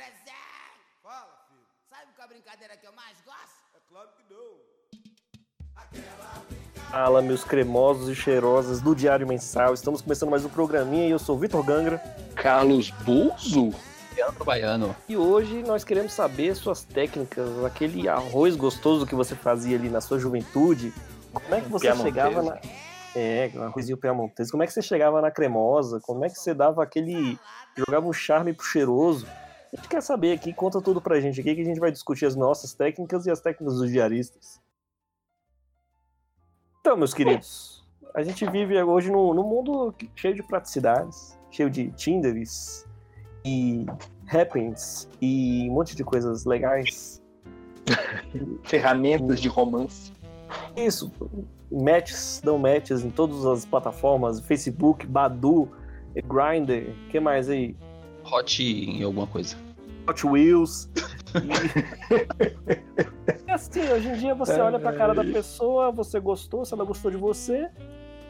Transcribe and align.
Presente! 0.00 0.32
Fala, 1.02 1.28
filho. 1.46 1.60
Sabe 1.90 2.06
qual 2.16 2.22
é 2.22 2.24
a 2.24 2.28
brincadeira 2.28 2.74
que 2.74 2.86
eu 2.86 2.92
mais 2.94 3.18
gosto? 3.20 3.60
É 3.74 3.80
claro 3.86 4.08
que 4.16 4.24
não. 4.32 4.56
Fala, 6.90 7.20
meus 7.20 7.44
cremosos 7.44 8.08
e 8.08 8.14
cheirosas 8.14 8.80
do 8.80 8.94
Diário 8.94 9.28
Mensal. 9.28 9.74
Estamos 9.74 10.00
começando 10.00 10.30
mais 10.30 10.42
um 10.42 10.48
programinha 10.48 11.06
e 11.06 11.10
eu 11.10 11.18
sou 11.18 11.36
o 11.36 11.38
Vitor 11.38 11.62
Gangra. 11.62 11.98
Carlos 12.34 12.90
Buzo? 12.90 13.74
Leandro 14.16 14.42
Baiano. 14.42 14.96
E 15.06 15.18
hoje 15.18 15.62
nós 15.64 15.84
queremos 15.84 16.14
saber 16.14 16.54
suas 16.54 16.82
técnicas, 16.82 17.62
aquele 17.62 18.08
arroz 18.08 18.56
gostoso 18.56 19.04
que 19.04 19.14
você 19.14 19.36
fazia 19.36 19.76
ali 19.76 19.90
na 19.90 20.00
sua 20.00 20.18
juventude. 20.18 20.94
Como 21.30 21.54
é 21.54 21.60
que 21.60 21.68
você 21.68 21.88
Piamontese. 21.88 22.08
chegava 22.08 22.42
na. 22.42 22.58
É, 23.14 23.50
um 23.54 23.64
arrozinho 23.64 23.98
piamontese. 23.98 24.50
Como 24.50 24.62
é 24.62 24.66
que 24.66 24.72
você 24.72 24.80
chegava 24.80 25.20
na 25.20 25.30
cremosa? 25.30 26.00
Como 26.00 26.24
é 26.24 26.30
que 26.30 26.38
você 26.38 26.54
dava 26.54 26.82
aquele. 26.82 27.38
jogava 27.76 28.06
um 28.06 28.14
charme 28.14 28.54
pro 28.54 28.64
cheiroso? 28.64 29.26
A 29.72 29.76
gente 29.76 29.88
quer 29.88 30.02
saber 30.02 30.32
aqui, 30.32 30.52
conta 30.52 30.80
tudo 30.80 31.00
pra 31.00 31.20
gente 31.20 31.40
aqui 31.40 31.54
que 31.54 31.60
a 31.60 31.64
gente 31.64 31.78
vai 31.78 31.92
discutir 31.92 32.26
as 32.26 32.34
nossas 32.34 32.74
técnicas 32.74 33.24
e 33.26 33.30
as 33.30 33.40
técnicas 33.40 33.78
dos 33.78 33.90
diaristas. 33.90 34.60
Então, 36.80 36.96
meus 36.96 37.14
queridos, 37.14 37.84
a 38.12 38.22
gente 38.22 38.44
vive 38.50 38.82
hoje 38.82 39.12
num, 39.12 39.32
num 39.32 39.44
mundo 39.44 39.94
cheio 40.16 40.34
de 40.34 40.42
praticidades, 40.42 41.38
cheio 41.52 41.70
de 41.70 41.90
Tinders 41.92 42.84
e 43.44 43.86
Happens 44.26 45.08
e 45.20 45.68
um 45.70 45.74
monte 45.74 45.94
de 45.94 46.02
coisas 46.02 46.44
legais. 46.44 47.22
Ferramentas 48.64 49.40
de 49.40 49.48
romance. 49.48 50.12
Isso, 50.76 51.12
matches, 51.70 52.40
dão 52.42 52.58
matches 52.58 53.04
em 53.04 53.10
todas 53.10 53.46
as 53.46 53.64
plataformas, 53.64 54.40
Facebook, 54.40 55.06
Badu, 55.06 55.68
Grindr, 56.26 56.92
que 57.08 57.20
mais 57.20 57.48
aí? 57.48 57.76
Hot 58.30 58.62
em 58.62 59.02
alguma 59.02 59.26
coisa. 59.26 59.56
Hot 60.08 60.26
Wheels. 60.26 60.88
E... 63.46 63.50
assim, 63.50 63.80
hoje 63.88 64.08
em 64.08 64.14
dia 64.14 64.34
você 64.34 64.60
olha 64.60 64.78
pra 64.78 64.92
cara 64.92 65.14
da 65.14 65.24
pessoa, 65.24 65.90
você 65.90 66.18
gostou, 66.18 66.64
se 66.64 66.74
ela 66.74 66.84
gostou 66.84 67.10
de 67.10 67.16
você, 67.16 67.56
é 67.56 67.70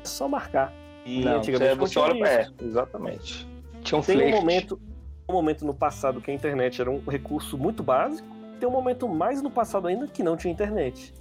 só 0.05 0.28
marcar. 0.28 0.73
E 1.05 1.25
Não, 1.25 1.39
antigamente 1.39 1.77
você, 1.77 1.95
você 1.95 1.98
olha 1.98 2.19
pra... 2.19 2.28
É, 2.28 2.48
exatamente. 2.62 3.48
Tinha 3.83 3.98
um 3.98 4.03
Tem 4.03 4.33
um 4.34 4.37
momento, 4.37 4.81
um 5.28 5.33
momento 5.33 5.65
no 5.65 5.75
passado 5.75 6.21
que 6.21 6.31
a 6.31 6.34
internet 6.34 6.81
era 6.81 6.91
um 6.91 7.03
recurso 7.06 7.56
muito 7.56 7.83
básico, 7.83 8.28
tem 8.59 8.69
um 8.69 8.73
momento 8.73 9.09
mais 9.09 9.41
no 9.43 9.51
passado 9.51 9.89
ainda 9.89 10.06
que 10.06 10.23
não 10.23 10.37
tinha 10.37 10.53
internet. 10.53 11.15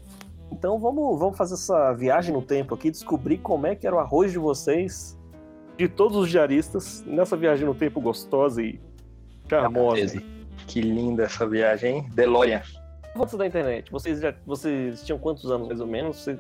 Então 0.52 0.78
vamos, 0.80 1.18
vamos 1.18 1.38
fazer 1.38 1.54
essa 1.54 1.94
viagem 1.94 2.34
no 2.34 2.42
tempo 2.42 2.76
aqui, 2.76 2.92
descobrir 2.92 3.38
como 3.38 3.68
é 3.68 3.76
que 3.76 3.88
era 3.88 3.96
o 3.96 4.00
arroz 4.00 4.32
de 4.32 4.40
vocês, 4.40 5.18
de 5.80 5.88
todos 5.88 6.18
os 6.18 6.30
diaristas, 6.30 7.02
nessa 7.08 7.38
viagem 7.38 7.66
no 7.66 7.74
tempo 7.74 8.02
gostosa 8.02 8.62
e 8.62 8.78
charmosa. 9.50 10.22
Que 10.68 10.82
linda 10.82 11.24
essa 11.24 11.48
viagem, 11.48 11.96
hein? 12.00 12.10
DeLorean. 12.14 12.62
Antes 13.16 13.36
da 13.36 13.48
internet, 13.48 13.90
vocês 13.90 14.20
já 14.20 14.36
vocês 14.46 15.02
tinham 15.06 15.18
quantos 15.18 15.50
anos 15.50 15.70
mais 15.70 15.80
ou 15.80 15.88
menos? 15.88 16.18
Vocês 16.18 16.38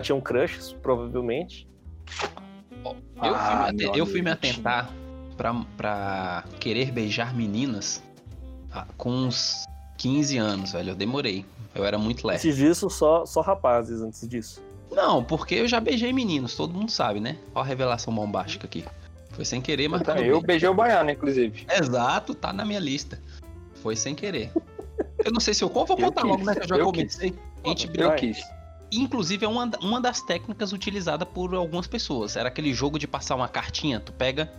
tinham 0.00 0.18
crushes, 0.22 0.72
provavelmente. 0.72 1.68
Eu, 2.82 2.96
Ah, 3.20 3.68
fui, 3.76 4.00
eu 4.00 4.06
fui 4.06 4.22
me 4.22 4.30
atentar 4.30 4.90
pra, 5.36 5.52
pra 5.76 6.44
querer 6.58 6.90
beijar 6.90 7.36
meninas 7.36 8.02
ah, 8.72 8.86
com 8.96 9.10
uns 9.10 9.64
15 9.98 10.38
anos, 10.38 10.72
velho. 10.72 10.92
Eu 10.92 10.96
demorei. 10.96 11.44
Eu 11.74 11.84
era 11.84 11.98
muito 11.98 12.26
leve. 12.26 12.38
Antes 12.38 12.56
disso, 12.56 12.88
só, 12.88 13.26
só 13.26 13.42
rapazes 13.42 14.00
antes 14.00 14.26
disso. 14.26 14.62
Não, 14.90 15.22
porque 15.22 15.54
eu 15.54 15.68
já 15.68 15.80
beijei 15.80 16.12
meninos, 16.12 16.54
todo 16.54 16.74
mundo 16.74 16.90
sabe, 16.90 17.20
né? 17.20 17.36
Olha 17.54 17.64
a 17.64 17.66
revelação 17.66 18.14
bombástica 18.14 18.66
aqui. 18.66 18.84
Foi 19.30 19.44
sem 19.44 19.60
querer, 19.60 19.88
mas 19.88 20.02
tudo 20.02 20.18
eu 20.18 20.38
bem. 20.38 20.46
beijei 20.46 20.68
o 20.68 20.74
baiano, 20.74 21.10
inclusive. 21.10 21.66
Exato, 21.70 22.34
tá 22.34 22.52
na 22.52 22.64
minha 22.64 22.80
lista. 22.80 23.22
Foi 23.82 23.94
sem 23.94 24.14
querer. 24.14 24.50
Eu 25.24 25.32
não 25.32 25.40
sei 25.40 25.54
se 25.54 25.62
eu 25.62 25.68
vou 25.68 25.86
Eu 25.88 25.96
contar 25.96 26.22
logo, 26.22 26.38
quis, 26.38 26.46
né? 26.46 26.54
Que 26.54 26.62
eu 26.62 26.68
já 26.68 26.76
eu 26.76 26.84
comecei. 26.86 27.34
A 27.64 27.68
gente 27.68 27.90
Eu 27.94 28.14
quis. 28.14 28.40
Inclusive, 28.90 29.44
é 29.44 29.48
uma, 29.48 29.70
uma 29.82 30.00
das 30.00 30.22
técnicas 30.22 30.72
utilizada 30.72 31.26
por 31.26 31.54
algumas 31.54 31.86
pessoas. 31.86 32.36
Era 32.36 32.48
aquele 32.48 32.72
jogo 32.72 32.98
de 32.98 33.06
passar 33.06 33.36
uma 33.36 33.46
cartinha, 33.48 34.00
tu 34.00 34.12
pega, 34.12 34.50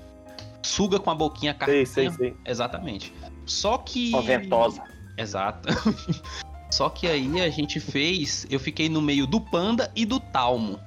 suga 0.62 1.00
com 1.00 1.10
a 1.10 1.16
boquinha 1.16 1.52
a 1.52 1.56
cartinha. 1.56 1.86
Sei, 1.86 2.10
sei, 2.10 2.18
sei. 2.18 2.36
Exatamente. 2.46 3.14
Só 3.46 3.78
que. 3.80 4.10
Uma 4.10 4.22
ventosa. 4.22 4.84
Exato. 5.18 5.68
Só 6.70 6.90
que 6.90 7.08
aí 7.08 7.42
a 7.42 7.50
gente 7.50 7.80
fez. 7.80 8.46
Eu 8.50 8.60
fiquei 8.60 8.90
no 8.90 9.02
meio 9.02 9.26
do 9.26 9.42
panda 9.42 9.92
e 9.96 10.06
do 10.06 10.20
talmo. 10.20 10.80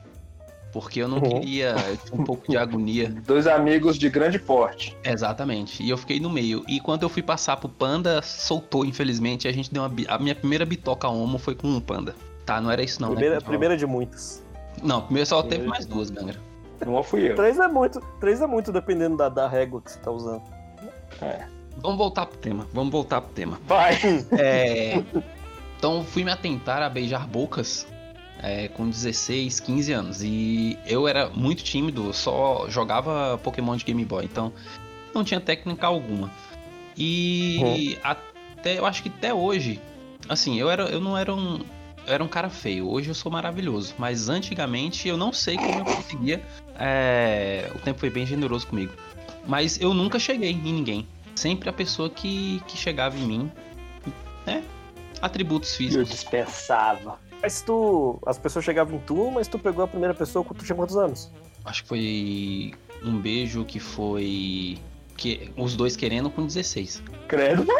Porque 0.72 1.00
eu 1.02 1.08
não 1.08 1.18
Uhum. 1.18 1.40
queria. 1.40 1.74
Eu 1.88 1.96
tinha 1.98 2.20
um 2.20 2.24
pouco 2.24 2.50
de 2.50 2.56
agonia. 2.56 3.10
Dois 3.26 3.46
amigos 3.46 3.98
de 3.98 4.08
grande 4.08 4.38
porte. 4.38 4.96
Exatamente. 5.04 5.82
E 5.82 5.90
eu 5.90 5.98
fiquei 5.98 6.18
no 6.18 6.30
meio. 6.30 6.64
E 6.66 6.80
quando 6.80 7.02
eu 7.02 7.08
fui 7.10 7.22
passar 7.22 7.56
pro 7.58 7.68
panda, 7.68 8.22
soltou, 8.22 8.84
infelizmente. 8.84 9.46
E 9.46 9.48
a 9.48 9.52
gente 9.52 9.72
deu 9.72 9.82
uma. 9.82 9.92
A 10.08 10.18
minha 10.18 10.34
primeira 10.34 10.64
bitoca 10.64 11.08
homo 11.08 11.38
foi 11.38 11.54
com 11.54 11.68
um 11.68 11.80
panda. 11.80 12.14
Tá, 12.46 12.60
não 12.60 12.70
era 12.70 12.82
isso 12.82 13.00
não, 13.00 13.10
primeira, 13.10 13.34
né? 13.36 13.40
primeira 13.40 13.76
de 13.76 13.86
muitas. 13.86 14.42
Não, 14.82 15.02
primeiro 15.02 15.28
só 15.28 15.42
teve 15.42 15.66
mais 15.66 15.86
duas, 15.86 16.10
Gangra. 16.10 16.40
Uma 16.84 17.04
fui 17.04 17.30
eu. 17.30 17.36
Três 17.36 17.58
é 17.58 17.68
muito, 17.68 18.00
três 18.18 18.40
é 18.40 18.46
muito 18.46 18.72
dependendo 18.72 19.16
da, 19.16 19.28
da 19.28 19.46
régua 19.46 19.80
que 19.80 19.92
você 19.92 19.98
tá 20.00 20.10
usando. 20.10 20.42
Vamos 21.76 21.98
voltar 21.98 22.26
pro 22.26 22.36
tema. 22.38 22.66
Vamos 22.72 22.90
voltar 22.90 23.20
pro 23.20 23.32
tema. 23.32 23.60
Vai. 23.66 23.96
É, 24.32 25.02
então 25.82 26.04
fui 26.04 26.22
me 26.22 26.30
atentar 26.30 26.80
a 26.80 26.88
beijar 26.88 27.26
bocas 27.26 27.88
é, 28.40 28.68
com 28.68 28.88
16, 28.88 29.58
15 29.58 29.92
anos. 29.92 30.22
E 30.22 30.78
eu 30.86 31.08
era 31.08 31.28
muito 31.28 31.64
tímido, 31.64 32.12
só 32.12 32.66
jogava 32.68 33.36
Pokémon 33.42 33.74
de 33.74 33.84
Game 33.84 34.04
Boy, 34.04 34.24
então 34.24 34.52
não 35.12 35.24
tinha 35.24 35.40
técnica 35.40 35.88
alguma. 35.88 36.30
E 36.96 37.98
até 38.04 38.78
eu 38.78 38.86
acho 38.86 39.02
que 39.02 39.08
até 39.08 39.34
hoje, 39.34 39.80
assim, 40.28 40.56
eu 40.56 40.70
era 40.70 40.84
eu 40.84 41.00
não 41.00 41.18
era 41.18 41.34
um 41.34 41.58
eu 42.06 42.14
era 42.14 42.22
um 42.22 42.28
cara 42.28 42.48
feio. 42.48 42.88
Hoje 42.88 43.08
eu 43.08 43.14
sou 43.14 43.32
maravilhoso, 43.32 43.92
mas 43.98 44.28
antigamente 44.28 45.08
eu 45.08 45.16
não 45.16 45.32
sei 45.32 45.58
como 45.58 45.80
eu 45.80 45.84
conseguia. 45.84 46.40
é, 46.78 47.68
o 47.74 47.80
tempo 47.80 47.98
foi 47.98 48.08
bem 48.08 48.24
generoso 48.24 48.68
comigo. 48.68 48.92
Mas 49.48 49.80
eu 49.80 49.92
nunca 49.92 50.20
cheguei 50.20 50.52
em 50.52 50.72
ninguém. 50.72 51.08
Sempre 51.34 51.68
a 51.68 51.72
pessoa 51.72 52.08
que, 52.08 52.62
que 52.68 52.76
chegava 52.76 53.18
em 53.18 53.26
mim, 53.26 53.50
né? 54.46 54.62
Atributos 55.22 55.70
Eu 55.72 55.76
físicos. 55.78 56.08
dispensava. 56.10 57.18
Mas 57.40 57.62
tu. 57.62 58.18
As 58.26 58.38
pessoas 58.38 58.64
chegavam 58.64 58.96
em 58.96 59.00
tu, 59.00 59.30
mas 59.30 59.48
tu 59.48 59.58
pegou 59.58 59.84
a 59.84 59.88
primeira 59.88 60.12
pessoa 60.14 60.44
quando 60.44 60.58
tu 60.58 60.64
tinha 60.66 60.76
quantos 60.76 60.96
anos? 60.96 61.30
Acho 61.64 61.82
que 61.82 61.88
foi 61.88 62.74
um 63.04 63.18
beijo 63.18 63.64
que 63.64 63.78
foi. 63.80 64.78
Que, 65.16 65.50
os 65.56 65.76
dois 65.76 65.94
querendo 65.96 66.28
com 66.30 66.44
16. 66.46 67.02
Credo. 67.28 67.64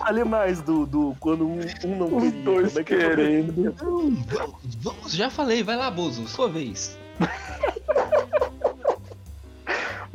Ali 0.00 0.24
mais 0.24 0.60
do, 0.62 0.86
do 0.86 1.14
quando 1.20 1.46
um, 1.46 1.60
um 1.84 1.96
não 1.96 2.16
Os 2.16 2.22
queria. 2.22 2.42
dois 2.44 2.68
Como 2.68 2.80
é 2.80 2.84
que 2.84 2.94
eu- 2.94 2.98
querendo. 2.98 3.74
Vamos, 3.76 4.74
vamos, 4.76 5.12
já 5.12 5.28
falei, 5.28 5.62
vai 5.62 5.76
lá, 5.76 5.90
Bozo, 5.90 6.26
sua 6.28 6.48
vez. 6.48 6.96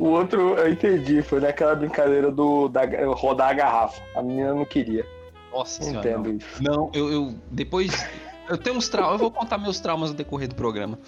O 0.04 0.08
outro 0.08 0.58
eu 0.58 0.70
entendi, 0.70 1.22
foi 1.22 1.40
naquela 1.40 1.74
brincadeira 1.74 2.30
do 2.30 2.68
da, 2.68 2.82
rodar 3.14 3.48
a 3.48 3.54
garrafa. 3.54 4.02
A 4.14 4.22
menina 4.22 4.52
não 4.52 4.66
queria. 4.66 5.06
Nossa 5.50 5.82
senhora. 5.82 6.06
Entendo 6.06 6.28
Não, 6.28 6.36
isso. 6.36 6.62
não 6.62 6.90
eu, 6.92 7.10
eu. 7.10 7.34
Depois. 7.50 8.06
Eu 8.46 8.58
tenho 8.58 8.76
uns 8.76 8.86
traumas, 8.86 9.14
eu 9.14 9.18
vou 9.18 9.30
contar 9.30 9.56
meus 9.56 9.80
traumas 9.80 10.10
no 10.10 10.16
decorrer 10.16 10.46
do 10.46 10.54
programa. 10.54 10.98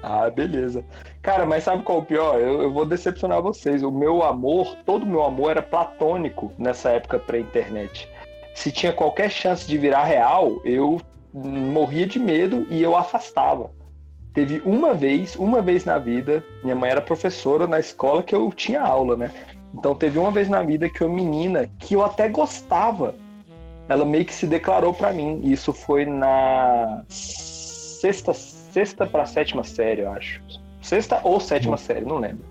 Ah, 0.00 0.30
beleza. 0.30 0.84
Cara, 1.20 1.44
mas 1.44 1.64
sabe 1.64 1.82
qual 1.82 1.98
é 1.98 2.02
o 2.02 2.04
pior? 2.04 2.40
Eu, 2.40 2.62
eu 2.62 2.72
vou 2.72 2.86
decepcionar 2.86 3.42
vocês. 3.42 3.82
O 3.82 3.90
meu 3.90 4.22
amor, 4.22 4.76
todo 4.86 5.02
o 5.02 5.06
meu 5.06 5.24
amor 5.24 5.50
era 5.50 5.62
platônico 5.62 6.52
nessa 6.56 6.90
época 6.90 7.18
pré-internet. 7.18 8.08
Se 8.54 8.70
tinha 8.70 8.92
qualquer 8.92 9.28
chance 9.28 9.66
de 9.66 9.76
virar 9.76 10.04
real, 10.04 10.60
eu 10.64 11.00
morria 11.34 12.06
de 12.06 12.20
medo 12.20 12.64
e 12.70 12.80
eu 12.80 12.96
afastava. 12.96 13.72
Teve 14.32 14.62
uma 14.64 14.94
vez, 14.94 15.34
uma 15.34 15.60
vez 15.60 15.84
na 15.84 15.98
vida, 15.98 16.44
minha 16.62 16.76
mãe 16.76 16.90
era 16.90 17.00
professora 17.00 17.66
na 17.66 17.80
escola 17.80 18.22
que 18.22 18.34
eu 18.34 18.50
tinha 18.52 18.80
aula, 18.80 19.16
né? 19.16 19.30
Então 19.74 19.94
teve 19.94 20.18
uma 20.18 20.30
vez 20.30 20.48
na 20.48 20.62
vida 20.62 20.88
que 20.88 21.02
uma 21.02 21.14
menina 21.14 21.68
que 21.78 21.94
eu 21.94 22.04
até 22.04 22.28
gostava, 22.28 23.14
ela 23.88 24.04
meio 24.04 24.24
que 24.24 24.34
se 24.34 24.46
declarou 24.46 24.94
pra 24.94 25.12
mim. 25.12 25.40
E 25.42 25.52
Isso 25.52 25.72
foi 25.72 26.04
na 26.04 27.02
sexta, 27.08 28.32
sexta 28.32 29.06
para 29.06 29.26
sétima 29.26 29.64
série, 29.64 30.02
eu 30.02 30.12
acho. 30.12 30.40
Sexta 30.80 31.20
ou 31.24 31.40
sétima 31.40 31.76
série, 31.76 32.04
não 32.04 32.18
lembro. 32.18 32.44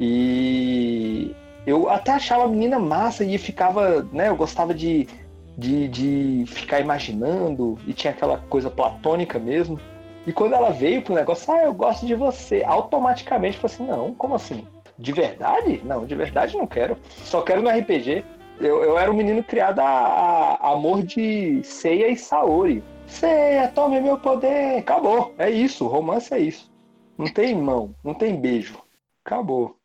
E 0.00 1.34
eu 1.66 1.88
até 1.88 2.12
achava 2.12 2.44
a 2.44 2.48
menina 2.48 2.78
massa 2.78 3.24
e 3.24 3.36
ficava, 3.38 4.02
né? 4.12 4.28
Eu 4.28 4.36
gostava 4.36 4.74
de, 4.74 5.06
de, 5.56 5.88
de 5.88 6.44
ficar 6.46 6.80
imaginando 6.80 7.78
e 7.86 7.92
tinha 7.92 8.12
aquela 8.12 8.38
coisa 8.38 8.70
platônica 8.70 9.38
mesmo. 9.38 9.78
E 10.26 10.32
quando 10.32 10.54
ela 10.54 10.70
veio 10.70 11.02
pro 11.02 11.14
negócio, 11.14 11.52
ah, 11.52 11.62
eu 11.64 11.74
gosto 11.74 12.06
de 12.06 12.14
você, 12.14 12.62
automaticamente 12.64 13.58
falei 13.58 13.74
assim: 13.74 13.86
não, 13.86 14.14
como 14.14 14.34
assim? 14.34 14.66
De 14.98 15.12
verdade? 15.12 15.80
Não, 15.84 16.04
de 16.06 16.14
verdade 16.14 16.56
não 16.56 16.66
quero. 16.66 16.96
Só 17.24 17.42
quero 17.42 17.62
no 17.62 17.70
RPG. 17.70 18.24
Eu, 18.60 18.84
eu 18.84 18.98
era 18.98 19.10
um 19.10 19.14
menino 19.14 19.42
criado 19.42 19.80
a, 19.80 19.84
a 20.60 20.72
amor 20.72 21.02
de 21.02 21.62
Seiya 21.64 22.08
e 22.08 22.16
Saori. 22.16 22.84
Seiya, 23.06 23.68
tome 23.74 24.00
meu 24.00 24.18
poder. 24.18 24.78
Acabou. 24.78 25.34
É 25.38 25.50
isso. 25.50 25.86
Romance 25.88 26.32
é 26.32 26.38
isso. 26.38 26.70
Não 27.18 27.26
tem 27.26 27.54
mão, 27.54 27.94
não 28.04 28.14
tem 28.14 28.36
beijo. 28.36 28.80
Acabou. 29.24 29.76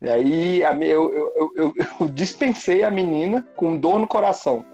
E 0.00 0.08
aí 0.08 0.60
eu, 0.62 1.12
eu, 1.12 1.52
eu- 1.56 1.74
eu 2.00 2.08
dispensei 2.08 2.84
a 2.84 2.90
menina 2.90 3.46
com 3.56 3.76
dor 3.76 3.98
no 3.98 4.06
coração. 4.06 4.64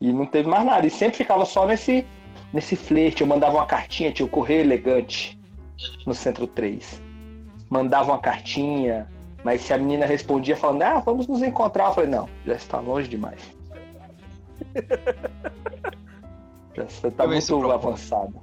E 0.00 0.12
não 0.12 0.26
teve 0.26 0.48
mais 0.48 0.64
nada. 0.64 0.86
E 0.86 0.90
sempre 0.90 1.16
ficava 1.16 1.44
só 1.44 1.66
nesse, 1.66 2.06
nesse 2.52 2.76
flerte. 2.76 3.22
Eu 3.22 3.26
mandava 3.26 3.56
uma 3.56 3.66
cartinha, 3.66 4.12
tinha 4.12 4.26
o 4.26 4.28
Correio 4.28 4.60
Elegante 4.60 5.38
no 6.06 6.14
Centro 6.14 6.46
3. 6.46 7.02
Mandava 7.70 8.12
uma 8.12 8.18
cartinha, 8.18 9.08
mas 9.42 9.60
se 9.60 9.72
a 9.72 9.78
menina 9.78 10.06
respondia 10.06 10.56
falando, 10.56 10.82
ah, 10.82 11.00
vamos 11.00 11.26
nos 11.26 11.42
encontrar, 11.42 11.88
eu 11.88 11.94
falei, 11.94 12.10
não, 12.10 12.28
já 12.46 12.54
está 12.54 12.80
longe 12.80 13.08
demais. 13.08 13.40
já 16.74 16.84
você 16.84 17.08
está 17.08 17.24
é 17.24 17.26
muito 17.26 17.70
avançado. 17.70 18.34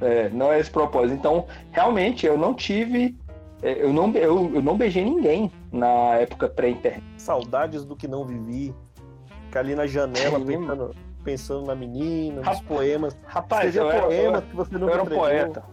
É, 0.00 0.28
não 0.30 0.52
é 0.52 0.58
esse 0.58 0.70
propósito. 0.70 1.14
Então, 1.14 1.46
realmente, 1.70 2.26
eu 2.26 2.36
não 2.36 2.54
tive. 2.54 3.16
é, 3.62 3.82
Eu 3.82 3.92
não, 3.92 4.10
eu, 4.12 4.54
eu 4.54 4.62
não 4.62 4.76
beijei 4.76 5.04
ninguém 5.04 5.50
na 5.70 6.16
época 6.16 6.48
pré-internet. 6.48 7.02
Saudades 7.16 7.84
do 7.84 7.94
que 7.94 8.08
não 8.08 8.24
vivi. 8.24 8.74
Ficar 9.44 9.60
ali 9.60 9.74
na 9.74 9.86
janela 9.86 10.40
pensando, 10.40 10.94
pensando 11.22 11.66
na 11.66 11.74
menina, 11.74 12.36
nos 12.36 12.44
Rapaz, 12.44 12.60
poemas. 12.66 13.16
Rapaz, 13.26 13.76
eu 13.76 13.86
Escrevia 13.86 14.06
era, 14.06 14.14
eu, 14.14 14.32
poemas 14.32 14.44
que 14.44 14.56
você 14.56 14.78
não 14.78 14.88
eu 14.88 14.94
era 14.94 15.02
um 15.02 15.06
poeta. 15.06 15.64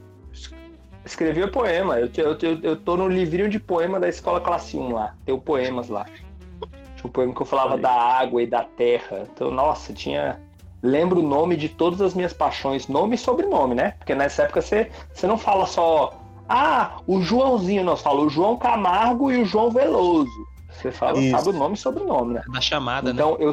Escrevia 1.05 1.47
poema. 1.47 1.99
Eu, 1.99 2.09
eu, 2.17 2.37
te- 2.37 2.59
eu 2.61 2.75
tô 2.75 2.95
no 2.97 3.07
livrinho 3.07 3.49
de 3.49 3.59
poema 3.59 3.99
da 3.99 4.07
escola 4.07 4.39
classe 4.41 4.77
1 4.77 4.91
lá. 4.93 5.15
Tem 5.25 5.37
poemas 5.39 5.89
lá. 5.89 6.05
Tinha 6.05 7.05
um 7.05 7.09
poema 7.09 7.33
que 7.33 7.41
eu 7.41 7.45
falava 7.45 7.75
Aí. 7.75 7.81
da 7.81 7.91
água 7.91 8.43
e 8.43 8.47
da 8.47 8.63
terra. 8.63 9.23
Então, 9.31 9.49
nossa, 9.49 9.93
tinha. 9.93 10.39
Lembro 10.81 11.19
o 11.19 11.23
nome 11.27 11.55
de 11.57 11.67
todas 11.67 11.99
as 11.99 12.13
minhas 12.13 12.31
paixões, 12.31 12.87
nome 12.87 13.15
e 13.15 13.17
sobrenome, 13.17 13.75
né? 13.75 13.91
Porque 13.97 14.15
nessa 14.15 14.43
época 14.43 14.61
você, 14.61 14.89
você 15.13 15.27
não 15.27 15.37
fala 15.37 15.65
só. 15.65 16.13
Ah, 16.47 16.99
o 17.05 17.21
Joãozinho, 17.21 17.83
não. 17.83 17.95
Você 17.95 18.03
fala 18.03 18.21
o 18.21 18.29
João 18.29 18.57
Camargo 18.57 19.31
e 19.31 19.41
o 19.41 19.45
João 19.45 19.69
Veloso. 19.71 20.29
Você 20.69 20.91
fala, 20.91 21.19
Isso. 21.19 21.35
sabe 21.35 21.49
o 21.49 21.59
nome 21.59 21.75
e 21.75 21.77
sobrenome, 21.77 22.35
né? 22.35 22.43
Da 22.53 22.61
chamada, 22.61 23.11
né? 23.11 23.13
Então, 23.13 23.35
eu 23.39 23.51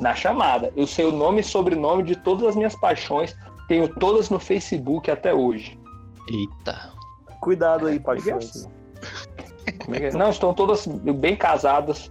na 0.00 0.14
chamada, 0.14 0.72
eu 0.76 0.86
sei 0.86 1.04
o 1.06 1.12
nome 1.12 1.40
e 1.40 1.44
sobrenome 1.44 2.02
de 2.02 2.16
todas 2.16 2.46
as 2.48 2.56
minhas 2.56 2.74
paixões, 2.76 3.34
tenho 3.68 3.88
todas 3.88 4.28
no 4.30 4.38
Facebook 4.38 5.10
até 5.10 5.32
hoje. 5.32 5.78
Eita. 6.28 6.92
Cuidado 7.40 7.86
aí, 7.86 7.98
Comigo 7.98 8.28
é 8.28 8.32
paixões. 8.32 8.56
assim. 8.56 8.70
É- 9.92 10.10
Não, 10.12 10.30
estão 10.30 10.54
todas 10.54 10.86
bem 10.86 11.36
casadas 11.36 12.10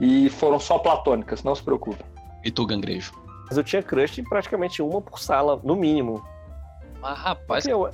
e 0.00 0.28
foram 0.30 0.58
só 0.58 0.78
platônicas, 0.78 1.42
não 1.42 1.54
se 1.54 1.62
preocupe. 1.62 2.04
E 2.44 2.50
tu, 2.50 2.66
Gangrejo? 2.66 3.12
Mas 3.48 3.56
eu 3.56 3.64
tinha 3.64 3.82
crush 3.82 4.18
em 4.20 4.24
praticamente 4.24 4.82
uma 4.82 5.00
por 5.00 5.18
sala, 5.18 5.60
no 5.62 5.74
mínimo. 5.74 6.22
Mas, 7.00 7.18
rapaz, 7.18 7.64
Porque 7.64 7.72
eu, 7.72 7.90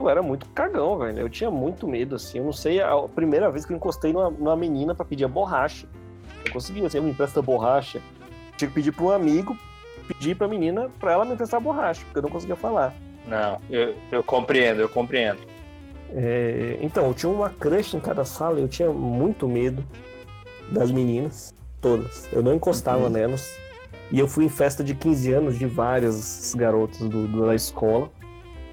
eu 0.00 0.08
era 0.08 0.22
muito 0.22 0.48
cagão, 0.50 0.96
velho. 0.98 1.18
Eu 1.18 1.28
tinha 1.28 1.50
muito 1.50 1.86
medo, 1.86 2.14
assim. 2.16 2.38
Eu 2.38 2.44
não 2.44 2.52
sei, 2.52 2.80
a 2.80 2.96
primeira 3.14 3.50
vez 3.50 3.64
que 3.66 3.72
eu 3.72 3.76
encostei 3.76 4.12
numa, 4.12 4.30
numa 4.30 4.56
menina 4.56 4.94
pra 4.94 5.04
pedir 5.04 5.24
a 5.24 5.28
borracha. 5.28 5.86
Eu 6.46 6.52
consegui, 6.52 6.84
assim, 6.84 7.00
me 7.00 7.10
empresta 7.10 7.42
borracha. 7.42 8.00
Tinha 8.60 8.68
que 8.68 8.74
pedir 8.74 8.92
pra 8.92 9.04
um 9.06 9.10
amigo, 9.10 9.56
pedir 10.06 10.34
pra 10.36 10.46
menina 10.46 10.90
pra 11.00 11.12
ela 11.12 11.24
me 11.24 11.32
emprestar 11.32 11.58
a 11.58 11.62
borracha, 11.62 12.02
porque 12.04 12.18
eu 12.18 12.22
não 12.22 12.28
conseguia 12.28 12.56
falar. 12.56 12.94
Não, 13.26 13.58
eu, 13.70 13.94
eu 14.12 14.22
compreendo, 14.22 14.82
eu 14.82 14.88
compreendo. 14.88 15.38
É, 16.10 16.76
então, 16.82 17.06
eu 17.06 17.14
tinha 17.14 17.32
uma 17.32 17.48
crush 17.48 17.94
em 17.96 18.00
cada 18.00 18.22
sala 18.22 18.58
e 18.58 18.62
eu 18.62 18.68
tinha 18.68 18.90
muito 18.90 19.48
medo 19.48 19.82
das 20.70 20.90
meninas, 20.90 21.54
todas. 21.80 22.28
Eu 22.30 22.42
não 22.42 22.52
encostava 22.52 23.08
nelas. 23.08 23.50
E 24.12 24.18
eu 24.18 24.28
fui 24.28 24.44
em 24.44 24.48
festa 24.50 24.84
de 24.84 24.94
15 24.94 25.32
anos 25.32 25.58
de 25.58 25.64
várias 25.64 26.54
garotas 26.54 26.98
do, 26.98 27.26
do- 27.26 27.46
da 27.46 27.54
escola. 27.54 28.10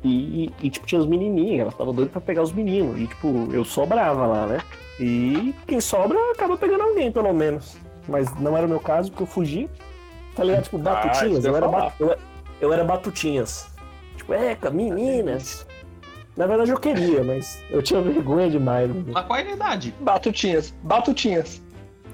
E, 0.04 0.52
e, 0.62 0.70
tipo, 0.70 0.86
tinha 0.86 1.00
os 1.00 1.08
menininhos, 1.08 1.62
elas 1.62 1.74
estavam 1.74 1.94
doidas 1.94 2.12
pra 2.12 2.20
pegar 2.20 2.42
os 2.42 2.52
meninos. 2.52 3.00
E, 3.00 3.08
tipo, 3.08 3.48
eu 3.54 3.64
sobrava 3.64 4.28
lá, 4.28 4.48
né? 4.48 4.60
E 5.00 5.56
quem 5.66 5.80
sobra 5.80 6.18
acaba 6.34 6.58
pegando 6.58 6.82
alguém, 6.84 7.10
pelo 7.10 7.32
menos. 7.34 7.78
Mas 8.08 8.34
não 8.36 8.56
era 8.58 8.66
o 8.66 8.70
meu 8.70 8.80
caso, 8.80 9.10
porque 9.12 9.24
eu 9.24 9.28
fugi. 9.28 9.70
Tá 10.36 10.44
ligado? 10.44 10.64
Tipo, 10.64 10.78
batutinhas. 10.78 11.40
isso 11.40 11.48
eu 11.48 11.56
era 11.56 11.66
falar. 11.70 11.86
ba- 11.90 11.94
eu, 12.00 12.16
eu 12.62 12.74
era 12.74 12.84
batutinhas. 12.84 13.68
Tipo, 14.16 14.34
eca, 14.34 14.70
meninas. 14.70 15.66
Na 16.36 16.46
verdade 16.46 16.70
eu 16.70 16.80
queria, 16.80 17.24
mas 17.24 17.60
eu 17.72 17.82
tinha 17.82 18.00
vergonha 18.02 18.50
demais. 18.50 18.90
né? 18.94 19.04
mas 19.12 19.26
qual 19.26 19.40
é 19.40 19.44
a 19.44 19.52
idade? 19.52 19.94
Batutinhas, 20.00 20.74
batutinhas. 20.84 21.60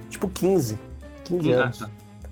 Tipo 0.10 0.30
15. 0.30 0.80
15 1.26 1.54
Ah, 1.54 1.58
anos. 1.64 1.84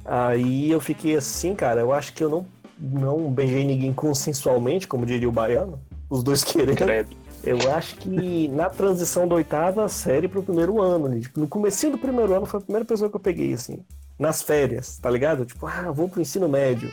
Aí 0.06 0.72
eu 0.72 0.80
fiquei 0.80 1.16
assim, 1.18 1.54
cara, 1.54 1.82
eu 1.82 1.92
acho 1.94 2.14
que 2.14 2.24
eu 2.24 2.30
não, 2.30 2.46
não 2.80 3.30
beijei 3.32 3.66
ninguém 3.66 3.92
consensualmente, 3.94 4.88
como 4.88 5.06
diria 5.06 5.28
o 5.28 5.32
baiano. 5.32 5.80
Os 6.10 6.24
dois 6.24 6.44
querendo. 6.46 6.78
Credo. 6.78 7.10
Eu 7.44 7.58
acho 7.74 7.96
que 7.98 8.48
na 8.50 8.70
transição 8.70 9.28
da 9.28 9.36
oitava 9.36 9.88
série 9.90 10.28
pro 10.28 10.44
primeiro 10.44 10.80
ano, 10.82 11.08
ali, 11.08 11.22
tipo, 11.22 11.40
no 11.40 11.48
comecinho 11.48 11.94
do 11.94 11.98
primeiro 11.98 12.34
ano 12.36 12.46
foi 12.46 12.60
a 12.60 12.64
primeira 12.64 12.86
pessoa 12.86 13.10
que 13.10 13.16
eu 13.16 13.20
peguei, 13.20 13.54
assim. 13.54 13.84
Nas 14.20 14.42
férias, 14.44 15.00
tá 15.00 15.10
ligado? 15.10 15.46
Tipo, 15.46 15.66
ah, 15.66 15.92
vou 15.92 16.08
pro 16.08 16.22
ensino 16.22 16.48
médio. 16.48 16.92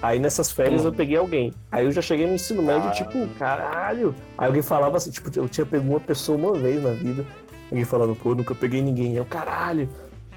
Aí 0.00 0.18
nessas 0.18 0.50
férias 0.50 0.84
eu 0.84 0.92
peguei 0.92 1.18
alguém. 1.18 1.52
Aí 1.70 1.84
eu 1.84 1.92
já 1.92 2.00
cheguei 2.00 2.26
no 2.26 2.32
ensino 2.34 2.62
médio, 2.62 2.88
Ah. 2.88 2.92
tipo, 2.92 3.28
caralho. 3.38 4.14
Aí 4.38 4.46
alguém 4.46 4.62
falava 4.62 4.96
assim, 4.96 5.10
tipo, 5.10 5.30
eu 5.38 5.46
tinha 5.48 5.66
pego 5.66 5.86
uma 5.86 6.00
pessoa 6.00 6.38
uma 6.38 6.54
vez 6.54 6.82
na 6.82 6.90
vida. 6.92 7.24
Alguém 7.70 7.84
falando, 7.84 8.14
pô, 8.16 8.34
nunca 8.34 8.54
peguei 8.54 8.80
ninguém. 8.80 9.14
Eu, 9.14 9.26
caralho, 9.26 9.88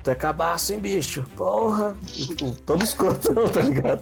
tu 0.03 0.09
é 0.11 0.15
cabaço, 0.15 0.73
hein, 0.73 0.79
bicho? 0.79 1.23
Porra. 1.35 1.95
Tipo, 2.05 2.51
todo 2.65 2.83
escrotão, 2.83 3.47
tá 3.49 3.61
ligado? 3.61 4.01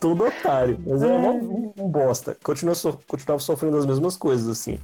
todo 0.00 0.24
otário. 0.24 0.78
Mas 0.86 1.02
era 1.02 1.18
mó- 1.18 1.32
um, 1.32 1.72
um 1.78 1.88
bosta. 1.88 2.36
Continua 2.42 2.74
so- 2.74 2.98
continuava 3.06 3.40
sofrendo 3.42 3.76
as 3.76 3.86
mesmas 3.86 4.16
coisas, 4.16 4.48
assim. 4.48 4.78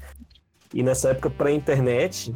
E 0.75 0.82
nessa 0.82 1.10
época, 1.10 1.30
pré-internet, 1.30 2.34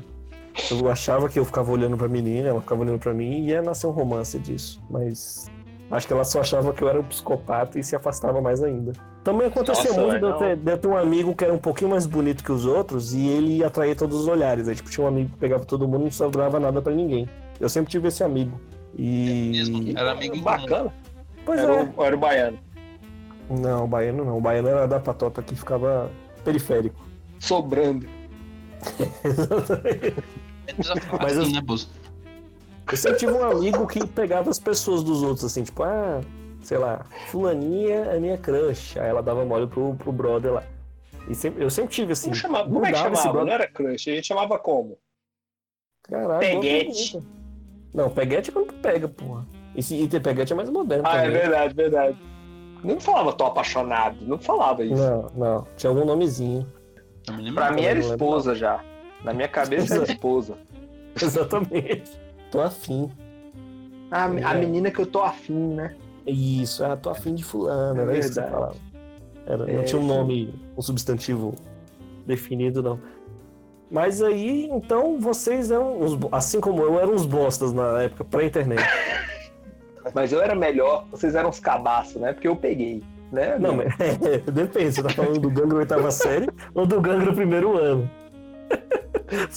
eu 0.71 0.89
achava 0.91 1.29
que 1.29 1.39
eu 1.39 1.45
ficava 1.45 1.71
olhando 1.71 1.97
pra 1.97 2.09
menina, 2.09 2.49
ela 2.49 2.61
ficava 2.61 2.81
olhando 2.83 2.99
pra 2.99 3.13
mim 3.13 3.43
e 3.45 3.49
ia 3.51 3.63
nascer 3.63 3.87
um 3.87 3.91
romance 3.91 4.39
disso. 4.39 4.81
Mas 4.91 5.51
acho 5.91 6.07
que 6.07 6.13
ela 6.13 6.25
só 6.25 6.41
achava 6.41 6.73
que 6.73 6.83
eu 6.83 6.89
era 6.89 6.99
um 7.01 7.05
psicopata 7.05 7.79
e 7.79 7.85
se 7.85 7.95
afastava 7.95 8.41
mais 8.41 8.63
ainda. 8.63 8.93
Também 9.23 9.47
acontecia 9.47 9.91
Nossa, 9.91 10.03
muito 10.03 10.19
de 10.19 10.25
eu, 10.25 10.33
ter, 10.39 10.57
de 10.57 10.73
eu 10.73 10.79
ter 10.79 10.89
um 10.89 10.97
amigo 10.97 11.35
que 11.37 11.45
era 11.45 11.53
um 11.53 11.59
pouquinho 11.59 11.91
mais 11.91 12.07
bonito 12.07 12.43
que 12.43 12.51
os 12.51 12.65
outros 12.65 13.13
e 13.15 13.29
ele 13.29 13.59
ia 13.59 13.69
atrair 13.69 13.95
todos 13.95 14.19
os 14.19 14.27
olhares. 14.27 14.67
Aí, 14.67 14.75
tipo, 14.75 14.91
tinha 14.91 15.05
um 15.05 15.09
amigo 15.09 15.31
que 15.31 15.37
pegava 15.37 15.65
todo 15.65 15.87
mundo 15.87 16.01
e 16.01 16.05
não 16.05 16.11
sobrava 16.11 16.59
nada 16.59 16.81
pra 16.83 16.93
ninguém. 16.93 17.29
Eu 17.63 17.69
sempre 17.69 17.93
tive 17.93 18.09
esse 18.09 18.25
amigo. 18.25 18.61
Mesmo, 18.99 19.83
E. 19.85 19.95
Era 19.97 20.11
amigo. 20.13 20.37
Bacana. 20.43 20.93
Pois 21.47 21.61
Era, 21.61 21.73
é. 21.73 21.93
o, 21.97 22.03
era 22.05 22.17
o 22.17 22.19
baiano. 22.19 22.59
Não, 23.49 23.85
o 23.85 23.87
baiano 23.87 24.25
não. 24.25 24.39
O 24.39 24.41
baiano 24.41 24.69
era 24.69 24.87
da 24.89 24.99
patota 24.99 25.43
que 25.43 25.55
ficava 25.55 26.11
periférico. 26.45 27.01
Sobrando. 27.39 28.07
É, 30.67 30.75
Mas 31.21 31.39
assim, 31.39 31.49
eu- 31.51 31.55
né, 31.55 31.61
Bozo? 31.61 31.89
Eu 32.91 32.97
sempre 32.97 33.19
tive 33.19 33.33
um 33.33 33.45
amigo 33.45 33.87
que 33.87 34.05
pegava 34.07 34.51
as 34.51 34.59
pessoas 34.59 35.03
dos 35.05 35.23
outros, 35.23 35.45
assim, 35.45 35.63
tipo, 35.63 35.83
ah, 35.85 36.21
sei 36.63 36.79
lá, 36.79 37.07
fulaninha 37.29 37.95
é 38.07 38.19
minha 38.19 38.37
crush. 38.37 38.99
Aí 38.99 39.09
ela 39.09 39.23
dava 39.23 39.45
mole 39.45 39.67
pro, 39.69 39.95
pro 39.95 40.11
brother 40.13 40.53
lá. 40.55 40.65
E 41.29 41.35
sempre, 41.35 41.63
eu 41.63 41.71
sempre 41.71 41.93
tive 41.95 42.13
assim. 42.13 42.25
Como, 42.31 42.35
chamava, 42.37 42.69
como 42.69 42.85
é 42.85 42.93
que 42.93 42.99
chamava? 42.99 43.45
Não 43.45 43.53
era 43.53 43.69
crush, 43.69 44.11
a 44.11 44.15
gente 44.15 44.27
chamava 44.27 44.59
como? 44.59 44.99
Caralho, 46.03 46.41
Peguete. 46.41 47.21
Não, 47.93 48.09
peguete 48.11 48.51
é 48.51 48.53
quando 48.53 48.67
tu 48.69 48.75
pega, 48.75 49.09
porra. 49.09 49.47
E, 49.77 49.83
se, 49.83 49.97
e 49.97 50.09
ter 50.09 50.21
peguete 50.21 50.53
é 50.53 50.57
mais 50.57 50.71
moderno 50.71 51.05
Ah, 51.07 51.17
é 51.19 51.23
também. 51.27 51.41
verdade, 51.41 51.75
verdade. 51.75 52.17
Não 52.83 52.99
falava 52.99 53.33
tô 53.33 53.45
apaixonado, 53.45 54.17
não 54.23 54.39
falava 54.39 54.85
isso. 54.85 54.95
Não, 55.03 55.31
não. 55.35 55.67
Tinha 55.77 55.91
algum 55.91 56.05
nomezinho. 56.05 56.67
Não 57.29 57.37
me 57.37 57.43
lembro. 57.45 57.63
Pra 57.63 57.71
mim 57.73 57.83
era 57.85 58.01
não 58.01 58.07
esposa 58.11 58.55
já. 58.55 58.83
Na 59.23 59.33
minha 59.33 59.47
cabeça 59.49 59.95
era 59.95 60.05
esposa. 60.05 60.55
Exatamente. 61.21 62.11
Tô 62.51 62.61
afim. 62.61 63.11
A, 64.11 64.25
É. 64.29 64.45
a 64.45 64.55
menina 64.55 64.91
que 64.91 65.01
eu 65.01 65.07
tô 65.07 65.23
afim, 65.23 65.75
né? 65.75 65.95
Isso, 66.27 66.85
ah, 66.85 66.97
tô 66.97 67.11
afim 67.11 67.35
de 67.35 67.45
fulano, 67.45 68.01
É 68.01 68.03
era 68.05 68.19
isso 68.19 68.29
que 68.29 68.35
você 68.35 68.41
verdade. 68.41 68.55
falava. 68.61 68.77
Era, 69.47 69.67
não 69.67 69.81
É, 69.81 69.83
tinha 69.85 70.01
um 70.01 70.07
nome, 70.07 70.55
um 70.77 70.83
substantivo 70.83 71.55
definido, 72.27 72.83
não. 72.83 73.01
Mas 73.93 74.23
aí, 74.23 74.65
então, 74.73 75.21
vocês 75.21 75.71
eram, 75.71 75.99
assim 76.33 76.61
como 76.61 76.83
eu, 76.83 76.99
eram 76.99 77.13
uns 77.13 77.27
bostas 77.27 77.75
na 77.75 78.03
época, 78.03 78.25
pré-internet. 78.25 78.83
Mas 80.15 80.33
eu 80.33 80.41
era 80.43 80.55
melhor, 80.55 81.05
vocês 81.11 81.35
eram 81.35 81.51
uns 81.51 81.61
cabaços, 81.61 82.17
né? 82.17 82.33
Porque 82.33 82.49
eu 82.49 82.57
peguei. 82.57 83.03
Né? 83.31 83.57
Não, 83.59 83.77
mas 83.77 83.95
depende, 84.53 84.93
você 84.93 85.03
tá 85.03 85.09
falando 85.09 85.39
do 85.41 85.49
gangue 85.49 85.71
da 85.71 85.77
oitava 85.77 86.11
série 86.11 86.51
ou 86.75 86.85
do 86.85 87.01
gangue 87.01 87.25
do 87.25 87.33
primeiro 87.33 87.79
ano? 87.79 88.11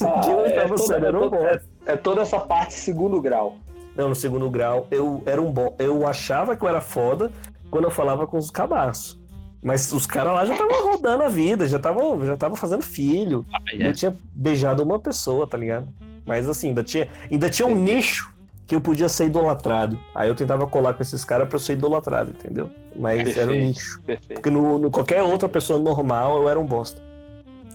Ah, 0.02 0.22
a 0.26 0.30
é 0.32 0.36
oitava 0.36 0.68
toda- 0.70 0.78
série 0.84 1.04
é 1.06 1.08
era 1.10 1.18
um 1.18 1.22
toda- 1.30 1.38
bosta. 1.38 1.64
É 1.86 1.96
toda 1.98 2.22
essa 2.22 2.40
parte 2.40 2.74
segundo 2.76 3.20
grau. 3.22 3.58
Não, 3.94 4.08
no 4.10 4.16
segundo 4.16 4.50
grau, 4.50 4.88
eu 4.90 5.22
era 5.26 5.42
um 5.42 5.52
bom. 5.52 5.76
Eu 5.78 6.08
achava 6.08 6.56
que 6.56 6.64
eu 6.64 6.70
era 6.70 6.80
foda 6.80 7.30
quando 7.70 7.84
eu 7.84 7.92
falava 7.92 8.26
com 8.26 8.38
os 8.38 8.50
cabaços. 8.50 9.20
Mas 9.66 9.92
os 9.92 10.06
caras 10.06 10.32
lá 10.32 10.46
já 10.46 10.54
estavam 10.54 10.92
rodando 10.92 11.24
a 11.24 11.28
vida, 11.28 11.68
já 11.68 11.78
estavam 11.78 12.24
já 12.24 12.38
tava 12.38 12.56
fazendo 12.56 12.84
filho. 12.84 13.44
Eu 13.74 13.90
é. 13.90 13.94
tinha 13.94 14.16
beijado 14.32 14.84
uma 14.84 15.00
pessoa, 15.00 15.48
tá 15.48 15.58
ligado? 15.58 15.88
Mas 16.24 16.48
assim, 16.48 16.68
ainda 16.68 16.84
tinha, 16.84 17.10
ainda 17.32 17.50
tinha 17.50 17.68
um 17.68 17.74
nicho 17.74 18.32
que 18.68 18.76
eu 18.76 18.80
podia 18.82 19.10
ser 19.10 19.26
idolatrado. 19.26 20.00
Aí 20.14 20.30
eu 20.30 20.36
tentava 20.36 20.68
colar 20.68 20.94
com 20.94 21.02
esses 21.02 21.26
caras 21.26 21.48
pra 21.48 21.56
eu 21.56 21.60
ser 21.60 21.74
idolatrado, 21.74 22.30
entendeu? 22.30 22.70
Mas 22.96 23.36
era 23.36 23.48
um 23.48 23.54
Perfeito. 23.54 23.66
nicho. 23.66 24.02
Perfeito. 24.06 24.34
Porque 24.36 24.50
no, 24.52 24.78
no 24.78 24.92
qualquer 24.92 25.24
outra 25.24 25.50
pessoa 25.50 25.80
normal 25.80 26.44
eu 26.44 26.48
era 26.48 26.60
um 26.60 26.66
bosta. 26.66 27.02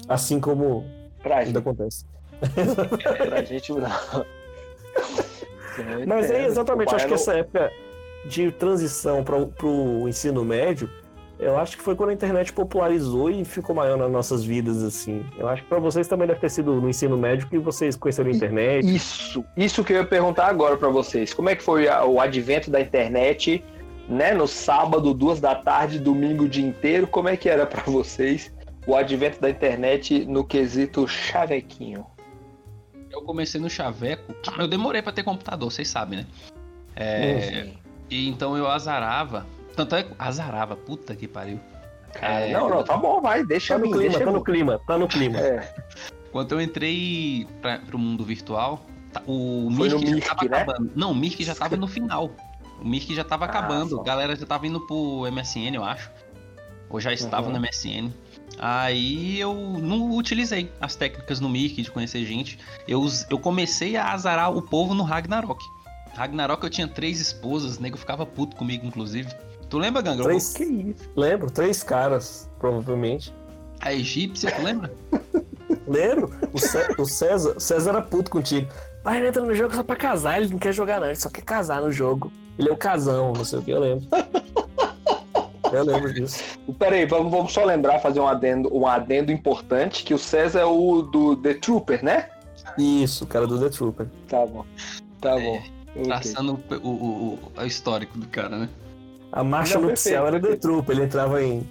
Assim 0.08 0.38
como 0.38 0.84
Pra 1.20 1.38
ainda 1.38 1.46
gente. 1.46 1.58
acontece. 1.58 2.04
pra 3.28 3.42
gente 3.42 3.72
não. 3.72 4.24
Mas 6.06 6.30
é 6.30 6.46
exatamente, 6.46 6.94
acho 6.94 7.08
que 7.08 7.14
essa 7.14 7.34
época 7.34 7.72
de 8.26 8.52
transição 8.52 9.24
para 9.24 9.66
o 9.66 10.08
ensino 10.08 10.44
médio, 10.44 10.88
eu 11.40 11.58
acho 11.58 11.76
que 11.76 11.82
foi 11.82 11.96
quando 11.96 12.10
a 12.10 12.12
internet 12.12 12.52
popularizou 12.52 13.30
e 13.30 13.44
ficou 13.44 13.74
maior 13.74 13.96
nas 13.96 14.10
nossas 14.10 14.44
vidas, 14.44 14.82
assim. 14.82 15.24
Eu 15.38 15.48
acho 15.48 15.62
que 15.62 15.68
para 15.68 15.78
vocês 15.78 16.06
também 16.06 16.28
deve 16.28 16.38
ter 16.38 16.50
sido 16.50 16.74
no 16.80 16.88
ensino 16.88 17.16
médio 17.16 17.48
que 17.48 17.58
vocês 17.58 17.96
conheceram 17.96 18.30
a 18.30 18.32
internet. 18.32 18.84
Isso, 18.86 19.44
isso 19.56 19.82
que 19.82 19.92
eu 19.92 19.98
ia 19.98 20.06
perguntar 20.06 20.48
agora 20.48 20.76
pra 20.76 20.88
vocês. 20.88 21.32
Como 21.32 21.48
é 21.48 21.56
que 21.56 21.62
foi 21.62 21.88
o 21.88 22.20
advento 22.20 22.70
da 22.70 22.80
internet, 22.80 23.64
né? 24.06 24.34
No 24.34 24.46
sábado, 24.46 25.14
duas 25.14 25.40
da 25.40 25.54
tarde, 25.54 25.98
domingo 25.98 26.44
o 26.44 26.48
dia 26.48 26.66
inteiro. 26.66 27.06
Como 27.06 27.28
é 27.28 27.36
que 27.36 27.48
era 27.48 27.64
pra 27.64 27.82
vocês 27.84 28.52
o 28.86 28.94
advento 28.94 29.40
da 29.40 29.48
internet 29.48 30.26
no 30.26 30.44
quesito 30.44 31.08
chavequinho? 31.08 32.06
Eu 33.10 33.22
comecei 33.22 33.60
no 33.60 33.68
Chaveco. 33.68 34.34
Eu 34.56 34.68
demorei 34.68 35.02
pra 35.02 35.12
ter 35.12 35.24
computador, 35.24 35.70
vocês 35.70 35.88
sabem, 35.88 36.20
né? 36.20 36.26
É, 36.94 37.68
e 38.08 38.28
então 38.28 38.56
eu 38.56 38.68
azarava. 38.68 39.46
Tanto 39.76 39.94
é 39.96 40.02
que 40.02 40.12
azarava, 40.18 40.76
puta 40.76 41.14
que 41.14 41.26
pariu. 41.28 41.60
É, 42.20 42.52
não, 42.52 42.68
não, 42.68 42.82
tá 42.82 42.96
bom, 42.96 43.20
vai, 43.20 43.44
deixa 43.44 43.74
Tá 43.74 43.78
no 43.78 43.84
vir, 43.86 43.92
clima, 43.92 44.10
deixa 44.10 44.24
tá 44.24 44.32
no 44.32 44.42
clima, 44.44 44.80
tá 44.86 44.98
no 44.98 45.06
clima. 45.08 45.38
É, 45.38 45.74
Quando 46.32 46.52
eu 46.52 46.60
entrei 46.60 47.46
pra, 47.62 47.78
pro 47.78 47.98
mundo 47.98 48.24
virtual, 48.24 48.84
tá- 49.12 49.22
o 49.26 49.70
Foi 49.76 49.88
Mirk 49.88 50.06
já 50.06 50.12
Mirk, 50.14 50.28
tava 50.28 50.44
né? 50.48 50.56
acabando. 50.62 50.92
Não, 50.96 51.12
o 51.12 51.14
Mirk 51.14 51.44
já 51.44 51.54
tava 51.54 51.76
no 51.76 51.86
final. 51.86 52.30
O 52.80 52.84
Mirk 52.88 53.14
já 53.14 53.22
tava 53.24 53.44
Ah, 53.44 53.48
acabando. 53.48 53.90
só. 53.96 54.00
A 54.00 54.04
galera 54.04 54.34
já 54.34 54.44
tava 54.46 54.66
indo 54.66 54.80
pro 54.86 55.26
MSN, 55.30 55.74
eu 55.76 55.84
acho. 55.84 56.10
Ou 56.88 56.98
já 57.00 57.12
estava 57.12 57.46
Uhum. 57.46 57.52
no 57.52 57.58
MSN. 57.60 58.12
Aí 58.58 59.38
eu 59.38 59.54
não 59.54 60.10
utilizei 60.16 60.72
as 60.80 60.96
técnicas 60.96 61.38
no 61.40 61.48
Mirk 61.48 61.80
de 61.80 61.90
conhecer 61.90 62.24
gente. 62.26 62.58
Eu, 62.88 63.06
eu 63.30 63.38
comecei 63.38 63.96
a 63.96 64.12
azarar 64.12 64.50
o 64.54 64.60
povo 64.60 64.94
no 64.94 65.04
Ragnarok. 65.04 65.62
Ragnarok 66.14 66.64
eu 66.64 66.70
tinha 66.70 66.88
três 66.88 67.20
esposas, 67.20 67.76
o 67.76 67.82
nego 67.82 67.96
ficava 67.96 68.26
puto 68.26 68.56
comigo, 68.56 68.84
inclusive. 68.84 69.32
Tu 69.70 69.78
lembra, 69.78 70.02
Ganga? 70.02 70.22
Três, 70.24 70.52
que 70.52 70.64
isso? 70.64 71.08
lembro, 71.16 71.50
três 71.50 71.82
caras, 71.82 72.50
provavelmente. 72.58 73.32
A 73.80 73.92
egípcia, 73.94 74.50
tu 74.52 74.62
lembra? 74.62 74.92
Lembro? 75.88 76.30
O, 76.52 76.58
Cé- 76.58 76.88
o 76.98 77.04
César, 77.06 77.54
o 77.56 77.60
César 77.60 77.90
era 77.90 78.02
puto 78.02 78.30
contigo. 78.30 78.68
Mas 79.02 79.16
ele 79.16 79.28
entra 79.28 79.42
no 79.42 79.54
jogo 79.54 79.74
só 79.74 79.82
pra 79.82 79.96
casar, 79.96 80.40
ele 80.40 80.50
não 80.52 80.58
quer 80.58 80.72
jogar 80.72 81.00
não, 81.00 81.06
ele 81.06 81.16
só 81.16 81.28
quer 81.30 81.42
casar 81.42 81.80
no 81.80 81.90
jogo. 81.90 82.30
Ele 82.58 82.68
é 82.68 82.72
o 82.72 82.76
casão, 82.76 83.32
não 83.32 83.44
sei 83.44 83.58
o 83.58 83.62
que, 83.62 83.70
eu 83.70 83.80
lembro. 83.80 84.06
Eu 85.72 85.84
lembro 85.84 86.12
disso. 86.12 86.42
Peraí, 86.80 87.06
vamos, 87.06 87.30
vamos 87.30 87.52
só 87.52 87.64
lembrar, 87.64 88.00
fazer 88.00 88.18
um 88.18 88.26
adendo, 88.26 88.76
um 88.76 88.88
adendo 88.88 89.30
importante, 89.30 90.02
que 90.02 90.12
o 90.12 90.18
César 90.18 90.60
é 90.60 90.64
o 90.64 91.00
do 91.02 91.36
The 91.36 91.54
Trooper, 91.54 92.04
né? 92.04 92.28
Isso, 92.76 93.22
o 93.22 93.26
cara 93.28 93.46
do 93.46 93.56
The 93.58 93.68
Trooper. 93.68 94.06
Tá 94.28 94.44
bom, 94.46 94.64
tá 95.20 95.38
É, 95.40 95.62
bom. 95.94 96.02
Traçando 96.02 96.58
o, 96.70 96.74
o, 96.74 96.88
o, 96.88 97.38
o 97.56 97.64
histórico 97.64 98.18
do 98.18 98.26
cara, 98.26 98.56
né? 98.58 98.68
A 99.32 99.42
marcha 99.44 99.74
Não, 99.78 99.88
nupcial 99.88 100.24
perfeito, 100.24 100.46
era 100.46 100.54
The 100.56 100.60
Trooper, 100.60 100.96
ele 100.96 101.04
entrava 101.06 101.42
em. 101.42 101.66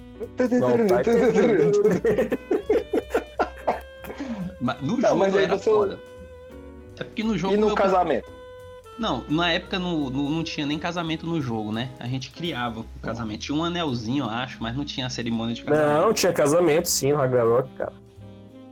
Não. 0.59 0.77
Mas 4.61 4.81
no 4.81 4.97
Não, 4.97 5.01
jogo 5.09 5.15
mas 5.19 5.35
aí 5.35 5.43
era 5.45 5.57
você- 5.57 5.63
foda. 5.63 5.99
É 6.99 7.03
porque 7.03 7.23
no 7.23 7.37
jogo. 7.37 7.53
E 7.53 7.57
no 7.57 7.73
casamento? 7.73 8.29
Não, 8.97 9.23
na 9.29 9.53
época 9.53 9.79
no, 9.79 10.09
no- 10.09 10.29
não 10.29 10.43
tinha 10.43 10.65
nem 10.65 10.77
casamento 10.77 11.25
no 11.25 11.41
jogo, 11.41 11.71
né? 11.71 11.89
A 11.99 12.07
gente 12.07 12.29
criava 12.31 12.81
o 12.81 12.85
casamento. 13.01 13.39
Tinha 13.39 13.57
um 13.57 13.63
anelzinho, 13.63 14.25
eu 14.25 14.29
acho, 14.29 14.57
mas 14.61 14.75
não 14.75 14.83
tinha 14.83 15.07
a 15.07 15.09
cerimônia 15.09 15.55
de 15.55 15.63
casamento. 15.63 16.01
Não, 16.05 16.13
tinha 16.13 16.33
casamento 16.33 16.89
sim 16.89 17.13
no 17.13 17.17
Ragnarok, 17.19 17.69
cara. 17.77 17.93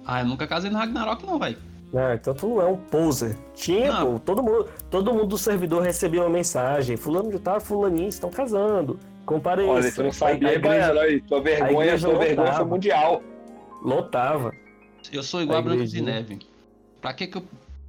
Ah, 0.05 0.21
eu 0.21 0.25
nunca 0.25 0.45
casei 0.45 0.69
no 0.69 0.77
Ragnarok, 0.77 1.25
não, 1.25 1.39
velho. 1.39 1.57
Ah, 1.95 2.13
então 2.15 2.33
tu 2.33 2.47
não 2.49 2.61
é 2.61 2.65
um 2.65 2.75
poser. 2.77 3.35
Tinha, 3.55 3.91
Não. 3.91 4.13
pô. 4.13 4.19
Todo 4.19 4.43
mundo, 4.43 4.67
todo 4.89 5.13
mundo 5.13 5.27
do 5.27 5.37
servidor 5.37 5.81
recebia 5.83 6.21
uma 6.21 6.29
mensagem. 6.29 6.97
Fulano 6.97 7.31
de 7.31 7.39
tal, 7.39 7.59
fulaninho, 7.61 8.09
estão 8.09 8.29
casando. 8.29 8.99
Compareça. 9.25 9.69
Olha, 9.71 9.91
tu 9.91 10.01
não 10.03 10.09
A- 10.09 10.13
sabia, 10.13 10.53
igreja 10.53 10.59
Baiano, 10.59 10.99
aí, 10.99 11.21
tua 11.21 11.41
vergonha, 11.41 11.97
tua 11.99 12.09
vergonha 12.17 12.35
lotava. 12.35 12.57
foi 12.57 12.65
mundial. 12.65 13.21
lotava. 13.83 14.51
Eu 15.11 15.23
sou 15.23 15.41
igual 15.41 15.57
A 15.57 15.59
a 15.59 15.63
Branca 15.63 15.85
de. 15.85 16.01
Neve. 16.01 16.39
Pra 17.01 17.13
que 17.13 17.27
que 17.27 17.37
eu 17.37 17.43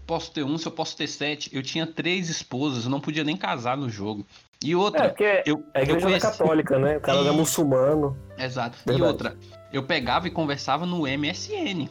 posso 0.07 0.31
ter 0.33 0.45
um 0.45 0.57
se 0.59 0.67
eu 0.67 0.73
posso 0.73 0.97
ter 0.97 1.07
sete? 1.09 1.50
Eu 1.55 1.62
tinha 1.62 1.87
três 1.87 2.28
esposas, 2.28 2.85
eu 2.85 2.90
não 2.90 3.00
podia 3.00 3.25
nem 3.25 3.37
casar 3.37 3.76
no 3.76 3.88
jogo. 3.90 4.25
E 4.64 4.73
É, 4.73 4.76
outra, 4.76 5.09
porque 5.09 5.43
eu, 5.47 5.62
a 5.75 5.78
eu 5.81 5.83
igreja 5.83 6.07
era 6.09 6.21
conheci... 6.21 6.26
católica, 6.38 6.78
né? 6.78 6.97
O 6.99 7.00
cara 7.00 7.19
era 7.19 7.28
Isso. 7.28 7.37
muçulmano. 7.37 8.17
Exato. 8.37 8.78
E 8.85 8.88
Verdade. 8.90 9.11
outra, 9.11 9.37
eu 9.73 9.83
pegava 9.83 10.26
e 10.28 10.31
conversava 10.31 10.85
no 10.87 11.07
MSN. 11.07 11.88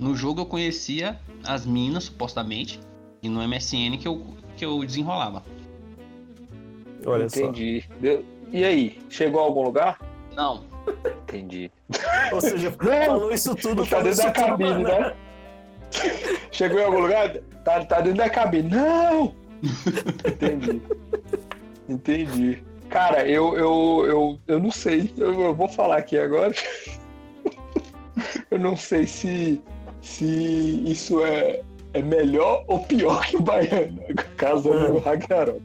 No 0.00 0.16
jogo 0.16 0.40
eu 0.40 0.46
conhecia 0.46 1.20
as 1.46 1.64
minas, 1.66 2.04
supostamente, 2.04 2.80
e 3.22 3.28
no 3.28 3.46
MSN 3.46 3.98
que 3.98 4.08
eu, 4.08 4.22
que 4.56 4.64
eu 4.64 4.80
desenrolava. 4.84 5.42
Olha 7.06 7.24
Entendi. 7.24 7.84
Deu- 8.00 8.24
E 8.50 8.64
aí, 8.64 8.98
chegou 9.08 9.40
a 9.40 9.44
algum 9.44 9.62
lugar? 9.62 9.98
Não, 10.34 10.64
Entendi. 11.28 11.70
só. 11.90 12.34
Ou 12.34 12.40
seja, 12.40 12.72
falou 13.06 13.30
isso 13.32 13.54
tudo. 13.54 13.86
Tá 13.86 14.00
dentro 14.02 14.22
da 14.24 14.30
tudo, 14.32 14.46
cabine, 14.46 14.82
né? 14.84 15.14
Chegou 16.52 16.78
em 16.80 16.84
algum 16.84 17.00
lugar? 17.00 17.36
Tá, 17.64 17.84
tá 17.84 18.00
dentro 18.00 18.18
da 18.18 18.30
cabine. 18.30 18.68
Não! 18.70 19.34
Entendi. 20.26 20.80
Entendi. 21.88 22.64
Cara, 22.88 23.26
eu, 23.28 23.56
eu, 23.56 24.04
eu, 24.06 24.40
eu 24.46 24.58
não 24.60 24.70
sei. 24.70 25.12
Eu, 25.18 25.40
eu 25.40 25.54
vou 25.54 25.68
falar 25.68 25.96
aqui 25.98 26.16
agora. 26.18 26.54
Eu 28.50 28.58
não 28.58 28.76
sei 28.76 29.06
se, 29.06 29.60
se 30.02 30.82
isso 30.86 31.24
é, 31.24 31.60
é 31.92 32.02
melhor 32.02 32.64
ou 32.66 32.80
pior 32.80 33.24
que 33.26 33.36
o 33.36 33.42
Baiano, 33.42 34.00
casando 34.36 34.94
no 34.94 34.98
Ragnarok. 34.98 35.62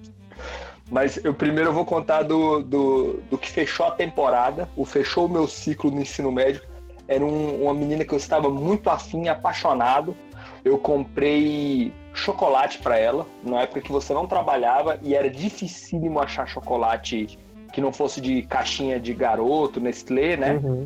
Mas 0.91 1.19
eu 1.23 1.33
primeiro 1.33 1.69
eu 1.69 1.73
vou 1.73 1.85
contar 1.85 2.23
do, 2.23 2.61
do, 2.61 3.13
do 3.29 3.37
que 3.37 3.49
fechou 3.49 3.87
a 3.87 3.91
temporada, 3.91 4.69
o 4.75 4.85
fechou 4.85 5.25
o 5.25 5.29
meu 5.29 5.47
ciclo 5.47 5.89
no 5.89 6.01
ensino 6.01 6.31
médio. 6.31 6.61
Era 7.07 7.23
um- 7.25 7.63
uma 7.63 7.73
menina 7.73 8.03
que 8.05 8.13
eu 8.13 8.17
estava 8.17 8.49
muito 8.49 8.89
afim, 8.89 9.27
apaixonado. 9.27 10.15
Eu 10.63 10.77
comprei 10.77 11.91
chocolate 12.13 12.79
para 12.79 12.97
ela, 12.97 13.25
na 13.43 13.61
época 13.61 13.81
que 13.81 13.91
você 13.91 14.13
não 14.13 14.25
trabalhava 14.27 14.99
e 15.01 15.15
era 15.15 15.29
dificílimo 15.29 16.19
achar 16.19 16.47
chocolate 16.47 17.37
que 17.73 17.81
não 17.81 17.91
fosse 17.91 18.21
de 18.21 18.41
caixinha 18.43 18.99
de 18.99 19.13
garoto, 19.13 19.79
Nestlé, 19.81 20.37
né? 20.37 20.53
Uhum. 20.63 20.85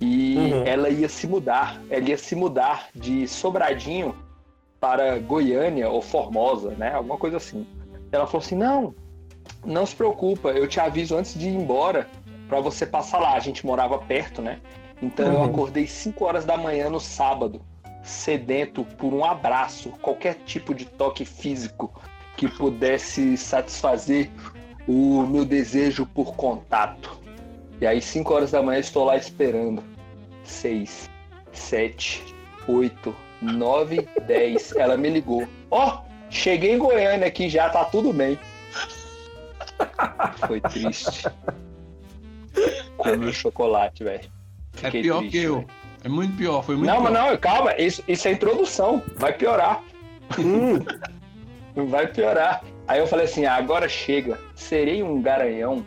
E 0.00 0.36
Uhum. 0.36 0.62
ela 0.64 0.90
ia 0.90 1.08
se 1.08 1.26
mudar, 1.26 1.80
ela 1.88 2.08
ia 2.08 2.18
se 2.18 2.34
mudar 2.34 2.88
de 2.94 3.26
Sobradinho 3.28 4.14
para 4.80 5.18
Goiânia 5.18 5.88
ou 5.88 6.02
Formosa, 6.02 6.70
né? 6.72 6.92
Alguma 6.94 7.16
coisa 7.16 7.36
assim. 7.38 7.66
Ela 8.12 8.26
falou 8.26 8.44
assim: 8.44 8.56
"Não, 8.56 8.94
não 9.64 9.86
se 9.86 9.94
preocupa, 9.94 10.50
eu 10.50 10.68
te 10.68 10.78
aviso 10.80 11.16
antes 11.16 11.38
de 11.38 11.48
ir 11.48 11.54
embora 11.54 12.08
para 12.48 12.60
você 12.60 12.84
passar 12.84 13.18
lá". 13.18 13.34
A 13.34 13.40
gente 13.40 13.64
morava 13.64 13.98
perto, 13.98 14.42
né? 14.42 14.58
Então 15.00 15.26
eu 15.26 15.38
Uhum. 15.38 15.44
acordei 15.44 15.86
5 15.86 16.24
horas 16.24 16.44
da 16.44 16.56
manhã 16.56 16.90
no 16.90 17.00
sábado, 17.00 17.60
sedento 18.02 18.84
por 18.98 19.12
um 19.12 19.24
abraço, 19.24 19.90
qualquer 20.02 20.34
tipo 20.44 20.74
de 20.74 20.84
toque 20.84 21.24
físico 21.24 21.92
que 22.36 22.48
pudesse 22.48 23.36
satisfazer 23.36 24.30
o 24.86 25.22
meu 25.22 25.44
desejo 25.44 26.04
por 26.04 26.34
contato. 26.36 27.23
E 27.84 27.86
aí, 27.86 28.00
5 28.00 28.32
horas 28.32 28.50
da 28.50 28.62
manhã, 28.62 28.80
estou 28.80 29.04
lá 29.04 29.14
esperando. 29.14 29.84
6, 30.42 31.10
7, 31.52 32.34
8, 32.66 33.14
9, 33.42 34.08
10. 34.26 34.76
Ela 34.76 34.96
me 34.96 35.10
ligou. 35.10 35.46
Ó, 35.70 36.00
cheguei 36.30 36.72
em 36.72 36.78
Goiânia 36.78 37.26
aqui 37.26 37.46
já, 37.46 37.68
tá 37.68 37.84
tudo 37.84 38.10
bem. 38.10 38.38
Foi 40.46 40.62
triste. 40.62 41.26
Comi 42.96 43.26
o 43.26 43.32
chocolate, 43.34 44.02
velho. 44.02 44.30
é 44.82 44.90
pior 44.90 45.18
triste, 45.18 45.30
que 45.38 45.44
eu. 45.44 45.56
velho. 45.56 45.68
É 46.04 46.08
muito 46.08 46.34
pior, 46.38 46.62
foi 46.64 46.76
muito 46.76 46.86
Não, 46.88 47.02
pior. 47.02 47.12
mas 47.12 47.12
não, 47.12 47.36
calma, 47.36 47.76
isso, 47.76 48.02
isso 48.08 48.26
é 48.26 48.32
introdução. 48.32 49.02
Vai 49.16 49.34
piorar. 49.34 49.84
Hum, 50.38 50.78
Vai 51.90 52.06
piorar. 52.06 52.64
Aí 52.88 52.98
eu 52.98 53.06
falei 53.06 53.26
assim: 53.26 53.44
ah, 53.44 53.56
agora 53.56 53.90
chega. 53.90 54.40
Serei 54.54 55.02
um 55.02 55.20
garanhão 55.20 55.84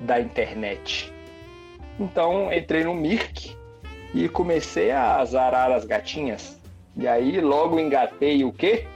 da 0.00 0.18
internet. 0.18 1.14
Então 1.98 2.52
entrei 2.52 2.84
no 2.84 2.94
Mirk 2.94 3.56
e 4.14 4.28
comecei 4.28 4.90
a 4.90 5.16
azarar 5.16 5.70
as 5.72 5.84
gatinhas. 5.84 6.58
E 6.96 7.06
aí 7.06 7.40
logo 7.40 7.78
engatei 7.78 8.44
o 8.44 8.52
quê? 8.52 8.86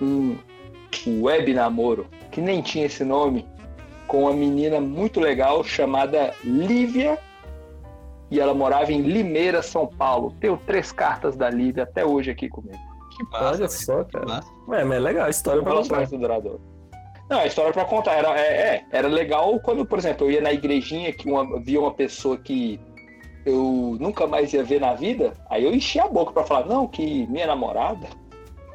Um 0.00 0.36
web 1.06 1.52
namoro, 1.54 2.06
que 2.30 2.40
nem 2.40 2.60
tinha 2.60 2.86
esse 2.86 3.04
nome, 3.04 3.46
com 4.06 4.22
uma 4.22 4.32
menina 4.32 4.80
muito 4.80 5.20
legal 5.20 5.62
chamada 5.64 6.34
Lívia. 6.44 7.18
E 8.30 8.40
ela 8.40 8.54
morava 8.54 8.92
em 8.92 9.02
Limeira, 9.02 9.62
São 9.62 9.86
Paulo. 9.86 10.34
Tenho 10.40 10.56
três 10.66 10.90
cartas 10.90 11.36
da 11.36 11.50
Lívia 11.50 11.82
até 11.82 12.04
hoje 12.04 12.30
aqui 12.30 12.48
comigo. 12.48 12.78
Que 13.14 13.24
massa, 13.24 13.44
Olha 13.44 13.56
velho, 13.56 13.70
só, 13.70 14.04
que 14.04 14.12
cara. 14.12 14.26
massa. 14.26 14.48
é, 14.72 14.84
mas 14.84 14.96
é 14.96 15.00
legal, 15.00 15.26
a 15.26 15.30
história 15.30 15.60
Um 15.60 15.64
relacionamento 15.64 16.18
duradouro. 16.18 16.60
Não, 17.32 17.38
a 17.38 17.46
história 17.46 17.72
pra 17.72 17.86
contar 17.86 18.12
era, 18.12 18.38
é, 18.38 18.42
é, 18.42 18.84
era 18.92 19.08
legal 19.08 19.58
quando, 19.60 19.86
por 19.86 19.98
exemplo, 19.98 20.26
eu 20.26 20.32
ia 20.32 20.42
na 20.42 20.52
igrejinha 20.52 21.10
que 21.14 21.26
uma, 21.26 21.58
via 21.62 21.80
uma 21.80 21.94
pessoa 21.94 22.36
que 22.36 22.78
eu 23.46 23.96
nunca 23.98 24.26
mais 24.26 24.52
ia 24.52 24.62
ver 24.62 24.82
na 24.82 24.92
vida, 24.92 25.32
aí 25.48 25.64
eu 25.64 25.74
enchi 25.74 25.98
a 25.98 26.06
boca 26.06 26.30
pra 26.30 26.44
falar, 26.44 26.66
não, 26.66 26.86
que 26.86 27.26
minha 27.28 27.46
namorada. 27.46 28.06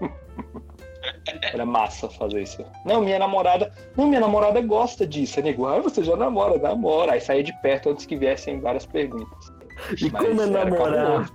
Era 1.54 1.68
massa 1.68 2.10
fazer 2.10 2.42
isso. 2.42 2.66
Não, 2.84 3.00
minha 3.00 3.20
namorada. 3.20 3.72
Não, 3.96 4.08
minha 4.08 4.22
namorada 4.22 4.60
gosta 4.60 5.06
disso. 5.06 5.40
É 5.40 5.44
nego, 5.44 5.68
ah, 5.68 5.80
você 5.80 6.04
já 6.04 6.16
namora, 6.16 6.58
namora. 6.58 7.12
Aí 7.12 7.22
saía 7.22 7.44
de 7.44 7.54
perto 7.62 7.92
antes 7.92 8.08
que 8.08 8.18
viessem 8.18 8.60
várias 8.60 8.88
perguntas. 8.88 9.54
E 10.02 10.10
Mas 10.10 10.26
como 10.26 10.42
é 10.42 10.46
namorar? 10.48 11.30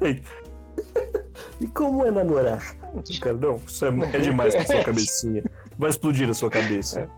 E 1.60 1.66
como 1.68 2.04
é 2.04 2.10
namorar? 2.10 2.76
Cara, 3.20 3.36
não, 3.36 3.56
isso 3.66 3.84
é, 3.84 3.88
é 3.88 4.18
demais 4.18 4.54
pra 4.54 4.66
sua 4.66 4.84
cabecinha. 4.84 5.42
Vai 5.78 5.90
explodir 5.90 6.28
a 6.28 6.34
sua 6.34 6.50
cabeça. 6.50 7.08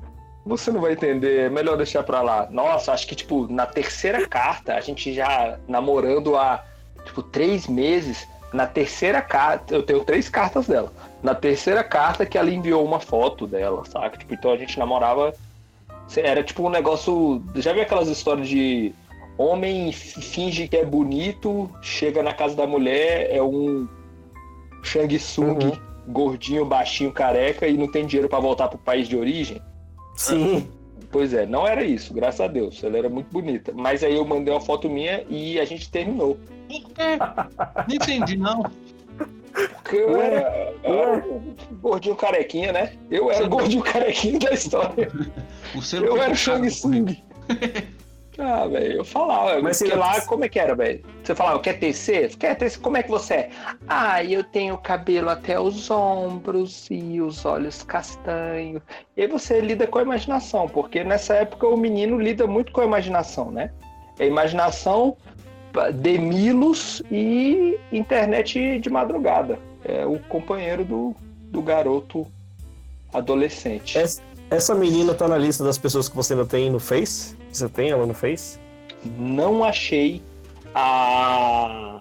Você 0.44 0.72
não 0.72 0.80
vai 0.80 0.92
entender, 0.92 1.40
é 1.40 1.50
melhor 1.50 1.76
deixar 1.76 2.02
pra 2.02 2.22
lá. 2.22 2.48
Nossa, 2.50 2.92
acho 2.92 3.06
que, 3.06 3.14
tipo, 3.14 3.46
na 3.52 3.66
terceira 3.66 4.26
carta, 4.26 4.74
a 4.74 4.80
gente 4.80 5.12
já 5.12 5.58
namorando 5.68 6.36
há, 6.36 6.64
tipo, 7.04 7.22
três 7.22 7.66
meses. 7.66 8.26
Na 8.52 8.66
terceira 8.66 9.20
carta, 9.20 9.74
eu 9.74 9.82
tenho 9.82 10.02
três 10.04 10.28
cartas 10.30 10.66
dela. 10.66 10.90
Na 11.22 11.34
terceira 11.34 11.84
carta 11.84 12.24
que 12.24 12.38
ela 12.38 12.50
enviou 12.50 12.82
uma 12.84 12.98
foto 12.98 13.46
dela, 13.46 13.84
saca? 13.84 14.16
Tipo, 14.16 14.34
então 14.34 14.52
a 14.52 14.56
gente 14.56 14.78
namorava. 14.78 15.34
Era 16.16 16.42
tipo 16.42 16.66
um 16.66 16.70
negócio. 16.70 17.42
Já 17.56 17.74
viu 17.74 17.82
aquelas 17.82 18.08
histórias 18.08 18.48
de 18.48 18.94
homem 19.36 19.92
finge 19.92 20.66
que 20.66 20.76
é 20.76 20.84
bonito, 20.84 21.70
chega 21.82 22.22
na 22.22 22.32
casa 22.32 22.56
da 22.56 22.66
mulher, 22.66 23.28
é 23.30 23.42
um 23.42 23.86
Shang 24.82 25.16
Tsung 25.18 25.64
Uhum. 25.64 25.87
Gordinho, 26.08 26.64
baixinho, 26.64 27.12
careca 27.12 27.66
e 27.66 27.76
não 27.76 27.90
tem 27.90 28.06
dinheiro 28.06 28.28
pra 28.28 28.40
voltar 28.40 28.68
pro 28.68 28.78
país 28.78 29.08
de 29.08 29.16
origem? 29.16 29.60
Sim. 30.16 30.68
Pois 31.10 31.32
é, 31.32 31.46
não 31.46 31.66
era 31.66 31.82
isso, 31.82 32.12
graças 32.12 32.40
a 32.40 32.46
Deus. 32.46 32.84
Ela 32.84 32.98
era 32.98 33.08
muito 33.08 33.28
bonita. 33.32 33.72
Mas 33.74 34.04
aí 34.04 34.14
eu 34.14 34.26
mandei 34.26 34.52
uma 34.52 34.60
foto 34.60 34.90
minha 34.90 35.24
e 35.30 35.58
a 35.58 35.64
gente 35.64 35.90
terminou. 35.90 36.38
Por 36.68 36.90
quê? 36.90 37.16
Não 37.88 37.94
entendi, 37.94 38.36
não. 38.36 38.62
Porque 39.52 39.96
eu 39.96 40.20
era, 40.20 40.74
eu 40.84 40.98
era 40.98 41.24
gordinho 41.80 42.14
carequinha, 42.14 42.72
né? 42.72 42.92
Eu 43.10 43.30
era 43.30 43.44
o 43.46 43.48
gordinho 43.48 43.82
carequinho 43.84 44.38
da 44.38 44.52
história. 44.52 45.10
Eu 45.92 46.22
era 46.22 46.32
o 46.32 46.36
Shang. 46.36 46.68
Tsung. 46.68 47.16
Ah, 48.38 48.68
velho, 48.68 48.98
eu 48.98 49.04
falava. 49.04 49.60
Mas 49.60 49.78
porque 49.78 49.94
lá, 49.94 50.20
como 50.20 50.44
é 50.44 50.48
que 50.48 50.60
era, 50.60 50.74
velho? 50.74 51.02
Você 51.24 51.34
falava, 51.34 51.58
quer 51.58 51.78
tecer? 51.80 52.36
Quer 52.36 52.56
tecer? 52.56 52.80
Como 52.80 52.96
é 52.96 53.02
que 53.02 53.10
você 53.10 53.34
é? 53.34 53.50
Ah, 53.88 54.22
eu 54.22 54.44
tenho 54.44 54.78
cabelo 54.78 55.28
até 55.28 55.58
os 55.58 55.90
ombros 55.90 56.86
e 56.88 57.20
os 57.20 57.44
olhos 57.44 57.82
castanhos. 57.82 58.80
E 59.16 59.22
aí 59.22 59.26
você 59.26 59.60
lida 59.60 59.88
com 59.88 59.98
a 59.98 60.02
imaginação, 60.02 60.68
porque 60.68 61.02
nessa 61.02 61.34
época 61.34 61.66
o 61.66 61.76
menino 61.76 62.20
lida 62.20 62.46
muito 62.46 62.70
com 62.70 62.80
a 62.80 62.84
imaginação, 62.84 63.50
né? 63.50 63.72
É 64.20 64.26
imaginação, 64.26 65.16
demilos 65.94 67.02
e 67.10 67.76
internet 67.90 68.78
de 68.78 68.88
madrugada. 68.88 69.58
É 69.84 70.06
o 70.06 70.18
companheiro 70.28 70.84
do, 70.84 71.14
do 71.50 71.60
garoto 71.60 72.24
adolescente. 73.12 73.98
Essa, 73.98 74.22
essa 74.48 74.74
menina 74.76 75.12
tá 75.12 75.26
na 75.26 75.36
lista 75.38 75.64
das 75.64 75.76
pessoas 75.76 76.08
que 76.08 76.14
você 76.14 76.34
ainda 76.34 76.46
tem 76.46 76.70
no 76.70 76.78
Face? 76.78 77.37
Você 77.52 77.68
tem 77.68 77.90
ela 77.90 78.06
no 78.06 78.14
Face? 78.14 78.58
não 79.16 79.62
achei 79.62 80.20
a, 80.74 82.00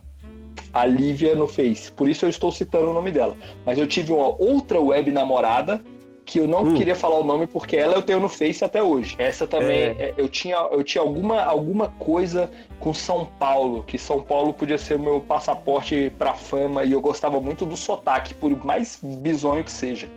a 0.74 0.86
Lívia 0.86 1.36
no 1.36 1.48
Face. 1.48 1.92
Por 1.92 2.10
isso 2.10 2.26
eu 2.26 2.30
estou 2.30 2.52
citando 2.52 2.90
o 2.90 2.94
nome 2.94 3.12
dela. 3.12 3.36
Mas 3.66 3.78
eu 3.78 3.86
tive 3.88 4.12
uma 4.12 4.28
outra 4.42 4.80
web 4.80 5.12
namorada 5.12 5.82
que 6.26 6.40
eu 6.40 6.48
não 6.48 6.64
Hum. 6.64 6.74
queria 6.74 6.96
falar 6.96 7.20
o 7.20 7.24
nome 7.24 7.48
porque 7.48 7.78
ela 7.78 7.94
eu 7.94 8.02
tenho 8.02 8.20
no 8.20 8.28
Face 8.28 8.64
até 8.64 8.82
hoje. 8.84 9.16
Essa 9.18 9.48
também, 9.48 9.78
É. 9.78 9.96
é, 10.00 10.14
eu 10.18 10.28
tinha, 10.28 10.58
eu 10.72 10.84
tinha 10.84 11.02
alguma, 11.02 11.42
alguma 11.44 11.88
coisa 11.88 12.50
com 12.80 12.94
São 12.94 13.26
Paulo, 13.40 13.84
que 13.84 13.98
São 13.98 14.22
Paulo 14.22 14.54
podia 14.54 14.78
ser 14.78 14.96
o 14.96 15.00
meu 15.00 15.22
passaporte 15.22 16.12
pra 16.18 16.34
fama 16.34 16.84
e 16.84 16.92
eu 16.92 17.00
gostava 17.00 17.40
muito 17.40 17.66
do 17.66 17.78
sotaque, 17.78 18.34
por 18.34 18.50
mais 18.66 19.00
bizonho 19.02 19.64
que 19.64 19.72
seja. 19.72 20.10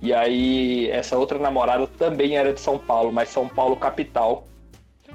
E 0.00 0.12
aí, 0.14 0.88
essa 0.90 1.18
outra 1.18 1.38
namorada 1.38 1.86
também 1.86 2.36
era 2.36 2.52
de 2.52 2.60
São 2.60 2.78
Paulo, 2.78 3.12
mas 3.12 3.28
São 3.28 3.46
Paulo 3.46 3.76
capital. 3.76 4.46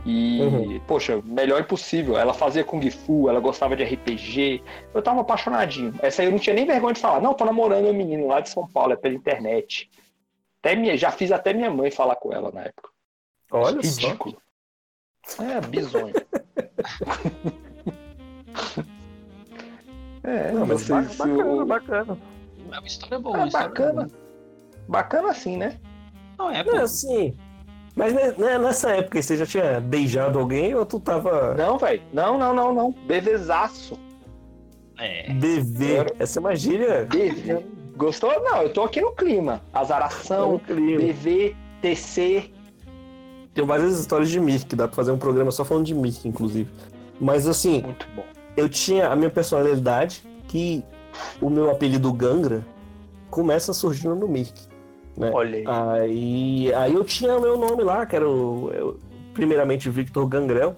E, 0.10 0.39
Uhum. 0.41 0.80
poxa, 0.88 1.22
melhor 1.26 1.60
impossível. 1.60 2.17
Ela 2.17 2.34
fazia 2.34 2.63
Kung 2.63 2.80
Fu, 2.89 3.28
ela 3.28 3.41
gostava 3.41 3.76
de 3.76 3.84
RPG. 3.84 4.63
Eu 4.93 5.02
tava 5.02 5.20
apaixonadinho. 5.20 5.93
Essa 6.02 6.22
aí 6.22 6.30
eu 6.30 6.32
não 6.32 6.39
tinha 6.39 6.56
nem 6.56 6.65
vergonha 6.65 6.93
de 6.93 7.02
falar. 7.02 7.20
Não, 7.20 7.34
tô 7.34 7.43
namorando 7.43 7.88
um 7.88 7.93
menino 7.93 8.26
lá 8.28 8.39
de 8.39 8.50
São 8.50 8.65
Paulo, 8.65 8.93
é 8.93 8.96
pela 8.96 9.13
internet. 9.13 9.89
Até 10.62 10.78
minha, 10.78 10.96
já 10.98 11.12
fiz 11.12 11.30
até 11.32 11.52
minha 11.54 11.70
mãe 11.70 11.91
falar 11.91 12.15
com 12.15 12.32
ela 12.32 12.50
na 12.52 12.62
época. 12.62 12.89
Olha 13.52 13.84
só. 13.84 14.08
Ridículo. 14.08 14.41
É, 15.41 15.60
bizonho. 15.67 16.13
é, 20.24 20.52
Não, 20.54 20.65
mas 20.65 20.88
não 20.88 21.04
sei 21.10 21.28
bacana, 21.28 21.65
bacana. 21.65 22.17
É 22.72 22.80
uma 22.80 22.88
história 22.88 23.20
boa. 23.20 23.41
É 23.41 23.46
história 23.48 23.67
bacana. 23.67 24.06
boa. 24.06 24.12
Bacana 24.88 25.32
assim, 25.32 25.58
né? 25.58 25.78
Não, 26.38 26.50
é. 26.50 26.63
Não, 26.63 26.78
assim. 26.84 27.36
Mas 27.97 28.13
né, 28.13 28.33
né, 28.38 28.57
nessa 28.60 28.91
época 28.91 29.19
você 29.21 29.36
já 29.36 29.45
tinha 29.45 29.81
beijado 29.81 30.38
alguém 30.39 30.73
ou 30.75 30.86
tu 30.86 30.99
tava 30.99 31.55
Não, 31.55 31.77
velho. 31.79 32.01
Não, 32.13 32.38
não, 32.38 32.53
não, 32.53 32.73
não. 32.73 32.91
Bebezaço. 32.91 33.99
É. 34.99 35.33
BV? 35.33 35.93
Era- 35.93 36.13
Essa 36.19 36.38
é 36.38 36.41
uma 36.41 36.55
gíria. 36.55 37.05
Bebê. 37.12 37.65
Gostou? 37.97 38.31
Não, 38.43 38.62
eu 38.62 38.71
tô 38.71 38.83
aqui 38.83 39.01
no 39.01 39.12
clima. 39.13 39.60
Azaração, 39.73 40.55
Incrível. 40.55 41.07
BV, 41.07 41.55
TC. 41.81 42.51
Tem 43.55 43.65
várias 43.65 43.99
histórias 43.99 44.29
de 44.29 44.39
Mirk, 44.39 44.75
dá 44.75 44.88
pra 44.88 44.95
fazer 44.95 45.12
um 45.12 45.17
programa 45.17 45.49
só 45.49 45.65
falando 45.65 45.86
de 45.88 45.95
Mirk, 45.95 46.27
inclusive. 46.27 46.69
Mas 47.19 47.47
assim, 47.47 47.81
Muito 47.81 48.05
bom. 48.15 48.23
eu 48.55 48.69
tinha 48.69 49.07
a 49.10 49.15
minha 49.15 49.31
personalidade 49.31 50.21
que 50.47 50.83
o 51.41 51.49
meu 51.49 51.71
apelido 51.71 52.13
Gangra 52.13 52.63
começa 53.31 53.73
surgindo 53.73 54.13
no 54.15 54.27
Mirk. 54.27 54.66
Né? 55.17 55.32
Olha 55.34 55.58
aí. 55.58 55.63
Aí, 55.67 56.73
aí 56.73 56.93
eu 56.93 57.03
tinha 57.03 57.36
o 57.36 57.41
meu 57.41 57.58
nome 57.58 57.84
lá, 57.84 58.06
que 58.06 58.15
era 58.15 58.27
o, 58.30 58.69
eu- 58.73 58.99
primeiramente 59.34 59.89
Victor 59.89 60.27
Gangrel. 60.27 60.75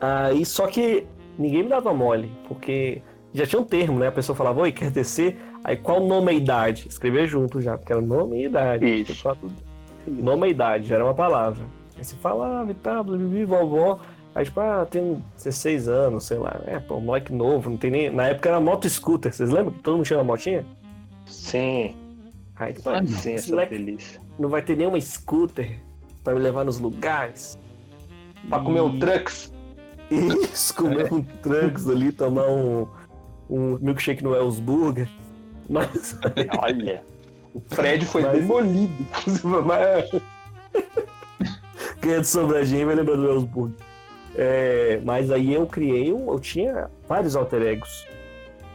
Aí 0.00 0.44
só 0.44 0.66
que 0.66 1.06
ninguém 1.38 1.62
me 1.62 1.68
dava 1.68 1.94
mole, 1.94 2.30
porque 2.48 3.00
já 3.32 3.46
tinha 3.46 3.60
um 3.60 3.64
termo, 3.64 3.98
né? 3.98 4.08
A 4.08 4.12
pessoa 4.12 4.36
falava, 4.36 4.60
oi, 4.60 4.72
quer 4.72 4.90
descer? 4.90 5.36
Aí 5.64 5.76
qual 5.76 6.00
nome 6.00 6.32
e 6.32 6.36
idade? 6.36 6.86
Escrever 6.88 7.26
junto 7.28 7.60
já, 7.60 7.78
porque 7.78 7.92
era 7.92 8.02
nome 8.02 8.42
e 8.42 8.46
idade. 8.46 8.84
Isso. 9.02 9.28
Nome 10.06 10.48
e 10.48 10.50
idade, 10.50 10.88
já 10.88 10.96
era 10.96 11.04
uma 11.04 11.14
palavra. 11.14 11.64
Aí 11.96 12.04
você 12.04 12.16
falava 12.16 12.70
e 12.70 12.74
tal, 12.74 13.04
bibi, 13.04 13.44
vovó. 13.44 14.00
Aí 14.34 14.44
tipo, 14.44 14.60
ah, 14.60 14.86
tem 14.90 15.22
16 15.36 15.88
anos, 15.88 16.24
sei 16.24 16.38
lá. 16.38 16.60
É, 16.66 16.78
pô, 16.80 16.98
moleque 16.98 17.32
novo, 17.32 17.70
não 17.70 17.76
tem 17.76 17.90
nem. 17.90 18.10
Na 18.10 18.28
época 18.28 18.48
era 18.48 18.60
moto 18.60 18.88
scooter, 18.88 19.32
vocês 19.32 19.50
lembram 19.50 19.72
que 19.72 19.80
todo 19.80 19.96
mundo 19.96 20.06
tinha 20.06 20.18
uma 20.18 20.24
motinha? 20.24 20.64
Sim. 21.26 21.94
Aí, 22.56 22.72
tipo, 22.74 22.88
Ah, 22.90 23.00
não. 23.00 23.06
Sim, 23.08 23.14
esse 23.14 23.30
essa 23.34 23.50
moleque 23.50 23.76
delícia. 23.78 24.20
não 24.38 24.48
vai 24.48 24.62
ter 24.62 24.76
nenhuma 24.76 25.00
scooter 25.00 25.78
pra 26.22 26.34
me 26.34 26.40
levar 26.40 26.64
nos 26.64 26.78
lugares. 26.78 27.58
Pra 28.48 28.58
comer 28.60 28.80
um 28.82 28.98
trucks. 28.98 29.52
Isso, 30.10 30.74
comer 30.74 31.12
um 31.12 31.22
trunks 31.22 31.88
ali, 31.88 32.12
tomar 32.12 32.46
um, 32.48 32.86
um 33.48 33.78
milkshake 33.80 34.22
no 34.22 34.30
Wells 34.30 34.60
Burger. 34.60 35.08
Mas, 35.70 36.18
Olha. 36.60 37.02
O 37.54 37.60
Fred 37.68 38.04
foi 38.06 38.22
Mas- 38.22 38.40
demolido. 38.40 38.92
inclusive, 39.00 39.46
mas- 39.64 40.10
quem 42.00 42.12
é 42.14 42.20
de 42.20 42.26
Sobradinho 42.26 42.86
vai 42.86 42.94
lembrar 42.94 43.16
do 43.16 43.22
Wells 43.22 43.46
Burger. 43.46 43.76
É, 44.34 45.00
mas 45.04 45.30
aí 45.30 45.52
eu 45.52 45.66
criei, 45.66 46.12
um, 46.12 46.30
eu 46.32 46.40
tinha 46.40 46.90
vários 47.08 47.36
alter 47.36 47.62
egos. 47.62 48.06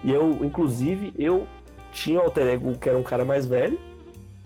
E 0.04 0.12
eu, 0.12 0.40
inclusive, 0.46 1.12
eu 1.18 1.48
tinha 1.92 2.20
um 2.20 2.24
alter 2.24 2.48
ego 2.48 2.76
que 2.78 2.88
era 2.90 2.98
um 2.98 3.04
cara 3.04 3.24
mais 3.26 3.46
velho. 3.46 3.80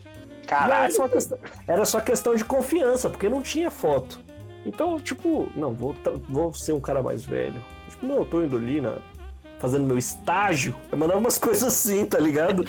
E 0.04 0.54
Era 0.54 0.60
Caralho. 0.67 0.93
só, 0.93 1.08
questão, 1.08 1.38
era 1.67 1.86
só 1.86 1.99
questão 2.01 2.36
de 2.36 2.43
confiança, 2.43 3.10
porque 3.10 3.30
não 3.30 3.41
tinha 3.41 3.71
foto. 3.71 4.19
Então, 4.65 4.99
tipo, 4.99 5.49
não, 5.56 5.73
vou, 5.73 5.95
vou 6.27 6.54
ser 6.54 6.73
um 6.73 6.80
cara 6.82 7.01
mais 7.01 7.23
velho. 7.23 7.56
Tipo, 7.89 8.06
não, 8.06 8.15
eu 8.17 8.25
tô 8.25 8.43
indo 8.43 8.58
ali 8.58 8.82
na, 8.82 8.97
fazendo 9.60 9.86
meu 9.86 9.97
estágio. 9.97 10.75
Eu 10.91 10.97
mandava 10.97 11.19
umas 11.19 11.38
coisas 11.39 11.63
assim, 11.63 12.06
tá 12.06 12.19
ligado? 12.19 12.65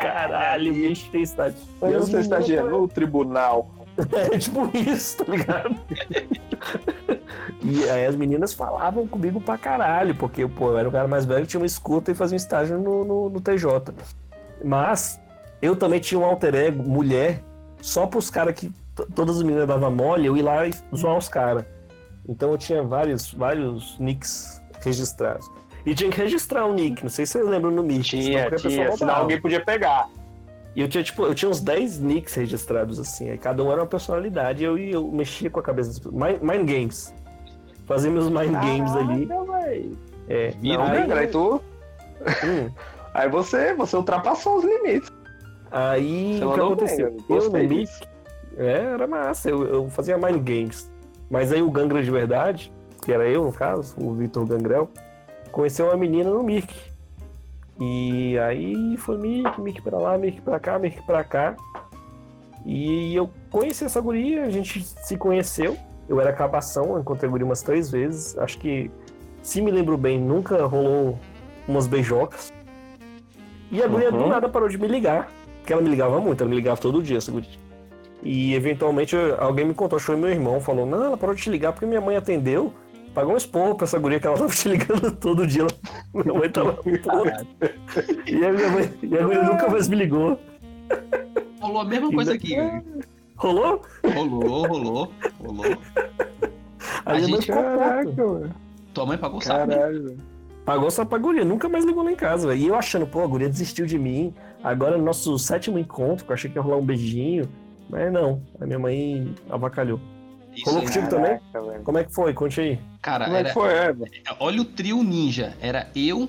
Caralho, 0.00 0.72
bicho 0.72 1.10
tem 1.10 1.22
estágio. 1.22 1.58
Eu 1.82 1.86
Aí 1.88 1.92
não 1.94 2.00
as 2.00 2.08
sei 2.08 2.22
se 2.22 2.28
tá 2.28 2.38
meninas- 2.38 2.70
no 2.70 2.86
tribunal. 2.88 3.70
É 4.12 4.38
tipo 4.38 4.70
isso, 4.76 5.24
tá 5.24 5.32
ligado? 5.32 5.74
e 7.66 7.90
aí 7.90 8.06
as 8.06 8.14
meninas 8.14 8.54
falavam 8.54 9.06
comigo 9.06 9.40
pra 9.40 9.58
caralho, 9.58 10.14
porque, 10.14 10.46
pô, 10.46 10.70
eu 10.70 10.78
era 10.78 10.88
o 10.88 10.92
cara 10.92 11.08
mais 11.08 11.24
velho 11.24 11.46
tinha 11.46 11.60
uma 11.60 11.66
escuta 11.66 12.12
e 12.12 12.14
fazia 12.14 12.34
um 12.34 12.36
estágio 12.36 12.78
no, 12.78 13.04
no, 13.04 13.30
no 13.30 13.40
TJ. 13.40 13.92
Mas 14.64 15.20
eu 15.60 15.74
também 15.74 16.00
tinha 16.00 16.20
um 16.20 16.24
alter 16.24 16.54
ego, 16.54 16.82
mulher, 16.82 17.42
só 17.80 18.06
pros 18.06 18.30
caras 18.30 18.54
que 18.54 18.72
todas 19.14 19.36
as 19.36 19.42
meninas 19.42 19.66
davam 19.66 19.90
mole, 19.90 20.26
eu 20.26 20.36
ia 20.36 20.44
lá 20.44 20.66
e 20.66 20.72
zoar 20.94 21.16
os 21.16 21.28
caras. 21.28 21.64
Então 22.28 22.52
eu 22.52 22.58
tinha 22.58 22.82
vários, 22.82 23.32
vários 23.32 23.98
nicks 23.98 24.62
registrados. 24.80 25.50
E 25.84 25.94
tinha 25.94 26.10
que 26.10 26.18
registrar 26.18 26.66
o 26.66 26.74
nick, 26.74 27.02
não 27.02 27.10
sei 27.10 27.26
se 27.26 27.32
vocês 27.32 27.46
lembram 27.46 27.70
no 27.70 27.82
nick. 27.82 28.04
senão 28.08 28.22
Tinha, 28.22 28.50
pessoa 28.50 28.72
tinha. 28.72 28.96
Senão 28.96 29.14
alguém 29.14 29.40
podia 29.40 29.64
pegar. 29.64 30.08
E 30.74 30.80
eu 30.80 30.88
tinha, 30.88 31.02
tipo, 31.02 31.24
eu 31.24 31.34
tinha 31.34 31.50
uns 31.50 31.60
10 31.60 32.00
nicks 32.00 32.34
registrados, 32.34 32.98
assim. 32.98 33.30
Aí 33.30 33.38
cada 33.38 33.62
um 33.64 33.72
era 33.72 33.80
uma 33.80 33.86
personalidade 33.86 34.62
e 34.62 34.66
eu, 34.66 34.76
eu 34.76 35.10
mexia 35.10 35.48
com 35.48 35.58
a 35.58 35.62
cabeça 35.62 35.88
das 35.88 35.98
pessoas. 35.98 36.14
Mind, 36.14 36.42
mind 36.42 36.68
Games. 36.68 37.14
Fazia 37.86 38.10
meus 38.10 38.28
mind 38.28 38.52
games 38.52 38.92
ali. 38.94 39.26
velho. 39.26 39.98
É, 40.28 40.50
Vira, 40.60 41.06
Não, 41.06 41.16
aí, 41.16 41.26
tu. 41.28 41.62
hum, 42.44 42.70
Aí 43.14 43.30
você, 43.30 43.72
você 43.72 43.96
ultrapassou 43.96 44.58
os 44.58 44.64
limites. 44.64 45.10
aí 45.70 46.38
o 46.44 46.52
que 46.52 46.60
aconteceu? 46.60 47.10
bem, 47.12 47.24
eu 47.30 47.36
eu 47.36 47.50
no 47.50 47.58
Mic, 47.68 47.90
é, 48.58 48.72
era 48.72 49.06
massa, 49.06 49.48
eu, 49.48 49.66
eu 49.66 49.88
fazia 49.88 50.18
mind 50.18 50.42
games. 50.42 50.90
Mas 51.30 51.50
aí 51.50 51.62
o 51.62 51.70
Gangra 51.70 52.02
de 52.02 52.10
verdade, 52.10 52.70
que 53.02 53.12
era 53.12 53.26
eu 53.26 53.44
no 53.44 53.52
caso, 53.52 53.94
o 53.98 54.12
Vitor 54.12 54.44
Gangrel, 54.44 54.90
conheceu 55.50 55.86
uma 55.86 55.96
menina 55.96 56.28
no 56.28 56.42
Mic. 56.42 56.74
E 57.80 58.38
aí 58.38 58.96
foi 58.98 59.16
Mic, 59.16 59.60
Mic 59.60 59.80
pra 59.80 59.96
lá, 59.98 60.18
Mic 60.18 60.40
pra 60.42 60.60
cá, 60.60 60.78
Mic 60.78 61.00
pra 61.06 61.24
cá. 61.24 61.56
E 62.66 63.14
eu 63.14 63.30
conheci 63.50 63.84
essa 63.84 64.00
guria, 64.00 64.44
a 64.44 64.50
gente 64.50 64.82
se 64.82 65.16
conheceu. 65.16 65.76
Eu 66.08 66.20
era 66.20 66.32
cabação, 66.32 66.92
eu 66.94 67.00
encontrei 67.00 67.28
a 67.28 67.30
guria 67.30 67.44
umas 67.46 67.62
três 67.62 67.90
vezes. 67.90 68.36
Acho 68.38 68.58
que, 68.58 68.90
se 69.42 69.60
me 69.60 69.70
lembro 69.70 69.96
bem, 69.98 70.20
nunca 70.20 70.64
rolou 70.66 71.18
umas 71.66 71.86
beijocas. 71.86 72.52
E 73.70 73.82
a 73.82 73.88
guria 73.88 74.10
do 74.12 74.18
Uhum. 74.18 74.28
nada 74.28 74.48
parou 74.48 74.68
de 74.68 74.78
me 74.78 74.86
ligar. 74.86 75.28
Porque 75.58 75.72
ela 75.72 75.82
me 75.82 75.88
ligava 75.90 76.20
muito, 76.20 76.40
ela 76.40 76.48
me 76.50 76.54
ligava 76.56 76.80
todo 76.80 77.02
dia, 77.02 77.18
essa 77.18 77.32
guria. 77.32 77.50
E 78.22 78.54
eventualmente 78.54 79.16
alguém 79.38 79.64
me 79.66 79.74
contou, 79.74 79.96
achou 79.96 80.16
meu 80.16 80.30
irmão, 80.30 80.60
falou: 80.60 80.86
Não, 80.86 81.04
ela 81.04 81.16
parou 81.16 81.34
de 81.34 81.42
te 81.42 81.50
ligar 81.50 81.72
porque 81.72 81.86
minha 81.86 82.00
mãe 82.00 82.16
atendeu. 82.16 82.72
Pagou 83.12 83.32
um 83.34 83.36
esporro 83.36 83.74
pra 83.74 83.84
essa 83.84 83.98
guria 83.98 84.20
que 84.20 84.26
ela 84.26 84.36
tava 84.36 84.50
te 84.52 84.68
ligando 84.68 85.10
todo 85.16 85.46
dia. 85.46 85.66
Minha 86.14 86.38
mãe 86.38 86.50
tava 86.50 86.72
puta. 86.82 87.46
E 88.26 88.44
a 88.44 88.52
minha 88.52 88.68
mãe, 88.70 88.92
e 89.02 89.18
a 89.18 89.22
guria 89.22 89.42
nunca 89.42 89.68
mais 89.68 89.88
me 89.88 89.96
ligou. 89.96 90.38
Rolou 91.60 91.80
a 91.80 91.84
mesma 91.84 92.12
coisa 92.12 92.34
aqui. 92.34 92.54
Rolou? 93.36 93.82
Rolou, 94.14 94.66
rolou, 94.66 95.12
rolou. 95.44 95.78
A, 97.04 97.12
A 97.12 97.20
gente-. 97.20 97.46
Caraca, 97.46 98.04
mano. 98.26 98.54
Tua 98.94 99.06
mãe 99.06 99.18
pagou 99.18 99.38
o 99.38 99.42
saco, 99.42 99.66
né? 99.66 99.76
Caralho, 99.76 100.02
velho. 100.04 100.18
Pagou 100.64 100.90
só 100.90 101.04
pra 101.04 101.18
guria, 101.18 101.44
nunca 101.44 101.68
mais 101.68 101.84
ligou 101.84 102.02
lá 102.02 102.10
em 102.10 102.16
casa, 102.16 102.48
velho. 102.48 102.60
E 102.60 102.66
eu 102.66 102.74
achando, 102.74 103.06
pô, 103.06 103.22
a 103.22 103.26
guria 103.26 103.48
desistiu 103.48 103.86
de 103.86 103.98
mim. 103.98 104.34
Agora 104.64 104.96
no 104.98 105.04
nosso 105.04 105.38
sétimo 105.38 105.78
encontro, 105.78 106.24
que 106.24 106.32
eu 106.32 106.34
achei 106.34 106.50
que 106.50 106.56
ia 106.58 106.62
rolar 106.62 106.78
um 106.78 106.84
beijinho. 106.84 107.48
Mas 107.88 108.12
não, 108.12 108.42
a 108.60 108.66
minha 108.66 108.78
mãe 108.78 109.32
avacalhou. 109.48 110.00
Isso 110.56 110.64
Rolou 110.64 110.82
contigo 110.84 111.08
também? 111.08 111.38
Velho. 111.52 111.82
Como 111.84 111.98
é 111.98 112.04
que 112.04 112.12
foi? 112.12 112.32
Conte 112.34 112.60
aí. 112.60 112.80
Cara, 113.02 113.26
Como 113.26 113.36
é 113.36 113.40
era, 113.40 113.48
que 113.48 113.54
foi, 113.54 113.72
é, 113.72 113.92
velho? 113.92 114.10
olha 114.40 114.60
o 114.62 114.64
trio 114.64 115.04
ninja. 115.04 115.54
Era 115.60 115.86
eu, 115.94 116.28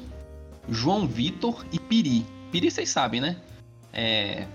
João 0.69 1.07
Vitor 1.07 1.65
e 1.71 1.79
Piri. 1.79 2.25
Piri 2.51 2.69
vocês 2.69 2.89
sabem, 2.89 3.21
né? 3.21 3.37
É, 3.93 4.45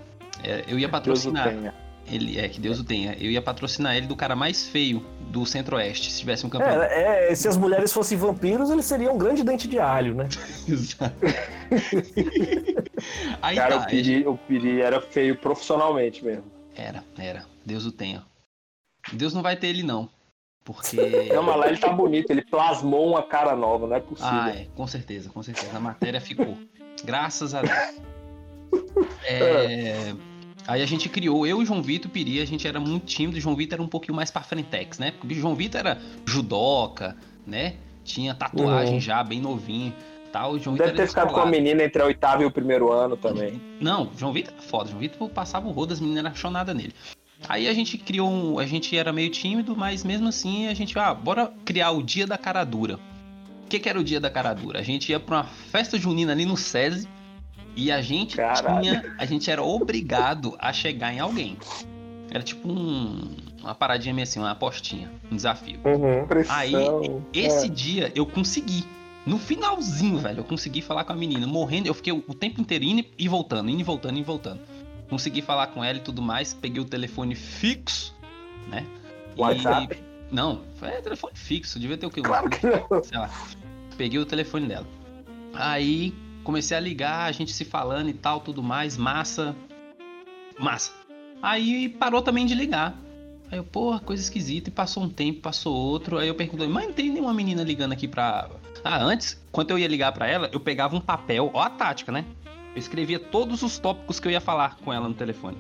é, 0.45 0.65
eu 0.69 0.79
ia 0.79 0.89
patrocinar. 0.89 1.75
Ele, 2.07 2.39
é, 2.39 2.49
que 2.49 2.61
Deus 2.61 2.79
o 2.81 2.85
tenha. 2.85 3.17
Eu 3.19 3.31
ia 3.31 3.41
patrocinar 3.41 3.97
ele 3.97 4.07
do 4.07 4.17
cara 4.17 4.35
mais 4.35 4.69
feio 4.69 5.05
do 5.31 5.47
Centro-Oeste, 5.47 6.11
se 6.11 6.21
tivesse 6.21 6.45
um 6.45 6.51
campeonato. 6.51 6.83
É, 6.93 7.31
é, 7.31 7.35
se 7.35 7.49
as 7.49 7.57
mulheres 7.57 7.93
fossem 7.93 8.19
vampiros, 8.19 8.71
eles 8.71 8.85
seriam 8.85 9.15
um 9.15 9.19
grande 9.19 9.43
dente 9.43 9.67
de 9.67 9.79
alho, 9.79 10.15
né? 10.15 10.29
Exato. 10.69 11.15
Aí 13.41 13.57
Cara, 13.57 13.79
tá, 13.79 13.85
o 13.85 13.87
Piri, 13.87 14.27
o 14.27 14.37
Piri 14.37 14.81
era 14.81 15.01
feio 15.01 15.37
profissionalmente 15.37 16.25
mesmo. 16.25 16.45
Era, 16.77 17.03
era. 17.17 17.47
Deus 17.65 17.87
o 17.87 17.93
tenha. 17.93 18.25
Deus 19.13 19.33
não 19.33 19.43
vai 19.43 19.57
ter 19.57 19.69
ele, 19.69 19.83
não. 19.83 20.09
Porque. 20.65 20.97
Não, 21.33 21.43
mas 21.43 21.57
lá 21.57 21.69
ele 21.69 21.79
tá 21.79 21.89
bonito, 21.89 22.31
ele 22.31 22.43
plasmou 22.43 23.09
uma 23.09 23.23
cara 23.23 23.57
nova, 23.57 23.87
não 23.87 23.97
é 23.97 24.01
possível. 24.01 24.31
Ah, 24.31 24.51
é, 24.51 24.67
com 24.77 24.87
certeza, 24.87 25.29
com 25.31 25.43
certeza. 25.43 25.77
A 25.77 25.81
matéria 25.81 26.21
ficou. 26.21 26.57
Graças 27.05 27.55
a 27.55 27.63
Deus. 27.63 28.03
É, 29.25 30.15
Aí 30.67 30.81
a 30.83 30.87
gente 30.87 31.09
criou, 31.09 31.47
eu 31.47 31.61
e 31.61 31.63
o 31.63 31.67
João 31.67 31.83
Vitor 31.83 32.11
Piri, 32.11 32.41
a 32.41 32.45
gente 32.45 32.67
era 32.69 32.79
muito 32.79 33.05
tímido, 33.07 33.37
o 33.39 33.41
João 33.41 33.57
Vitor 33.57 33.75
era 33.75 33.83
um 33.83 33.89
pouquinho 33.89 34.15
mais 34.15 34.31
pra 34.31 34.43
frentex, 34.43 34.99
né? 34.99 35.13
Porque 35.19 35.35
o 35.35 35.39
João 35.39 35.55
Vitor 35.55 35.81
era 35.81 35.99
judoca, 36.25 37.17
né? 37.47 37.75
Tinha 38.05 38.35
tatuagem 38.35 38.95
Uhum. 38.95 39.01
já, 39.01 39.23
bem 39.23 39.41
novinho. 39.41 39.93
Tal. 40.33 40.53
O 40.53 40.59
João 40.59 40.75
Vitor 40.75 40.87
Deve 40.87 40.97
ter 40.97 41.03
era 41.03 41.09
ficado 41.11 41.33
com 41.33 41.41
a 41.41 41.47
menina 41.47 41.83
entre 41.85 42.01
a 42.01 42.07
oitava 42.07 42.43
e 42.43 42.47
o 42.47 42.51
primeiro 42.51 42.91
ano 42.91 43.17
também. 43.19 43.61
Não, 43.81 44.05
o 44.05 44.19
João 44.19 44.33
Vitor 44.33 44.55
era 44.55 44.63
foda. 44.63 44.85
O 44.85 44.89
João 44.89 45.01
Vitor 45.01 45.29
passava 45.29 45.69
o 45.69 45.73
rodo, 45.73 45.93
as 45.93 46.01
meninas 46.01 46.21
eram 46.21 46.29
apaixonadas 46.29 46.75
nele. 46.75 46.95
Aí 47.49 47.69
a 47.69 47.75
gente 47.75 47.99
criou 47.99 48.31
um. 48.31 48.59
A 48.59 48.65
gente 48.65 48.97
era 48.97 49.13
meio 49.13 49.29
tímido, 49.31 49.77
mas 49.77 50.05
mesmo 50.05 50.29
assim 50.29 50.69
a 50.69 50.75
gente. 50.75 50.99
Ah, 50.99 51.13
bora 51.13 51.53
criar 51.65 51.91
o 51.91 52.03
dia 52.03 52.27
da 52.27 52.39
cara 52.39 52.65
dura. 52.65 52.99
O 53.65 53.69
que, 53.69 53.79
que 53.79 53.89
era 53.89 53.99
o 54.01 54.05
dia 54.05 54.21
da 54.21 54.31
cara 54.31 54.55
dura? 54.55 54.79
A 54.79 54.83
gente 54.83 55.11
ia 55.11 55.19
pra 55.21 55.37
uma 55.39 55.45
festa 55.45 55.99
junina 55.99 56.33
ali 56.33 56.47
no 56.47 56.57
SESI 56.57 57.07
e 57.77 57.91
a 57.91 58.01
gente 58.03 58.37
Caralho. 58.37 58.81
tinha. 58.83 59.15
A 59.19 59.25
gente 59.25 59.51
era 59.51 59.63
obrigado 59.63 60.55
a 60.59 60.73
chegar 60.73 61.13
em 61.13 61.21
alguém. 61.21 61.57
Era 62.31 62.43
tipo 62.43 62.69
um, 62.69 63.31
uma 63.61 63.75
paradinha 63.75 64.15
meio 64.15 64.23
assim, 64.25 64.39
uma 64.39 64.51
apostinha, 64.53 65.11
um 65.31 65.37
desafio. 65.37 65.79
Uhum. 65.85 66.27
Pressão. 66.27 66.57
Aí, 66.57 66.75
Esse 67.33 67.69
dia 67.69 68.11
eu 68.15 68.25
consegui. 68.27 68.85
No 69.25 69.39
finalzinho, 69.39 70.19
velho, 70.19 70.41
eu 70.41 70.45
consegui 70.45 70.83
falar 70.83 71.05
com 71.05 71.13
a 71.13 71.17
menina, 71.17 71.47
morrendo. 71.47 71.87
Eu 71.87 71.95
fiquei 71.95 72.13
o 72.13 72.35
tempo 72.35 72.61
inteiro 72.61 72.85
indo 72.85 73.05
e 73.19 73.29
voltando, 73.29 73.71
indo 73.71 73.81
e 73.81 73.85
voltando, 73.85 74.13
indo 74.19 74.21
e 74.25 74.27
voltando. 74.27 74.61
Consegui 75.09 75.43
falar 75.43 75.69
com 75.69 75.85
ela 75.85 75.99
e 75.99 76.01
tudo 76.01 76.21
mais. 76.23 76.53
Peguei 76.55 76.81
o 76.83 76.85
telefone 76.85 77.35
fixo, 77.35 78.15
né? 78.69 78.85
E- 79.37 79.41
WhatsApp? 79.41 80.03
Não, 80.31 80.63
é 80.81 81.01
telefone 81.03 81.35
fixo. 81.37 81.79
Devia 81.79 81.97
ter 81.99 82.07
o? 82.07 82.09
Um- 82.09 82.23
Claro 82.23 82.49
que 82.51 82.67
não. 82.67 83.05
sei 83.05 83.19
lá. 83.19 83.31
Peguei 83.97 84.19
o 84.19 84.25
telefone 84.27 84.67
dela. 84.67 84.87
Aí 85.55 86.15
comecei 86.43 86.77
a 86.77 86.81
ligar, 86.81 87.25
a 87.29 87.33
gente 87.33 87.53
se 87.53 87.65
falando 87.65 88.09
e 88.09 88.13
tal, 88.13 88.41
tudo 88.41 88.63
mais, 88.63 88.97
massa. 88.97 89.55
Massa. 90.59 90.93
Aí 91.43 91.89
parou 91.89 92.23
também 92.23 92.47
de 92.47 92.55
ligar. 92.55 92.95
Aí 93.51 93.59
eu, 93.59 93.65
porra, 93.65 94.01
coisa 94.01 94.23
esquisita. 94.23 94.69
E 94.71 94.73
passou 94.73 95.03
um 95.03 95.09
tempo, 95.09 95.41
passou 95.41 95.75
outro. 95.75 96.19
Aí 96.19 96.29
eu 96.29 96.35
perguntei, 96.35 96.67
mas 96.69 96.87
não 96.87 96.93
tem 96.93 97.11
nenhuma 97.11 97.35
menina 97.35 97.63
ligando 97.63 97.93
aqui 97.93 98.09
pra. 98.09 98.49
Ah, 98.85 99.03
antes, 99.03 99.41
quando 99.51 99.71
eu 99.71 99.79
ia 99.79 99.87
ligar 99.89 100.13
pra 100.13 100.27
ela, 100.27 100.49
eu 100.53 100.61
pegava 100.61 100.97
um 100.97 101.01
papel, 101.01 101.51
ó 101.53 101.61
a 101.61 101.71
tática, 101.71 102.11
né? 102.11 102.25
Eu 102.75 102.79
escrevia 102.79 103.19
todos 103.19 103.63
os 103.63 103.79
tópicos 103.79 104.19
que 104.19 104.27
eu 104.27 104.33
ia 104.33 104.41
falar 104.41 104.77
com 104.77 104.93
ela 104.93 105.07
no 105.09 105.15
telefone. 105.15 105.59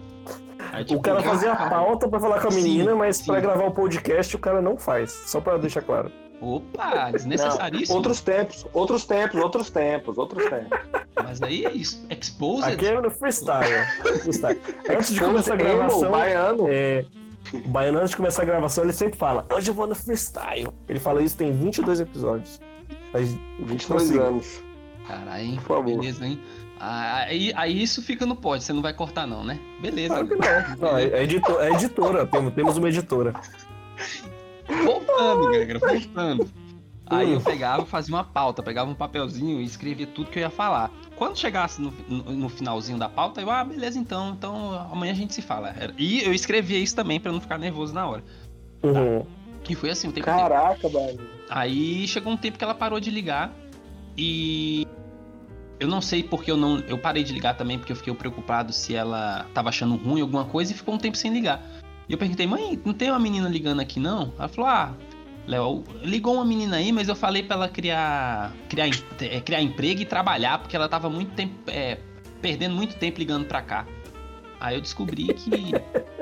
Aí, 0.72 0.82
O 0.82 0.86
tipo, 0.86 1.02
cara 1.02 1.20
fazia 1.22 1.52
a 1.52 1.56
pauta 1.68 2.08
pra 2.08 2.18
falar 2.18 2.40
com 2.40 2.48
a 2.48 2.50
Sim, 2.50 2.62
menina, 2.62 2.94
mas 2.94 3.18
sim. 3.18 3.26
pra 3.26 3.40
gravar 3.40 3.66
o 3.66 3.72
podcast 3.72 4.34
o 4.34 4.38
cara 4.38 4.62
não 4.62 4.78
faz. 4.78 5.12
Só 5.26 5.40
pra 5.40 5.58
deixar 5.58 5.82
claro. 5.82 6.10
Opa, 6.42 7.04
Não, 7.06 7.12
desnecessaríssimo. 7.12 7.96
outros 7.96 8.20
tempos, 8.20 8.66
outros 8.72 9.04
tempos, 9.06 9.40
outros 9.40 9.70
tempos, 9.70 10.18
outros 10.18 10.44
tempos. 10.50 10.78
Mas 11.22 11.40
aí 11.40 11.64
é 11.64 11.70
isso. 11.72 12.04
Exposed. 12.10 12.72
Aqui 12.72 12.86
é 12.86 13.00
no 13.00 13.10
freestyle. 13.10 13.86
freestyle. 14.22 14.60
Antes 14.90 15.14
de 15.14 15.20
começar 15.20 15.52
a 15.54 15.60
Emo, 15.60 15.64
gravação, 15.76 16.10
baiano. 16.10 16.66
é, 16.68 17.04
o 17.54 17.68
Baiano, 17.68 17.98
antes 17.98 18.10
de 18.10 18.16
começar 18.16 18.42
a 18.42 18.44
gravação, 18.44 18.82
ele 18.84 18.92
sempre 18.92 19.16
fala: 19.18 19.46
Hoje 19.54 19.70
eu 19.70 19.74
vou 19.74 19.86
no 19.86 19.94
freestyle. 19.94 20.68
Ele 20.88 20.98
fala 20.98 21.22
isso 21.22 21.36
tem 21.36 21.52
22 21.52 22.00
episódios. 22.00 22.60
Mas 23.12 23.28
22 23.60 23.84
prossiga. 23.86 24.22
anos. 24.24 24.62
Caralho, 25.06 25.44
hein? 25.44 25.54
Por 25.56 25.76
favor. 25.76 25.84
Beleza, 26.00 26.26
hein? 26.26 26.40
Ah, 26.80 27.24
Aí, 27.28 27.52
aí 27.54 27.82
isso 27.82 28.02
fica 28.02 28.26
no 28.26 28.34
pod, 28.34 28.62
você 28.64 28.72
não 28.72 28.82
vai 28.82 28.92
cortar 28.92 29.26
não, 29.26 29.44
né? 29.44 29.60
Beleza. 29.80 30.08
Claro 30.24 30.26
que 30.28 30.34
não. 30.34 30.76
Não, 30.90 30.98
é, 30.98 31.04
é 31.04 31.22
edito- 31.22 31.60
é 31.60 31.70
editora, 31.72 32.26
temos, 32.26 32.54
temos 32.54 32.76
uma 32.76 32.88
editora. 32.88 33.32
Voltando, 34.84 35.50
Gregra, 35.50 35.78
voltando. 35.78 36.50
Aí 37.06 37.32
eu 37.32 37.40
pegava, 37.40 37.84
fazia 37.84 38.14
uma 38.14 38.24
pauta, 38.24 38.62
pegava 38.62 38.90
um 38.90 38.94
papelzinho 38.94 39.60
e 39.60 39.64
escrevia 39.64 40.06
tudo 40.06 40.30
que 40.30 40.38
eu 40.38 40.42
ia 40.42 40.50
falar. 40.50 40.90
Quando 41.16 41.38
chegasse 41.38 41.80
no, 41.80 41.92
no, 42.08 42.22
no 42.32 42.48
finalzinho 42.48 42.98
da 42.98 43.08
pauta, 43.08 43.40
eu, 43.40 43.50
ah, 43.50 43.62
beleza 43.62 43.98
então, 43.98 44.30
então 44.30 44.88
amanhã 44.90 45.12
a 45.12 45.16
gente 45.16 45.34
se 45.34 45.42
fala. 45.42 45.74
E 45.98 46.22
eu 46.22 46.32
escrevia 46.32 46.78
isso 46.78 46.96
também 46.96 47.20
pra 47.20 47.30
não 47.30 47.40
ficar 47.40 47.58
nervoso 47.58 47.92
na 47.92 48.06
hora. 48.06 48.24
Uhum. 48.82 49.26
E 49.68 49.74
foi 49.74 49.90
assim 49.90 50.08
o 50.08 50.12
tempo. 50.12 50.24
Caraca, 50.24 50.88
velho. 50.88 51.20
Aí 51.50 52.06
chegou 52.08 52.32
um 52.32 52.36
tempo 52.36 52.56
que 52.56 52.64
ela 52.64 52.74
parou 52.74 52.98
de 52.98 53.10
ligar 53.10 53.52
e 54.16 54.86
eu 55.78 55.88
não 55.88 56.00
sei 56.00 56.22
porque 56.22 56.50
eu 56.50 56.56
não, 56.56 56.78
eu 56.80 56.96
parei 56.96 57.22
de 57.22 57.32
ligar 57.32 57.56
também 57.56 57.78
porque 57.78 57.92
eu 57.92 57.96
fiquei 57.96 58.14
preocupado 58.14 58.72
se 58.72 58.94
ela 58.94 59.46
tava 59.52 59.68
achando 59.68 59.96
ruim 59.96 60.20
alguma 60.20 60.44
coisa 60.44 60.72
e 60.72 60.74
ficou 60.74 60.94
um 60.94 60.98
tempo 60.98 61.16
sem 61.16 61.32
ligar. 61.32 61.62
E 62.12 62.14
eu 62.14 62.18
perguntei: 62.18 62.46
"Mãe, 62.46 62.78
não 62.84 62.92
tem 62.92 63.08
uma 63.08 63.18
menina 63.18 63.48
ligando 63.48 63.80
aqui 63.80 63.98
não?" 63.98 64.34
Ela 64.38 64.46
falou: 64.46 64.68
"Ah, 64.68 64.94
Léo, 65.46 65.82
ligou 66.02 66.34
uma 66.34 66.44
menina 66.44 66.76
aí, 66.76 66.92
mas 66.92 67.08
eu 67.08 67.16
falei 67.16 67.42
pra 67.42 67.56
ela 67.56 67.68
criar 67.70 68.52
criar, 68.68 68.86
é, 69.22 69.40
criar 69.40 69.62
emprego 69.62 70.02
e 70.02 70.04
trabalhar 70.04 70.58
porque 70.58 70.76
ela 70.76 70.90
tava 70.90 71.08
muito 71.08 71.32
tempo 71.32 71.54
é, 71.68 71.96
perdendo 72.42 72.74
muito 72.74 72.96
tempo 72.96 73.18
ligando 73.18 73.46
pra 73.46 73.62
cá." 73.62 73.86
Aí 74.60 74.74
eu 74.76 74.82
descobri 74.82 75.32
que 75.32 75.72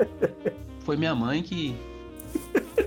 foi 0.85 0.95
minha 0.95 1.13
mãe 1.13 1.43
que 1.43 1.75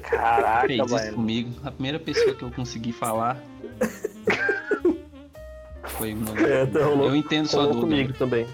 Caraca, 0.00 0.66
fez 0.66 0.80
isso 0.82 0.96
velho. 0.96 1.14
comigo. 1.14 1.50
A 1.62 1.70
primeira 1.70 1.98
pessoa 1.98 2.34
que 2.34 2.42
eu 2.42 2.50
consegui 2.52 2.90
falar 2.90 3.36
foi 5.82 6.14
o 6.14 6.16
meu. 6.16 6.34
É, 6.38 6.64
rolou, 6.64 7.08
Eu 7.08 7.14
entendo 7.16 7.46
sua 7.48 7.64
dúvida. 7.64 7.80
comigo 7.82 8.12
também. 8.14 8.46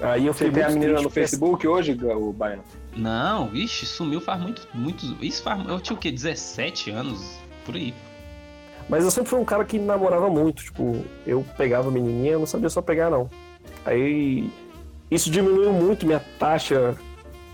Aí 0.00 0.26
eu 0.26 0.34
Você 0.34 0.46
fiquei 0.46 0.62
tem 0.64 0.72
a 0.72 0.74
menina 0.74 1.00
no 1.00 1.08
Facebook 1.08 1.66
hoje, 1.68 1.96
o 2.02 2.32
Baiano? 2.32 2.64
Não, 2.96 3.48
vixe, 3.48 3.84
sumiu 3.84 4.20
faz 4.20 4.40
muito, 4.40 4.66
muitos. 4.72 5.14
Isso 5.20 5.42
faz. 5.42 5.66
Eu 5.68 5.78
tinha 5.80 5.96
o 5.96 5.98
quê? 6.00 6.10
17 6.10 6.90
anos? 6.90 7.38
Por 7.64 7.74
aí. 7.76 7.92
Mas 8.88 9.04
eu 9.04 9.10
sempre 9.10 9.28
fui 9.28 9.38
um 9.38 9.44
cara 9.44 9.64
que 9.64 9.78
namorava 9.78 10.30
muito. 10.30 10.62
Tipo, 10.64 11.04
eu 11.26 11.44
pegava 11.56 11.88
a 11.88 11.90
menininha, 11.90 12.32
eu 12.32 12.38
não 12.38 12.46
sabia 12.46 12.70
só 12.70 12.80
pegar, 12.80 13.10
não. 13.10 13.28
Aí 13.84 14.50
isso 15.10 15.30
diminuiu 15.30 15.72
muito 15.72 16.06
minha 16.06 16.20
taxa 16.38 16.96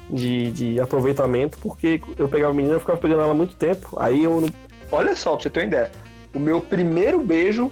de, 0.09 0.52
de 0.52 0.81
aproveitamento, 0.81 1.59
porque 1.59 2.00
eu 2.18 2.28
pegava 2.28 2.52
a 2.52 2.55
menina 2.57 2.76
e 2.76 2.81
ficava 2.81 2.98
pegando 2.98 3.22
ela 3.22 3.33
há 3.33 3.35
muito 3.35 3.55
tempo. 3.57 3.96
Aí 3.98 4.22
eu 4.24 4.40
não- 4.42 4.50
olha 4.92 5.16
só, 5.16 5.33
pra 5.35 5.42
você 5.42 5.50
ter 5.50 5.61
uma 5.61 5.66
ideia. 5.66 5.90
O 6.35 6.38
meu 6.38 6.61
primeiro 6.61 7.20
beijo, 7.22 7.70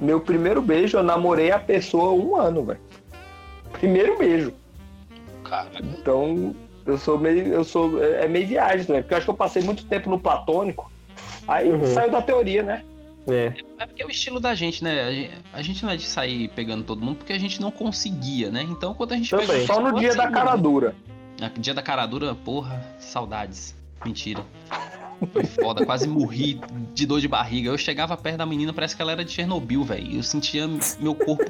meu 0.00 0.20
primeiro 0.20 0.60
beijo, 0.60 0.96
eu 0.96 1.02
namorei 1.02 1.50
a 1.52 1.58
pessoa 1.58 2.12
um 2.12 2.36
ano, 2.36 2.64
velho. 2.64 2.80
Primeiro 3.72 4.18
beijo. 4.18 4.52
Cara, 5.44 5.68
Então, 5.80 6.54
eu 6.86 6.98
sou 6.98 7.18
meio. 7.18 7.46
Eu 7.52 7.64
sou. 7.64 8.02
É 8.02 8.24
é 8.24 8.28
meio 8.28 8.46
viagem 8.46 8.84
também, 8.86 9.02
porque 9.02 9.14
eu 9.14 9.18
acho 9.18 9.26
que 9.26 9.30
eu 9.30 9.36
passei 9.36 9.62
muito 9.62 9.84
tempo 9.86 10.08
no 10.10 10.18
platônico. 10.18 10.90
Aí 11.46 11.70
Uhum. 11.70 11.86
saiu 11.86 12.10
da 12.10 12.22
teoria, 12.22 12.62
né? 12.62 12.82
É. 13.26 13.52
é 13.78 13.86
porque 13.86 14.02
é 14.02 14.06
o 14.06 14.10
estilo 14.10 14.38
da 14.38 14.54
gente, 14.54 14.84
né? 14.84 15.02
A 15.02 15.10
gente, 15.12 15.30
a 15.54 15.62
gente 15.62 15.82
não 15.84 15.90
é 15.92 15.96
de 15.96 16.04
sair 16.04 16.48
pegando 16.48 16.84
todo 16.84 17.00
mundo 17.02 17.16
porque 17.16 17.32
a 17.32 17.38
gente 17.38 17.58
não 17.60 17.70
conseguia, 17.70 18.50
né? 18.50 18.62
Então 18.68 18.92
quando 18.92 19.12
a 19.12 19.16
gente 19.16 19.30
Também. 19.30 19.46
pegou, 19.46 19.66
Só 19.66 19.80
no 19.80 19.98
dia 19.98 20.10
assim, 20.10 20.18
da 20.18 20.30
cara 20.30 20.56
né? 20.56 20.62
dura. 20.62 20.94
Dia 21.58 21.72
da 21.74 21.82
cara 21.82 22.04
dura, 22.06 22.34
porra, 22.34 22.84
saudades. 22.98 23.74
Mentira. 24.04 24.44
Foi 25.32 25.44
foda, 25.44 25.86
quase 25.86 26.06
morri 26.06 26.60
de 26.92 27.06
dor 27.06 27.20
de 27.20 27.28
barriga. 27.28 27.70
Eu 27.70 27.78
chegava 27.78 28.14
perto 28.16 28.36
da 28.36 28.44
menina, 28.46 28.72
parece 28.74 28.94
que 28.94 29.00
ela 29.00 29.12
era 29.12 29.24
de 29.24 29.30
Chernobyl, 29.30 29.82
velho. 29.84 30.16
Eu 30.16 30.22
sentia 30.22 30.68
meu 31.00 31.14
corpo. 31.14 31.44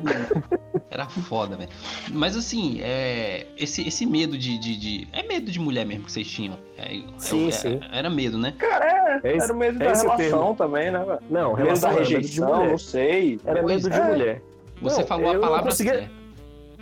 Era 0.91 1.07
foda, 1.07 1.57
velho. 1.57 1.71
Mas 2.13 2.37
assim, 2.37 2.81
é, 2.83 3.47
esse, 3.57 3.87
esse 3.87 4.05
medo 4.07 4.37
de, 4.37 4.59
de, 4.59 4.77
de- 4.77 5.09
É 5.13 5.23
medo 5.23 5.51
de 5.51 5.59
mulher 5.61 5.85
mesmo 5.87 6.05
que 6.05 6.13
vocês 6.13 6.27
tinham. 6.27 6.57
É, 6.79 7.01
Sim, 7.19 7.49
é- 7.49 7.51
sim. 7.51 7.81
Era 7.93 8.09
medo, 8.11 8.37
né? 8.39 8.55
Cara, 8.59 9.21
é, 9.23 9.29
É 9.29 9.37
esse- 9.37 9.45
era 9.45 9.53
o 9.53 9.57
medo 9.57 9.77
é 9.77 9.79
da 9.87 9.93
relação 9.93 10.17
termo. 10.17 10.55
também, 10.57 10.91
né, 10.91 10.99
velho? 11.05 11.19
Não, 11.31 11.51
Medo 11.51 11.57
da 11.57 11.63
relação 11.65 11.91
de 12.03 12.15
rejeição, 12.15 12.55
mulher. 12.57 12.71
não 12.71 12.79
sei. 12.79 13.41
Era 13.45 13.63
Pois 13.63 13.83
medo 13.83 13.91
de 13.95 14.01
é. 14.01 14.05
mulher. 14.05 14.43
Você 14.83 15.01
Não, 15.01 15.07
falou 15.07 15.31
a 15.31 15.35
não 15.35 15.41
palavra 15.41 15.65
conseguia- 15.71 15.93
certa. 15.95 16.11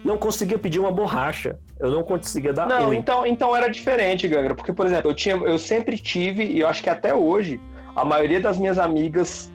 Não 0.05 0.19
conseguia 0.19 0.59
pedir 0.59 0.81
uma 0.81 0.91
borracha. 0.91 1.59
Eu 1.79 1.91
não 1.91 2.03
conseguia 2.03 2.53
dar 2.53 2.67
Não, 2.67 2.89
um. 2.89 2.93
então, 2.95 3.25
então 3.27 3.55
era 3.55 3.69
diferente, 3.69 4.27
Gangra. 4.27 4.55
Porque, 4.55 4.73
por 4.73 4.87
exemplo, 4.87 5.11
eu, 5.11 5.15
tinha, 5.15 5.37
eu 5.37 5.59
sempre 5.59 5.97
tive, 5.97 6.45
e 6.45 6.59
eu 6.61 6.67
acho 6.69 6.83
que 6.83 6.91
até 6.91 7.15
hoje, 7.15 7.61
a 7.95 8.05
maioria 8.05 8.41
das 8.41 8.59
minhas 8.59 8.79
amigas 8.79 9.53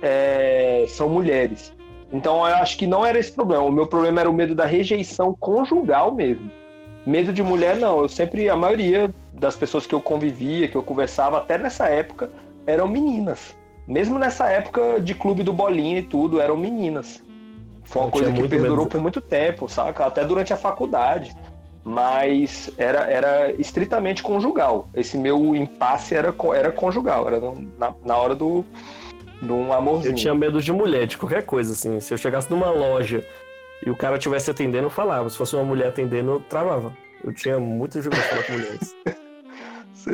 é, 0.00 0.84
são 0.88 1.08
mulheres. 1.08 1.72
Então 2.12 2.46
eu 2.46 2.56
acho 2.56 2.76
que 2.76 2.86
não 2.86 3.04
era 3.04 3.18
esse 3.18 3.32
problema. 3.32 3.62
O 3.62 3.72
meu 3.72 3.86
problema 3.86 4.20
era 4.20 4.30
o 4.30 4.32
medo 4.32 4.54
da 4.54 4.66
rejeição 4.66 5.34
conjugal 5.38 6.12
mesmo. 6.12 6.50
Medo 7.06 7.32
de 7.32 7.42
mulher, 7.42 7.76
não. 7.76 8.00
Eu 8.02 8.08
sempre, 8.08 8.48
a 8.48 8.54
maioria 8.54 9.12
das 9.32 9.56
pessoas 9.56 9.86
que 9.86 9.94
eu 9.94 10.00
convivia, 10.00 10.68
que 10.68 10.76
eu 10.76 10.82
conversava, 10.82 11.38
até 11.38 11.56
nessa 11.56 11.88
época, 11.88 12.30
eram 12.66 12.86
meninas. 12.86 13.56
Mesmo 13.88 14.18
nessa 14.18 14.48
época 14.48 15.00
de 15.00 15.14
clube 15.14 15.42
do 15.42 15.52
bolinha 15.52 15.98
e 15.98 16.02
tudo, 16.02 16.40
eram 16.40 16.56
meninas. 16.56 17.22
Foi 17.82 18.02
uma 18.02 18.08
Eu 18.08 18.12
coisa 18.12 18.32
que 18.32 18.48
perdurou 18.48 18.84
medo. 18.84 18.88
por 18.88 19.00
muito 19.00 19.20
tempo, 19.20 19.68
saca? 19.68 20.06
Até 20.06 20.24
durante 20.24 20.52
a 20.52 20.56
faculdade. 20.56 21.34
Mas 21.84 22.70
era, 22.78 23.10
era 23.10 23.52
estritamente 23.60 24.22
conjugal. 24.22 24.88
Esse 24.94 25.18
meu 25.18 25.56
impasse 25.56 26.14
era, 26.14 26.32
era 26.54 26.70
conjugal, 26.70 27.26
era 27.26 27.40
na, 27.76 27.92
na 28.04 28.16
hora 28.16 28.36
do, 28.36 28.64
de 29.42 29.52
um 29.52 29.72
amorzinho. 29.72 30.12
Eu 30.12 30.16
tinha 30.16 30.34
medo 30.34 30.62
de 30.62 30.72
mulher, 30.72 31.06
de 31.06 31.18
qualquer 31.18 31.44
coisa, 31.44 31.72
assim. 31.72 31.98
Se 32.00 32.14
eu 32.14 32.18
chegasse 32.18 32.48
numa 32.50 32.70
loja 32.70 33.26
e 33.84 33.90
o 33.90 33.96
cara 33.96 34.16
estivesse 34.16 34.50
atendendo, 34.50 34.86
eu 34.86 34.90
falava. 34.90 35.28
Se 35.28 35.36
fosse 35.36 35.54
uma 35.56 35.64
mulher 35.64 35.88
atendendo, 35.88 36.30
eu 36.32 36.40
travava. 36.40 36.96
Eu 37.24 37.32
tinha 37.34 37.58
muito 37.58 38.00
jogo 38.00 38.14
de 38.16 38.22
falar 38.22 38.42
com 38.44 38.52
mulheres. 38.52 38.96
Você 39.94 40.12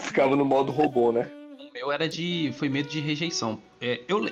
ficava 0.00 0.36
no 0.36 0.44
modo 0.44 0.70
robô, 0.72 1.12
né? 1.12 1.28
O 1.58 1.72
meu 1.72 1.92
era 1.92 2.08
de. 2.08 2.52
Foi 2.58 2.68
medo 2.68 2.88
de 2.88 3.00
rejeição. 3.00 3.58
É, 3.80 4.00
eu, 4.08 4.28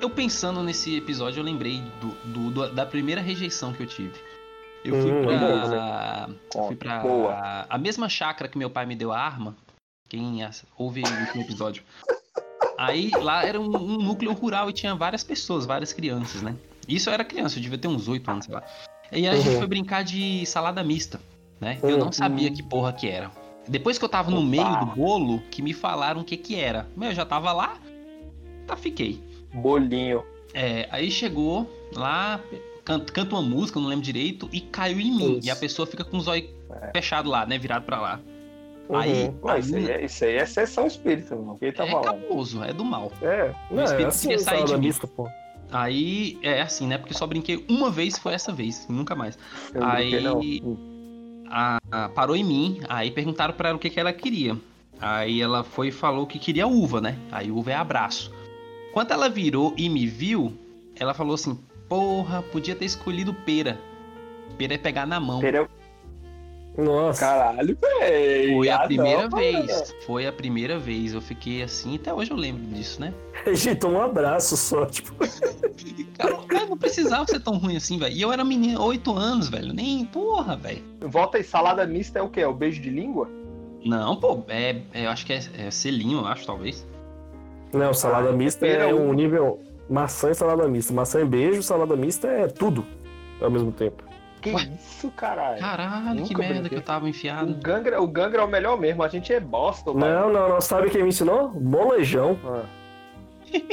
eu 0.00 0.10
pensando 0.10 0.62
nesse 0.62 0.96
episódio, 0.96 1.40
eu 1.40 1.44
lembrei 1.44 1.80
do, 2.00 2.08
do- 2.32 2.50
do- 2.50 2.74
da 2.74 2.84
primeira 2.86 3.20
rejeição 3.20 3.72
que 3.72 3.82
eu 3.82 3.86
tive. 3.86 4.14
Eu 4.84 5.00
fui 5.00 5.12
Hum, 5.12 5.22
pra. 5.22 6.28
Ó, 6.56 6.66
fui 6.66 6.76
pra 6.76 6.98
boa. 7.00 7.66
a 7.68 7.78
mesma 7.78 8.08
chácara 8.08 8.48
que 8.50 8.58
meu 8.58 8.68
pai 8.68 8.84
me 8.84 8.96
deu 8.96 9.12
a 9.12 9.18
arma. 9.18 9.56
Quem 10.08 10.40
ouve 10.76 11.02
o 11.02 11.20
último 11.20 11.42
episódio. 11.44 11.82
Aí 12.82 13.10
lá 13.20 13.44
era 13.44 13.60
um, 13.60 13.64
um 13.76 13.98
núcleo 13.98 14.32
rural 14.32 14.68
e 14.68 14.72
tinha 14.72 14.94
várias 14.94 15.22
pessoas, 15.22 15.64
várias 15.64 15.92
crianças, 15.92 16.42
né? 16.42 16.56
Isso 16.88 17.08
eu 17.08 17.14
era 17.14 17.24
criança, 17.24 17.58
eu 17.58 17.62
devia 17.62 17.78
ter 17.78 17.86
uns 17.88 18.08
8 18.08 18.28
anos, 18.30 18.44
sei 18.46 18.54
lá. 18.54 18.62
E 19.12 19.16
aí 19.16 19.28
a 19.28 19.36
gente 19.36 19.50
Uhum. 19.52 19.58
foi 19.58 19.66
brincar 19.68 20.02
de 20.02 20.44
salada 20.46 20.82
mista, 20.82 21.20
né? 21.60 21.78
Eu 21.82 21.96
não 21.98 22.06
Uhum. 22.06 22.12
sabia 22.12 22.50
que 22.50 22.62
porra 22.62 22.92
que 22.92 23.06
era. 23.08 23.30
Depois 23.68 23.98
que 23.98 24.04
eu 24.04 24.08
tava 24.08 24.30
no 24.30 24.38
Opa. 24.38 24.46
meio 24.46 24.78
do 24.80 24.86
bolo, 24.86 25.40
que 25.50 25.62
me 25.62 25.72
falaram 25.72 26.22
o 26.22 26.24
que 26.24 26.36
que 26.36 26.56
era. 26.56 26.88
Meu, 26.96 27.10
eu 27.10 27.14
já 27.14 27.24
tava 27.24 27.52
lá, 27.52 27.78
tá, 28.66 28.76
fiquei. 28.76 29.22
Bolinho. 29.54 30.24
É, 30.52 30.88
aí 30.90 31.08
chegou 31.10 31.70
lá, 31.94 32.40
canta, 32.84 33.12
canta 33.12 33.36
uma 33.36 33.42
música, 33.42 33.78
não 33.78 33.86
lembro 33.86 34.04
direito, 34.04 34.48
e 34.52 34.60
caiu 34.60 34.98
em 34.98 35.12
mim. 35.12 35.38
Isso. 35.38 35.46
E 35.46 35.50
a 35.50 35.56
pessoa 35.56 35.86
fica 35.86 36.02
com 36.04 36.16
os 36.16 36.26
olhos 36.26 36.50
fechados 36.92 37.30
lá, 37.30 37.46
né? 37.46 37.56
Virado 37.58 37.84
pra 37.84 38.00
lá. 38.00 38.20
Aí, 38.90 39.28
Uhum. 39.28 39.34
Ah, 39.48 39.58
isso, 39.58 39.74
aí 39.76 39.84
aí 39.86 39.90
é, 39.90 40.04
isso 40.04 40.24
aí 40.24 40.36
é 40.36 40.46
sessão 40.46 40.86
espírita, 40.86 41.34
mano. 41.36 41.56
Quem 41.58 41.72
tá 41.72 41.86
é 41.86 41.90
falando? 41.90 42.04
cabuloso, 42.04 42.62
é 42.62 42.72
do 42.72 42.84
mal. 42.84 43.10
É, 43.22 43.52
não, 43.70 43.80
é 43.80 43.84
espírito 43.84 44.08
assim, 44.08 44.28
queria 44.28 44.44
sair 44.44 44.64
de 44.64 44.72
mim. 44.74 44.86
mista, 44.86 45.06
pô. 45.06 45.28
Aí 45.70 46.38
é 46.42 46.60
assim, 46.60 46.86
né? 46.86 46.98
Porque 46.98 47.14
só 47.14 47.26
brinquei 47.26 47.64
uma 47.68 47.90
vez, 47.90 48.18
foi 48.18 48.34
essa 48.34 48.52
vez, 48.52 48.86
nunca 48.88 49.14
mais. 49.14 49.38
Eu 49.72 49.82
Aí- 49.82 50.62
a- 51.48 51.78
a- 51.90 52.08
parou 52.10 52.36
em 52.36 52.44
mim, 52.44 52.80
aí 52.88 53.10
perguntaram 53.10 53.54
pra 53.54 53.70
ela 53.70 53.76
o 53.76 53.80
que, 53.80 53.88
que 53.88 53.98
ela 54.00 54.12
queria. 54.12 54.56
Aí 55.00 55.40
ela 55.40 55.64
foi 55.64 55.88
e 55.88 55.92
falou 55.92 56.26
que 56.26 56.38
queria 56.38 56.66
uva, 56.66 57.00
né? 57.00 57.16
Aí 57.30 57.50
uva 57.50 57.70
é 57.72 57.74
abraço. 57.74 58.30
Quando 58.92 59.10
ela 59.12 59.28
virou 59.28 59.72
e 59.76 59.88
me 59.88 60.06
viu, 60.06 60.52
ela 60.98 61.14
falou 61.14 61.34
assim: 61.34 61.58
Porra, 61.88 62.42
podia 62.42 62.74
ter 62.76 62.84
escolhido 62.84 63.32
pera. 63.34 63.78
Pera 64.58 64.74
é 64.74 64.78
pegar 64.78 65.06
na 65.06 65.18
mão. 65.18 65.40
Pera- 65.40 65.68
Nossa. 66.76 67.20
Caralho, 67.20 67.76
velho. 68.00 68.56
Foi 68.56 68.68
a 68.70 68.76
Ah, 68.76 68.84
primeira 68.86 69.28
não, 69.28 69.38
vez. 69.38 69.66
mano. 69.66 69.84
Foi 70.06 70.26
a 70.26 70.32
primeira 70.32 70.78
vez. 70.78 71.12
Eu 71.12 71.20
fiquei 71.20 71.62
assim, 71.62 71.96
até 71.96 72.12
hoje 72.14 72.30
eu 72.30 72.36
lembro 72.36 72.62
disso, 72.74 73.00
né? 73.00 73.12
Rejeitou 73.44 73.90
um 73.90 74.00
abraço 74.00 74.56
só, 74.56 74.86
tipo. 74.86 75.12
Cara, 76.48 76.66
não 76.66 76.78
precisava 76.78 77.26
ser 77.26 77.40
tão 77.40 77.58
ruim 77.58 77.76
assim, 77.76 77.98
velho. 77.98 78.14
E 78.14 78.22
eu 78.22 78.32
era 78.32 78.44
menino, 78.44 78.82
8 78.82 79.14
anos, 79.14 79.48
velho. 79.48 79.72
Nem, 79.72 80.04
porra, 80.06 80.56
velho. 80.56 80.82
Volta 81.00 81.36
aí, 81.38 81.44
salada 81.44 81.84
mista 81.86 82.18
é 82.18 82.22
o 82.22 82.28
quê? 82.28 82.40
É 82.40 82.46
o 82.46 82.54
beijo 82.54 82.80
de 82.80 82.88
língua? 82.90 83.28
Não, 83.84 84.16
pô, 84.16 84.42
é, 84.48 84.76
é- 84.94 85.06
eu 85.06 85.10
acho 85.10 85.26
que 85.26 85.32
é, 85.32 85.40
é 85.58 85.70
selinho, 85.70 86.20
eu 86.20 86.26
acho, 86.26 86.46
talvez. 86.46 86.86
Não, 87.72 87.92
salada 87.92 88.28
Ah, 88.30 88.32
mista 88.32 88.66
é 88.66 88.92
uva. 88.94 89.02
um 89.02 89.12
nível. 89.12 89.60
Maçã 89.90 90.30
e 90.30 90.34
salada 90.34 90.66
mista. 90.68 90.92
Maçã 90.92 91.20
e 91.20 91.24
beijo, 91.24 91.62
salada 91.62 91.96
mista 91.96 92.28
é 92.28 92.46
tudo 92.46 92.84
ao 93.40 93.50
mesmo 93.50 93.72
tempo. 93.72 94.02
Que 94.42 94.50
Ué? 94.50 94.68
isso, 94.76 95.08
caralho? 95.12 95.60
Caralho, 95.60 96.16
que 96.24 96.34
Nunca 96.34 96.38
merda 96.38 96.54
brinquei. 96.54 96.68
que 96.70 96.74
eu 96.74 96.82
tava 96.82 97.04
O 97.04 97.08
enfiado. 97.08 97.54
Gangra, 97.62 98.02
o 98.02 98.06
Gangra 98.08 98.42
é 98.42 98.44
o 98.44 98.48
melhor 98.48 98.78
mesmo, 98.78 99.02
a 99.02 99.08
gente 99.08 99.32
é 99.32 99.38
bosta, 99.40 99.92
mano. 99.92 100.04
Não, 100.04 100.32
não, 100.32 100.48
não. 100.48 100.60
Sabe 100.60 100.90
quem 100.90 101.02
me 101.02 101.10
ensinou? 101.10 101.50
Molejão. 101.52 102.36
Ah, 102.44 102.64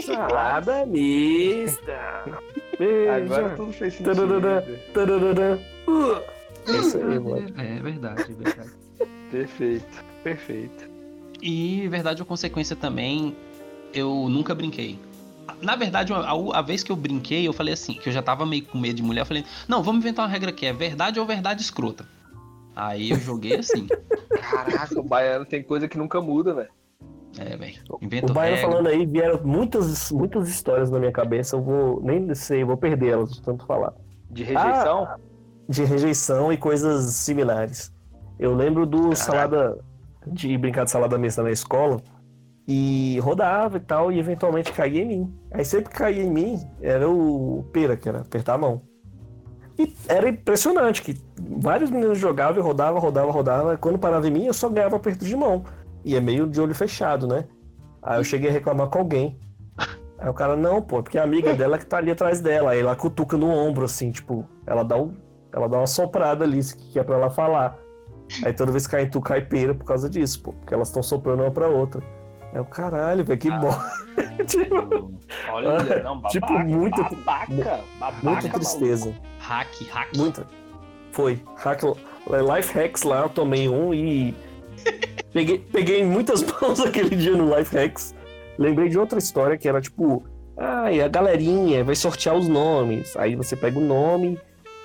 Salada 0.01 0.85
mista. 0.85 2.23
Beija. 2.77 3.15
Agora 3.15 3.49
tudo 3.55 3.73
fez 3.73 3.95
sentido. 3.95 4.21
Uh. 5.87 6.21
É 6.67 6.71
isso 6.77 6.97
aí, 6.97 7.19
mano. 7.19 7.53
É 7.57 7.79
verdade, 7.81 8.21
é 8.21 8.43
verdade. 8.43 8.69
Perfeito, 9.31 10.05
perfeito. 10.23 10.89
E 11.41 11.87
verdade 11.87 12.21
ou 12.21 12.25
consequência 12.25 12.75
também, 12.75 13.35
eu 13.93 14.27
nunca 14.29 14.53
brinquei. 14.53 14.99
Na 15.61 15.75
verdade, 15.75 16.13
a, 16.13 16.31
a 16.53 16.61
vez 16.61 16.83
que 16.83 16.91
eu 16.91 16.95
brinquei, 16.95 17.47
eu 17.47 17.53
falei 17.53 17.73
assim, 17.73 17.93
que 17.93 18.09
eu 18.09 18.13
já 18.13 18.21
tava 18.21 18.45
meio 18.45 18.65
com 18.65 18.77
medo 18.77 18.95
de 18.95 19.03
mulher, 19.03 19.21
eu 19.21 19.25
falei, 19.25 19.45
não, 19.67 19.83
vamos 19.83 20.01
inventar 20.01 20.25
uma 20.25 20.31
regra 20.31 20.49
aqui, 20.49 20.65
é 20.65 20.73
verdade 20.73 21.19
ou 21.19 21.25
verdade 21.25 21.61
escrota. 21.61 22.05
Aí 22.75 23.09
eu 23.11 23.19
joguei 23.19 23.55
assim. 23.55 23.87
Caraca, 24.49 24.99
o 24.99 25.03
baiano 25.03 25.45
tem 25.45 25.61
coisa 25.61 25.87
que 25.87 25.97
nunca 25.97 26.21
muda, 26.21 26.53
velho. 26.53 26.69
É, 27.37 27.55
velho. 27.55 27.75
O 27.89 27.99
Baiano 28.33 28.55
regra. 28.55 28.57
falando 28.57 28.87
aí, 28.87 29.05
vieram 29.05 29.39
muitas, 29.43 30.11
muitas 30.11 30.49
histórias 30.49 30.89
na 30.89 30.97
minha 30.97 31.11
cabeça. 31.11 31.55
Eu 31.55 31.61
vou. 31.61 32.01
Nem 32.01 32.33
sei, 32.33 32.63
vou 32.63 32.77
perder 32.77 33.09
elas 33.09 33.31
de 33.31 33.41
tanto 33.41 33.65
falar. 33.65 33.93
De 34.31 34.43
rejeição? 34.43 35.07
De 35.67 35.83
rejeição 35.83 36.51
e 36.51 36.57
coisas 36.57 37.13
similares. 37.13 37.93
Eu 38.39 38.55
lembro 38.55 38.85
do 38.85 39.15
salada. 39.15 39.77
De 40.25 40.57
brincar 40.57 40.85
de 40.85 40.91
salada 40.91 41.17
mista 41.17 41.43
na 41.43 41.51
escola. 41.51 42.01
E 42.71 43.19
rodava 43.21 43.77
e 43.77 43.79
tal, 43.79 44.11
e 44.11 44.19
eventualmente 44.19 44.71
caía 44.71 45.01
em 45.01 45.07
mim. 45.07 45.33
Aí 45.51 45.65
sempre 45.65 45.89
que 45.89 45.97
caía 45.97 46.21
em 46.21 46.29
mim, 46.29 46.59
era 46.79 47.09
o 47.09 47.65
pera, 47.73 47.97
que 47.97 48.07
era 48.07 48.19
apertar 48.19 48.53
a 48.53 48.57
mão. 48.59 48.83
E 49.75 49.91
era 50.07 50.29
impressionante 50.29 51.01
que 51.01 51.19
vários 51.39 51.89
meninos 51.89 52.19
jogavam 52.19 52.61
e 52.61 52.63
rodava, 52.63 52.99
rodava, 52.99 53.31
rodava. 53.31 53.75
Quando 53.75 53.97
parava 53.97 54.27
em 54.27 54.31
mim, 54.31 54.45
eu 54.45 54.53
só 54.53 54.69
ganhava 54.69 54.97
aperto 54.97 55.25
de 55.25 55.35
mão. 55.35 55.63
E 56.05 56.15
é 56.15 56.21
meio 56.21 56.45
de 56.45 56.61
olho 56.61 56.75
fechado, 56.75 57.25
né? 57.27 57.45
Aí 58.03 58.19
eu 58.19 58.23
cheguei 58.23 58.51
a 58.51 58.53
reclamar 58.53 58.87
com 58.87 58.99
alguém. 58.99 59.39
Aí 60.19 60.29
o 60.29 60.33
cara, 60.35 60.55
não, 60.55 60.79
pô, 60.79 61.01
porque 61.01 61.17
a 61.17 61.23
amiga 61.23 61.55
dela 61.55 61.79
que 61.79 61.87
tá 61.87 61.97
ali 61.97 62.11
atrás 62.11 62.39
dela. 62.39 62.69
Aí 62.69 62.81
ela 62.81 62.95
cutuca 62.95 63.35
no 63.35 63.49
ombro, 63.49 63.85
assim, 63.85 64.11
tipo, 64.11 64.45
ela 64.67 64.83
dá, 64.83 64.95
um, 64.95 65.15
ela 65.51 65.67
dá 65.67 65.77
uma 65.77 65.87
soprada 65.87 66.43
ali, 66.43 66.59
que 66.63 66.99
é 66.99 67.03
pra 67.03 67.15
ela 67.15 67.31
falar. 67.31 67.79
Aí 68.45 68.53
toda 68.53 68.71
vez 68.71 68.85
que 68.85 68.91
cai 68.91 69.05
em 69.05 69.09
tu, 69.09 69.19
cai 69.19 69.41
pera 69.41 69.73
por 69.73 69.85
causa 69.85 70.07
disso, 70.07 70.43
pô, 70.43 70.53
porque 70.53 70.71
elas 70.71 70.89
estão 70.89 71.01
soprando 71.01 71.41
uma 71.41 71.51
pra 71.51 71.67
outra. 71.67 72.03
É 72.53 72.59
o 72.59 72.65
caralho, 72.65 73.23
velho, 73.23 73.39
que 73.39 73.49
bom. 73.51 73.69
tipo, 74.47 75.11
Olha, 75.51 76.03
não, 76.03 76.15
babaca. 76.15 76.29
Tipo, 76.29 76.59
muito- 76.59 77.01
Babaca, 77.01 77.81
babaca. 77.99 78.17
muita 78.23 78.49
tristeza. 78.49 79.13
Hack, 79.39 79.69
hack. 79.91 80.15
Muita. 80.17 80.47
Foi. 81.11 81.41
Hack, 81.57 81.81
life 81.83 82.73
hacks 82.73 83.03
lá, 83.03 83.21
eu 83.21 83.29
tomei 83.29 83.67
um 83.69 83.93
e. 83.93 84.33
Peguei, 85.31 85.59
peguei 85.59 86.03
muitas 86.03 86.41
mãos 86.43 86.79
aquele 86.79 87.15
dia 87.15 87.35
no 87.35 87.55
Life 87.55 87.75
Hacks. 87.77 88.15
lembrei 88.57 88.89
de 88.89 88.97
outra 88.97 89.19
história 89.19 89.55
que 89.59 89.69
era 89.69 89.79
tipo, 89.79 90.23
ah, 90.57 90.91
e 90.91 90.99
a 91.03 91.07
galerinha 91.07 91.83
vai 91.83 91.93
sortear 91.95 92.35
os 92.35 92.47
nomes. 92.47 93.15
Aí 93.15 93.35
você 93.35 93.55
pega 93.55 93.77
o 93.77 93.81
nome 93.81 94.39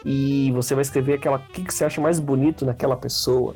e 0.05 0.53
você 0.53 0.75
vai 0.75 0.83
escrever 0.83 1.15
aquela, 1.15 1.39
o 1.39 1.41
que, 1.53 1.65
que 1.65 1.73
você 1.73 1.87
acha 1.87 1.99
mais 1.99 2.21
bonito 2.21 2.67
naquela 2.67 2.95
pessoa. 2.95 3.55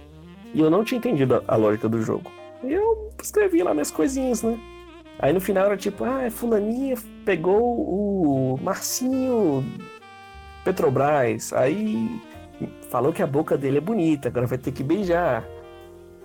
E 0.55 0.61
eu 0.61 0.71
não 0.71 0.83
tinha 0.83 0.97
entendido 0.97 1.35
a, 1.35 1.43
a 1.47 1.57
lógica 1.57 1.91
do 1.91 2.01
jogo. 2.01 2.31
E 2.65 2.73
eu 2.73 3.08
escrevi 3.25 3.63
lá 3.63 3.73
minhas 3.73 3.91
coisinhas, 3.91 4.43
né? 4.43 4.59
Aí 5.19 5.33
no 5.33 5.41
final 5.41 5.67
era 5.67 5.77
tipo, 5.77 6.05
ah, 6.05 6.31
fulaninha 6.31 6.97
pegou 7.25 7.61
o 7.61 8.59
Marcinho 8.63 9.65
Petrobras. 10.65 11.53
Aí 11.53 12.21
falou 12.91 13.13
que 13.13 13.23
a 13.23 13.27
boca 13.27 13.57
dele 13.59 13.79
é 13.79 13.81
bonita, 13.81 14.29
agora 14.29 14.47
vai 14.47 14.59
ter 14.59 14.73
que 14.73 14.83
beijar. 14.85 15.45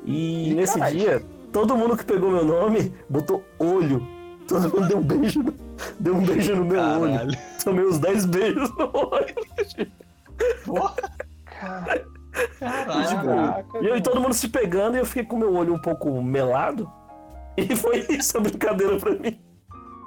E, 0.06 0.50
Ih, 0.52 0.54
nesse 0.56 0.78
caralho. 0.78 0.98
dia, 1.00 1.26
todo 1.52 1.76
mundo 1.78 1.98
que 1.98 2.06
pegou 2.06 2.30
meu 2.32 2.46
nome 2.46 2.94
botou 3.10 3.44
olho. 3.58 4.06
Todo 4.48 4.70
mundo 4.74 4.88
deu 4.90 4.98
um 4.98 5.02
beijo, 5.02 5.42
no- 5.42 5.54
deu 6.00 6.16
um 6.16 6.22
beijo 6.26 6.56
no 6.56 6.66
meu 6.66 6.82
olho. 6.82 7.14
Caralho. 7.14 7.38
Tomei 7.64 7.86
uns 7.86 7.98
10 7.98 8.26
beijos 8.26 8.70
no 8.78 8.92
olho. 8.94 9.36
Caralho. 11.46 12.13
Caralho. 12.60 13.66
E, 13.82 13.86
eu, 13.88 13.98
e 13.98 14.02
todo 14.02 14.20
mundo 14.20 14.34
se 14.34 14.50
pegando 14.50 14.96
e 14.96 15.00
eu 15.00 15.06
fiquei 15.06 15.24
com 15.24 15.38
meu 15.38 15.54
olho 15.56 15.74
um 15.74 15.80
pouco 15.80 16.22
melado. 16.22 16.90
E 17.56 17.76
foi 17.76 18.00
isso 18.10 18.36
a 18.36 18.42
brincadeira 18.42 18.98
pra 18.98 19.12
mim. 19.12 19.40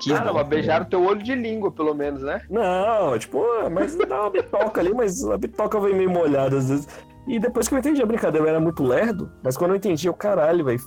Que 0.03 0.11
Cara, 0.13 0.33
bom. 0.33 0.39
mas 0.41 0.49
beijaram 0.49 0.85
teu 0.85 1.01
olho 1.05 1.23
de 1.23 1.33
língua, 1.33 1.71
pelo 1.71 1.95
menos, 1.95 2.21
né? 2.23 2.43
Não, 2.51 3.17
tipo, 3.17 3.41
ah, 3.65 3.71
mas 3.71 3.95
dá 3.95 4.23
uma 4.23 4.31
bitoca 4.31 4.81
ali, 4.81 4.93
mas 4.93 5.25
a 5.25 5.39
bitoca 5.39 5.79
vem 5.79 5.95
meio 5.95 6.11
molhada 6.11 6.57
às 6.59 6.69
vezes. 6.69 6.89
E 7.29 7.39
depois 7.39 7.69
que 7.69 7.75
eu 7.75 7.79
entendi 7.79 8.03
a 8.03 8.07
brincadeira, 8.07 8.45
eu 8.47 8.51
era 8.51 8.59
muito 8.59 8.83
lerdo, 8.83 9.31
mas 9.45 9.57
quando 9.57 9.71
eu 9.71 9.77
entendi, 9.77 10.09
eu, 10.09 10.13
caralho, 10.15 10.65
velho. 10.65 10.81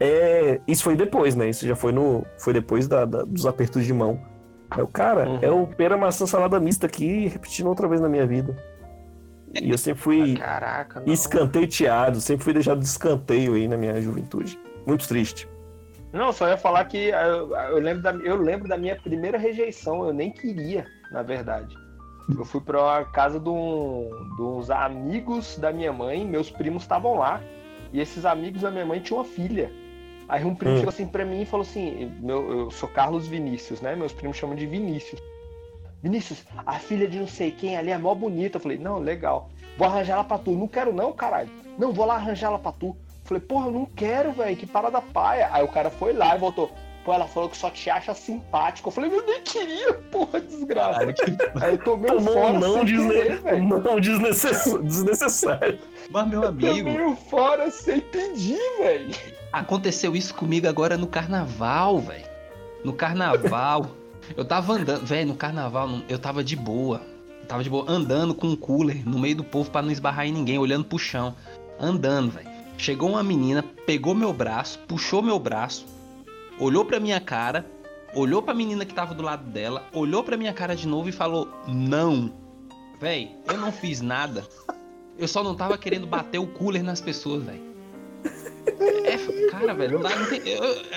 É... 0.00 0.60
Isso 0.66 0.82
foi 0.82 0.96
depois, 0.96 1.34
né? 1.36 1.50
Isso 1.50 1.66
já 1.68 1.76
foi 1.76 1.92
no. 1.92 2.24
Foi 2.38 2.54
depois 2.54 2.88
da, 2.88 3.04
da- 3.04 3.22
dos 3.24 3.44
apertos 3.44 3.84
de 3.84 3.92
mão. 3.92 4.18
Aí 4.70 4.82
o 4.82 4.88
cara, 4.88 5.28
Uhum. 5.28 5.38
é 5.42 5.50
o 5.50 5.66
pera 5.66 5.96
maçã 5.98 6.26
salada 6.26 6.58
mista 6.58 6.86
aqui, 6.86 7.26
repetindo 7.28 7.66
outra 7.68 7.86
vez 7.86 8.00
na 8.00 8.08
minha 8.08 8.26
vida. 8.26 8.56
E 9.54 9.70
eu 9.70 9.78
sempre 9.78 10.02
fui 10.02 10.36
Caraca, 10.36 11.00
não. 11.00 11.12
escanteioteado, 11.12 12.20
sempre 12.20 12.44
fui 12.44 12.52
deixado 12.52 12.78
de 12.80 12.86
escanteio 12.86 13.54
aí 13.54 13.66
na 13.66 13.76
minha 13.76 14.00
juventude. 14.00 14.58
Muito 14.86 15.06
triste. 15.08 15.48
Não, 16.12 16.32
só 16.32 16.48
ia 16.48 16.56
falar 16.56 16.84
que 16.86 17.12
ah, 17.12 17.26
eu, 17.26 17.54
eu 17.54 17.78
lembro 17.78 18.02
da, 18.02 18.12
eu 18.12 18.36
lembro 18.36 18.68
da 18.68 18.76
minha 18.78 18.96
primeira 18.96 19.36
rejeição, 19.38 20.06
eu 20.06 20.12
nem 20.12 20.30
queria, 20.30 20.86
na 21.10 21.22
verdade. 21.22 21.74
Eu 22.28 22.44
fui 22.44 22.60
pra 22.60 23.04
casa 23.06 23.40
de, 23.40 23.48
um, 23.48 24.10
de 24.36 24.42
uns 24.42 24.70
amigos 24.70 25.56
da 25.58 25.72
minha 25.72 25.92
mãe, 25.92 26.26
meus 26.26 26.50
primos 26.50 26.82
estavam 26.82 27.16
lá, 27.18 27.40
e 27.92 28.00
esses 28.00 28.26
amigos 28.26 28.60
da 28.62 28.70
minha 28.70 28.84
mãe 28.84 29.00
tinham 29.00 29.18
uma 29.18 29.24
filha. 29.24 29.70
Aí 30.28 30.44
um 30.44 30.54
primo 30.54 30.74
Hum. 30.74 30.76
chegou 30.76 30.90
assim 30.90 31.06
pra 31.06 31.24
mim 31.24 31.40
e 31.42 31.46
falou 31.46 31.64
assim: 31.64 32.12
meu, 32.20 32.50
eu 32.50 32.70
sou 32.70 32.86
Carlos 32.88 33.26
Vinícius, 33.26 33.80
né? 33.80 33.96
Meus 33.96 34.12
primos 34.12 34.36
chamam 34.36 34.54
de 34.56 34.66
Vinícius. 34.66 35.22
Vinícius, 36.02 36.44
a 36.64 36.74
filha 36.74 37.08
de 37.08 37.18
não 37.18 37.26
sei 37.26 37.50
quem 37.50 37.76
ali 37.76 37.90
é 37.90 37.98
mó 37.98 38.14
bonita. 38.14 38.56
Eu 38.56 38.60
falei, 38.60 38.78
não, 38.78 38.98
legal. 38.98 39.50
Vou 39.76 39.86
arranjar 39.86 40.14
ela 40.14 40.24
pra 40.24 40.38
tu. 40.38 40.52
Não 40.52 40.68
quero, 40.68 40.92
não, 40.92 41.12
caralho. 41.12 41.50
Não, 41.78 41.92
vou 41.92 42.06
lá 42.06 42.14
arranjar 42.14 42.48
ela 42.48 42.58
pra 42.58 42.72
tu. 42.72 42.96
Falei, 43.24 43.40
porra, 43.40 43.66
eu 43.66 43.72
não 43.72 43.84
quero, 43.84 44.32
velho. 44.32 44.56
Que 44.56 44.66
parada 44.66 45.00
paia. 45.00 45.48
Aí 45.52 45.62
o 45.62 45.68
cara 45.68 45.90
foi 45.90 46.12
lá 46.12 46.34
e 46.34 46.38
voltou. 46.38 46.70
Pô, 47.04 47.12
ela 47.14 47.26
falou 47.26 47.48
que 47.48 47.56
só 47.56 47.70
te 47.70 47.88
acha 47.88 48.12
simpático. 48.14 48.88
Eu 48.88 48.92
falei, 48.92 49.10
eu 49.10 49.24
nem 49.24 49.40
queria, 49.42 49.94
porra, 49.94 50.40
desgraça. 50.40 50.98
Caralho, 50.98 51.14
que... 51.14 51.24
Aí 51.64 51.72
eu 51.72 51.78
tomei 51.78 52.10
um 52.12 52.20
fora 52.20 52.52
não, 52.58 52.74
sem 52.74 52.84
desne... 52.84 53.12
querer, 53.12 53.62
não 53.62 54.00
desnecess... 54.00 54.78
desnecessário. 54.82 55.78
Mas, 56.10 56.28
meu 56.28 56.46
amigo, 56.46 56.76
Tomei 56.76 57.00
um 57.00 57.16
fora 57.16 57.70
sem 57.70 58.00
pedir, 58.00 58.60
velho. 58.78 59.14
aconteceu 59.52 60.14
isso 60.14 60.34
comigo 60.34 60.68
agora 60.68 60.96
no 60.96 61.06
carnaval, 61.06 61.98
velho. 61.98 62.26
No 62.84 62.92
carnaval. 62.92 63.86
Eu 64.36 64.44
tava 64.44 64.72
andando, 64.72 65.04
velho, 65.04 65.28
no 65.28 65.34
carnaval 65.34 65.88
eu 66.08 66.18
tava 66.18 66.42
de 66.44 66.56
boa. 66.56 67.02
Tava 67.46 67.64
de 67.64 67.70
boa, 67.70 67.84
andando 67.88 68.34
com 68.34 68.48
um 68.48 68.56
cooler 68.56 69.08
no 69.08 69.18
meio 69.18 69.36
do 69.36 69.44
povo 69.44 69.70
pra 69.70 69.80
não 69.80 69.90
esbarrar 69.90 70.26
em 70.26 70.32
ninguém, 70.32 70.58
olhando 70.58 70.84
pro 70.84 70.98
chão. 70.98 71.34
Andando, 71.80 72.30
velho. 72.30 72.48
Chegou 72.76 73.08
uma 73.08 73.22
menina, 73.22 73.64
pegou 73.86 74.14
meu 74.14 74.32
braço, 74.32 74.78
puxou 74.86 75.22
meu 75.22 75.38
braço, 75.38 75.86
olhou 76.60 76.84
pra 76.84 77.00
minha 77.00 77.20
cara, 77.20 77.66
olhou 78.14 78.42
pra 78.42 78.54
menina 78.54 78.84
que 78.84 78.94
tava 78.94 79.14
do 79.14 79.22
lado 79.22 79.50
dela, 79.50 79.84
olhou 79.92 80.22
pra 80.22 80.36
minha 80.36 80.52
cara 80.52 80.76
de 80.76 80.86
novo 80.86 81.08
e 81.08 81.12
falou: 81.12 81.48
Não. 81.66 82.32
Véi, 83.00 83.30
eu 83.46 83.56
não 83.56 83.72
fiz 83.72 84.00
nada. 84.00 84.44
Eu 85.16 85.26
só 85.26 85.42
não 85.42 85.54
tava 85.54 85.76
querendo 85.78 86.06
bater 86.06 86.38
o 86.38 86.46
cooler 86.46 86.82
nas 86.82 87.00
pessoas, 87.00 87.42
velho. 87.42 87.67
É, 88.68 89.50
cara, 89.50 89.74
velho, 89.74 89.94
não 89.98 90.02
dá, 90.08 90.16
não 90.16 90.28
tem, 90.28 90.40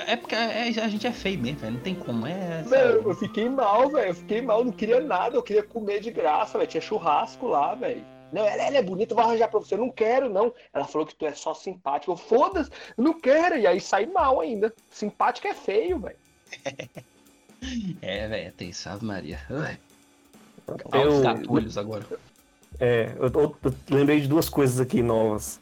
é 0.08 0.16
porque 0.16 0.36
é- 0.36 0.64
a 0.84 0.88
gente 0.90 1.08
é 1.08 1.12
feio 1.12 1.40
mesmo, 1.40 1.60
velho, 1.60 1.74
não 1.74 1.82
tem 1.82 1.96
como. 1.96 2.28
É, 2.28 2.62
Velho, 2.64 3.04
eu 3.10 3.16
fiquei 3.16 3.50
mal, 3.50 3.90
velho. 3.90 4.10
Eu 4.10 4.16
fiquei 4.16 4.42
mal, 4.42 4.64
não 4.64 4.72
queria 4.72 5.00
nada, 5.00 5.36
eu 5.36 5.44
queria 5.44 5.64
comer 5.64 6.00
de 6.02 6.12
graça, 6.12 6.58
velho. 6.58 6.70
Tinha 6.70 6.82
churrasco 6.82 7.48
lá, 7.48 7.74
velho. 7.76 8.04
Não, 8.32 8.46
ela, 8.46 8.64
ela 8.64 8.78
é 8.78 8.82
bonita, 8.82 9.12
eu 9.12 9.18
vou 9.18 9.26
arranjar 9.26 9.50
pra 9.50 9.60
você. 9.60 9.74
Eu 9.74 9.80
não 9.80 9.90
quero, 9.92 10.30
não. 10.30 10.54
Ela 10.74 10.86
falou 10.86 11.06
que 11.06 11.14
tu 11.16 11.26
é 11.26 11.34
só 11.34 11.54
simpático. 11.54 12.12
Eu, 12.14 12.18
foda-se, 12.18 12.70
eu 12.98 13.04
não 13.04 13.20
quero. 13.20 13.58
E 13.58 13.68
aí 13.68 13.80
sai 13.82 14.06
mal 14.06 14.40
ainda. 14.40 14.74
Simpático 14.90 15.48
é 15.48 15.54
feio, 15.54 16.00
velho. 16.00 16.16
é, 18.02 18.28
velho, 18.28 18.52
tem 18.54 18.72
sabe, 18.72 19.04
Maria. 19.06 19.40
Ai, 19.50 19.78
Eu- 20.68 21.00
Altos 21.02 21.22
gatulhos 21.22 21.78
agora. 21.78 22.06
É, 22.80 23.12
eu, 23.18 23.26
eu- 23.28 23.56
eu 23.64 23.74
lembrei 23.90 24.22
de 24.22 24.28
duas 24.28 24.48
coisas 24.50 24.80
aqui 24.80 25.02
novas. 25.02 25.60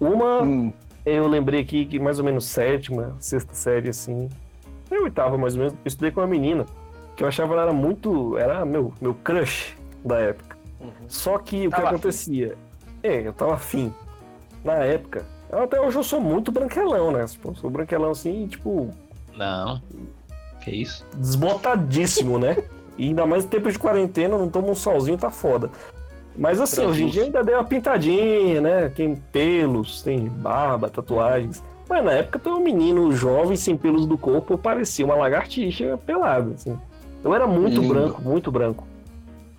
Uma, 0.00 0.42
Hum. 0.42 0.72
Eu 1.14 1.26
lembrei 1.26 1.60
aqui 1.60 1.84
que 1.86 1.98
mais 1.98 2.18
ou 2.18 2.24
menos 2.24 2.44
sétima, 2.44 3.16
sexta 3.18 3.54
série, 3.54 3.88
assim. 3.88 4.28
Eu 4.90 5.04
oitava, 5.04 5.38
mais 5.38 5.54
ou 5.54 5.60
menos, 5.60 5.74
eu 5.74 5.78
estudei 5.84 6.10
com 6.10 6.20
uma 6.20 6.26
menina 6.26 6.66
que 7.16 7.22
eu 7.22 7.28
achava 7.28 7.52
ela 7.52 7.62
era 7.64 7.72
muito. 7.72 8.38
Era 8.38 8.64
meu, 8.64 8.92
meu 9.00 9.14
crush 9.14 9.76
da 10.04 10.18
época. 10.18 10.56
Só 11.06 11.38
que 11.38 11.66
o 11.66 11.70
que 11.70 11.76
Tava 11.76 11.88
acontecia? 11.88 12.56
É, 13.02 13.26
eu 13.26 13.32
tava 13.32 13.54
afim. 13.54 13.92
Na 14.64 14.74
época. 14.74 15.24
Até 15.52 15.80
hoje 15.80 15.98
eu 15.98 16.04
sou 16.04 16.20
muito 16.20 16.50
branquelão, 16.50 17.10
né? 17.10 17.26
Tipo, 17.26 17.54
sou 17.56 17.68
branquelão 17.68 18.12
assim, 18.12 18.46
tipo, 18.46 18.90
Não. 19.36 19.82
Que 20.62 20.70
isso? 20.70 21.04
desbotadíssimo, 21.16 22.38
né? 22.38 22.56
E 22.98 23.04
ainda 23.04 23.24
mais 23.24 23.46
em 23.46 23.48
tempo 23.48 23.72
de 23.72 23.78
quarentena, 23.78 24.36
não 24.36 24.50
toma 24.50 24.68
um 24.68 24.74
solzinho, 24.74 25.16
tá 25.16 25.30
foda. 25.30 25.70
Mas 26.36 26.60
assim, 26.60 26.84
hoje 26.86 27.04
em 27.04 27.08
dia 27.08 27.24
ainda 27.24 27.42
deu 27.42 27.56
uma 27.56 27.64
pintadinha, 27.64 28.60
né? 28.60 28.88
Tem 28.88 29.14
pelos, 29.14 30.02
tem 30.02 30.28
barba, 30.28 30.88
tatuagens. 30.88 31.62
Mas 31.88 32.04
na 32.04 32.12
época 32.12 32.38
tem 32.38 32.52
um 32.52 32.60
menino 32.60 33.10
jovem 33.12 33.56
sem 33.56 33.76
pelos 33.76 34.06
do 34.06 34.16
corpo, 34.16 34.56
parecia 34.56 35.04
uma 35.04 35.16
lagartixa 35.16 35.98
pelada, 36.06 36.52
assim. 36.54 36.78
Eu 37.22 37.34
era 37.34 37.46
muito 37.46 37.80
Lindo. 37.80 37.92
branco, 37.92 38.22
muito 38.22 38.50
branco. 38.50 38.86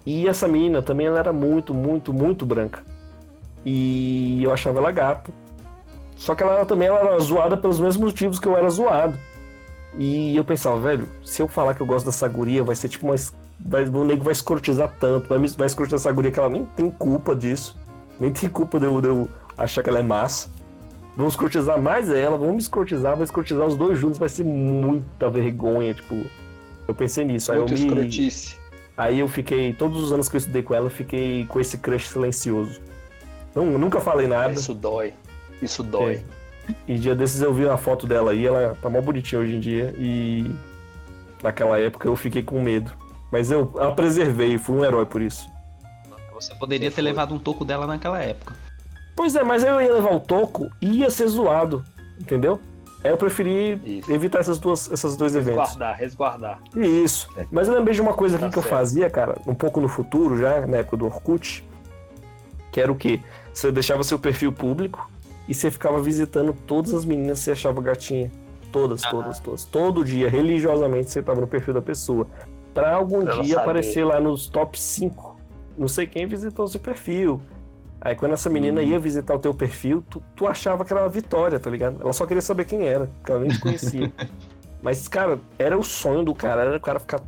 E 0.05 0.27
essa 0.27 0.47
menina 0.47 0.81
também, 0.81 1.07
ela 1.07 1.19
era 1.19 1.33
muito, 1.33 1.73
muito, 1.73 2.13
muito 2.13 2.45
branca. 2.45 2.83
E 3.65 4.43
eu 4.43 4.51
achava 4.51 4.79
ela 4.79 4.91
gata. 4.91 5.31
Só 6.15 6.33
que 6.33 6.41
ela 6.41 6.65
também 6.65 6.87
ela 6.87 6.99
era 6.99 7.19
zoada 7.19 7.57
pelos 7.57 7.79
mesmos 7.79 8.05
motivos 8.11 8.39
que 8.39 8.47
eu 8.47 8.57
era 8.57 8.69
zoado. 8.69 9.17
E 9.97 10.35
eu 10.35 10.43
pensava, 10.43 10.79
velho, 10.79 11.07
se 11.23 11.41
eu 11.41 11.47
falar 11.47 11.73
que 11.73 11.81
eu 11.81 11.85
gosto 11.85 12.05
dessa 12.05 12.27
guria, 12.27 12.63
vai 12.63 12.75
ser 12.75 12.89
tipo 12.89 13.05
uma. 13.05 13.15
Vai, 13.65 13.85
o 13.85 14.03
nego 14.03 14.23
vai 14.23 14.33
escrotizar 14.33 14.93
tanto, 14.99 15.27
vai, 15.29 15.37
me- 15.37 15.47
vai 15.49 15.67
escrotizar 15.67 15.97
essa 15.99 16.11
guria 16.11 16.31
que 16.31 16.39
ela 16.39 16.49
nem 16.49 16.65
tem 16.65 16.89
culpa 16.89 17.35
disso. 17.35 17.77
Nem 18.19 18.31
tem 18.31 18.49
culpa 18.49 18.79
de 18.79 18.85
eu, 18.85 19.01
de 19.01 19.07
eu 19.07 19.29
achar 19.57 19.83
que 19.83 19.89
ela 19.89 19.99
é 19.99 20.03
massa. 20.03 20.49
Vamos 21.15 21.33
escrotizar 21.33 21.79
mais 21.81 22.09
ela, 22.09 22.37
vamos 22.37 22.53
me 22.55 22.61
escrotizar, 22.61 23.15
vai 23.15 23.23
escrotizar 23.23 23.65
os 23.67 23.75
dois 23.75 23.99
juntos, 23.99 24.17
vai 24.17 24.29
ser 24.29 24.43
muita 24.43 25.29
vergonha, 25.29 25.93
tipo. 25.93 26.15
Eu 26.87 26.95
pensei 26.95 27.23
nisso. 27.25 27.51
Aí 27.51 27.57
eu, 27.57 27.67
Muito 27.67 27.79
me, 27.79 27.87
escrotice. 27.87 28.55
aí 28.97 29.19
eu 29.19 29.27
fiquei, 29.27 29.73
todos 29.73 30.01
os 30.01 30.11
anos 30.11 30.27
que 30.29 30.35
eu 30.35 30.39
estudei 30.39 30.63
com 30.63 30.73
ela, 30.73 30.85
eu 30.87 30.91
fiquei 30.91 31.45
com 31.45 31.59
esse 31.59 31.77
crush 31.77 32.07
silencioso. 32.07 32.79
Não, 33.53 33.65
nunca 33.77 33.99
falei 33.99 34.27
nada. 34.27 34.53
Isso 34.53 34.73
dói. 34.73 35.13
Isso 35.61 35.83
dói. 35.83 36.23
É. 36.67 36.73
E 36.87 36.97
dia 36.97 37.13
desses 37.15 37.41
eu 37.41 37.53
vi 37.53 37.65
uma 37.65 37.77
foto 37.77 38.07
dela 38.07 38.31
aí, 38.31 38.45
ela 38.45 38.77
tá 38.81 38.89
mó 38.89 39.01
bonitinha 39.01 39.41
hoje 39.41 39.55
em 39.55 39.59
dia. 39.59 39.93
E 39.97 40.49
naquela 41.43 41.77
época 41.79 42.07
eu 42.07 42.15
fiquei 42.15 42.41
com 42.41 42.61
medo. 42.61 42.91
Mas 43.31 43.49
eu 43.51 43.71
a 43.79 43.91
preservei, 43.91 44.57
fui 44.57 44.77
um 44.77 44.85
herói 44.85 45.05
por 45.05 45.21
isso. 45.21 45.49
Você 46.33 46.53
poderia 46.55 46.89
Você 46.89 46.95
ter 46.95 47.01
foi. 47.01 47.11
levado 47.11 47.33
um 47.33 47.39
toco 47.39 47.63
dela 47.63 47.85
naquela 47.87 48.19
época. 48.19 48.55
Pois 49.15 49.35
é, 49.35 49.43
mas 49.43 49.63
eu 49.63 49.79
ia 49.79 49.93
levar 49.93 50.13
o 50.15 50.19
toco 50.19 50.69
e 50.81 50.99
ia 50.99 51.09
ser 51.09 51.27
zoado, 51.27 51.85
entendeu? 52.19 52.59
Aí 53.03 53.09
eu 53.11 53.17
preferi 53.17 53.79
Isso. 53.99 54.11
evitar 54.11 54.39
essas 54.39 54.59
duas, 54.59 54.91
esses 54.91 55.15
dois 55.17 55.35
eventos. 55.35 55.69
Resguardar, 55.69 55.97
resguardar. 55.97 56.59
Isso. 56.75 57.27
Mas 57.51 57.67
eu 57.67 57.73
lembrei 57.75 57.95
de 57.95 58.01
uma 58.01 58.13
coisa 58.13 58.35
aqui 58.35 58.45
Tá 58.45 58.51
que 58.51 58.57
eu 58.59 58.63
fazia, 58.63 59.09
cara, 59.09 59.37
um 59.47 59.55
pouco 59.55 59.81
no 59.81 59.87
futuro 59.87 60.37
já, 60.37 60.65
na 60.67 60.77
época 60.77 60.97
do 60.97 61.05
Orkut, 61.05 61.63
que 62.71 62.79
era 62.79 62.91
o 62.91 62.95
quê? 62.95 63.19
Você 63.53 63.71
deixava 63.71 64.03
seu 64.03 64.19
perfil 64.19 64.51
público 64.51 65.09
e 65.47 65.53
você 65.53 65.71
ficava 65.71 65.99
visitando 66.01 66.53
todas 66.67 66.93
as 66.93 67.03
meninas 67.03 67.39
que 67.39 67.45
você 67.45 67.51
achava 67.51 67.81
gatinha. 67.81 68.31
Todas, 68.71 69.01
todas, 69.01 69.39
todas. 69.39 69.65
Todo 69.65 70.05
dia, 70.05 70.29
religiosamente, 70.29 71.11
você 71.11 71.21
tava 71.21 71.41
no 71.41 71.47
perfil 71.47 71.73
da 71.73 71.81
pessoa. 71.81 72.25
Pra 72.73 72.93
algum 72.95 73.23
Pra 73.25 73.41
dia 73.41 73.59
aparecer 73.59 74.05
lá 74.05 74.19
nos 74.19 74.47
top 74.47 74.79
5. 74.79 75.37
Não 75.77 75.87
sei 75.87 76.07
quem 76.07 76.25
visitou 76.25 76.65
o 76.65 76.67
seu 76.67 76.79
perfil. 76.79 77.41
Aí 77.99 78.15
quando 78.15 78.33
essa 78.33 78.49
menina 78.49 78.81
Hum. 78.81 78.83
ia 78.85 78.99
visitar 78.99 79.35
o 79.35 79.39
teu 79.39 79.53
perfil, 79.53 80.03
tu, 80.09 80.23
tu 80.35 80.47
achava 80.47 80.83
que 80.83 80.91
era 80.91 81.03
uma 81.03 81.09
vitória, 81.09 81.59
tá 81.59 81.69
ligado? 81.69 82.01
Ela 82.01 82.13
só 82.13 82.25
queria 82.25 82.41
saber 82.41 82.65
quem 82.65 82.87
era, 82.87 83.07
porque 83.07 83.31
ela 83.31 83.41
nem 83.41 83.49
te 83.49 83.59
conhecia. 83.59 84.11
Mas, 84.81 85.07
cara, 85.07 85.39
era 85.59 85.77
o 85.77 85.83
sonho 85.83 86.23
do 86.23 86.33
cara, 86.33 86.63
era 86.63 86.77
o 86.77 86.79
cara 86.79 86.99
ficar 86.99 87.21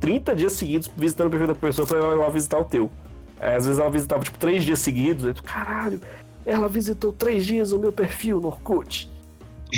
30 0.00 0.34
dias 0.34 0.52
seguidos 0.54 0.90
visitando 0.96 1.28
o 1.28 1.30
perfil 1.30 1.46
da 1.48 1.54
pessoa 1.54 1.86
pra 1.86 1.98
ela 1.98 2.14
ir 2.14 2.18
lá 2.18 2.28
visitar 2.28 2.58
o 2.58 2.64
teu. 2.64 2.90
Aí, 3.38 3.54
às 3.54 3.64
vezes 3.66 3.78
ela 3.80 3.90
visitava, 3.90 4.24
tipo, 4.24 4.38
três 4.38 4.64
dias 4.64 4.80
seguidos, 4.80 5.24
aí 5.26 5.32
tu, 5.34 5.42
caralho, 5.44 6.00
ela 6.44 6.68
visitou 6.68 7.12
três 7.12 7.46
dias 7.46 7.70
o 7.70 7.78
meu 7.78 7.92
perfil 7.92 8.40
no 8.40 8.48
Orkut. 8.48 9.08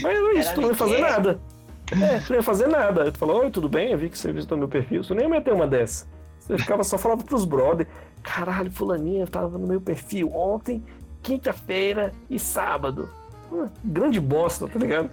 Mas 0.03 0.17
era 0.17 0.35
isso, 0.35 0.55
tu 0.55 0.61
não 0.63 0.69
ia 0.69 0.75
fazer 0.75 0.99
nada. 0.99 1.39
É, 1.93 2.19
tu 2.21 2.31
não 2.31 2.37
ia 2.37 2.43
fazer 2.43 2.67
nada. 2.69 3.11
Tu 3.11 3.19
falou, 3.19 3.41
oi, 3.43 3.51
tudo 3.51 3.69
bem? 3.69 3.93
Eu 3.93 3.99
vi 3.99 4.09
que 4.11 4.19
você 4.19 4.33
visitou 4.33 4.57
meu 4.59 4.69
perfil. 4.69 5.03
Você 5.03 5.15
nem 5.15 5.25
ia 5.25 5.29
meter 5.31 5.53
uma 5.53 5.67
dessa. 5.67 6.07
Você 6.41 6.57
ficava 6.59 6.83
só 6.85 6.97
falando 6.99 7.25
pros 7.25 7.45
brother, 7.45 7.87
caralho, 8.23 8.71
fulaninha 8.71 9.27
tava 9.27 9.59
no 9.59 9.67
meu 9.67 9.81
perfil 9.81 10.31
ontem, 10.35 10.83
quinta-feira 11.23 12.13
e 12.31 12.39
sábado. 12.39 13.09
Hum, 13.53 13.69
grande 13.85 14.21
bosta, 14.21 14.67
tá 14.69 14.79
ligado? 14.79 15.11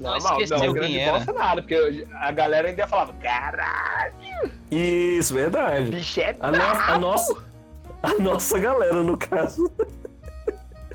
Não, 0.00 0.10
Não, 0.10 0.16
esqueceu 0.18 0.56
não, 0.58 0.64
quem 0.64 0.72
grande 0.74 0.98
era. 0.98 1.12
bosta 1.18 1.32
nada, 1.32 1.62
porque 1.62 2.06
a 2.14 2.32
galera 2.32 2.68
ainda 2.68 2.86
falava, 2.88 3.12
caralho, 3.14 4.14
Isso, 4.70 5.32
verdade. 5.34 5.90
bicho 5.92 6.20
é 6.20 6.36
A, 6.40 6.50
no- 6.50 6.62
a 6.62 6.98
nossa, 6.98 7.44
a 8.02 8.14
nossa 8.14 8.58
galera, 8.58 9.02
no 9.04 9.16
caso. 9.16 9.70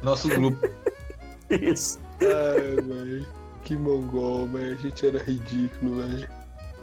Nosso 0.04 0.28
grupo. 0.30 0.68
Isso. 1.50 2.00
Ai, 2.22 2.76
velho. 2.84 3.26
Que 3.70 3.76
mongol, 3.78 4.48
velho. 4.48 4.74
A 4.74 4.76
gente 4.82 5.06
era 5.06 5.20
ridículo, 5.24 5.98
velho. 6.02 6.28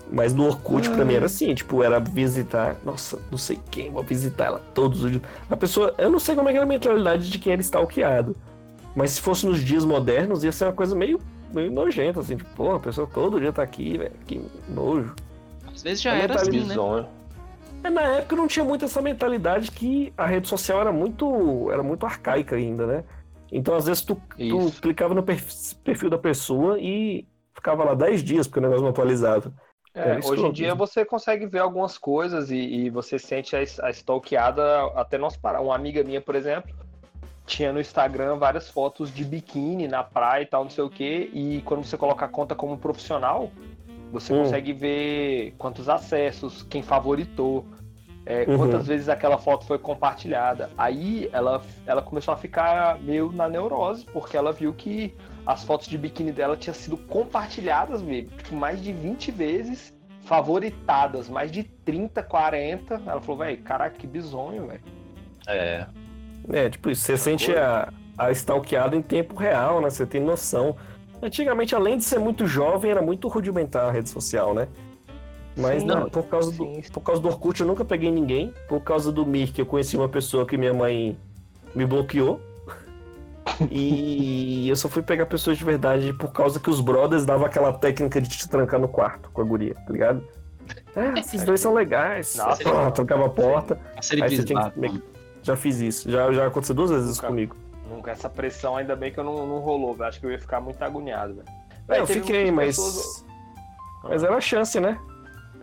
Mas 0.09 0.32
no 0.32 0.47
Orkut, 0.47 0.89
pra 0.91 1.05
mim, 1.05 1.14
era 1.14 1.26
assim, 1.26 1.53
tipo, 1.53 1.82
era 1.82 1.99
visitar, 1.99 2.76
nossa, 2.84 3.18
não 3.28 3.37
sei 3.37 3.59
quem, 3.72 3.91
vou 3.91 4.05
visitar 4.05 4.45
ela 4.45 4.61
todos 4.72 5.03
os 5.03 5.11
dias. 5.11 5.22
A 5.51 5.57
pessoa, 5.57 5.93
eu 5.99 6.09
não 6.09 6.20
sei 6.20 6.37
como 6.37 6.49
é 6.49 6.53
que 6.53 6.59
era 6.59 6.64
a 6.64 6.68
mentalidade 6.68 7.28
de 7.28 7.39
quem 7.41 7.55
era 7.55 7.61
stalkeado. 7.61 8.37
Mas 8.95 9.11
se 9.11 9.20
fosse 9.20 9.45
nos 9.45 9.59
dias 9.64 9.84
modernos, 9.84 10.45
ia 10.45 10.53
ser 10.53 10.66
uma 10.66 10.72
coisa 10.72 10.95
meio, 10.95 11.20
meio 11.53 11.72
nojenta, 11.72 12.20
assim, 12.20 12.37
tipo, 12.37 12.49
pô, 12.55 12.76
a 12.76 12.78
pessoa 12.78 13.09
todo 13.12 13.41
dia 13.41 13.53
tá 13.53 13.64
aqui, 13.64 13.99
velho, 13.99 14.12
que 14.24 14.41
nojo. 14.68 15.12
Às 15.74 15.82
vezes 15.82 16.01
já 16.03 16.12
A 16.12 16.18
era 16.18 16.37
assim, 16.37 16.53
né? 16.53 16.59
mentalidade- 16.68 17.09
Mas 17.82 17.93
na 17.93 18.03
época 18.03 18.37
não 18.37 18.47
tinha 18.47 18.64
muito 18.64 18.84
essa 18.84 19.03
mentalidade 19.03 19.72
que 19.72 20.12
a 20.16 20.24
rede 20.24 20.47
social 20.47 20.80
era 20.82 20.93
muito, 20.93 21.68
era 21.72 21.82
muito 21.82 22.07
arcaica 22.07 22.55
ainda, 22.55 22.87
né? 22.87 23.05
Então, 23.53 23.74
às 23.74 23.86
vezes, 23.86 24.03
tu, 24.05 24.20
tu 24.36 24.72
clicava 24.80 25.14
no 25.14 25.22
perf- 25.22 25.74
perfil 25.84 26.11
da 26.11 26.18
pessoa 26.18 26.78
e 26.80 27.26
ficava 27.55 27.84
lá 27.84 27.94
10 27.94 28.22
dias 28.22 28.47
porque 28.47 28.59
o 28.59 28.62
negócio 28.62 28.82
não 28.82 28.90
atualizava. 28.90 29.53
É, 29.94 30.18
hoje 30.22 30.44
em 30.44 30.53
dia 30.53 30.74
você 30.74 31.07
consegue 31.07 31.47
ver 31.47 31.61
algumas 31.61 31.97
coisas 31.97 32.51
e, 32.51 32.57
e 32.57 32.90
você 32.90 33.18
sente 33.18 33.57
a, 33.57 33.61
a 33.61 33.90
stalkeada 33.90 34.84
até 34.94 35.16
nós 35.16 35.36
parar. 35.36 35.62
Uma 35.62 35.74
amiga 35.74 36.05
minha, 36.05 36.20
por 36.20 36.34
exemplo, 36.34 36.70
tinha 37.47 37.72
no 37.72 37.80
Instagram 37.80 38.36
várias 38.36 38.68
fotos 38.68 39.14
de 39.14 39.24
biquíni 39.24 39.88
na 39.88 40.03
praia 40.05 40.42
e 40.42 40.47
tal, 40.47 40.64
não 40.64 40.70
sei 40.70 40.84
o 40.84 40.90
que. 40.90 41.30
E 41.32 41.62
quando 41.64 41.82
você 41.82 41.97
coloca 41.97 42.26
a 42.26 42.28
conta 42.28 42.55
como 42.55 42.76
profissional, 42.76 43.51
você 44.12 44.34
Hum. 44.34 44.42
consegue 44.42 44.72
ver 44.72 45.55
quantos 45.57 45.88
acessos, 45.88 46.62
quem 46.62 46.82
favoritou, 46.82 47.64
é, 48.27 48.45
Uhum. 48.49 48.59
quantas 48.59 48.87
vezes 48.87 49.09
aquela 49.09 49.39
foto 49.39 49.64
foi 49.64 49.79
compartilhada. 49.79 50.68
Aí 50.77 51.31
ela, 51.33 51.62
ela 51.87 52.03
começou 52.03 52.35
a 52.35 52.37
ficar 52.37 52.99
meio 53.01 53.31
na 53.33 53.49
neurose, 53.49 54.05
porque 54.12 54.37
ela 54.37 54.53
viu 54.53 54.72
que 54.74 55.14
as 55.47 55.62
fotos 55.62 55.87
de 55.87 55.97
biquíni 55.97 56.33
dela 56.33 56.57
tinham 56.57 56.74
sido 56.74 56.97
compartilhadas, 56.97 58.03
meio, 58.03 58.24
tipo, 58.27 58.55
mais 58.57 58.83
de 58.83 58.93
20 58.93 59.31
vezes, 59.31 59.95
favoritadas, 60.24 61.29
mais 61.29 61.53
de 61.53 61.62
30, 61.62 62.22
40. 62.22 62.95
Ela 63.07 63.20
falou, 63.20 63.39
velho, 63.39 63.59
caraca, 63.62 63.97
que 63.97 64.07
bizonho, 64.07 64.66
velho. 64.66 64.81
É. 65.47 65.87
É, 66.53 66.68
tipo 66.68 66.91
isso, 66.91 67.03
você 67.03 67.16
sente 67.16 67.55
a, 67.55 67.93
a 68.18 68.31
stalkeada 68.33 68.97
em 68.97 69.03
tempo 69.03 69.35
real, 69.37 69.81
né? 69.81 69.89
Você 69.89 70.05
tem 70.05 70.20
noção. 70.20 70.77
Antigamente, 71.22 71.74
além 71.74 71.97
de 71.97 72.05
ser 72.05 72.18
muito 72.18 72.47
jovem, 72.47 72.91
era 72.91 73.01
muito 73.03 73.29
rudimentar 73.29 73.89
a 73.89 73.91
rede 73.93 74.09
social, 74.09 74.53
né? 74.53 74.68
Mas 75.57 75.80
Sim, 75.82 75.88
não, 75.88 76.09
por 76.11 76.24
causa, 76.26 76.52
do, 76.52 76.66
por 76.92 77.00
causa 77.00 77.22
do 77.22 77.28
Orkut 77.28 77.61
eu 77.61 77.66
nunca 77.66 77.84
peguei 77.84 78.11
ninguém. 78.11 78.52
Por 78.68 78.80
causa 78.82 79.11
do 79.11 79.24
Mirk 79.24 79.59
eu 79.59 79.64
conheci 79.66 79.96
uma 79.96 80.09
pessoa 80.09 80.44
que 80.46 80.57
minha 80.59 80.74
mãe 80.74 81.16
me 81.74 81.86
bloqueou. 81.86 82.40
E 83.70 84.68
eu 84.68 84.76
só 84.76 84.88
fui 84.88 85.02
pegar 85.02 85.24
pessoas 85.26 85.57
de 85.57 85.64
verdade 85.64 86.12
por 86.12 86.32
causa 86.32 86.59
que 86.61 86.68
os 86.68 86.80
brothers 86.80 87.24
davam 87.24 87.46
aquela 87.46 87.72
técnica 87.72 88.20
de 88.20 88.28
te 88.28 88.48
trancar 88.48 88.78
no 88.78 88.88
quarto 88.88 89.30
com 89.32 89.40
a 89.40 89.44
guria, 89.44 89.74
tá 89.74 89.92
ligado? 89.92 90.22
Ah, 90.96 91.18
esses 91.18 91.42
dois 91.44 91.61
são 91.61 91.72
legais. 91.72 92.34
Nossa. 92.36 92.62
Pô, 92.64 92.90
trancava 92.90 93.26
a 93.26 93.28
porta. 93.30 93.78
Aí 93.94 94.02
você 94.02 94.16
tinha 94.16 94.28
bizarro, 94.28 94.72
que 94.72 94.80
meio- 94.80 94.92
mano. 94.94 95.04
Já 95.42 95.57
fiz 95.57 95.80
isso. 95.80 96.11
Já, 96.11 96.30
já 96.32 96.46
aconteceu 96.48 96.74
duas 96.74 96.90
vezes 96.90 97.07
isso 97.12 97.16
Nunca. 97.20 97.28
comigo. 97.28 97.57
Nunca 97.88 98.11
essa 98.11 98.28
pressão, 98.28 98.76
ainda 98.76 98.96
bem 98.96 99.12
que 99.12 99.18
eu 99.20 99.24
não, 99.24 99.46
não 99.46 99.61
rolou, 99.61 99.94
velho. 99.94 100.09
Acho 100.09 100.18
que 100.18 100.26
eu 100.26 100.32
ia 100.32 100.40
ficar 100.40 100.61
muito 100.61 100.82
agoniado, 100.82 101.34
velho. 101.34 101.48
É, 101.88 102.00
eu 102.00 102.07
fiquei, 102.07 102.50
mas. 102.50 102.76
pessoas- 102.76 103.24
Mas 104.02 104.22
era 104.24 104.36
a 104.36 104.40
chance, 104.40 104.80
né? 104.80 104.98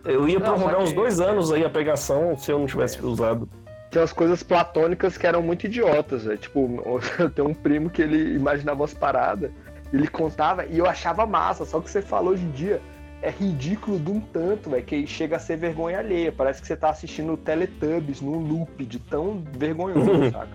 Eu 0.04 0.28
ia 0.28 0.38
Não, 0.38 0.46
prorrogar 0.46 0.80
uns 0.80 0.92
dois 0.92 1.20
anos 1.20 1.50
aí 1.52 1.64
a 1.64 1.70
pegação 1.70 2.36
se 2.36 2.50
eu 2.50 2.58
não 2.58 2.66
tivesse 2.66 3.04
usado. 3.04 3.48
Tem 3.90 4.00
umas 4.00 4.12
coisas 4.12 4.42
platônicas 4.42 5.16
que 5.16 5.26
eram 5.26 5.40
muito 5.40 5.66
idiotas, 5.66 6.24
velho. 6.24 6.38
Tipo, 6.38 6.82
eu 7.18 7.30
tenho 7.30 7.48
um 7.48 7.54
primo 7.54 7.88
que 7.88 8.02
ele 8.02 8.34
imaginava 8.34 8.80
umas 8.80 8.94
paradas, 8.94 9.50
ele 9.92 10.08
contava 10.08 10.66
e 10.66 10.78
eu 10.78 10.86
achava 10.86 11.24
massa, 11.24 11.64
só 11.64 11.80
que 11.80 11.90
você 11.90 12.02
falou 12.02 12.32
hoje 12.32 12.44
em 12.44 12.50
dia 12.50 12.80
é 13.24 13.30
ridículo 13.30 13.98
de 13.98 14.10
um 14.10 14.20
tanto, 14.20 14.68
velho, 14.68 14.84
que 14.84 15.06
chega 15.06 15.36
a 15.36 15.38
ser 15.38 15.56
vergonha 15.56 15.98
alheia. 15.98 16.30
Parece 16.30 16.60
que 16.60 16.66
você 16.66 16.76
tá 16.76 16.90
assistindo 16.90 17.38
Teletubbies 17.38 18.20
num 18.20 18.36
loop 18.36 18.84
de 18.84 18.98
tão 18.98 19.42
vergonhoso, 19.52 20.28
saca? 20.30 20.50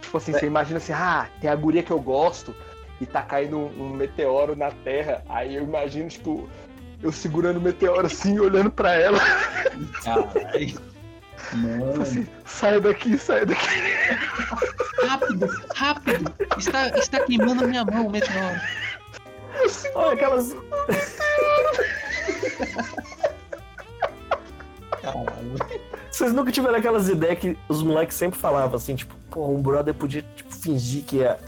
Tipo 0.00 0.16
assim, 0.16 0.32
você 0.32 0.46
imagina 0.46 0.78
assim, 0.78 0.92
ah, 0.94 1.28
tem 1.38 1.50
a 1.50 1.54
guria 1.54 1.82
que 1.82 1.90
eu 1.90 2.00
gosto 2.00 2.54
e 2.98 3.04
tá 3.04 3.20
caindo 3.20 3.58
um, 3.58 3.82
um 3.82 3.88
meteoro 3.90 4.56
na 4.56 4.70
Terra. 4.70 5.22
Aí 5.28 5.54
eu 5.54 5.62
imagino, 5.62 6.08
tipo, 6.08 6.48
eu 7.02 7.12
segurando 7.12 7.58
o 7.58 7.60
meteoro 7.60 8.06
assim, 8.06 8.38
olhando 8.38 8.70
pra 8.70 8.94
ela, 8.94 9.18
Caralho. 10.02 10.88
Mano. 11.54 12.02
assim, 12.02 12.26
sai 12.44 12.80
daqui, 12.80 13.16
sai 13.16 13.46
daqui. 13.46 13.66
Rápido, 15.06 15.48
rápido. 15.74 16.34
Está, 16.58 16.88
está 16.88 17.20
queimando 17.20 17.66
minha 17.66 17.84
mão, 17.84 18.06
o 18.06 18.10
meteoro. 18.10 18.60
Olha 19.94 20.12
aquelas. 20.12 20.54
Caralho. 25.00 25.78
Vocês 26.10 26.32
nunca 26.32 26.50
tiveram 26.50 26.76
aquelas 26.76 27.08
ideias 27.08 27.38
que 27.38 27.56
os 27.68 27.82
moleques 27.82 28.16
sempre 28.16 28.38
falavam 28.38 28.76
assim, 28.76 28.96
tipo, 28.96 29.14
pô, 29.30 29.48
um 29.48 29.62
brother 29.62 29.94
podia 29.94 30.22
tipo, 30.34 30.54
fingir 30.54 31.04
que 31.04 31.16
ia 31.16 31.38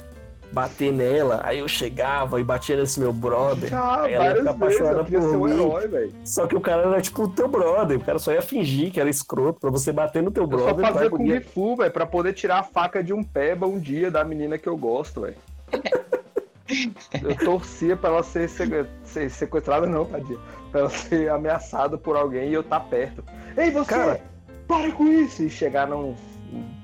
bater 0.52 0.92
nela, 0.92 1.40
aí 1.44 1.58
eu 1.60 1.68
chegava 1.68 2.40
e 2.40 2.44
batia 2.44 2.76
nesse 2.76 2.98
meu 2.98 3.12
brother. 3.12 3.70
Já, 3.70 4.02
Aí 4.02 4.12
ela 4.14 4.24
ia 4.24 4.32
várias 4.34 4.38
ficar 4.38 4.52
vezes, 4.66 4.80
apaixonada 4.80 5.04
por 5.04 5.10
ser 5.10 5.36
um 5.36 5.44
mim. 5.44 5.52
herói, 5.52 5.88
velho. 5.88 6.12
Só 6.24 6.46
que 6.46 6.56
o 6.56 6.60
cara 6.60 6.82
era 6.82 7.00
tipo 7.00 7.22
o 7.24 7.28
teu 7.28 7.48
brother, 7.48 7.96
o 7.98 8.00
cara 8.04 8.18
só 8.18 8.32
ia 8.32 8.42
fingir 8.42 8.92
que 8.92 9.00
era 9.00 9.08
escroto 9.08 9.60
pra 9.60 9.70
você 9.70 9.92
bater 9.92 10.22
no 10.22 10.30
teu 10.30 10.44
Eu 10.44 10.50
só 10.50 10.56
brother. 10.56 10.74
pra 10.76 10.92
fazia 10.92 11.10
Kung 11.10 11.18
guria- 11.18 11.40
Fu, 11.40 11.76
velho, 11.76 11.90
pra 11.92 12.04
poder 12.06 12.32
tirar 12.32 12.58
a 12.58 12.62
faca 12.62 13.02
de 13.02 13.12
um 13.12 13.22
peba 13.22 13.66
um 13.66 13.78
dia 13.78 14.10
da 14.10 14.24
menina 14.24 14.58
que 14.58 14.68
eu 14.68 14.76
gosto, 14.76 15.20
velho. 15.22 15.36
Eu 17.22 17.36
torcia 17.36 17.96
pra 17.96 18.10
ela 18.10 18.22
ser, 18.22 18.48
sequ- 18.48 18.86
ser 19.02 19.28
sequestrada, 19.28 19.86
não, 19.88 20.04
tadinha. 20.04 20.38
Pra 20.70 20.82
ela 20.82 20.90
ser 20.90 21.28
ameaçada 21.28 21.98
por 21.98 22.16
alguém 22.16 22.50
e 22.50 22.54
eu 22.54 22.60
estar 22.60 22.78
perto. 22.80 23.24
Ei, 23.56 23.70
você! 23.72 23.88
Cara. 23.90 24.20
Para 24.68 24.92
com 24.92 25.04
isso! 25.08 25.42
E 25.42 25.50
chegar 25.50 25.88
num, 25.88 26.14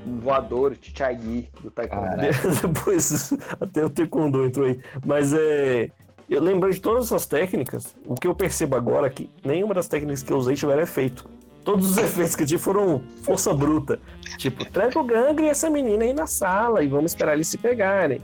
num 0.06 0.20
voador, 0.20 0.76
Chichagi 0.80 1.48
do 1.60 1.70
Taekwondo. 1.70 2.16
Depois 2.62 3.32
até 3.60 3.84
o 3.84 3.90
Taekwondo 3.90 4.44
entrou 4.44 4.66
aí. 4.66 4.80
Mas 5.04 5.32
é. 5.32 5.90
Eu 6.28 6.42
lembro 6.42 6.72
de 6.72 6.80
todas 6.80 7.06
essas 7.06 7.24
técnicas. 7.26 7.94
O 8.04 8.14
que 8.14 8.26
eu 8.26 8.34
percebo 8.34 8.74
agora 8.74 9.06
é 9.06 9.10
que 9.10 9.30
nenhuma 9.44 9.72
das 9.74 9.86
técnicas 9.86 10.22
que 10.22 10.32
eu 10.32 10.36
usei 10.36 10.56
tiveram 10.56 10.82
efeito. 10.82 11.28
Todos 11.64 11.90
os 11.90 11.98
efeitos 11.98 12.34
que 12.34 12.42
eu 12.42 12.46
tive 12.46 12.62
foram 12.62 13.02
força 13.22 13.54
bruta. 13.54 14.00
Tipo, 14.36 14.64
tranca 14.64 14.98
o 14.98 15.04
gangue 15.04 15.44
e 15.44 15.48
essa 15.48 15.70
menina 15.70 16.04
aí 16.04 16.12
na 16.12 16.26
sala 16.26 16.82
e 16.82 16.88
vamos 16.88 17.12
esperar 17.12 17.34
eles 17.34 17.48
se 17.48 17.58
pegarem. 17.58 18.20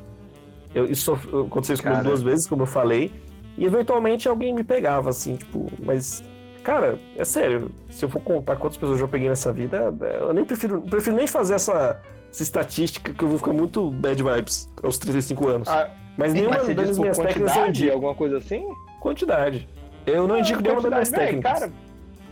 Eu, 0.74 0.87
isso 0.87 1.12
aconteceu 1.12 1.74
isso 1.74 2.03
duas 2.03 2.22
vezes, 2.22 2.47
como 2.47 2.62
eu 2.62 2.66
falei. 2.66 3.12
E 3.57 3.64
eventualmente 3.64 4.28
alguém 4.28 4.55
me 4.55 4.64
pegava, 4.64 5.11
assim, 5.11 5.37
tipo, 5.37 5.70
mas. 5.85 6.24
Cara, 6.62 6.98
é 7.16 7.24
sério, 7.24 7.70
se 7.90 8.04
eu 8.04 8.08
for 8.08 8.20
contar 8.20 8.56
quantas 8.56 8.76
pessoas 8.76 9.00
eu 9.00 9.06
já 9.06 9.10
peguei 9.10 9.28
nessa 9.28 9.52
vida, 9.52 9.92
eu 10.20 10.32
nem 10.32 10.44
prefiro, 10.44 10.80
prefiro 10.82 11.16
nem 11.16 11.26
fazer 11.26 11.54
essa, 11.54 12.00
essa 12.30 12.42
estatística 12.42 13.12
que 13.12 13.22
eu 13.22 13.28
vou 13.28 13.38
ficar 13.38 13.52
muito 13.52 13.90
bad 13.90 14.22
vibes 14.22 14.70
aos 14.82 14.96
35 14.98 15.48
anos. 15.48 15.68
Ah, 15.68 15.90
mas 16.16 16.32
nenhuma 16.32 16.58
mas 16.58 16.74
das 16.74 16.98
minhas 16.98 17.18
técnicas 17.18 17.56
eu 17.56 17.66
indico. 17.66 17.92
alguma 17.92 18.14
coisa 18.14 18.38
assim? 18.38 18.64
Quantidade. 19.00 19.68
Eu 20.06 20.28
não 20.28 20.38
indico 20.38 20.60
nenhuma 20.60 20.82
das 20.82 20.90
minhas 20.90 21.08
Quantidade, 21.08 21.32
véi, 21.32 21.42
técnicas. 21.42 21.60
Cara, 21.60 21.72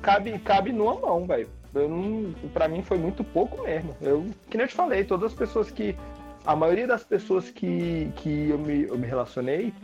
cabe, 0.03 0.39
cabe 0.39 0.73
numa 0.73 0.95
mão, 0.95 1.27
velho. 1.27 1.49
Pra 2.53 2.69
mim 2.69 2.83
foi 2.83 2.99
muito 2.99 3.23
pouco 3.25 3.63
mesmo. 3.63 3.97
Eu, 4.01 4.27
que 4.49 4.57
nem 4.57 4.65
eu 4.65 4.69
te 4.69 4.75
falei, 4.75 5.05
todas 5.05 5.33
as 5.33 5.39
pessoas 5.39 5.71
que. 5.71 5.97
A 6.45 6.57
maioria 6.57 6.87
das 6.87 7.05
pessoas 7.05 7.51
que, 7.51 8.11
que 8.17 8.49
eu, 8.49 8.59
me, 8.59 8.85
eu 8.85 8.97
me 8.97 9.07
relacionei, 9.07 9.75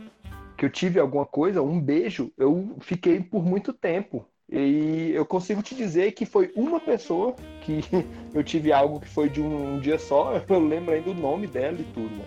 que 0.57 0.65
eu 0.65 0.69
tive 0.71 0.99
alguma 0.99 1.25
coisa, 1.25 1.61
um 1.61 1.79
beijo, 1.79 2.31
eu 2.35 2.75
fiquei 2.79 3.21
por 3.21 3.45
muito 3.45 3.71
tempo. 3.71 4.25
E 4.49 5.11
eu 5.13 5.25
consigo 5.25 5.61
te 5.61 5.75
dizer 5.75 6.13
que 6.13 6.25
foi 6.25 6.51
uma 6.55 6.79
pessoa 6.79 7.35
que 7.61 7.81
eu 8.33 8.43
tive 8.43 8.71
algo 8.71 8.99
que 8.99 9.07
foi 9.07 9.29
de 9.29 9.41
um, 9.41 9.75
um 9.75 9.79
dia 9.79 9.99
só. 9.99 10.41
Eu 10.47 10.59
lembro 10.59 10.93
ainda 10.93 11.09
o 11.09 11.13
nome 11.13 11.47
dela 11.47 11.77
e 11.79 11.83
tudo, 11.93 12.15
né? 12.15 12.25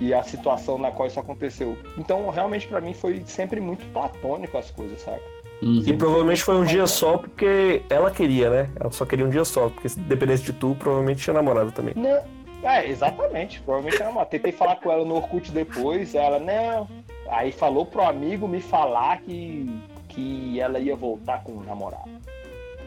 e 0.00 0.14
a 0.14 0.22
situação 0.22 0.78
na 0.78 0.90
qual 0.90 1.06
isso 1.06 1.20
aconteceu. 1.20 1.76
Então, 1.98 2.30
realmente, 2.30 2.66
pra 2.66 2.80
mim, 2.80 2.94
foi 2.94 3.22
sempre 3.26 3.60
muito 3.60 3.84
platônico 3.92 4.56
as 4.56 4.70
coisas, 4.70 5.02
sabe? 5.02 5.20
Uhum. 5.62 5.82
E 5.86 5.92
provavelmente 5.92 6.42
foi 6.42 6.56
um 6.56 6.64
dia 6.64 6.86
só 6.86 7.18
porque 7.18 7.82
ela 7.90 8.10
queria, 8.10 8.48
né? 8.48 8.70
Ela 8.80 8.90
só 8.90 9.04
queria 9.04 9.26
um 9.26 9.30
dia 9.30 9.44
só, 9.44 9.68
porque 9.68 9.90
se 9.90 10.00
dependesse 10.00 10.42
de 10.42 10.54
tu, 10.54 10.74
provavelmente 10.78 11.22
tinha 11.22 11.34
namorado 11.34 11.70
também. 11.70 11.92
Não. 11.94 12.40
É, 12.62 12.88
exatamente. 12.88 13.60
Provavelmente 13.60 14.00
era 14.00 14.10
uma. 14.10 14.24
Tentei 14.24 14.52
falar 14.52 14.76
com 14.76 14.90
ela 14.90 15.04
no 15.04 15.16
Orkut 15.16 15.50
depois, 15.50 16.14
ela, 16.14 16.38
não. 16.38 16.88
Aí 17.28 17.52
falou 17.52 17.86
pro 17.86 18.02
amigo 18.02 18.48
me 18.48 18.60
falar 18.60 19.20
que, 19.20 19.80
que 20.20 20.60
ela 20.60 20.78
ia 20.78 20.94
voltar 20.96 21.42
com 21.42 21.52
o 21.52 21.62
namorado. 21.64 22.10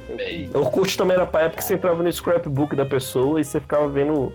Eu. 0.09 0.59
O 0.61 0.65
Orkut 0.65 0.97
também 0.97 1.15
era 1.15 1.25
pra 1.25 1.41
época 1.41 1.57
que 1.57 1.63
você 1.63 1.75
entrava 1.75 2.03
no 2.03 2.11
scrapbook 2.11 2.75
da 2.75 2.85
pessoa 2.85 3.39
e 3.39 3.43
você 3.45 3.59
ficava 3.59 3.87
vendo 3.87 4.33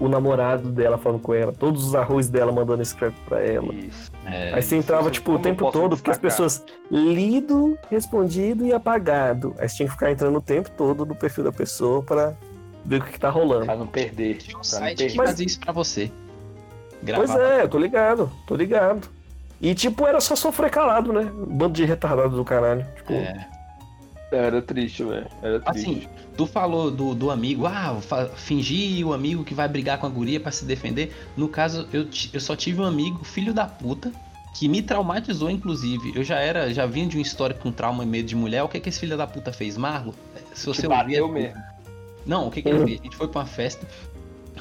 o 0.00 0.08
namorado 0.08 0.70
dela 0.70 0.98
falando 0.98 1.20
com 1.20 1.32
ela, 1.32 1.52
todos 1.52 1.86
os 1.86 1.94
arroz 1.94 2.28
dela 2.28 2.50
mandando 2.50 2.84
scrap 2.84 3.14
pra 3.28 3.40
ela. 3.40 3.72
Isso. 3.72 4.10
É, 4.26 4.52
Aí 4.54 4.60
você 4.62 4.74
entrava, 4.76 5.02
isso, 5.04 5.12
tipo, 5.12 5.32
o 5.32 5.38
tempo 5.38 5.70
todo, 5.70 5.96
porque 5.96 6.10
as 6.10 6.18
destacar? 6.18 6.20
pessoas 6.48 6.64
lido, 6.90 7.78
respondido 7.88 8.66
e 8.66 8.72
apagado. 8.72 9.54
Aí 9.58 9.68
você 9.68 9.76
tinha 9.76 9.86
que 9.86 9.92
ficar 9.94 10.10
entrando 10.10 10.36
o 10.36 10.40
tempo 10.40 10.68
todo 10.72 11.06
no 11.06 11.14
perfil 11.14 11.44
da 11.44 11.52
pessoa 11.52 12.02
pra 12.02 12.34
ver 12.84 13.00
o 13.00 13.04
que, 13.04 13.12
que 13.12 13.20
tá 13.20 13.30
rolando. 13.30 13.66
Pra 13.66 13.76
não 13.76 13.86
perder. 13.86 14.38
Tinha 14.38 14.58
um 14.58 14.60
Pra 14.62 14.80
não 14.80 14.86
site 14.86 14.96
que 14.96 15.02
perder. 15.04 15.16
Mas- 15.16 15.30
fazia 15.30 15.46
isso 15.46 15.60
pra 15.60 15.72
você. 15.72 16.10
Pois 16.90 17.30
Gravava. 17.30 17.42
é, 17.42 17.62
eu 17.62 17.68
tô 17.68 17.78
ligado, 17.78 18.30
tô 18.48 18.56
ligado. 18.56 19.08
E 19.60 19.74
tipo, 19.74 20.06
era 20.06 20.20
só 20.20 20.36
sofrer 20.36 20.70
calado, 20.70 21.12
né? 21.12 21.30
Bando 21.48 21.74
de 21.74 21.84
retardado 21.84 22.36
do 22.36 22.44
caralho. 22.44 22.86
Tipo, 22.96 23.12
É. 23.12 23.46
Era 24.32 24.60
triste, 24.60 25.04
velho. 25.04 25.26
Era 25.42 25.60
triste. 25.60 25.90
Assim, 25.90 26.08
tu 26.36 26.44
falou 26.46 26.90
do, 26.90 27.14
do 27.14 27.30
amigo, 27.30 27.66
ah, 27.66 27.96
fingir 28.34 29.06
o 29.06 29.12
amigo 29.12 29.44
que 29.44 29.54
vai 29.54 29.68
brigar 29.68 29.98
com 29.98 30.06
a 30.06 30.10
guria 30.10 30.40
pra 30.40 30.50
se 30.50 30.64
defender. 30.64 31.14
No 31.36 31.48
caso, 31.48 31.88
eu, 31.92 32.08
eu 32.32 32.40
só 32.40 32.56
tive 32.56 32.80
um 32.80 32.84
amigo, 32.84 33.24
filho 33.24 33.54
da 33.54 33.64
puta, 33.64 34.10
que 34.54 34.68
me 34.68 34.82
traumatizou, 34.82 35.50
inclusive. 35.50 36.12
Eu 36.16 36.24
já 36.24 36.38
era, 36.38 36.72
já 36.72 36.84
vinha 36.84 37.06
de 37.06 37.16
um 37.16 37.20
histórico 37.20 37.60
com 37.60 37.70
trauma 37.72 38.02
e 38.02 38.06
medo 38.06 38.26
de 38.26 38.34
mulher. 38.34 38.62
O 38.62 38.68
que 38.68 38.80
que 38.80 38.88
esse 38.88 39.00
filho 39.00 39.16
da 39.16 39.26
puta 39.26 39.52
fez, 39.52 39.76
Marlo? 39.76 40.14
Se 40.52 40.66
você 40.66 40.82
Te 40.82 40.86
ouvir, 40.88 40.98
bateu 40.98 41.28
é- 41.28 41.32
mesmo. 41.32 41.62
Não, 42.26 42.48
o 42.48 42.50
que 42.50 42.62
que 42.62 42.68
ele 42.68 42.84
fez? 42.84 43.00
A 43.00 43.04
gente 43.04 43.16
foi 43.16 43.28
pra 43.28 43.40
uma 43.40 43.46
festa 43.46 43.86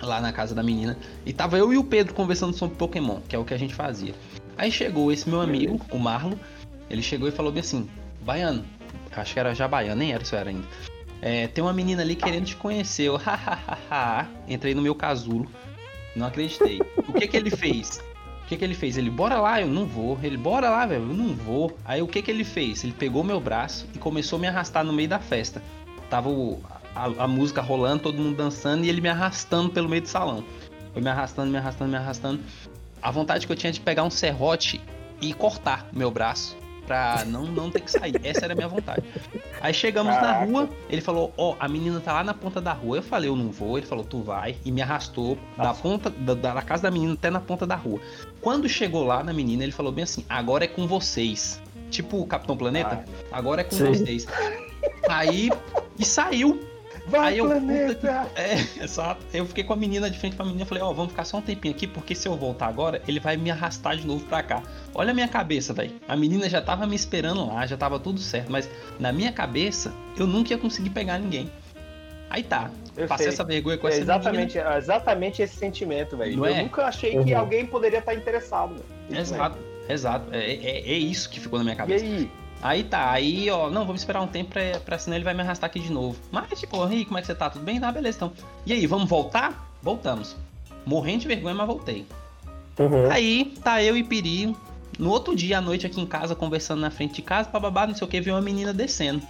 lá 0.01 0.19
na 0.19 0.33
casa 0.33 0.53
da 0.53 0.61
menina 0.61 0.97
e 1.25 1.31
tava 1.31 1.57
eu 1.57 1.71
e 1.71 1.77
o 1.77 1.83
Pedro 1.83 2.13
conversando 2.13 2.53
sobre 2.53 2.75
Pokémon, 2.75 3.19
que 3.27 3.35
é 3.35 3.39
o 3.39 3.45
que 3.45 3.53
a 3.53 3.57
gente 3.57 3.73
fazia. 3.73 4.13
Aí 4.57 4.71
chegou 4.71 5.11
esse 5.11 5.27
meu 5.29 5.41
amigo, 5.41 5.79
o 5.91 5.97
Marlo, 5.97 6.39
ele 6.89 7.01
chegou 7.01 7.27
e 7.27 7.31
falou 7.31 7.51
bem 7.51 7.61
assim: 7.61 7.89
Baiano, 8.21 8.63
acho 9.15 9.33
que 9.33 9.39
era 9.39 9.53
já 9.53 9.67
baiano, 9.67 9.99
nem 9.99 10.13
era 10.13 10.23
isso 10.23 10.35
era 10.35 10.49
ainda. 10.49 10.67
É, 11.21 11.47
tem 11.47 11.63
uma 11.63 11.71
menina 11.73 12.01
ali 12.01 12.15
querendo 12.15 12.45
te 12.45 12.55
conhecer. 12.55 13.03
Eu, 13.03 13.15
hahaha. 13.17 14.27
Entrei 14.47 14.73
no 14.75 14.81
meu 14.81 14.93
casulo. 14.93 15.47
Não 16.15 16.27
acreditei. 16.27 16.81
O 17.07 17.13
que 17.13 17.27
que 17.27 17.37
ele 17.37 17.49
fez? 17.49 18.03
O 18.43 18.45
que 18.45 18.57
que 18.57 18.63
ele 18.65 18.73
fez? 18.75 18.97
Ele, 18.97 19.09
bora 19.09 19.39
lá, 19.39 19.61
eu 19.61 19.67
não 19.67 19.85
vou. 19.85 20.19
Ele, 20.21 20.35
bora 20.35 20.69
lá, 20.69 20.85
velho, 20.85 21.03
eu 21.03 21.13
não 21.13 21.33
vou. 21.33 21.77
Aí 21.85 22.01
o 22.01 22.07
que 22.07 22.21
que 22.21 22.29
ele 22.29 22.43
fez? 22.43 22.83
Ele 22.83 22.91
pegou 22.93 23.23
meu 23.23 23.39
braço 23.39 23.87
e 23.95 23.97
começou 23.97 24.37
a 24.37 24.41
me 24.41 24.47
arrastar 24.47 24.83
no 24.83 24.91
meio 24.91 25.07
da 25.07 25.17
festa. 25.17 25.63
Tava 26.09 26.27
o- 26.29 26.61
a, 26.93 27.05
a 27.23 27.27
música 27.27 27.61
rolando, 27.61 28.03
todo 28.03 28.17
mundo 28.21 28.35
dançando 28.35 28.83
e 28.85 28.89
ele 28.89 28.99
me 28.99 29.07
arrastando 29.09 29.69
pelo 29.69 29.87
meio 29.87 30.01
do 30.01 30.09
salão. 30.09 30.43
Foi 30.91 31.01
me 31.01 31.09
arrastando, 31.09 31.49
me 31.49 31.57
arrastando, 31.57 31.89
me 31.89 31.97
arrastando. 31.97 32.41
A 33.03 33.11
vontade 33.11 33.45
que 33.45 33.51
eu 33.51 33.55
tinha 33.57 33.71
de 33.71 33.81
pegar 33.81 34.03
um 34.03 34.09
serrote 34.09 34.81
e 35.21 35.33
cortar 35.33 35.87
meu 35.91 36.09
braço 36.09 36.55
pra 36.87 37.23
não, 37.25 37.45
não 37.45 37.69
ter 37.69 37.81
que 37.81 37.91
sair. 37.91 38.19
Essa 38.23 38.45
era 38.45 38.53
a 38.53 38.55
minha 38.55 38.67
vontade. 38.67 39.03
Aí 39.61 39.73
chegamos 39.73 40.13
Caraca. 40.13 40.39
na 40.39 40.45
rua, 40.45 40.69
ele 40.89 41.01
falou: 41.01 41.33
Ó, 41.37 41.55
a 41.59 41.67
menina 41.67 41.99
tá 41.99 42.13
lá 42.13 42.23
na 42.23 42.33
ponta 42.33 42.61
da 42.61 42.73
rua. 42.73 42.97
Eu 42.97 43.03
falei: 43.03 43.29
Eu 43.29 43.35
não 43.35 43.51
vou. 43.51 43.77
Ele 43.77 43.85
falou: 43.85 44.05
Tu 44.05 44.21
vai. 44.21 44.55
E 44.63 44.71
me 44.71 44.81
arrastou 44.81 45.37
da 45.57 45.73
ponta 45.73 46.09
da, 46.09 46.33
da 46.33 46.61
casa 46.61 46.83
da 46.83 46.91
menina 46.91 47.13
até 47.13 47.29
na 47.29 47.39
ponta 47.39 47.67
da 47.67 47.75
rua. 47.75 47.99
Quando 48.41 48.67
chegou 48.69 49.03
lá 49.03 49.23
na 49.23 49.33
menina, 49.33 49.63
ele 49.63 49.71
falou 49.71 49.91
bem 49.91 50.03
assim: 50.03 50.25
Agora 50.29 50.63
é 50.63 50.67
com 50.67 50.87
vocês. 50.87 51.61
Tipo 51.89 52.21
o 52.21 52.25
Capitão 52.25 52.57
Planeta, 52.57 53.05
agora 53.31 53.61
é 53.61 53.63
com 53.63 53.75
Sim. 53.75 53.85
vocês. 53.85 54.25
Aí, 55.07 55.49
e 55.99 56.05
saiu. 56.05 56.72
Vai, 57.05 57.33
Aí 57.33 57.37
eu, 57.39 57.45
planeta! 57.47 58.29
que- 58.33 58.39
É, 58.41 58.55
exato. 58.83 59.25
Eu 59.33 59.45
fiquei 59.45 59.63
com 59.63 59.73
a 59.73 59.75
menina 59.75 60.09
de 60.09 60.17
frente 60.17 60.35
pra 60.37 60.45
menina 60.45 60.63
e 60.63 60.65
falei, 60.65 60.81
ó, 60.83 60.93
vamos 60.93 61.11
ficar 61.11 61.25
só 61.25 61.37
um 61.37 61.41
tempinho 61.41 61.73
aqui, 61.75 61.85
porque 61.85 62.15
se 62.15 62.27
eu 62.27 62.35
voltar 62.37 62.67
agora, 62.67 63.01
ele 63.07 63.19
vai 63.19 63.35
me 63.35 63.51
arrastar 63.51 63.97
de 63.97 64.07
novo 64.07 64.25
pra 64.25 64.41
cá. 64.41 64.63
Olha 64.95 65.11
a 65.11 65.13
minha 65.13 65.27
cabeça, 65.27 65.73
velho. 65.73 65.91
A 66.07 66.15
menina 66.15 66.49
já 66.49 66.61
tava 66.61 66.87
me 66.87 66.95
esperando 66.95 67.45
lá, 67.45 67.65
já 67.65 67.75
tava 67.75 67.99
tudo 67.99 68.19
certo, 68.21 68.49
mas 68.51 68.69
na 68.99 69.11
minha 69.11 69.31
cabeça, 69.33 69.93
eu 70.17 70.25
nunca 70.25 70.53
ia 70.53 70.57
conseguir 70.57 70.91
pegar 70.91 71.19
ninguém. 71.19 71.51
Aí 72.29 72.41
tá. 72.41 72.71
Eu 72.95 73.07
Passei 73.07 73.25
sei. 73.25 73.33
essa 73.33 73.43
vergonha 73.43 73.77
com 73.77 73.87
É 73.87 73.91
essa 73.91 74.01
exatamente, 74.01 74.57
é 74.57 74.77
exatamente 74.77 75.41
esse 75.41 75.55
sentimento, 75.55 76.15
velho. 76.15 76.37
Eu 76.39 76.45
é? 76.45 76.61
nunca 76.63 76.85
achei 76.85 77.17
Uhum. 77.17 77.25
que 77.25 77.33
alguém 77.33 77.65
poderia 77.65 77.99
estar 77.99 78.13
interessado, 78.15 78.69
velho. 78.75 78.85
menina. 79.03 79.19
Exato, 79.21 79.57
exato. 79.89 80.27
É, 80.33 80.53
é, 80.53 80.77
é 80.93 80.97
isso 80.97 81.29
que 81.29 81.39
ficou 81.39 81.59
na 81.59 81.65
minha 81.65 81.73
E 81.75 81.77
cabeça. 81.77 82.05
aí? 82.05 82.31
Aí 82.63 82.83
tá, 82.85 83.11
aí 83.11 83.49
ó, 83.49 83.69
não, 83.69 83.85
vamos 83.85 84.01
esperar 84.01 84.21
um 84.21 84.27
tempo 84.27 84.51
pra, 84.51 84.79
pra 84.79 84.97
senão 84.97 85.17
ele 85.17 85.25
vai 85.25 85.33
me 85.33 85.41
arrastar 85.41 85.69
aqui 85.69 85.79
de 85.81 85.91
novo. 85.91 86.17
Mas 86.31 86.59
tipo, 86.59 86.81
aí, 86.81 87.03
como 87.03 87.17
é 87.17 87.21
que 87.21 87.27
você 87.27 87.35
tá? 87.35 87.49
Tudo 87.49 87.65
bem? 87.65 87.77
Ah, 87.83 87.91
beleza, 87.91 88.17
então. 88.17 88.31
E 88.65 88.71
aí, 88.71 88.87
vamos 88.87 89.09
voltar? 89.09 89.69
Voltamos. 89.81 90.35
Morrendo 90.85 91.19
de 91.21 91.27
vergonha, 91.27 91.53
mas 91.53 91.67
voltei. 91.67 92.05
uhum. 92.79 93.11
Aí 93.11 93.53
tá 93.61 93.83
eu 93.83 93.97
e 93.97 94.03
Piri. 94.03 94.55
No 94.97 95.09
outro 95.09 95.35
dia 95.35 95.57
à 95.57 95.61
noite 95.61 95.85
aqui 95.85 95.99
em 95.99 96.05
casa, 96.05 96.35
conversando 96.35 96.79
na 96.79 96.89
frente 96.91 97.15
de 97.15 97.21
casa, 97.21 97.49
bababá, 97.49 97.85
não 97.85 97.95
sei 97.95 98.05
o 98.07 98.09
que, 98.09 98.21
veio 98.21 98.35
uma 98.35 98.41
menina 98.41 98.71
descendo. 98.71 99.21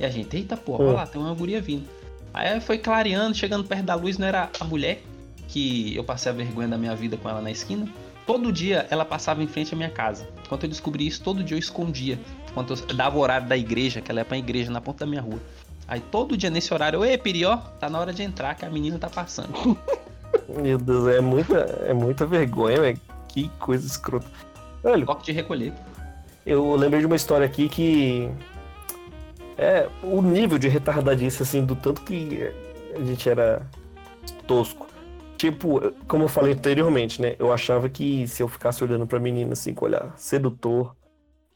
E 0.00 0.04
a 0.04 0.08
gente, 0.10 0.34
eita 0.36 0.56
porra, 0.56 0.82
olha 0.84 0.92
Hum. 0.92 0.96
lá, 0.96 1.06
tem 1.06 1.20
uma 1.20 1.34
guria 1.34 1.60
vindo. 1.60 1.86
Aí 2.34 2.60
foi 2.60 2.78
clareando, 2.78 3.34
chegando 3.36 3.64
perto 3.64 3.84
da 3.84 3.94
luz, 3.94 4.18
não 4.18 4.26
era 4.26 4.50
a 4.58 4.64
mulher 4.64 5.02
que 5.48 5.94
eu 5.94 6.02
passei 6.02 6.32
a 6.32 6.34
vergonha 6.34 6.66
da 6.68 6.76
minha 6.78 6.96
vida 6.96 7.16
com 7.16 7.28
ela 7.28 7.40
na 7.40 7.50
esquina. 7.50 7.86
Todo 8.26 8.50
dia 8.50 8.86
ela 8.90 9.04
passava 9.04 9.42
em 9.42 9.46
frente 9.46 9.72
à 9.72 9.76
minha 9.76 9.88
casa. 9.90 10.26
Quando 10.48 10.64
eu 10.64 10.68
descobri 10.68 11.06
isso, 11.06 11.22
todo 11.22 11.44
dia 11.44 11.54
eu 11.56 11.60
escondia. 11.60 12.18
Quando 12.56 12.72
eu 12.72 12.96
dava 12.96 13.18
o 13.18 13.20
horário 13.20 13.46
da 13.46 13.54
igreja, 13.54 14.00
que 14.00 14.10
ela 14.10 14.20
ia 14.20 14.24
pra 14.24 14.38
igreja 14.38 14.70
na 14.70 14.80
ponta 14.80 15.04
da 15.04 15.06
minha 15.06 15.20
rua. 15.20 15.38
Aí 15.86 16.00
todo 16.00 16.38
dia 16.38 16.48
nesse 16.48 16.72
horário, 16.72 16.96
eu, 16.96 17.04
ei, 17.04 17.18
Piri, 17.18 17.44
ó, 17.44 17.58
tá 17.58 17.90
na 17.90 18.00
hora 18.00 18.14
de 18.14 18.22
entrar 18.22 18.54
que 18.54 18.64
a 18.64 18.70
menina 18.70 18.98
tá 18.98 19.10
passando. 19.10 19.52
Meu 20.48 20.78
Deus, 20.78 21.06
é 21.08 21.20
muita, 21.20 21.54
é 21.86 21.92
muita 21.92 22.24
vergonha, 22.24 22.80
velho. 22.80 23.00
Que 23.28 23.50
coisa 23.58 23.86
escrota. 23.86 24.26
Velho, 24.82 25.04
Toque 25.04 25.26
de 25.26 25.32
recolher. 25.32 25.74
eu 26.46 26.74
lembrei 26.76 27.00
de 27.00 27.06
uma 27.06 27.16
história 27.16 27.44
aqui 27.44 27.68
que. 27.68 28.30
É, 29.58 29.86
o 30.02 30.22
nível 30.22 30.58
de 30.58 30.66
retardadice, 30.66 31.42
assim, 31.42 31.62
do 31.62 31.76
tanto 31.76 32.00
que 32.00 32.50
a 32.94 33.04
gente 33.04 33.28
era 33.28 33.66
tosco. 34.46 34.86
Tipo, 35.36 35.92
como 36.08 36.24
eu 36.24 36.28
falei 36.28 36.54
anteriormente, 36.54 37.20
né? 37.20 37.36
Eu 37.38 37.52
achava 37.52 37.86
que 37.90 38.26
se 38.26 38.42
eu 38.42 38.48
ficasse 38.48 38.82
olhando 38.82 39.06
pra 39.06 39.20
menina 39.20 39.52
assim, 39.52 39.74
com 39.74 39.84
olhar 39.84 40.14
sedutor, 40.16 40.96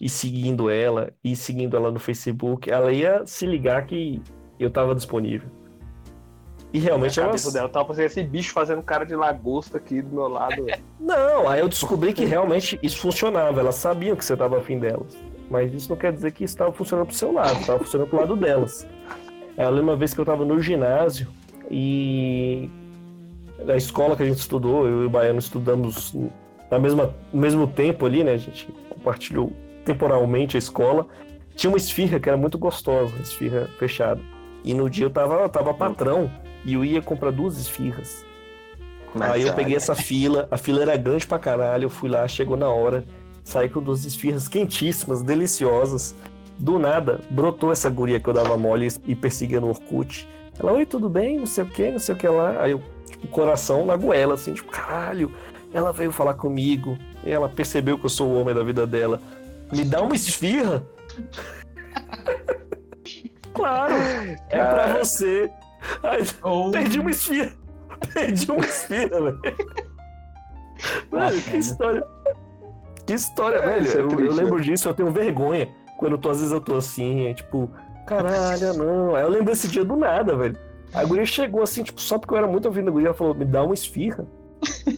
e 0.01 0.09
seguindo 0.09 0.71
ela, 0.71 1.13
e 1.23 1.37
seguindo 1.37 1.77
ela 1.77 1.91
no 1.91 1.99
Facebook, 1.99 2.71
ela 2.71 2.91
ia 2.93 3.27
se 3.27 3.45
ligar 3.45 3.85
que 3.87 4.23
eu 4.59 4.71
tava 4.71 4.95
disponível. 4.95 5.49
E 6.73 6.79
realmente 6.79 7.19
a 7.19 7.25
ela. 7.25 7.33
cabeça 7.33 7.53
dela 7.53 7.69
tava 7.69 7.89
fazendo 7.89 8.07
esse 8.07 8.23
bicho 8.23 8.53
fazendo 8.53 8.83
cara 8.83 9.05
de 9.05 9.15
lagosta 9.15 9.77
aqui 9.77 10.01
do 10.01 10.15
meu 10.15 10.29
lado. 10.29 10.65
velho. 10.65 10.83
Não, 10.99 11.49
aí 11.49 11.61
eu 11.61 11.69
descobri 11.69 12.13
que 12.13 12.25
realmente 12.25 12.79
isso 12.83 12.99
funcionava. 12.99 13.61
Elas 13.61 13.75
sabiam 13.75 14.15
que 14.17 14.25
você 14.25 14.37
tava 14.37 14.59
afim 14.59 14.79
delas. 14.79 15.19
Mas 15.51 15.75
isso 15.75 15.91
não 15.91 15.97
quer 15.97 16.13
dizer 16.13 16.31
que 16.31 16.45
estava 16.45 16.73
funcionando 16.73 17.09
pro 17.09 17.17
seu 17.17 17.33
lado, 17.33 17.61
estava 17.61 17.81
funcionando 17.81 18.09
pro 18.09 18.21
lado 18.21 18.37
delas. 18.37 18.87
Aí 19.59 19.65
Eu 19.65 19.71
lembro 19.71 19.91
uma 19.91 19.97
vez 19.97 20.15
que 20.15 20.21
eu 20.21 20.25
tava 20.25 20.45
no 20.45 20.61
ginásio 20.61 21.27
e 21.69 22.71
da 23.67 23.77
escola 23.77 24.17
que 24.17 24.23
a 24.23 24.27
gente 24.27 24.39
estudou, 24.39 24.87
eu 24.87 25.03
e 25.03 25.07
o 25.07 25.11
Baiano 25.11 25.41
estudamos 25.41 26.15
na 26.71 26.79
mesma, 26.79 27.13
no 27.33 27.41
mesmo 27.41 27.67
tempo 27.67 28.07
ali, 28.07 28.23
né? 28.23 28.35
A 28.35 28.39
gente 28.39 28.69
compartilhou 28.89 29.53
temporalmente 29.85 30.57
a 30.57 30.59
escola. 30.59 31.07
Tinha 31.55 31.71
uma 31.71 31.77
esfirra 31.77 32.19
que 32.19 32.29
era 32.29 32.39
muito 32.39 32.59
gostosa, 32.59 33.15
esfirra 33.21 33.69
fechada. 33.79 34.21
E 34.65 34.75
no 34.75 34.89
dia 34.89 35.07
eu 35.07 35.11
tava, 35.11 35.35
eu 35.35 35.49
tava 35.49 35.75
patrão 35.75 36.31
e 36.65 36.75
eu 36.75 36.85
ia 36.85 37.01
comprar 37.03 37.31
duas 37.31 37.59
esfirras. 37.59 38.25
Aí 39.19 39.43
eu 39.43 39.55
peguei 39.55 39.77
essa 39.77 39.95
fila, 39.95 40.47
a 40.51 40.57
fila 40.57 40.83
era 40.83 40.97
grande 40.97 41.27
pra 41.27 41.39
caralho, 41.39 41.85
eu 41.85 41.91
fui 41.91 42.09
lá, 42.09 42.27
chegou 42.29 42.57
na 42.57 42.69
hora, 42.69 43.05
saí 43.43 43.69
com 43.69 43.83
duas 43.83 44.05
esfirras 44.05 44.47
quentíssimas, 44.47 45.23
deliciosas. 45.23 46.15
Do 46.57 46.79
nada, 46.79 47.21
brotou 47.31 47.73
essa 47.73 47.89
guria 47.89 48.21
que 48.21 48.29
eu 48.29 48.35
dava 48.35 48.57
mole 48.57 48.89
e 49.07 49.15
perseguia 49.15 49.61
no 49.61 49.69
Orkut. 49.69 50.29
Ela, 50.59 50.73
oi, 50.73 50.85
tudo 50.85 51.09
bem? 51.09 51.39
Não 51.39 51.47
sei 51.47 51.65
o 51.65 51.67
que, 51.67 51.91
não 51.91 51.99
sei 51.99 52.15
o 52.15 52.19
que 52.19 52.29
lá. 52.29 52.63
Aí 52.63 52.73
eu, 52.73 52.83
tipo, 53.09 53.27
coração 53.29 53.87
na 53.87 53.97
goela, 53.97 54.35
assim, 54.35 54.53
tipo, 54.53 54.71
caralho, 54.71 55.33
ela 55.73 55.91
veio 55.91 56.13
falar 56.13 56.35
comigo. 56.35 56.99
Ela 57.25 57.49
percebeu 57.49 57.99
que 57.99 58.05
eu 58.05 58.11
sou 58.11 58.29
o 58.29 58.39
homem 58.39 58.55
da 58.55 58.63
vida 58.63 58.87
dela. 58.87 59.23
Me 59.73 59.85
dá 59.85 60.03
uma 60.03 60.15
esfirra? 60.15 60.83
claro, 63.55 63.95
é 63.95 64.37
pra 64.49 64.59
Cara. 64.67 65.05
você. 65.05 65.51
Aí, 66.03 66.23
Ou 66.43 66.71
Perdi 66.71 67.01
uma 67.01 67.11
esfirra. 67.11 67.53
Perdi 68.15 68.51
uma 68.51 68.65
esfirra, 68.65 69.21
velho. 69.21 69.41
Velho, 71.11 71.43
que 71.43 71.57
história. 71.57 72.05
Que 73.07 73.15
história, 73.15 73.57
É, 73.59 73.81
velho. 73.81 73.89
é 73.89 74.01
eu, 74.01 74.09
triste, 74.09 74.27
eu 74.27 74.33
lembro 74.35 74.61
disso, 74.61 74.89
eu 74.89 74.95
tenho 74.95 75.11
vergonha. 75.11 75.69
Quando 75.99 76.13
eu 76.13 76.19
tô, 76.19 76.31
às 76.31 76.39
vezes 76.39 76.53
eu 76.53 76.61
tô 76.61 76.77
assim, 76.77 77.27
é 77.27 77.35
tipo, 77.35 77.71
caralho, 78.07 78.75
não. 78.79 79.15
Aí 79.15 79.23
eu 79.23 79.29
lembro 79.29 79.47
desse 79.47 79.69
dia 79.69 79.85
do 79.85 79.97
nada, 79.97 80.37
velho. 80.37 80.57
A 80.93 81.05
guria 81.05 81.25
chegou 81.27 81.63
assim, 81.63 81.83
tipo, 81.85 82.01
só 82.01 82.19
porque 82.19 82.35
eu 82.35 82.39
era 82.39 82.47
muito 82.49 82.67
ouvindo 82.67 82.89
a 82.89 82.91
guria, 82.91 83.09
ela 83.09 83.17
falou, 83.17 83.35
me 83.35 83.45
dá 83.45 83.63
uma 83.63 83.75
esfirra. 83.75 84.27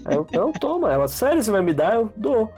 Aí 0.07 0.17
eu, 0.17 0.27
não, 0.33 0.53
toma. 0.53 0.93
Ela, 0.93 1.07
sério, 1.09 1.43
você 1.43 1.51
vai 1.51 1.61
me 1.63 1.75
dar? 1.75 1.95
Eu 1.95 2.11
dou. 2.17 2.51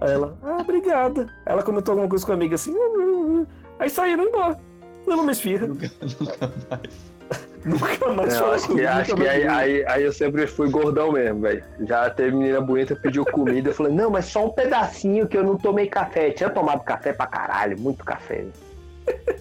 Aí 0.00 0.12
ela, 0.12 0.36
ah, 0.42 0.58
obrigada. 0.60 1.28
Ela 1.44 1.62
comentou 1.62 1.92
alguma 1.92 2.08
coisa 2.08 2.24
com 2.24 2.32
a 2.32 2.34
amiga 2.34 2.54
assim, 2.54 2.72
"Hum, 2.72 2.94
hum, 2.96 3.40
hum." 3.40 3.46
aí 3.78 3.90
saíram 3.90 4.24
embora. 4.24 4.58
Levou 5.06 5.22
uma 5.22 5.32
esfirra. 5.32 5.66
Nunca, 5.66 5.90
nunca 6.20 6.52
mais. 6.70 7.18
Nunca 7.64 8.12
mais 8.12 8.32
Não, 8.34 8.38
falou 8.40 8.54
acho 8.54 8.68
que, 8.68 8.86
acho 8.86 9.22
aí, 9.22 9.46
aí, 9.46 9.86
aí 9.86 10.04
eu 10.04 10.12
sempre 10.12 10.46
fui 10.46 10.70
gordão 10.70 11.12
mesmo, 11.12 11.40
velho. 11.40 11.62
Já 11.80 12.08
teve 12.08 12.36
menina 12.36 12.60
bonita, 12.60 12.94
pediu 12.94 13.24
comida. 13.24 13.70
Eu 13.70 13.74
falei, 13.74 13.92
não, 13.92 14.08
mas 14.10 14.26
só 14.26 14.46
um 14.46 14.50
pedacinho 14.50 15.26
que 15.26 15.36
eu 15.36 15.42
não 15.42 15.56
tomei 15.56 15.88
café. 15.88 16.30
Tinha 16.30 16.48
tomado 16.48 16.84
café 16.84 17.12
pra 17.12 17.26
caralho, 17.26 17.78
muito 17.78 18.04
café. 18.04 18.42
né? 18.44 18.52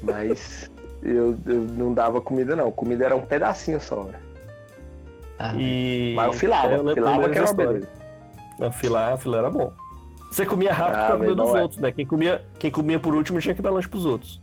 Mas 0.01 0.69
eu, 1.03 1.37
eu 1.45 1.61
não 1.77 1.93
dava 1.93 2.19
comida, 2.19 2.55
não. 2.55 2.71
Comida 2.71 3.05
era 3.05 3.15
um 3.15 3.21
pedacinho 3.21 3.79
só. 3.79 4.03
né? 4.05 4.19
Ah, 5.39 5.53
E... 5.55 6.13
Mas 6.15 6.27
eu 6.27 6.33
filava, 6.33 6.73
eu 6.73 6.77
lembro 6.77 6.93
filava 6.95 7.29
que 7.29 7.37
era 7.37 7.53
beleza. 7.53 7.89
Não, 8.59 8.71
filar, 8.71 9.17
filar 9.19 9.39
era 9.41 9.49
bom. 9.51 9.71
Você 10.31 10.45
comia 10.45 10.73
rápido 10.73 10.95
Ah, 10.99 11.05
pra 11.07 11.17
comer 11.17 11.35
dos 11.35 11.55
é. 11.55 11.61
outros, 11.61 11.79
né? 11.79 11.91
Quem 11.91 12.05
comia, 12.05 12.45
quem 12.59 12.69
comia 12.71 12.99
por 12.99 13.15
último 13.15 13.39
tinha 13.39 13.55
que 13.55 13.61
dar 13.61 13.71
lanche 13.71 13.87
pros 13.87 14.05
outros. 14.05 14.41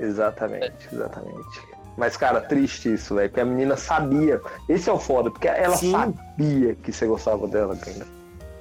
Exatamente, 0.00 0.88
exatamente. 0.92 1.60
Mas, 1.96 2.16
cara, 2.16 2.40
triste 2.40 2.92
isso, 2.94 3.14
velho. 3.14 3.28
Porque 3.28 3.40
a 3.40 3.44
menina 3.44 3.76
sabia. 3.76 4.40
Esse 4.68 4.88
é 4.88 4.92
o 4.92 4.98
foda, 4.98 5.30
porque 5.30 5.46
ela 5.46 5.76
Sim. 5.76 5.92
sabia 5.92 6.74
que 6.76 6.90
você 6.92 7.06
gostava 7.06 7.46
dela, 7.46 7.76
cara. 7.76 8.06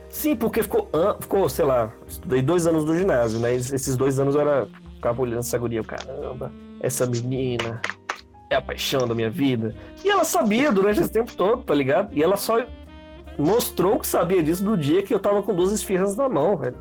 Sim, 0.10 0.36
porque 0.36 0.62
ficou, 0.62 0.90
ficou, 1.22 1.48
sei 1.48 1.64
lá, 1.64 1.90
estudei 2.06 2.42
dois 2.42 2.68
anos 2.68 2.84
no 2.84 2.96
ginásio, 2.98 3.40
né? 3.40 3.56
Es- 3.56 3.72
Esses 3.72 3.96
dois 3.96 4.20
anos 4.20 4.36
eu 4.36 4.42
era, 4.42 4.68
ficava 4.96 5.22
olhando 5.22 5.40
essa 5.40 5.58
guria, 5.58 5.82
caramba, 5.84 6.52
essa 6.82 7.06
menina 7.06 7.82
é 8.50 8.56
a 8.58 8.62
paixão 8.62 9.08
da 9.08 9.16
minha 9.16 9.30
vida. 9.30 9.74
E 10.04 10.10
ela 10.10 10.26
sabia 10.26 10.70
durante 10.70 11.00
esse 11.00 11.10
tempo 11.12 11.32
todo, 11.34 11.64
tá 11.64 11.74
ligado? 11.74 12.10
E 12.14 12.22
ela 12.22 12.36
só 12.36 12.60
mostrou 13.38 14.00
que 14.00 14.08
sabia 14.08 14.42
disso 14.44 14.64
no 14.64 14.78
dia 14.78 15.02
que 15.04 15.14
eu 15.14 15.20
tava 15.20 15.42
com 15.44 15.54
duas 15.56 15.72
esfirras 15.72 16.16
na 16.16 16.28
mão, 16.30 16.56
velho. 16.58 16.76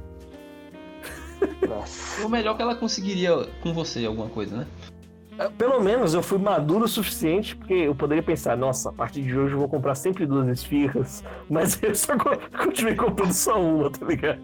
Nossa. 1.67 2.25
o 2.27 2.29
melhor 2.29 2.55
que 2.57 2.63
ela 2.63 2.75
conseguiria 2.75 3.47
com 3.63 3.73
você, 3.73 4.05
alguma 4.05 4.29
coisa, 4.29 4.57
né? 4.59 4.67
Pelo 5.57 5.81
menos 5.81 6.13
eu 6.13 6.23
fui 6.23 6.37
maduro 6.37 6.85
o 6.85 6.89
suficiente, 6.89 7.57
porque 7.57 7.73
eu 7.73 7.95
poderia 7.95 8.23
pensar, 8.23 8.59
nossa, 8.59 8.91
a 8.91 8.93
partir 8.93 9.23
de 9.23 9.39
hoje 9.39 9.55
eu 9.55 9.59
vou 9.59 9.69
comprar 9.69 9.95
sempre 9.95 10.27
duas 10.27 10.47
esfirras, 10.49 11.25
mas 11.49 11.83
eu 11.83 11.95
só 11.95 12.15
co- 12.19 12.37
continuei 12.63 12.95
comprando 12.95 13.33
só 13.33 13.59
uma, 13.59 13.91
tá 13.91 14.05
ligado? 14.05 14.41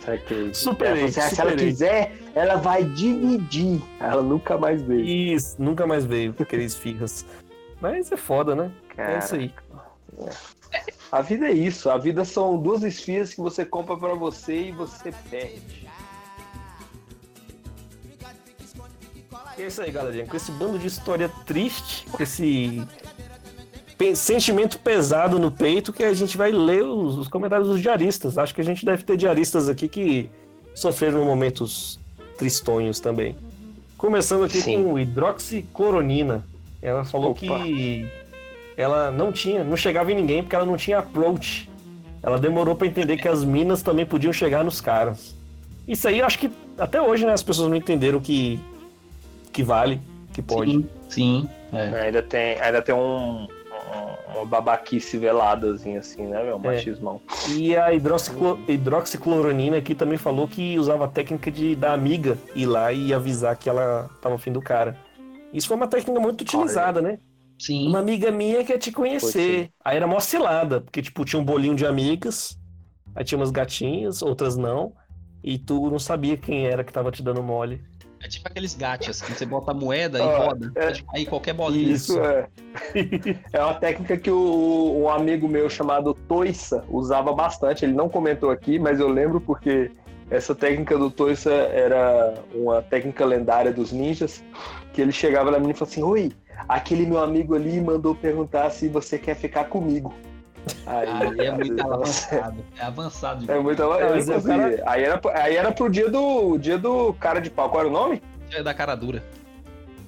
Saquei. 0.00 0.52
Superei, 0.54 1.02
Ela 1.02 1.08
falou 1.08 1.08
assim, 1.08 1.20
"Ah, 1.20 1.28
se 1.34 1.40
ela 1.40 1.50
superei. 1.50 1.68
quiser, 1.70 2.16
ela 2.34 2.56
vai 2.56 2.84
dividir. 2.84 3.80
Ela 4.00 4.22
nunca 4.22 4.56
mais 4.58 4.82
veio. 4.82 5.04
Isso, 5.04 5.56
nunca 5.60 5.86
mais 5.86 6.04
veio 6.04 6.32
querer 6.32 6.64
esfirras. 6.64 7.24
Mas 7.80 8.10
é 8.10 8.16
foda, 8.16 8.54
né? 8.54 8.70
É 8.96 9.18
isso 9.18 9.34
aí. 9.34 9.52
A 11.12 11.20
vida 11.22 11.46
é 11.48 11.52
isso. 11.52 11.88
A 11.90 11.98
vida 11.98 12.24
são 12.24 12.58
duas 12.58 12.82
esfias 12.82 13.32
que 13.34 13.40
você 13.40 13.64
compra 13.64 13.96
pra 13.96 14.14
você 14.14 14.68
e 14.68 14.72
você 14.72 15.12
perde. 15.30 15.86
E 19.58 19.62
é 19.62 19.66
isso 19.66 19.80
aí, 19.80 19.90
galerinha. 19.90 20.26
Com 20.26 20.36
esse 20.36 20.52
bando 20.52 20.78
de 20.78 20.86
história 20.86 21.30
triste, 21.46 22.04
com 22.10 22.22
esse 22.22 22.82
pe- 23.96 24.14
sentimento 24.14 24.78
pesado 24.78 25.38
no 25.38 25.50
peito, 25.50 25.92
que 25.92 26.04
a 26.04 26.12
gente 26.12 26.36
vai 26.36 26.52
ler 26.52 26.82
os, 26.84 27.16
os 27.16 27.28
comentários 27.28 27.68
dos 27.68 27.80
diaristas. 27.80 28.36
Acho 28.36 28.54
que 28.54 28.60
a 28.60 28.64
gente 28.64 28.84
deve 28.84 29.02
ter 29.02 29.16
diaristas 29.16 29.68
aqui 29.68 29.88
que 29.88 30.30
sofreram 30.74 31.24
momentos 31.24 31.98
tristonhos 32.36 33.00
também. 33.00 33.34
Começando 33.96 34.44
aqui 34.44 34.60
Sim. 34.60 34.84
com 34.84 34.98
hidroxicloronina. 34.98 36.44
Ela 36.82 37.04
falou 37.06 37.30
Opa. 37.30 37.40
que 37.40 38.06
ela 38.76 39.10
não 39.10 39.32
tinha, 39.32 39.64
não 39.64 39.76
chegava 39.76 40.12
em 40.12 40.14
ninguém 40.14 40.42
porque 40.42 40.54
ela 40.56 40.66
não 40.66 40.76
tinha 40.76 40.98
approach. 40.98 41.68
Ela 42.22 42.38
demorou 42.38 42.74
pra 42.74 42.86
entender 42.86 43.16
que 43.16 43.28
as 43.28 43.44
minas 43.44 43.82
também 43.82 44.04
podiam 44.04 44.32
chegar 44.32 44.64
nos 44.64 44.80
caras. 44.80 45.34
Isso 45.86 46.08
aí, 46.08 46.18
eu 46.18 46.26
acho 46.26 46.38
que 46.38 46.50
até 46.76 47.00
hoje, 47.00 47.24
né, 47.24 47.32
as 47.32 47.42
pessoas 47.42 47.68
não 47.68 47.76
entenderam 47.76 48.20
que 48.20 48.58
que 49.52 49.62
vale, 49.62 50.00
que 50.34 50.42
pode. 50.42 50.70
Sim, 50.72 50.88
sim. 51.08 51.48
É. 51.72 52.06
Ainda 52.06 52.22
tem, 52.22 52.60
ainda 52.60 52.82
tem 52.82 52.94
um, 52.94 53.44
um- 53.46 54.36
uma 54.36 54.44
babaquice 54.44 55.16
veladazinha 55.16 56.00
assim, 56.00 56.26
né, 56.26 56.42
meu? 56.42 56.56
É. 56.56 56.58
Machismão. 56.58 57.20
E 57.48 57.74
a 57.76 57.94
hidroxiclo- 57.94 58.58
hidroxicloroquina 58.68 59.78
aqui 59.78 59.94
também 59.94 60.18
falou 60.18 60.46
que 60.46 60.78
usava 60.78 61.06
a 61.06 61.08
técnica 61.08 61.50
de 61.50 61.74
da 61.74 61.92
amiga 61.94 62.36
ir 62.54 62.66
lá 62.66 62.92
e 62.92 63.14
avisar 63.14 63.56
que 63.56 63.68
ela 63.70 64.10
tava 64.20 64.34
afim 64.34 64.52
do 64.52 64.60
cara. 64.60 64.94
Isso 65.54 65.68
foi 65.68 65.76
uma 65.76 65.86
técnica 65.86 66.20
muito 66.20 66.42
utilizada, 66.42 67.00
né? 67.00 67.18
Sim. 67.58 67.88
Uma 67.88 68.00
amiga 68.00 68.30
minha 68.30 68.64
quer 68.64 68.78
te 68.78 68.92
conhecer. 68.92 69.70
Aí 69.84 69.96
era 69.96 70.06
mó 70.06 70.20
cilada, 70.20 70.80
porque 70.80 71.00
tipo, 71.02 71.24
tinha 71.24 71.40
um 71.40 71.44
bolinho 71.44 71.74
de 71.74 71.86
amigas, 71.86 72.58
aí 73.14 73.24
tinha 73.24 73.38
umas 73.38 73.50
gatinhas, 73.50 74.22
outras 74.22 74.56
não, 74.56 74.92
e 75.42 75.58
tu 75.58 75.90
não 75.90 75.98
sabia 75.98 76.36
quem 76.36 76.66
era 76.66 76.84
que 76.84 76.92
tava 76.92 77.10
te 77.10 77.22
dando 77.22 77.42
mole. 77.42 77.82
É 78.20 78.28
tipo 78.28 78.48
aqueles 78.48 78.74
gachas, 78.74 79.20
que 79.20 79.30
você 79.32 79.44
bota 79.46 79.70
a 79.70 79.74
moeda 79.74 80.18
e 80.18 80.22
Ah, 80.22 80.38
roda. 80.38 80.72
é. 80.74 80.92
Aí 81.14 81.26
qualquer 81.26 81.52
bolinha. 81.54 81.92
Isso. 81.92 82.18
é. 82.20 82.48
É 83.52 83.62
uma 83.62 83.74
técnica 83.74 84.16
que 84.16 84.30
o, 84.30 85.02
um 85.02 85.08
amigo 85.08 85.46
meu 85.48 85.68
chamado 85.70 86.14
Toissa 86.14 86.84
usava 86.88 87.32
bastante. 87.32 87.84
Ele 87.84 87.92
não 87.92 88.08
comentou 88.08 88.50
aqui, 88.50 88.78
mas 88.78 89.00
eu 89.00 89.08
lembro 89.08 89.40
porque 89.40 89.90
essa 90.30 90.54
técnica 90.54 90.98
do 90.98 91.10
Toissa 91.10 91.50
era 91.52 92.34
uma 92.54 92.82
técnica 92.82 93.24
lendária 93.24 93.72
dos 93.72 93.92
ninjas. 93.92 94.42
Que 94.92 95.02
ele 95.02 95.12
chegava 95.12 95.50
na 95.50 95.58
menina 95.58 95.72
e 95.74 95.76
falava 95.76 95.92
assim: 95.92 96.02
Oi, 96.02 96.32
aquele 96.68 97.06
meu 97.06 97.18
amigo 97.18 97.54
ali 97.54 97.80
mandou 97.80 98.14
perguntar 98.14 98.70
se 98.70 98.88
você 98.88 99.18
quer 99.18 99.34
ficar 99.34 99.64
comigo. 99.64 100.14
Aí, 100.84 101.08
Aí 101.08 101.46
é 101.46 101.52
muito 101.52 101.80
avançado. 101.80 102.64
É 102.78 102.82
avançado. 102.82 103.50
É 103.50 103.58
muito 103.58 103.82
eu 103.82 103.90
mas 103.90 104.26
não 104.26 104.34
é 104.34 104.38
o 104.38 104.42
conseguia. 104.42 104.82
aí, 104.86 105.04
era, 105.04 105.20
aí 105.34 105.56
era 105.56 105.72
pro 105.72 105.88
dia 105.88 106.10
do, 106.10 106.58
dia 106.58 106.76
do 106.76 107.12
cara 107.14 107.40
de 107.40 107.50
pau. 107.50 107.70
Qual 107.70 107.80
era 107.80 107.88
o 107.88 107.92
nome? 107.92 108.22
É 108.52 108.62
da 108.62 108.74
cara 108.74 108.94
dura. 108.94 109.22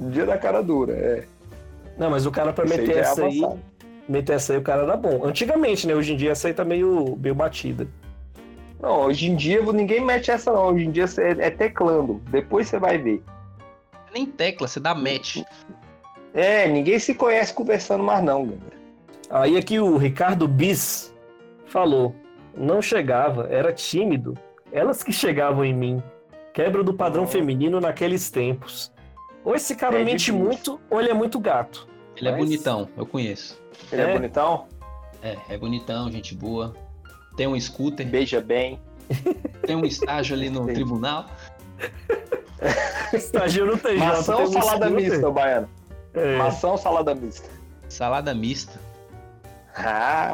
Dia 0.00 0.26
da 0.26 0.36
cara 0.36 0.62
dura. 0.62 0.92
É. 0.94 1.24
Não, 1.96 2.10
mas 2.10 2.26
o 2.26 2.30
cara 2.30 2.52
pra 2.52 2.64
meter 2.64 2.96
é 2.96 3.00
essa 3.00 3.24
aí, 3.24 3.38
avançado. 3.44 3.60
meter 4.08 4.32
essa 4.32 4.52
aí 4.52 4.58
o 4.58 4.62
cara 4.62 4.82
era 4.82 4.96
bom. 4.96 5.24
Antigamente, 5.24 5.86
né? 5.86 5.94
Hoje 5.94 6.12
em 6.12 6.16
dia 6.16 6.32
essa 6.32 6.48
aí 6.48 6.54
tá 6.54 6.64
meio, 6.64 7.16
meio 7.20 7.34
batida. 7.34 7.86
Não, 8.80 9.02
hoje 9.02 9.28
em 9.28 9.34
dia 9.34 9.60
ninguém 9.72 10.04
mete 10.04 10.30
essa 10.30 10.52
não. 10.52 10.66
Hoje 10.66 10.84
em 10.84 10.90
dia 10.90 11.04
é, 11.18 11.46
é 11.46 11.50
teclando. 11.50 12.20
Depois 12.30 12.68
você 12.68 12.78
vai 12.78 12.98
ver. 12.98 13.22
Nem 14.12 14.26
tecla, 14.26 14.66
você 14.66 14.80
dá 14.80 14.94
match. 14.94 15.42
É, 16.40 16.68
ninguém 16.68 16.98
se 17.00 17.14
conhece 17.14 17.52
conversando 17.52 18.04
mais 18.04 18.22
não, 18.22 18.44
galera. 18.44 18.78
Aí 19.30 19.56
aqui 19.56 19.80
o 19.80 19.96
Ricardo 19.96 20.46
Bis 20.46 21.12
falou: 21.66 22.14
não 22.56 22.80
chegava, 22.80 23.48
era 23.50 23.72
tímido. 23.72 24.38
Elas 24.70 25.02
que 25.02 25.12
chegavam 25.12 25.64
em 25.64 25.74
mim. 25.74 26.02
Quebra 26.54 26.82
do 26.84 26.94
padrão 26.94 27.24
Oh. 27.24 27.26
feminino 27.26 27.80
naqueles 27.80 28.30
tempos. 28.30 28.92
Ou 29.44 29.54
esse 29.54 29.74
cara 29.74 29.98
É 30.00 30.04
mente 30.04 30.26
difícil. 30.26 30.36
muito, 30.38 30.80
ou 30.90 31.00
ele 31.00 31.10
é 31.10 31.14
muito 31.14 31.38
gato. 31.40 31.88
Ele 32.16 32.28
é 32.28 32.32
Mas- 32.32 32.40
bonitão, 32.44 32.88
eu 32.96 33.06
conheço. 33.06 33.60
Ele 33.90 34.02
é, 34.02 34.10
É. 34.10 34.12
bonitão? 34.12 34.66
É, 35.22 35.36
é 35.50 35.58
bonitão, 35.58 36.10
gente 36.10 36.34
boa. 36.34 36.74
Tem 37.36 37.46
um 37.46 37.58
scooter, 37.60 38.06
Beija 38.06 38.40
bem. 38.40 38.78
tem 39.66 39.74
um 39.76 39.84
estágio 39.84 40.36
ali 40.36 40.50
no 40.50 40.66
tribunal. 40.72 41.26
Estágio 43.12 43.64
não 43.66 43.76
tem 43.78 43.98
tem 43.98 44.08
ou 44.10 44.18
um 44.18 44.22
salada 44.52 44.86
scooter. 44.86 44.90
mista, 44.90 45.30
baiano? 45.30 45.68
É. 46.14 46.36
Maçã 46.36 46.68
ou 46.68 46.78
salada 46.78 47.14
mista? 47.14 47.48
Salada 47.88 48.34
mista. 48.34 48.78
Ah! 49.76 50.32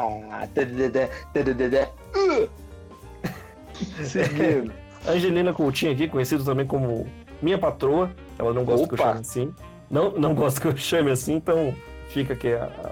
Seguindo. 4.05 4.73
Angelina 5.07 5.53
Coutinho 5.53 5.93
aqui, 5.93 6.09
conhecido 6.09 6.45
também 6.45 6.67
como 6.67 7.07
minha 7.43 7.59
patroa. 7.59 8.11
Ela 8.39 8.53
não 8.55 8.65
gosta 8.65 8.87
que 8.87 8.95
eu 8.95 8.99
Opa. 8.99 9.09
chame 9.09 9.21
assim. 9.21 9.55
Não, 9.91 10.11
não 10.13 10.33
gosta 10.35 10.61
que 10.61 10.67
eu 10.67 10.77
chame 10.77 11.11
assim, 11.11 11.35
então 11.35 11.75
fica 12.09 12.33
aqui 12.33 12.53
a, 12.55 12.65
a 12.65 12.91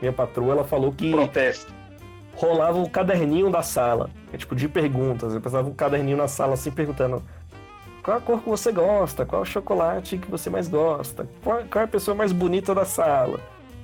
minha 0.00 0.12
patroa. 0.12 0.52
Ela 0.52 0.64
falou 0.64 0.90
que 0.92 1.10
Protesto. 1.10 1.72
rolava 2.34 2.78
um 2.78 2.86
caderninho 2.86 3.50
da 3.50 3.62
sala. 3.62 4.08
É 4.32 4.38
tipo 4.38 4.56
de 4.56 4.68
perguntas. 4.68 5.34
Eu 5.34 5.40
passava 5.40 5.68
um 5.68 5.74
caderninho 5.74 6.16
na 6.16 6.28
sala 6.28 6.54
assim 6.54 6.70
perguntando 6.70 7.22
qual 8.02 8.16
a 8.18 8.20
cor 8.20 8.40
que 8.42 8.48
você 8.48 8.72
gosta, 8.72 9.24
qual 9.26 9.40
é 9.40 9.42
o 9.42 9.46
chocolate 9.46 10.18
que 10.18 10.30
você 10.30 10.48
mais 10.50 10.68
gosta, 10.68 11.28
qual, 11.42 11.62
qual 11.70 11.82
é 11.82 11.84
a 11.84 11.88
pessoa 11.88 12.14
mais 12.14 12.32
bonita 12.32 12.74
da 12.74 12.84
sala. 12.84 13.40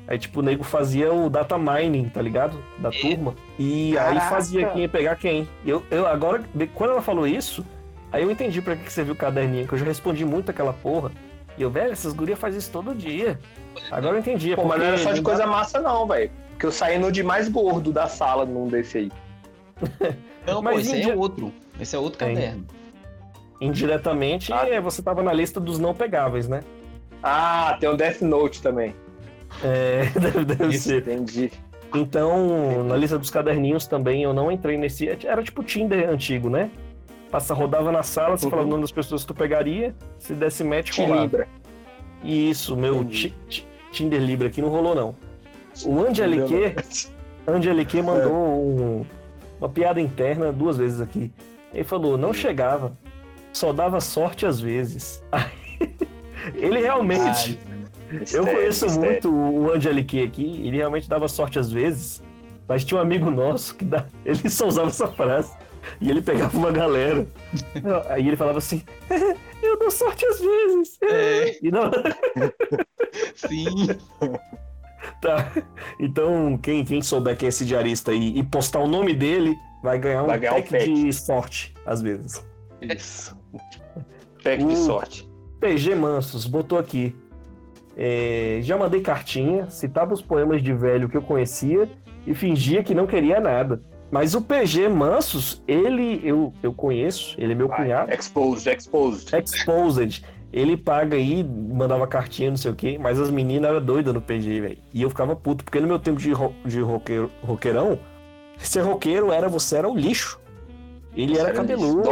Aí, 0.09 0.19
tipo, 0.19 0.39
o 0.39 0.43
nego 0.43 0.63
fazia 0.63 1.13
o 1.13 1.29
data 1.29 1.59
mining, 1.59 2.09
tá 2.09 2.23
ligado? 2.23 2.63
Da 2.79 2.91
turma. 2.91 3.35
E 3.59 3.99
aí 3.99 4.15
Caraca. 4.15 4.31
fazia 4.31 4.69
quem 4.69 4.83
ia 4.83 4.89
pegar 4.89 5.17
quem. 5.17 5.49
Eu, 5.65 5.83
eu 5.91 6.07
agora, 6.07 6.45
quando 6.75 6.91
ela 6.91 7.03
falou 7.03 7.27
isso, 7.27 7.67
aí 8.13 8.23
eu 8.23 8.31
entendi 8.31 8.63
pra 8.63 8.77
que 8.77 8.85
que 8.85 8.93
serviu 8.93 9.15
o 9.15 9.17
caderninho, 9.17 9.67
que 9.67 9.73
eu 9.75 9.79
já 9.79 9.85
respondi 9.85 10.25
muito 10.25 10.49
aquela 10.51 10.73
porra. 10.73 11.11
E 11.59 11.63
eu, 11.63 11.71
velho, 11.71 11.91
essas 11.91 12.13
gurias 12.13 12.39
fazem 12.39 12.59
isso 12.59 12.71
todo 12.71 12.95
dia. 12.95 13.37
Agora 13.91 14.15
eu 14.15 14.21
entendi. 14.21 14.53
é 14.53 14.57
Pô, 14.57 14.65
mas 14.65 14.79
não 14.79 14.87
era 14.87 14.99
só 14.99 15.11
de 15.11 15.21
dá- 15.21 15.25
coisa 15.25 15.45
massa 15.47 15.81
não, 15.81 16.07
velho. 16.07 16.31
Porque 16.51 16.67
eu 16.67 16.73
saí 16.73 16.99
no 16.99 17.11
de 17.11 17.23
mais 17.25 17.49
gordo 17.49 17.91
da 17.93 18.07
sala 18.07 18.47
num 18.47 18.69
desse 18.69 18.99
aí. 18.99 19.13
Não, 20.47 20.63
Mas 20.63 20.75
pô, 20.75 20.81
esse 20.81 20.95
aí 20.95 21.11
é 21.11 21.15
outro. 21.15 21.53
Esse 21.81 21.97
é 21.97 21.99
outro 21.99 22.19
Tem. 22.19 22.35
caderno. 22.35 22.65
Indiretamente, 23.61 24.53
Ah. 24.53 24.69
é, 24.69 24.81
você 24.81 25.03
tava 25.03 25.23
na 25.23 25.33
lista 25.33 25.59
dos 25.61 25.79
não 25.79 25.95
pegáveis, 25.95 26.49
né? 26.49 26.63
Ah, 27.23 27.77
tem 27.81 27.89
um 27.89 27.97
Death 27.97 28.21
Note 28.23 28.63
também. 28.63 28.95
É, 29.63 30.05
deve, 30.21 30.45
deve 30.45 30.75
Isso. 30.75 30.89
ser. 30.89 31.03
Entendi. 31.03 31.51
Então, 31.95 32.85
na 32.85 32.97
lista 32.97 33.19
dos 33.19 33.31
caderninhos 33.31 33.87
também 33.87 34.23
eu 34.23 34.35
não 34.35 34.51
entrei 34.53 34.77
nesse. 34.77 35.09
Era 35.27 35.43
tipo 35.43 35.63
Tinder 35.63 36.09
antigo, 36.11 36.51
né? 36.51 36.71
Passa, 37.31 37.55
rodava 37.55 37.91
na 37.91 38.03
sala, 38.03 38.37
você 38.37 38.45
Uhum. 38.45 38.51
falava 38.51 38.69
o 38.69 38.71
nome 38.71 38.83
das 38.83 38.93
pessoas 38.93 39.23
que 39.23 39.29
tu 39.29 39.35
pegaria, 39.35 39.95
se 40.19 40.35
desse 40.35 40.63
match, 40.63 40.97
rolava. 40.99 41.21
lembra? 41.23 41.49
Isso, 42.23 42.77
meu 42.77 42.97
Entendi. 42.97 43.31
ti- 43.31 43.35
ti- 43.49 43.69
Tinder 43.93 44.21
Libra 44.21 44.49
aqui 44.49 44.61
não 44.61 44.69
rolou, 44.69 44.95
não. 44.95 45.15
O 45.85 46.01
Angelique, 46.01 46.75
Angelique 47.47 48.03
mandou 48.03 48.33
um- 48.33 49.07
uma 49.59 49.69
piada 49.69 50.01
interna 50.01 50.53
duas 50.53 50.77
vezes 50.77 51.01
aqui. 51.01 51.33
Ele 51.73 51.85
falou, 51.85 52.17
não 52.19 52.33
chegava, 52.33 52.93
só 53.57 53.73
dava 53.73 54.01
sorte 54.01 54.45
às 54.47 54.61
vezes. 54.61 55.23
Ele 56.55 56.81
realmente. 56.81 57.59
Eu 58.33 58.45
conheço 58.47 58.85
mistério. 58.87 59.11
muito 59.11 59.35
o 59.35 59.73
Angelique 59.73 60.23
aqui, 60.23 60.63
ele 60.65 60.77
realmente 60.77 61.09
dava 61.09 61.27
sorte 61.27 61.59
às 61.59 61.73
vezes, 61.73 62.23
mas 62.69 62.85
tinha 62.85 62.99
um 62.99 63.03
amigo 63.03 63.29
nosso 63.33 63.75
que 63.75 63.85
dá- 63.85 64.07
ele 64.25 64.49
só 64.49 64.69
usava 64.69 64.89
essa 64.89 65.09
frase. 65.09 65.53
E 66.01 66.09
ele 66.11 66.21
pegava 66.23 66.57
uma 66.57 66.71
galera. 66.71 67.27
Aí 68.11 68.27
ele 68.29 68.37
falava 68.37 68.59
assim: 68.59 68.83
Eu 69.63 69.79
dou 69.79 69.91
sorte 69.91 70.25
às 70.27 70.41
vezes. 70.41 70.99
É. 71.03 71.59
E 71.65 71.71
não, 71.71 71.91
Sim. 73.35 73.89
tá. 75.21 75.53
Então, 76.01 76.59
quem, 76.59 76.85
quem 76.85 77.03
souber 77.03 77.37
quem 77.37 77.47
é 77.47 77.49
esse 77.51 77.65
diarista 77.65 78.11
aí 78.11 78.37
e 78.39 78.43
postar 78.43 78.81
o 78.81 78.87
nome 78.89 79.15
dele, 79.15 79.55
vai 79.83 79.99
ganhar 79.99 80.23
um 80.23 80.27
Vai 80.27 80.39
ganhar 80.39 80.53
um 80.55 80.57
pack, 80.57 80.71
pack. 80.71 80.93
de 80.93 81.13
sorte, 81.13 81.75
às 81.87 82.03
vezes. 82.03 82.45
Isso. 82.81 83.37
Pack 84.47 84.65
de 84.65 84.73
Uh. 84.75 84.77
sorte. 84.77 85.29
PG 85.61 85.95
Mansos 85.95 86.47
botou 86.47 86.79
aqui. 86.79 87.15
É, 87.97 88.61
já 88.63 88.77
mandei 88.77 89.01
cartinha, 89.01 89.71
citava 89.71 90.13
os 90.13 90.21
poemas 90.21 90.63
de 90.63 90.73
velho 90.73 91.09
que 91.09 91.17
eu 91.17 91.23
conhecia 91.23 91.89
e 92.27 92.35
fingia 92.35 92.83
que 92.85 92.95
não 92.95 93.07
queria 93.07 93.41
nada. 93.41 93.81
Mas 94.11 94.35
o 94.35 94.41
PG 94.43 94.89
Mansos, 94.89 95.63
ele 95.67 96.21
eu, 96.23 96.53
eu 96.63 96.73
conheço, 96.73 97.35
ele 97.39 97.53
é 97.53 97.55
meu 97.57 97.69
Vai. 97.69 97.79
cunhado, 97.79 98.13
Exposed, 98.13 98.69
exposed. 98.69 99.35
Exposed. 99.35 100.23
Ele 100.53 100.77
paga 100.77 101.17
aí, 101.17 101.43
mandava 101.43 102.07
cartinha, 102.07 102.51
não 102.51 102.57
sei 102.57 102.71
o 102.71 102.75
quê, 102.75 102.99
mas 103.01 103.19
as 103.21 103.31
meninas 103.31 103.69
eram 103.71 103.85
doidas 103.85 104.15
no 104.15 104.21
PG, 104.21 104.61
velho. 104.61 104.79
E 104.95 105.03
eu 105.03 105.11
ficava 105.11 105.35
puto, 105.35 105.65
porque 105.65 105.81
no 105.81 105.89
meu 105.89 105.99
tempo 105.99 106.21
de, 106.21 106.31
ro 106.33 106.55
de 106.65 106.81
roqueiro, 106.81 107.31
roqueirão, 107.43 107.99
ser 108.59 108.81
roqueiro 108.83 109.33
era 109.33 109.49
você 109.49 109.77
era 109.77 109.89
um 109.89 109.97
lixo. 109.97 110.41
Ele 111.17 111.37
era 111.37 111.53
cabeludo. 111.53 112.03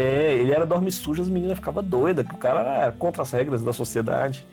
É, 0.00 0.34
ele 0.34 0.52
era 0.52 0.64
dorme 0.64 0.92
sujo, 0.92 1.20
as 1.22 1.28
meninas 1.28 1.58
ficavam 1.58 1.82
doidas, 1.82 2.24
que 2.26 2.34
o 2.34 2.38
cara 2.38 2.60
era 2.60 2.92
contra 2.92 3.22
as 3.22 3.32
regras 3.32 3.62
da 3.62 3.72
sociedade. 3.72 4.46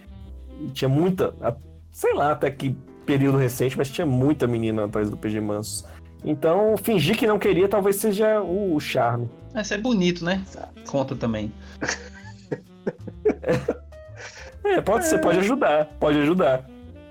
E 0.59 0.69
tinha 0.69 0.89
muita, 0.89 1.35
a- 1.39 1.53
sei 1.91 2.13
lá 2.15 2.31
até 2.31 2.49
que 2.49 2.75
período 3.05 3.37
recente, 3.37 3.77
mas 3.77 3.89
tinha 3.91 4.07
muita 4.07 4.47
menina 4.47 4.85
atrás 4.85 5.07
do 5.09 5.17
PG 5.17 5.39
Mansos. 5.41 5.85
Então, 6.23 6.75
fingir 6.77 7.15
que 7.15 7.27
não 7.27 7.37
queria 7.37 7.67
talvez 7.69 7.97
seja 7.97 8.41
o, 8.41 8.73
o 8.75 8.79
charme. 8.79 9.29
Mas 9.53 9.71
é 9.71 9.77
bonito, 9.77 10.25
né? 10.25 10.43
Conta 10.87 11.15
também. 11.15 11.51
É, 14.63 14.81
pode 14.81 15.05
ser, 15.05 15.19
pode 15.19 15.39
ajudar, 15.39 15.85
pode 15.99 16.17
ajudar. 16.19 16.65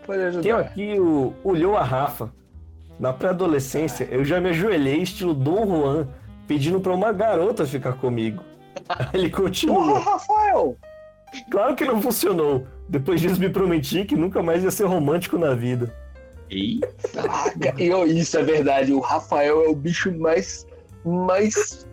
Pode 0.04 0.20
ajudar. 0.22 0.42
Tem 0.42 0.52
aqui 0.52 0.98
o 0.98 1.32
Olhou 1.44 1.76
a 1.76 1.84
Rafa. 1.84 2.30
Na 2.98 3.12
pré-adolescência, 3.12 4.08
eu 4.10 4.24
já 4.24 4.40
me 4.40 4.50
ajoelhei 4.50 5.00
estilo 5.02 5.34
Dom 5.34 5.66
Juan, 5.66 6.08
pedindo 6.46 6.80
pra 6.80 6.92
uma 6.92 7.12
garota 7.12 7.66
ficar 7.66 7.94
comigo. 7.94 8.42
Ele 9.12 9.30
Porra, 9.30 9.42
continua. 9.42 9.98
Rafael! 9.98 10.76
Claro 11.50 11.74
que 11.74 11.84
não 11.84 12.00
funcionou. 12.00 12.66
Depois 12.88 13.20
disso 13.20 13.40
me 13.40 13.48
prometi 13.48 14.04
que 14.04 14.16
nunca 14.16 14.42
mais 14.42 14.62
ia 14.62 14.70
ser 14.70 14.84
romântico 14.84 15.38
na 15.38 15.54
vida. 15.54 15.92
E 16.50 16.80
Caraca, 17.12 17.82
e, 17.82 17.90
ó, 17.90 18.04
isso 18.04 18.38
é 18.38 18.42
verdade. 18.42 18.92
O 18.92 19.00
Rafael 19.00 19.64
é 19.64 19.68
o 19.68 19.74
bicho 19.74 20.12
mais. 20.18 20.66
mais. 21.04 21.86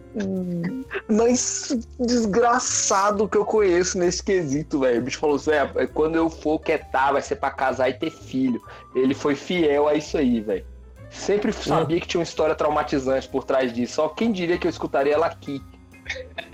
mais 1.09 1.77
desgraçado 1.99 3.27
que 3.29 3.37
eu 3.37 3.45
conheço 3.45 3.97
nesse 3.97 4.21
quesito, 4.21 4.81
velho. 4.81 4.99
O 4.99 5.03
bicho 5.03 5.19
falou 5.19 5.37
assim: 5.37 5.51
"É, 5.51 5.87
quando 5.87 6.15
eu 6.15 6.29
for 6.29 6.59
quietar, 6.59 7.13
vai 7.13 7.21
ser 7.21 7.37
pra 7.37 7.49
casar 7.49 7.89
e 7.89 7.93
ter 7.93 8.11
filho. 8.11 8.61
Ele 8.93 9.13
foi 9.13 9.35
fiel 9.35 9.87
a 9.87 9.95
isso 9.95 10.17
aí, 10.17 10.41
velho. 10.41 10.65
Sempre 11.11 11.51
sabia 11.51 11.99
que 11.99 12.07
tinha 12.07 12.19
uma 12.19 12.23
história 12.23 12.55
traumatizante 12.55 13.27
por 13.27 13.43
trás 13.43 13.71
disso. 13.73 13.95
Só 13.95 14.07
quem 14.09 14.31
diria 14.31 14.57
que 14.57 14.65
eu 14.65 14.69
escutaria 14.71 15.13
ela 15.13 15.27
aqui? 15.27 15.61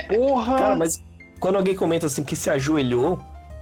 Porra! 0.08 0.58
Cara, 0.58 0.76
mas 0.76 1.02
quando 1.40 1.56
alguém 1.58 1.76
comenta 1.76 2.08
assim 2.08 2.24
que 2.24 2.36
se 2.36 2.50
ajoelhou, 2.50 3.20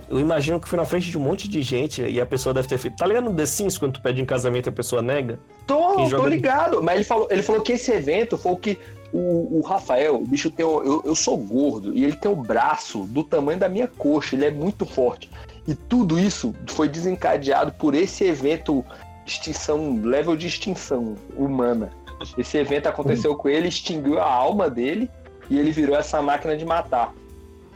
eu 0.10 0.20
imagino 0.20 0.60
que 0.60 0.68
foi 0.70 0.78
na 0.78 0.86
frente 0.86 1.10
de 1.10 1.18
um 1.18 1.22
monte 1.22 1.48
de 1.48 1.62
gente 1.62 2.02
e 2.02 2.20
a 2.22 2.26
pessoa 2.26 2.54
deve 2.54 2.68
ter 2.68 2.78
feito. 2.78 2.96
Tá 2.98 3.06
ligado 3.06 3.26
no 3.30 3.36
The 3.36 3.46
Sims 3.46 3.78
quando 3.78 3.94
tu 3.94 4.02
pede 4.02 4.22
em 4.22 4.26
casamento 4.26 4.68
e 4.68 4.70
a 4.70 4.74
pessoa 4.74 5.02
nega? 5.02 5.40
Tô, 5.68 5.96
Quem 5.98 6.10
tô 6.10 6.26
ligado. 6.28 6.82
Mas 6.82 6.96
ele 6.96 7.04
falou, 7.04 7.28
ele 7.30 7.44
falou 7.44 7.62
que 7.62 7.74
esse 7.74 7.92
evento 7.92 8.38
foi 8.38 8.52
o 8.54 8.58
que 8.58 8.78
o, 9.12 9.60
o 9.60 9.62
Rafael, 9.62 10.16
o 10.16 10.26
bicho 10.26 10.50
tem. 10.50 10.66
o- 10.66 10.84
Eu, 10.84 11.02
eu 11.06 11.16
sou 11.16 11.38
gordo 11.38 11.96
e 11.96 12.04
ele 12.04 12.16
tem 12.16 12.32
o 12.32 12.36
braço 12.36 13.04
do 13.06 13.24
tamanho 13.24 13.60
da 13.60 13.68
minha 13.70 13.88
coxa, 13.88 14.36
ele 14.36 14.46
é 14.46 14.52
muito 14.52 14.86
forte. 14.86 15.30
E 15.68 15.74
tudo 15.74 16.20
isso 16.20 16.54
foi 16.68 16.88
desencadeado 16.88 17.72
por 17.74 17.96
esse 17.96 18.24
evento 18.24 18.86
extinção, 19.26 20.02
level 20.04 20.36
de 20.36 20.48
extinção 20.48 21.16
humana. 21.36 21.92
Esse 22.38 22.58
evento 22.58 22.88
aconteceu 22.88 23.36
com 23.36 23.50
ele, 23.50 23.68
extinguiu 23.68 24.20
a 24.20 24.26
alma 24.32 24.70
dele 24.70 25.10
e 25.50 25.58
ele 25.60 25.72
virou 25.72 25.96
essa 25.98 26.22
máquina 26.22 26.56
de 26.56 26.66
matar. 26.66 27.14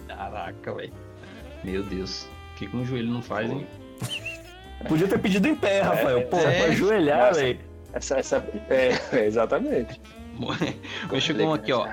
Caraca, 0.07 0.73
velho. 0.73 0.93
Meu 1.63 1.83
Deus. 1.83 2.23
O 2.53 2.55
que, 2.55 2.67
que 2.67 2.75
um 2.75 2.85
joelho 2.85 3.11
não 3.11 3.21
faz, 3.21 3.49
hein? 3.49 3.67
Podia 4.87 5.07
ter 5.07 5.19
pedido 5.19 5.47
em 5.47 5.55
pé, 5.55 5.81
Rafael. 5.81 6.21
Pô, 6.27 6.37
é. 6.37 6.57
pra 6.57 6.71
ajoelhar, 6.71 7.27
Nossa. 7.27 7.39
velho. 7.41 7.59
Essa, 7.93 8.17
essa, 8.19 8.47
é, 8.69 9.25
exatamente. 9.25 9.99
Mas 11.11 11.23
chegou 11.23 11.47
um 11.47 11.53
aqui, 11.53 11.73
ó. 11.73 11.85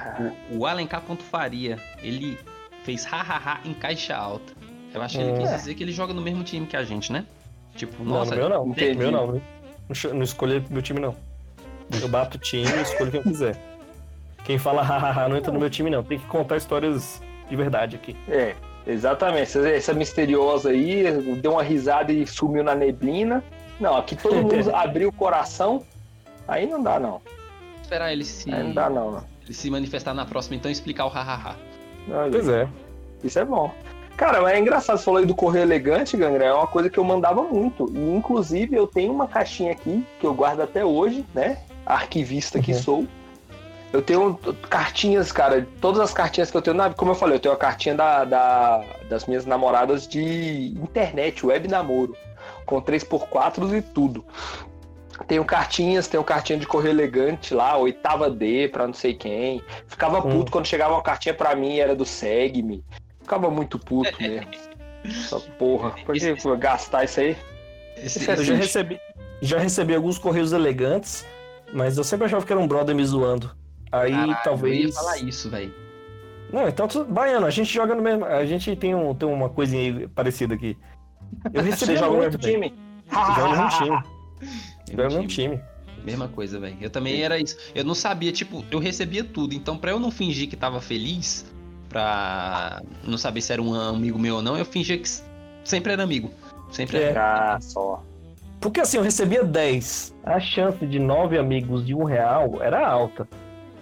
O, 0.52 0.58
o 0.58 0.66
Alencar.faria, 0.66 1.78
ele 2.00 2.38
fez 2.84 3.04
hahaha 3.04 3.60
em 3.64 3.74
caixa 3.74 4.14
alta. 4.16 4.52
Eu 4.94 5.02
acho 5.02 5.18
que 5.18 5.24
ele 5.24 5.32
Hum. 5.32 5.38
quis 5.38 5.50
dizer 5.50 5.74
que 5.74 5.82
ele 5.82 5.92
joga 5.92 6.14
no 6.14 6.22
mesmo 6.22 6.44
time 6.44 6.64
que 6.66 6.76
a 6.76 6.84
gente, 6.84 7.12
né? 7.12 7.26
Tipo, 7.76 8.02
Não, 8.02 8.14
nossa, 8.14 8.30
no 8.34 8.36
meu 8.36 8.48
não. 8.48 8.66
meu 8.66 9.10
não. 9.10 9.42
Não, 10.14 10.22
escolhi 10.22 10.64
meu 10.70 10.82
time, 10.82 10.98
não. 10.98 11.14
Eu 12.00 12.08
bato 12.08 12.36
o 12.36 12.40
time 12.40 12.66
e 12.68 12.82
escolho 12.82 13.10
quem 13.10 13.20
eu 13.20 13.24
quiser. 13.24 13.56
Quem 14.44 14.58
fala 14.58 14.82
hahaha 14.82 15.28
não 15.28 15.36
entra 15.36 15.52
no 15.52 15.60
meu 15.60 15.70
time, 15.70 15.90
não. 15.90 16.02
Tem 16.02 16.18
que 16.18 16.26
contar 16.26 16.56
histórias 16.56 17.22
de 17.48 17.54
verdade 17.54 17.96
aqui. 17.96 18.16
É, 18.28 18.54
exatamente. 18.86 19.42
Essa, 19.42 19.68
essa 19.68 19.94
misteriosa 19.94 20.70
aí 20.70 21.04
deu 21.40 21.52
uma 21.52 21.62
risada 21.62 22.12
e 22.12 22.26
sumiu 22.26 22.64
na 22.64 22.74
neblina. 22.74 23.44
Não, 23.78 23.96
aqui 23.96 24.16
todo 24.16 24.34
mundo 24.36 24.54
abriu 24.74 25.08
o 25.10 25.12
coração. 25.12 25.84
Aí 26.48 26.66
não 26.66 26.82
dá, 26.82 26.98
não. 26.98 27.20
esperar 27.82 28.12
ele 28.12 28.24
se, 28.24 28.52
Aí 28.52 28.62
não 28.62 28.72
dá, 28.72 28.88
não. 28.88 29.22
ele 29.44 29.52
se 29.52 29.70
manifestar 29.70 30.14
na 30.14 30.24
próxima, 30.24 30.56
então 30.56 30.70
explicar 30.70 31.06
o 31.06 31.08
hahaha. 31.08 31.56
Não, 32.08 32.30
Pois 32.30 32.48
é. 32.48 32.68
Isso 33.22 33.38
é 33.38 33.44
bom. 33.44 33.72
Cara, 34.16 34.50
é 34.50 34.58
engraçado, 34.58 34.96
você 34.98 35.04
falou 35.04 35.20
aí 35.20 35.26
do 35.26 35.34
correio 35.34 35.64
elegante, 35.64 36.16
Gangra, 36.16 36.44
é 36.46 36.52
uma 36.52 36.66
coisa 36.66 36.88
que 36.88 36.98
eu 36.98 37.04
mandava 37.04 37.42
muito. 37.42 37.90
E, 37.94 37.98
inclusive, 37.98 38.74
eu 38.74 38.86
tenho 38.86 39.12
uma 39.12 39.28
caixinha 39.28 39.72
aqui, 39.72 40.06
que 40.18 40.26
eu 40.26 40.32
guardo 40.32 40.60
até 40.62 40.84
hoje, 40.84 41.24
né? 41.34 41.58
Arquivista 41.84 42.58
que 42.58 42.72
Uhum. 42.72 42.78
sou. 42.82 43.06
Eu 43.92 44.02
tenho 44.02 44.34
cartinhas, 44.70 45.30
cara, 45.30 45.66
todas 45.80 46.00
as 46.00 46.12
cartinhas 46.12 46.50
que 46.50 46.56
eu 46.56 46.62
tenho, 46.62 46.76
como 46.94 47.10
eu 47.12 47.14
falei, 47.14 47.36
eu 47.36 47.40
tenho 47.40 47.54
a 47.54 47.58
cartinha 47.58 47.94
da, 47.94 48.24
da- 48.24 48.82
das 49.08 49.26
minhas 49.26 49.44
namoradas 49.46 50.08
de 50.08 50.74
internet, 50.82 51.44
web 51.46 51.68
namoro, 51.68 52.16
com 52.64 52.80
3x4 52.80 53.74
e 53.76 53.82
tudo. 53.82 54.24
Tenho 55.26 55.44
cartinhas, 55.44 56.08
tenho 56.08 56.22
cartinha 56.24 56.58
de 56.58 56.66
correio 56.66 56.92
elegante 56.92 57.54
lá, 57.54 57.76
oitava 57.76 58.28
D 58.30 58.68
pra 58.68 58.86
não 58.86 58.92
sei 58.94 59.14
quem. 59.14 59.62
Ficava 59.88 60.18
Hum. 60.18 60.30
puto 60.30 60.52
quando 60.52 60.66
chegava 60.66 60.94
uma 60.94 61.02
cartinha 61.02 61.34
pra 61.34 61.54
mim, 61.54 61.78
era 61.78 61.94
do 61.94 62.04
Segue-me. 62.04 62.82
Ficava 63.26 63.50
muito 63.50 63.76
puto 63.76 64.12
mesmo. 64.22 64.46
Essa 65.04 65.40
porra. 65.40 65.90
Por 66.04 66.14
que 66.14 66.24
eu 66.26 66.36
vou 66.36 66.56
gastar 66.56 67.02
isso 67.04 67.18
aí? 67.18 67.36
Esse, 67.96 68.20
Isso 68.20 68.30
é 68.30 68.34
Eu 68.34 68.44
já 68.44 68.54
recebi, 68.54 69.00
já 69.42 69.58
recebi 69.58 69.94
alguns 69.96 70.16
correios 70.16 70.52
elegantes, 70.52 71.26
mas 71.74 71.98
eu 71.98 72.04
sempre 72.04 72.26
achava 72.26 72.46
que 72.46 72.52
era 72.52 72.60
um 72.60 72.68
brother 72.68 72.94
me 72.94 73.04
zoando. 73.04 73.50
Aí 73.90 74.10
Caralho, 74.12 74.30
Eu 74.30 74.34
ia 74.34 74.40
talvez. 74.44 74.94
falar 74.94 75.18
isso, 75.18 75.50
velho. 75.50 75.74
Não, 76.52 76.68
então, 76.68 76.86
tu- 76.86 77.04
Baiano, 77.04 77.46
a 77.46 77.50
gente 77.50 77.72
joga 77.72 77.94
no 77.96 78.02
mesmo. 78.02 78.24
A 78.24 78.44
gente 78.46 78.74
tem, 78.76 78.94
um, 78.94 79.12
tem 79.14 79.28
uma 79.28 79.48
coisinha 79.48 79.82
aí 79.82 80.08
parecida 80.08 80.54
aqui. 80.54 80.76
Eu 81.52 81.62
recebi 81.64 81.92
Você 81.92 81.96
joga 81.96 82.12
no 82.16 82.22
muito, 82.22 82.38
mesmo 82.38 82.52
time? 82.52 82.74
Joga 83.10 83.42
no 83.42 83.50
mesmo 83.50 83.68
time. 83.70 84.02
Joga 84.90 85.02
no 85.08 85.14
Mesmo 85.14 85.26
time. 85.26 85.60
Mesma 86.04 86.28
coisa, 86.28 86.60
velho. 86.60 86.76
Eu 86.80 86.90
também 86.90 87.22
era 87.22 87.36
isso. 87.40 87.56
Eu 87.74 87.82
não 87.82 87.94
sabia, 87.94 88.30
tipo, 88.30 88.64
eu 88.70 88.78
recebia 88.78 89.24
tudo. 89.24 89.52
Então, 89.54 89.76
pra 89.76 89.90
eu 89.90 89.98
não 89.98 90.12
fingir 90.12 90.48
que 90.48 90.54
tava 90.56 90.80
feliz, 90.80 91.44
pra 91.88 92.82
não 93.04 93.16
saber 93.18 93.40
se 93.40 93.52
era 93.52 93.62
um 93.62 93.74
amigo 93.74 94.18
meu 94.18 94.36
ou 94.36 94.42
não, 94.42 94.56
eu 94.56 94.64
fingia 94.64 94.98
que 94.98 95.08
sempre 95.64 95.92
era 95.92 96.02
amigo. 96.02 96.30
Sempre 96.70 96.98
É. 96.98 97.02
era. 97.10 97.54
Ah, 97.54 97.60
só. 97.60 98.02
Porque 98.60 98.80
assim, 98.80 98.96
eu 98.96 99.02
recebia 99.02 99.44
10. 99.44 100.14
A 100.24 100.40
chance 100.40 100.84
de 100.86 100.98
9 100.98 101.38
amigos 101.38 101.84
de 101.86 101.94
um 101.94 102.04
real 102.04 102.58
era 102.62 102.86
alta. 102.86 103.28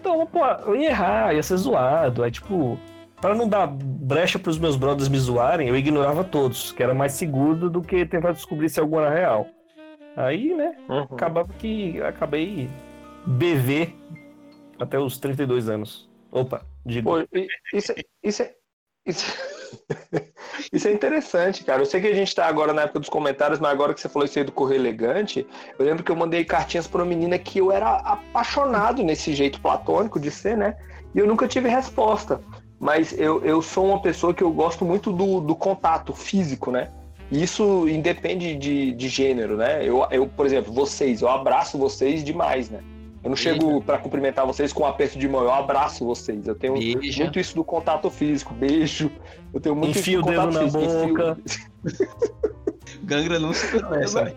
Então, 0.01 0.27
pô, 0.27 0.45
eu 0.67 0.77
ia 0.77 0.91
errar, 0.91 1.35
ia 1.35 1.43
ser 1.43 1.57
zoado. 1.57 2.23
Aí, 2.23 2.31
tipo, 2.31 2.79
pra 3.21 3.35
não 3.35 3.49
dar 3.49 3.67
brecha 3.67 4.39
pros 4.39 4.59
meus 4.59 4.77
brothers 4.77 5.09
me 5.09 5.19
zoarem, 5.19 5.69
eu 5.69 5.77
ignorava 5.77 6.23
todos, 6.23 6.73
que 6.73 6.83
era 6.83 6.93
mais 6.93 7.13
seguro 7.13 7.71
do 7.71 7.81
que 7.81 8.05
tentar 8.05 8.33
descobrir 8.33 8.69
se 8.69 8.79
algum 8.81 8.99
era 9.01 9.09
real. 9.15 9.47
Aí, 10.17 10.55
né, 10.55 10.77
Uhum. 10.89 10.99
acabava 11.01 11.49
que 11.59 12.01
acabei 12.03 12.69
BV 13.27 13.95
até 14.79 14.99
os 14.99 15.19
32 15.19 15.69
anos. 15.71 16.09
Opa, 16.35 16.67
digo. 16.85 17.11
Pô, 17.11 17.21
e- 17.33 17.47
isso, 17.73 17.93
é- 17.93 18.03
isso, 18.23 18.43
é- 18.43 18.55
isso, 19.07 19.25
isso 20.73 20.89
é 20.89 20.93
interessante, 20.93 21.63
cara. 21.63 21.81
Eu 21.81 21.87
sei 21.87 22.01
que 22.01 22.09
a 22.09 22.15
gente 22.15 22.35
tá 22.35 22.47
agora 22.47 22.73
na 22.73 22.83
época 22.83 22.99
dos 22.99 23.09
comentários, 23.09 23.61
mas 23.61 23.71
agora 23.71 23.95
que 23.95 24.01
você 24.01 24.09
falou 24.09 24.27
isso 24.27 24.37
aí 24.37 24.45
do 24.45 24.51
Correio 24.51 24.81
Elegante, 24.81 25.47
eu 25.79 25.87
lembro 25.87 26.03
que 26.03 26.11
eu 26.11 26.17
mandei 26.17 26.45
cartinhas 26.45 26.89
pra 26.89 27.03
uma 27.03 27.07
menina 27.07 27.39
que 27.39 27.61
eu 27.61 27.71
era 27.71 27.99
apaixonado 27.99 29.05
nesse 29.05 29.33
jeito 29.33 29.61
platônico 29.61 30.19
de 30.19 30.31
ser, 30.31 30.57
né? 30.57 30.77
E 31.15 31.21
eu 31.21 31.27
nunca 31.27 31.47
tive 31.47 31.69
resposta. 31.69 32.41
Mas 32.81 33.17
eu, 33.17 33.43
eu 33.45 33.63
sou 33.63 33.87
uma 33.87 34.03
pessoa 34.03 34.35
que 34.35 34.43
eu 34.43 34.51
gosto 34.51 34.85
muito 34.85 35.13
do, 35.13 35.41
do 35.41 35.55
contato 35.55 36.13
físico, 36.13 36.73
né? 36.73 36.91
E 37.31 37.43
Isso 37.43 37.89
independe 37.89 38.57
de, 38.57 38.93
de 38.93 39.09
gênero, 39.09 39.57
né? 39.57 39.87
Eu, 39.89 40.05
eu, 40.11 40.27
por 40.27 40.45
exemplo, 40.45 40.73
vocês, 40.73 41.23
eu 41.23 41.29
abraço 41.29 41.79
vocês 41.79 42.25
demais, 42.25 42.69
né? 42.69 42.83
Eu 43.25 43.31
não 43.31 43.37
chego 43.37 43.81
pra 43.83 43.97
cumprimentar 43.97 44.47
vocês 44.47 44.71
com 44.71 44.83
um 44.83 44.87
aperto 44.87 45.19
de 45.19 45.27
mão, 45.27 45.43
eu 45.43 45.51
abraço 45.53 46.05
vocês. 46.05 46.47
Eu 46.47 46.55
tenho 46.55 46.75
Beija. 46.75 47.23
muito 47.25 47.41
isso 47.41 47.55
do 47.55 47.65
contato 47.65 48.11
físico, 48.11 48.53
beijo. 48.53 49.11
Eu 49.53 49.61
tenho 49.61 49.75
muito 49.75 49.99
Enfia 49.99 50.19
isso 50.19 50.23
o 50.23 50.25
do 50.27 50.31
dedo 50.31 50.43
contato 50.43 50.55
na 50.55 50.79
físico. 50.79 50.85
enfio- 50.85 51.09
boca. 51.09 51.39
Gangra 53.03 53.39
não 53.39 53.51
essa, 53.51 54.25
velho. 54.25 54.37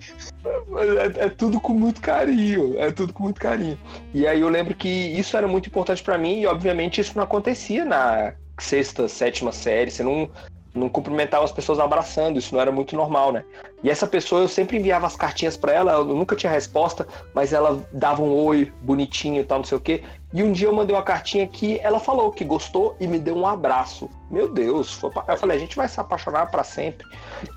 É, 1.19 1.25
é 1.25 1.29
tudo 1.29 1.59
com 1.59 1.73
muito 1.73 2.01
carinho, 2.01 2.77
é 2.79 2.91
tudo 2.91 3.13
com 3.13 3.23
muito 3.23 3.39
carinho. 3.39 3.77
E 4.13 4.25
aí 4.27 4.39
eu 4.41 4.49
lembro 4.49 4.73
que 4.73 4.87
isso 4.89 5.35
era 5.37 5.47
muito 5.47 5.67
importante 5.67 6.01
pra 6.03 6.17
mim 6.17 6.39
e 6.41 6.47
obviamente 6.47 6.99
isso 7.01 7.13
não 7.15 7.23
acontecia 7.23 7.85
na 7.85 8.33
sexta, 8.59 9.07
sétima 9.07 9.51
série, 9.51 9.91
você 9.91 10.03
não 10.03 10.29
não 10.77 10.89
cumprimentava 10.89 11.43
as 11.43 11.51
pessoas 11.51 11.79
abraçando, 11.79 12.37
isso 12.39 12.53
não 12.53 12.61
era 12.61 12.71
muito 12.71 12.95
normal, 12.95 13.31
né? 13.31 13.43
E 13.83 13.89
essa 13.89 14.07
pessoa 14.07 14.41
eu 14.41 14.47
sempre 14.47 14.77
enviava 14.77 15.05
as 15.05 15.15
cartinhas 15.15 15.57
pra 15.57 15.73
ela, 15.73 15.93
eu 15.93 16.05
nunca 16.05 16.35
tinha 16.35 16.51
resposta, 16.51 17.07
mas 17.33 17.53
ela 17.53 17.85
dava 17.91 18.21
um 18.21 18.33
oi 18.33 18.71
bonitinho 18.81 19.41
e 19.41 19.43
tal, 19.43 19.59
não 19.59 19.65
sei 19.65 19.77
o 19.77 19.81
quê. 19.81 20.03
E 20.33 20.43
um 20.43 20.51
dia 20.51 20.67
eu 20.67 20.73
mandei 20.73 20.95
uma 20.95 21.03
cartinha 21.03 21.47
que 21.47 21.79
ela 21.79 21.99
falou 21.99 22.31
que 22.31 22.43
gostou 22.43 22.95
e 22.99 23.07
me 23.07 23.17
deu 23.17 23.35
um 23.35 23.47
abraço. 23.47 24.09
Meu 24.29 24.47
Deus, 24.51 24.93
foi 24.93 25.09
eu 25.27 25.37
falei, 25.37 25.57
a 25.57 25.59
gente 25.59 25.75
vai 25.75 25.87
se 25.87 25.99
apaixonar 25.99 26.51
pra 26.51 26.63
sempre. 26.63 27.07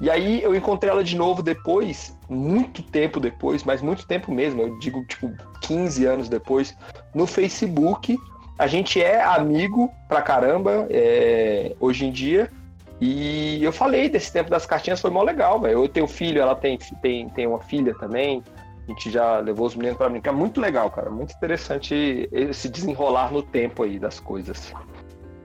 E 0.00 0.08
aí 0.08 0.42
eu 0.42 0.54
encontrei 0.54 0.90
ela 0.90 1.02
de 1.02 1.16
novo 1.16 1.42
depois, 1.42 2.16
muito 2.28 2.82
tempo 2.82 3.18
depois, 3.18 3.64
mas 3.64 3.82
muito 3.82 4.06
tempo 4.06 4.30
mesmo, 4.32 4.62
eu 4.62 4.78
digo 4.78 5.04
tipo 5.04 5.32
15 5.62 6.06
anos 6.06 6.28
depois, 6.28 6.76
no 7.14 7.26
Facebook. 7.26 8.16
A 8.58 8.66
gente 8.66 9.02
é 9.02 9.22
amigo 9.22 9.90
pra 10.06 10.20
caramba 10.20 10.86
é, 10.90 11.74
hoje 11.80 12.04
em 12.04 12.12
dia. 12.12 12.50
E 13.00 13.64
eu 13.64 13.72
falei 13.72 14.08
desse 14.08 14.30
tempo 14.32 14.50
das 14.50 14.66
cartinhas, 14.66 15.00
foi 15.00 15.10
mó 15.10 15.22
legal, 15.22 15.58
velho. 15.60 15.84
Eu 15.84 15.88
tenho 15.88 16.06
filho, 16.06 16.40
ela 16.42 16.54
tem, 16.54 16.78
tem, 17.00 17.28
tem 17.30 17.46
uma 17.46 17.60
filha 17.60 17.94
também. 17.98 18.42
A 18.86 18.90
gente 18.92 19.10
já 19.10 19.38
levou 19.38 19.66
os 19.66 19.74
meninos 19.74 19.96
pra 19.96 20.08
brincar. 20.08 20.32
Muito 20.32 20.60
legal, 20.60 20.90
cara. 20.90 21.08
Muito 21.10 21.32
interessante 21.34 22.28
esse 22.30 22.68
desenrolar 22.68 23.32
no 23.32 23.42
tempo 23.42 23.84
aí 23.84 23.98
das 23.98 24.20
coisas. 24.20 24.72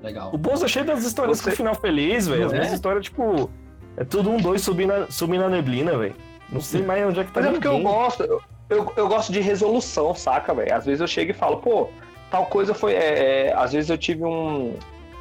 Legal. 0.04 0.32
O 0.34 0.38
Bozo 0.38 0.66
é 0.66 0.68
cheio 0.68 0.84
das 0.86 1.04
histórias 1.06 1.40
Você- 1.40 1.52
com 1.52 1.56
final 1.56 1.76
feliz, 1.76 2.28
velho. 2.28 2.46
As 2.48 2.54
É? 2.54 2.58
minhas 2.58 2.74
histórias, 2.74 3.06
tipo, 3.06 3.50
é 3.96 4.04
tudo 4.04 4.30
um 4.30 4.38
dois 4.38 4.62
subindo 4.62 4.90
na, 5.00 5.08
subindo 5.10 5.42
na 5.42 5.50
neblina, 5.50 5.98
velho. 5.98 6.16
Não 6.50 6.60
sei 6.62 6.82
mais 6.82 7.06
onde 7.08 7.20
é 7.22 7.24
que 7.24 7.32
tá 7.32 7.40
Mas 7.40 7.50
é 7.50 7.54
porque 7.54 7.68
eu 7.68 7.80
gosto, 7.80 8.24
eu, 8.24 8.42
eu, 8.70 8.94
eu 8.98 9.08
gosto 9.08 9.32
de 9.32 9.40
resolução, 9.40 10.14
saca, 10.14 10.54
velho? 10.54 10.76
Às 10.76 10.86
vezes 10.86 11.02
eu 11.02 11.08
chego 11.08 11.32
e 11.32 11.34
falo, 11.34 11.58
pô, 11.58 11.90
tal 12.30 12.46
coisa 12.48 12.74
foi. 12.74 12.94
é, 12.94 13.48
é, 13.48 13.54
às 13.56 13.72
vezes 13.74 13.90
eu 13.90 13.98
tive 13.98 14.24
um. 14.26 14.74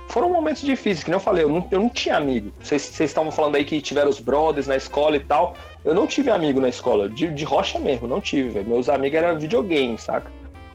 Foram 0.09 0.31
momentos 0.31 0.63
difíceis, 0.63 1.03
que 1.03 1.11
nem 1.11 1.17
eu 1.17 1.21
falei, 1.21 1.45
eu 1.45 1.49
não, 1.49 1.67
eu 1.71 1.81
não 1.81 1.89
tinha 1.89 2.17
amigo. 2.17 2.53
Vocês 2.61 3.01
estavam 3.01 3.33
falando 3.33 3.57
aí 3.57 3.65
que 3.65 3.81
tiveram 3.81 4.11
os 4.11 4.21
brothers 4.21 4.67
na 4.67 4.77
escola 4.77 5.17
e 5.17 5.21
tal. 5.21 5.55
Eu 5.85 5.95
não 5.95 6.07
tive 6.07 6.31
amigo 6.31 6.61
na 6.61 6.69
escola, 6.69 7.09
de, 7.09 7.29
de 7.29 7.45
rocha 7.45 7.79
mesmo, 7.79 8.07
não 8.07 8.21
tive, 8.21 8.51
velho. 8.51 8.69
Meus 8.69 8.89
amigos 8.89 9.19
eram 9.19 9.39
videogame, 9.39 9.99
saca? 9.99 10.31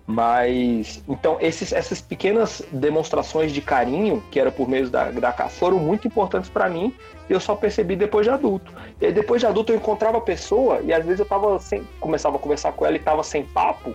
Mas. 0.06 1.04
Então, 1.08 1.38
esses, 1.40 1.72
essas 1.72 2.02
pequenas 2.02 2.64
demonstrações 2.72 3.52
de 3.54 3.62
carinho, 3.62 4.24
que 4.32 4.40
era 4.40 4.52
por 4.52 4.68
meio 4.68 4.90
da, 4.90 5.12
da 5.12 5.32
foram 5.48 5.78
muito 5.78 6.08
importantes 6.08 6.50
pra 6.50 6.68
mim. 6.68 6.92
E 7.30 7.34
eu 7.34 7.40
só 7.40 7.56
percebi 7.56 7.96
depois 7.96 8.26
de 8.26 8.32
adulto. 8.32 8.74
E 9.00 9.12
depois 9.12 9.40
de 9.40 9.46
adulto, 9.46 9.72
eu 9.72 9.76
encontrava 9.76 10.18
a 10.18 10.22
pessoa 10.22 10.82
e 10.82 10.92
às 10.92 11.06
vezes 11.06 11.20
eu 11.20 11.28
tava 11.28 11.60
sem. 11.60 11.88
Começava 12.00 12.38
a 12.38 12.40
conversar 12.40 12.72
com 12.72 12.88
ela 12.88 12.96
e 12.96 13.00
tava 13.00 13.22
sem 13.24 13.46
papo. 13.46 13.94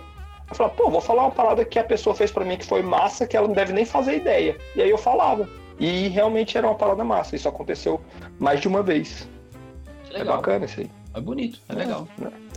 Eu 0.49 0.55
falava, 0.55 0.75
pô, 0.75 0.89
vou 0.89 1.01
falar 1.01 1.23
uma 1.23 1.31
parada 1.31 1.65
que 1.65 1.79
a 1.79 1.83
pessoa 1.83 2.15
fez 2.15 2.31
pra 2.31 2.45
mim 2.45 2.57
que 2.57 2.65
foi 2.65 2.81
massa, 2.81 3.25
que 3.25 3.35
ela 3.35 3.47
não 3.47 3.55
deve 3.55 3.73
nem 3.73 3.85
fazer 3.85 4.17
ideia. 4.17 4.57
E 4.75 4.81
aí 4.81 4.89
eu 4.89 4.97
falava. 4.97 5.49
E 5.79 6.07
realmente 6.07 6.57
era 6.57 6.67
uma 6.67 6.75
parada 6.75 7.03
massa. 7.03 7.35
Isso 7.35 7.49
aconteceu 7.49 7.99
mais 8.39 8.61
de 8.61 8.67
uma 8.67 8.83
vez. 8.83 9.27
É 10.13 10.23
bacana 10.23 10.65
isso 10.65 10.81
aí. 10.81 10.89
É 11.13 11.19
bonito, 11.19 11.59
é 11.69 11.73
legal. 11.73 12.07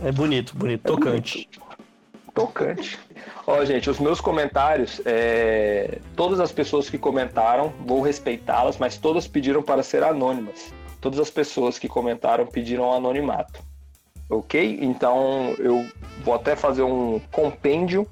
É 0.03 0.11
bonito, 0.11 0.55
bonito, 0.55 0.85
É 0.85 0.95
tocante. 0.95 1.49
Tocante. 2.33 2.99
Ó, 3.47 3.65
gente, 3.65 3.89
os 3.89 3.99
meus 3.99 4.21
comentários, 4.21 5.01
é, 5.05 5.99
todas 6.15 6.39
as 6.39 6.51
pessoas 6.51 6.89
que 6.89 6.97
comentaram, 6.97 7.73
vou 7.85 8.01
respeitá-las, 8.01 8.77
mas 8.77 8.97
todas 8.97 9.27
pediram 9.27 9.61
para 9.61 9.81
ser 9.81 10.03
anônimas. 10.03 10.73
Todas 11.01 11.19
as 11.19 11.29
pessoas 11.29 11.79
que 11.79 11.87
comentaram 11.87 12.45
pediram 12.45 12.93
anonimato. 12.93 13.61
Ok? 14.29 14.77
Então 14.81 15.55
eu 15.57 15.85
vou 16.23 16.35
até 16.35 16.55
fazer 16.55 16.83
um 16.83 17.19
compêndio 17.31 18.07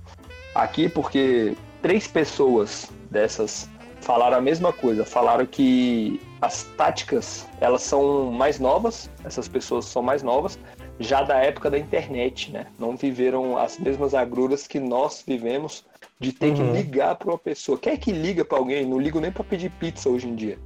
aqui, 0.56 0.90
porque 0.90 1.56
três 1.82 2.08
pessoas 2.08 2.92
dessas 3.12 3.70
falaram 4.02 4.38
a 4.38 4.42
mesma 4.42 4.74
coisa. 4.74 5.06
Falaram 5.06 5.46
que 5.46 6.20
as 6.42 6.64
táticas 6.76 7.48
elas 7.62 7.82
são 7.84 8.32
mais 8.32 8.60
novas, 8.60 9.10
essas 9.24 9.48
pessoas 9.48 9.86
são 9.86 10.02
mais 10.02 10.24
novas, 10.24 10.58
já 11.00 11.22
da 11.22 11.38
época 11.38 11.70
da 11.70 11.78
internet, 11.78 12.52
né? 12.52 12.68
Não 12.80 12.96
viveram 12.96 13.58
as 13.58 13.78
mesmas 13.78 14.14
agruras 14.14 14.66
que 14.66 14.80
nós 14.80 15.24
vivemos 15.26 15.86
de 16.20 16.32
ter 16.32 16.54
que 16.54 16.64
Uhum. 16.64 16.72
ligar 16.74 17.16
para 17.16 17.30
uma 17.30 17.38
pessoa. 17.38 17.78
Quem 17.78 17.94
é 17.94 17.98
que 17.98 18.12
liga 18.12 18.44
para 18.44 18.58
alguém? 18.58 18.86
Não 18.86 19.00
ligo 19.00 19.20
nem 19.20 19.32
para 19.32 19.44
pedir 19.44 19.70
pizza 19.72 20.10
hoje 20.10 20.28
em 20.28 20.36
dia. 20.36 20.58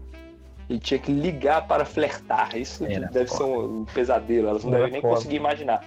E 0.72 0.80
tinha 0.80 1.00
que 1.00 1.12
ligar 1.12 1.68
para 1.68 1.84
flertar. 1.86 2.56
Isso 2.58 2.86
Era 2.86 3.08
deve 3.08 3.30
ser 3.30 3.44
um, 3.44 3.86
pesadelo. 3.94 4.48
Elas 4.50 4.64
não 4.64 4.72
Era 4.72 4.80
devem 4.86 4.94
nem 4.94 5.02
foda. 5.02 5.16
conseguir 5.16 5.36
imaginar. 5.36 5.84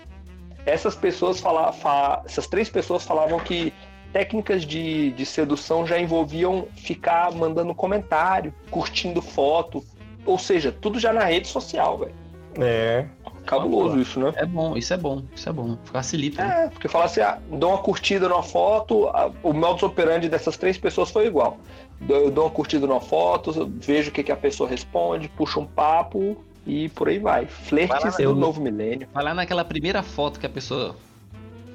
Essas 0.66 0.94
pessoas 0.94 1.40
falavam, 1.40 1.72
fa- 1.72 2.22
essas 2.24 2.46
três 2.46 2.68
pessoas 2.70 3.04
falavam 3.04 3.38
que 3.40 3.72
técnicas 4.12 4.64
de, 4.64 5.10
de 5.12 5.26
sedução 5.26 5.86
já 5.86 5.98
envolviam 5.98 6.66
ficar 6.76 7.32
mandando 7.32 7.74
comentário, 7.74 8.54
curtindo 8.70 9.20
foto, 9.20 9.84
ou 10.24 10.38
seja, 10.38 10.70
tudo 10.72 10.98
já 11.00 11.12
na 11.12 11.24
rede 11.24 11.48
social, 11.48 11.98
velho. 11.98 12.14
É. 12.58 13.06
Cabuloso 13.44 14.00
isso, 14.00 14.18
né? 14.20 14.32
É 14.36 14.46
bom, 14.46 14.74
isso 14.76 14.94
é 14.94 14.96
bom, 14.96 15.22
isso 15.34 15.46
é 15.48 15.52
bom. 15.52 15.76
Facilita. 15.84 16.42
né? 16.42 16.64
É, 16.64 16.68
porque 16.68 16.88
falar 16.88 17.06
assim, 17.06 17.20
ah, 17.20 17.38
dou 17.50 17.70
uma 17.72 17.78
curtida 17.78 18.26
numa 18.28 18.42
foto, 18.42 19.08
a- 19.08 19.30
o 19.42 19.52
modus 19.52 19.82
operandi 19.82 20.28
dessas 20.30 20.56
três 20.56 20.78
pessoas 20.78 21.10
foi 21.10 21.26
igual. 21.26 21.58
Dou- 22.00 22.16
Eu 22.16 22.30
dou 22.30 22.44
uma 22.44 22.50
curtida 22.50 22.86
numa 22.86 23.00
foto, 23.00 23.70
vejo 23.80 24.10
o 24.10 24.12
que, 24.12 24.22
que 24.22 24.32
a 24.32 24.36
pessoa 24.36 24.68
responde, 24.68 25.28
puxo 25.28 25.60
um 25.60 25.66
papo 25.66 26.36
e 26.66 26.88
por 26.90 27.08
aí 27.08 27.18
vai. 27.18 27.46
Flertes 27.46 28.18
eu- 28.18 28.34
do 28.34 28.40
novo 28.40 28.60
milênio. 28.60 29.08
Vai 29.12 29.24
lá 29.24 29.34
naquela 29.34 29.64
primeira 29.64 30.02
foto 30.02 30.38
que 30.40 30.46
a 30.46 30.50
pessoa 30.50 30.96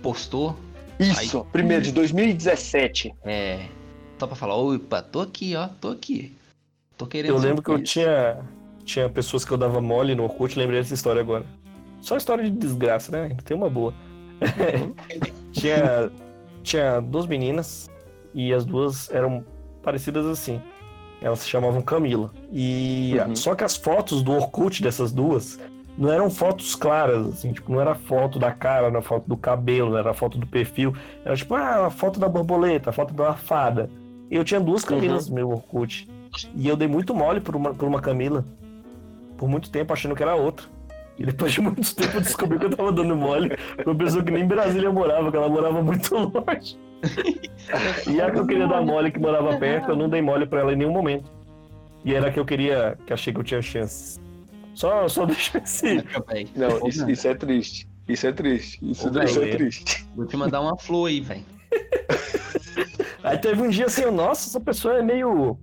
postou, 0.01 0.55
Isso, 0.99 1.45
primeiro 1.51 1.84
de 1.84 1.91
2017. 1.91 3.13
é. 3.24 3.65
Só 4.20 4.28
pra 4.28 4.36
falar, 4.36 4.57
opa, 4.57 5.01
tô 5.01 5.22
aqui, 5.22 5.55
ó, 5.55 5.70
tô 5.80 5.88
aqui. 5.89 6.36
Tô 6.97 7.05
querendo. 7.07 7.32
Eu 7.32 7.38
lembro 7.38 7.63
que 7.63 7.70
eu 7.72 7.78
isso. 7.78 7.86
tinha, 7.93 8.39
tinha 8.84 9.07
pessoas 9.09 9.45
que 9.45 9.51
eu 9.51 9.57
dava 9.57 9.80
mole 9.80 10.13
no 10.13 10.24
Orkut, 10.24 10.59
lembrei 10.59 10.82
dessa 10.82 10.93
história 10.93 11.22
agora. 11.22 11.45
Só 12.01 12.17
história 12.17 12.43
de 12.43 12.51
desgraça, 12.51 13.11
né? 13.13 13.38
Tem 13.45 13.55
uma 13.55 13.70
boa. 13.70 13.93
tinha, 15.53 16.11
tinha 16.63 16.99
duas 16.99 17.26
meninas 17.28 17.89
e 18.34 18.53
as 18.53 18.65
duas 18.65 19.09
eram 19.11 19.45
parecidas 19.84 20.25
assim. 20.25 20.61
Elas 21.21 21.39
se 21.39 21.49
chamavam 21.49 21.82
Camila. 21.82 22.32
E 22.51 23.15
Uhum. 23.27 23.36
só 23.36 23.53
que 23.55 23.63
as 23.63 23.75
fotos 23.75 24.21
do 24.21 24.32
Orkut 24.34 24.82
dessas 24.82 25.11
duas 25.11 25.59
não 25.97 26.11
eram 26.11 26.30
fotos 26.30 26.75
claras, 26.75 27.27
assim, 27.27 27.51
tipo, 27.51 27.69
não 27.71 27.82
era 27.82 27.93
foto 27.93 28.39
da 28.39 28.51
cara, 28.51 28.84
não 28.84 28.99
era 28.99 29.01
foto 29.01 29.27
do 29.27 29.36
cabelo, 29.36 29.89
não 29.91 29.97
era 29.97 30.13
foto 30.13 30.38
do 30.38 30.47
perfil. 30.47 30.93
Era 31.25 31.36
tipo, 31.36 31.53
ah, 31.55 31.88
a 31.88 31.89
foto 31.89 32.19
da 32.21 32.30
borboleta, 32.30 32.89
a 32.89 32.93
foto 32.93 33.13
da 33.13 33.34
fada. 33.34 33.89
E 34.32 34.36
eu 34.36 34.45
tinha 34.45 34.61
duas 34.61 34.86
Camilas 34.86 35.27
no 35.27 35.36
meu 35.36 35.49
Orkut. 35.49 36.07
E 36.55 36.67
eu 36.69 36.77
dei 36.77 36.88
muito 36.88 37.13
mole 37.13 37.41
por 37.41 37.55
uma, 37.55 37.73
por 37.73 37.86
uma 37.88 37.99
Camila. 37.99 38.45
Por 39.38 39.49
muito 39.49 39.69
tempo, 39.69 39.91
achando 39.91 40.15
que 40.15 40.23
era 40.23 40.36
outra. 40.36 40.67
E 41.17 41.25
depois 41.25 41.51
de 41.51 41.59
muito 41.59 41.93
tempo 41.93 42.15
eu 42.15 42.21
descobri 42.21 42.57
que 42.59 42.65
eu 42.67 42.69
tava 42.77 42.93
dando 42.93 43.13
mole 43.15 43.49
pra 43.75 43.91
uma 43.91 43.95
pessoa 43.97 44.23
que 44.23 44.32
nem 44.32 44.43
em 44.43 44.47
Brasília 44.47 44.89
morava, 44.89 45.30
que 45.30 45.36
ela 45.36 45.49
morava 45.49 45.82
muito 45.84 46.13
longe. 46.15 46.77
E 48.08 48.22
a 48.22 48.32
que 48.32 48.39
eu 48.39 48.47
queria 48.47 48.68
dar 48.68 48.82
mole, 48.82 49.12
que 49.12 49.20
morava 49.20 49.58
perto, 49.58 49.91
eu 49.91 49.95
não 49.95 50.10
dei 50.10 50.22
mole 50.22 50.45
pra 50.45 50.62
ela 50.62 50.74
em 50.74 50.76
nenhum 50.76 50.91
momento. 50.91 51.32
E 52.04 52.14
era 52.14 52.30
a 52.30 52.32
que 52.32 52.39
eu 52.39 52.45
queria, 52.45 52.97
que 53.06 53.14
achei 53.14 53.34
que 53.34 53.39
eu 53.39 53.43
tinha 53.43 53.62
chance. 53.62 54.20
Só, 54.74 55.08
só 55.08 55.26
deixa 55.26 55.58
esse. 55.60 56.04
Véi, 56.28 56.47
Não, 56.56 56.88
isso, 56.88 57.10
isso 57.10 57.28
é 57.28 57.36
triste. 57.36 57.88
Isso 58.08 58.26
é 58.26 58.32
triste. 58.32 58.80
Isso, 58.82 59.08
Ô, 59.08 59.24
isso 59.24 59.41
é 59.41 59.50
triste. 59.50 60.08
Vou 60.16 60.26
te 60.26 60.36
mandar 60.36 60.62
uma 60.62 60.78
flor 60.78 61.10
aí, 61.10 61.22
velho. 61.22 61.45
Aí 63.22 63.38
teve 63.38 63.62
um 63.62 63.70
dia 63.70 63.86
assim, 63.86 64.10
nossa, 64.10 64.50
essa 64.50 64.60
pessoa 64.60 64.97
é 64.97 65.04
meio. 65.04 65.58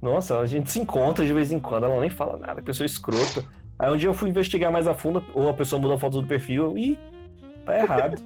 Nossa, 0.00 0.38
a 0.38 0.46
gente 0.46 0.70
se 0.70 0.80
encontra 0.80 1.24
de 1.24 1.32
vez 1.32 1.52
em 1.52 1.60
quando, 1.60 1.84
ela 1.84 2.00
nem 2.00 2.08
fala 2.08 2.38
nada, 2.38 2.62
pessoa 2.62 2.86
escrota. 2.86 3.44
Aí 3.78 3.92
um 3.92 3.96
dia 3.96 4.08
eu 4.08 4.14
fui 4.14 4.30
investigar 4.30 4.72
mais 4.72 4.86
a 4.88 4.94
fundo, 4.94 5.22
ou 5.34 5.48
a 5.48 5.54
pessoa 5.54 5.80
mudou 5.80 5.96
a 5.96 6.00
foto 6.00 6.20
do 6.20 6.26
perfil, 6.26 6.76
e 6.76 6.98
tá 7.64 7.78
errado. 7.78 8.22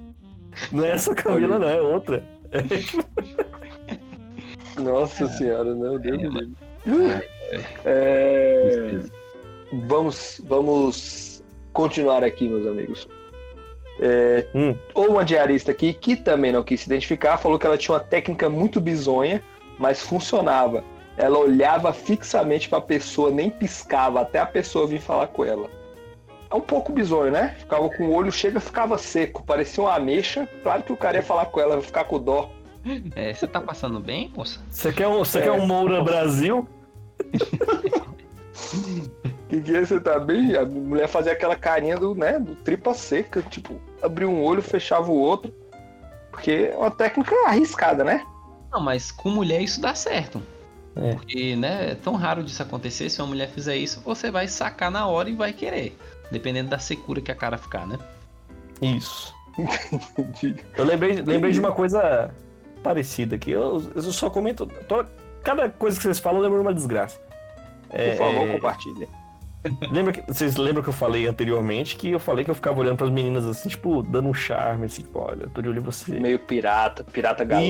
Não 0.71 0.85
é 0.85 0.91
essa 0.91 1.13
Camila, 1.13 1.59
não, 1.59 1.69
é 1.69 1.81
outra. 1.81 2.23
Nossa 4.77 5.27
senhora, 5.29 5.73
meu 5.73 5.97
Deus 5.99 6.21
do 6.21 6.29
livre. 6.29 6.55
É, 7.85 8.99
vamos, 9.87 10.41
vamos 10.45 11.43
continuar 11.73 12.23
aqui, 12.23 12.47
meus 12.47 12.67
amigos. 12.67 13.07
É, 13.99 14.45
Hum. 14.53 14.75
Ou 14.93 15.11
uma 15.11 15.23
diarista 15.23 15.71
aqui 15.71 15.93
que 15.93 16.15
também 16.15 16.51
não 16.51 16.63
quis 16.63 16.81
se 16.81 16.87
identificar, 16.87 17.37
falou 17.37 17.57
que 17.57 17.65
ela 17.65 17.77
tinha 17.77 17.95
uma 17.95 18.03
técnica 18.03 18.49
muito 18.49 18.81
bizonha, 18.81 19.41
mas 19.79 20.01
funcionava. 20.01 20.83
Ela 21.17 21.39
olhava 21.39 21.93
fixamente 21.93 22.67
pra 22.67 22.81
pessoa, 22.81 23.31
nem 23.31 23.49
piscava, 23.49 24.21
até 24.21 24.39
a 24.39 24.45
pessoa 24.45 24.85
vir 24.85 24.99
falar 24.99 25.27
com 25.27 25.45
ela. 25.45 25.69
É 26.55 26.57
um 26.57 26.61
pouco 26.61 26.93
bizonho, 26.93 27.33
né? 27.33 27.53
Ficava 27.59 27.89
com 27.89 28.05
o 28.05 28.13
olho, 28.13 28.31
chega, 28.31 28.61
ficava 28.61 28.97
seco, 28.97 29.43
parecia 29.43 29.83
uma 29.83 29.93
ameixa. 29.93 30.47
Claro 30.63 30.83
que 30.83 30.93
o 30.93 30.95
cara 30.95 31.17
ia 31.17 31.23
falar 31.23 31.47
com 31.47 31.59
ela, 31.59 31.75
ia 31.75 31.81
ficar 31.81 32.05
com 32.05 32.17
dó. 32.17 32.49
É, 33.13 33.33
você 33.33 33.45
tá 33.45 33.59
passando 33.59 33.99
bem, 33.99 34.31
moça? 34.33 34.61
Você 34.69 34.93
quer 34.93 35.07
um, 35.09 35.17
você 35.17 35.39
É. 35.39 35.41
quer 35.41 35.51
um 35.51 35.67
Moura 35.67 36.01
Brasil? 36.01 36.65
Que 39.49 39.61
que 39.61 39.75
é, 39.75 39.85
você 39.85 39.99
tá 39.99 40.17
bem? 40.17 40.55
A 40.55 40.65
mulher 40.65 41.07
fazia 41.07 41.31
aquela 41.33 41.55
carinha 41.55 41.97
do, 41.97 42.15
né, 42.15 42.39
do 42.39 42.55
tripa 42.55 42.93
seca, 42.95 43.41
tipo, 43.43 43.79
abria 44.01 44.27
um 44.27 44.41
olho, 44.43 44.61
fechava 44.61 45.11
o 45.11 45.15
outro. 45.19 45.53
Porque 46.31 46.71
é 46.73 46.75
uma 46.75 46.89
técnica 46.89 47.35
arriscada, 47.45 48.03
né? 48.03 48.25
Não, 48.71 48.79
mas 48.79 49.11
com 49.11 49.29
mulher 49.29 49.61
isso 49.61 49.79
dá 49.79 49.93
certo. 49.93 50.41
É. 50.95 51.13
Porque, 51.13 51.55
né, 51.55 51.91
é 51.91 51.95
tão 51.95 52.15
raro 52.15 52.43
disso 52.43 52.61
acontecer. 52.63 53.09
Se 53.09 53.21
uma 53.21 53.27
mulher 53.27 53.49
fizer 53.49 53.75
isso, 53.75 54.01
você 54.03 54.31
vai 54.31 54.47
sacar 54.47 54.89
na 54.89 55.05
hora 55.05 55.29
e 55.29 55.35
vai 55.35 55.53
querer. 55.53 55.95
Dependendo 56.31 56.69
da 56.69 56.79
secura 56.79 57.21
que 57.21 57.31
a 57.31 57.35
cara 57.35 57.57
ficar, 57.57 57.85
né? 57.87 57.97
Isso. 58.81 59.33
Eu 60.77 60.83
lembrei, 60.85 61.21
lembrei 61.21 61.51
de 61.51 61.59
uma 61.59 61.71
coisa 61.71 62.29
parecida 62.83 63.35
aqui. 63.35 63.51
Eu, 63.51 63.81
eu 63.95 64.01
só 64.01 64.29
comento. 64.29 64.65
toda- 64.87 65.09
cada 65.43 65.69
coisa 65.69 65.95
que 65.97 66.03
vocês 66.03 66.19
falam 66.19 66.41
lembra 66.41 66.59
uma 66.59 66.73
desgraça. 66.73 67.19
É, 67.89 68.11
Por 68.11 68.17
favor, 68.17 68.47
é, 68.47 68.51
compartilhe. 68.53 69.07
lembra 69.91 70.11
que, 70.11 70.21
vocês 70.31 70.57
lembram 70.57 70.83
que 70.83 70.89
eu 70.89 70.93
falei 70.93 71.25
anteriormente 71.27 71.95
que 71.95 72.11
eu 72.11 72.19
falei 72.19 72.43
que 72.43 72.51
eu 72.51 72.55
ficava 72.55 72.79
olhando 72.79 72.97
pras 72.97 73.09
meninas 73.09 73.45
assim, 73.45 73.69
tipo, 73.69 74.03
dando 74.03 74.27
um 74.27 74.33
charme, 74.33 74.85
assim, 74.85 75.01
tipo, 75.03 75.17
olha, 75.19 75.43
eu 75.43 75.49
tô 75.49 75.61
de 75.61 75.69
olho 75.69 75.79
em 75.79 75.83
você. 75.83 76.19
Meio 76.19 76.37
pirata, 76.39 77.03
pirata 77.03 77.43
galante. 77.43 77.69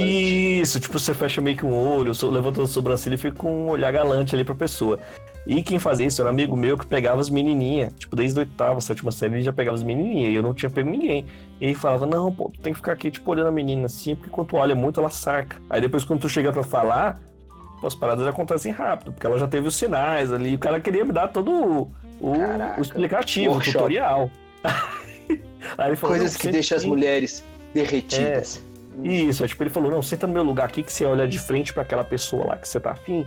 Isso, 0.62 0.80
tipo, 0.80 0.98
você 0.98 1.14
fecha 1.14 1.40
meio 1.40 1.56
que 1.56 1.66
um 1.66 1.74
olho, 1.74 2.12
levanta 2.32 2.62
a 2.64 2.68
sobrancelha 2.68 3.16
e 3.16 3.18
fica 3.18 3.38
com 3.38 3.66
um 3.66 3.70
olhar 3.70 3.92
galante 3.92 4.34
ali 4.36 4.44
pra 4.44 4.56
pessoa. 4.56 5.00
E 5.48 5.62
quem 5.62 5.78
fazia 5.78 6.08
isso 6.08 6.22
era 6.22 6.30
um 6.30 6.34
amigo 6.34 6.56
meu 6.58 6.78
que 6.78 6.86
pegava 6.88 7.22
as 7.22 7.30
menininhas. 7.30 7.94
Tipo, 8.00 8.16
desde 8.16 8.40
a 8.40 8.42
oitava, 8.42 8.82
sétima 8.82 9.12
série, 9.12 9.36
ele 9.36 9.44
já 9.44 9.54
pegava 9.54 9.76
as 9.76 9.84
menininhas. 9.84 10.32
E 10.34 10.36
eu 10.36 10.42
não 10.42 10.54
tinha 10.54 10.70
pego 10.70 10.90
ninguém. 10.90 11.26
E 11.62 11.66
ele 11.66 11.76
falava, 11.76 12.06
não, 12.08 12.32
pô, 12.34 12.50
tu 12.50 12.60
tem 12.62 12.74
que 12.74 12.78
ficar 12.80 12.94
aqui, 12.94 13.12
tipo, 13.12 13.30
olhando 13.30 13.48
a 13.48 13.52
menina 13.52 13.86
assim, 13.86 14.16
porque 14.16 14.30
quando 14.32 14.48
tu 14.48 14.56
olha 14.58 14.74
muito, 14.74 15.00
ela 15.00 15.10
saca. 15.10 15.58
Aí 15.70 15.80
depois, 15.80 16.04
quando 16.04 16.22
tu 16.22 16.30
chega 16.30 16.52
pra 16.52 16.64
falar, 16.64 17.22
pô, 17.80 17.86
as 17.88 17.94
paradas 17.94 18.26
acontecem 18.28 18.72
rápido, 18.72 19.12
porque 19.12 19.26
ela 19.28 19.38
já 19.38 19.48
teve 19.48 19.68
os 19.68 19.76
sinais 19.76 20.34
ali. 20.34 20.56
O 20.56 20.60
cara 20.60 20.80
queria 20.80 21.06
me 21.06 21.12
dar 21.14 21.28
todo 21.28 21.52
o, 21.52 21.92
o- 22.20 22.34
o 22.78 22.82
explicativo, 22.82 23.56
o 23.56 23.60
tutorial. 23.62 24.32
Aí 25.78 25.96
falou, 25.96 26.16
Coisas 26.18 26.34
"Não, 26.34 26.40
que 26.40 26.52
deixam 26.52 26.76
as 26.78 26.82
aqui." 26.84 26.90
mulheres 26.90 27.44
derretidas. 27.74 28.62
Isso, 29.04 29.44
aí, 29.44 29.50
tipo, 29.50 29.62
ele 29.62 29.70
falou, 29.70 29.92
não, 29.92 30.02
senta 30.02 30.26
no 30.26 30.32
meu 30.34 30.42
lugar 30.44 30.68
aqui 30.68 30.82
que 30.82 30.92
você 30.94 31.04
olha 31.04 31.28
de 31.28 31.38
frente 31.38 31.74
pra 31.74 31.84
aquela 31.84 32.04
pessoa 32.04 32.46
lá 32.48 32.56
que 32.58 32.68
você 32.68 32.80
tá 32.80 32.92
afim. 32.92 33.26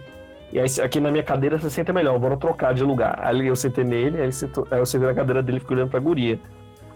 E 0.53 0.59
aí 0.59 0.67
aqui 0.83 0.99
na 1.01 1.11
minha 1.11 1.23
cadeira 1.23 1.59
você 1.59 1.69
senta 1.69 1.93
melhor, 1.93 2.19
vamos 2.19 2.39
trocar 2.39 2.73
de 2.73 2.83
lugar. 2.83 3.19
Aí 3.23 3.47
eu 3.47 3.57
sentei 3.57 3.85
nele, 3.85 4.21
aí, 4.23 4.33
sentou- 4.33 4.67
aí 4.71 4.79
eu 4.79 4.87
sentei 4.87 5.09
na 5.09 5.15
cadeira 5.15 5.43
dele 5.43 5.59
e 5.59 5.61
fiquei 5.61 5.77
olhando 5.77 5.91
pra 5.91 6.01
guria. 6.01 6.41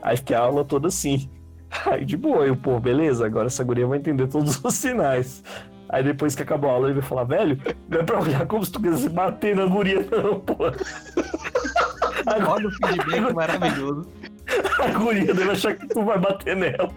Aí 0.01 0.17
fiquei 0.17 0.35
a 0.35 0.41
aula 0.41 0.65
toda 0.65 0.89
assim. 0.89 1.29
Aí 1.87 2.05
de 2.05 2.17
boa, 2.19 2.45
eu, 2.47 2.55
pô, 2.55 2.79
beleza, 2.79 3.25
agora 3.25 3.47
essa 3.47 3.65
guria 3.65 3.87
vai 3.87 3.97
entender 3.99 4.27
todos 4.27 4.63
os 4.63 4.75
sinais. 4.75 5.43
Aí 5.89 6.03
depois 6.03 6.35
que 6.35 6.43
acabou 6.43 6.69
a 6.71 6.75
aula, 6.75 6.87
ele 6.89 7.01
vai 7.01 7.09
falar, 7.09 7.25
velho, 7.25 7.59
não 7.89 8.01
é 8.01 8.03
pra 8.03 8.21
olhar 8.21 8.47
como 8.47 8.65
se 8.65 8.71
tu 8.73 8.81
quisesse 8.81 9.09
bater 9.09 9.57
na 9.57 9.65
guria, 9.67 10.07
não, 10.11 10.39
pô. 10.41 10.55
Olha 12.49 12.69
o 12.69 12.71
feedback 12.71 13.35
maravilhoso. 13.35 14.09
a 14.83 14.99
guria 14.99 15.35
deve 15.35 15.51
achar 15.51 15.75
que 15.75 15.87
tu 15.89 16.03
vai 16.05 16.19
bater 16.19 16.57
nela. 16.57 16.91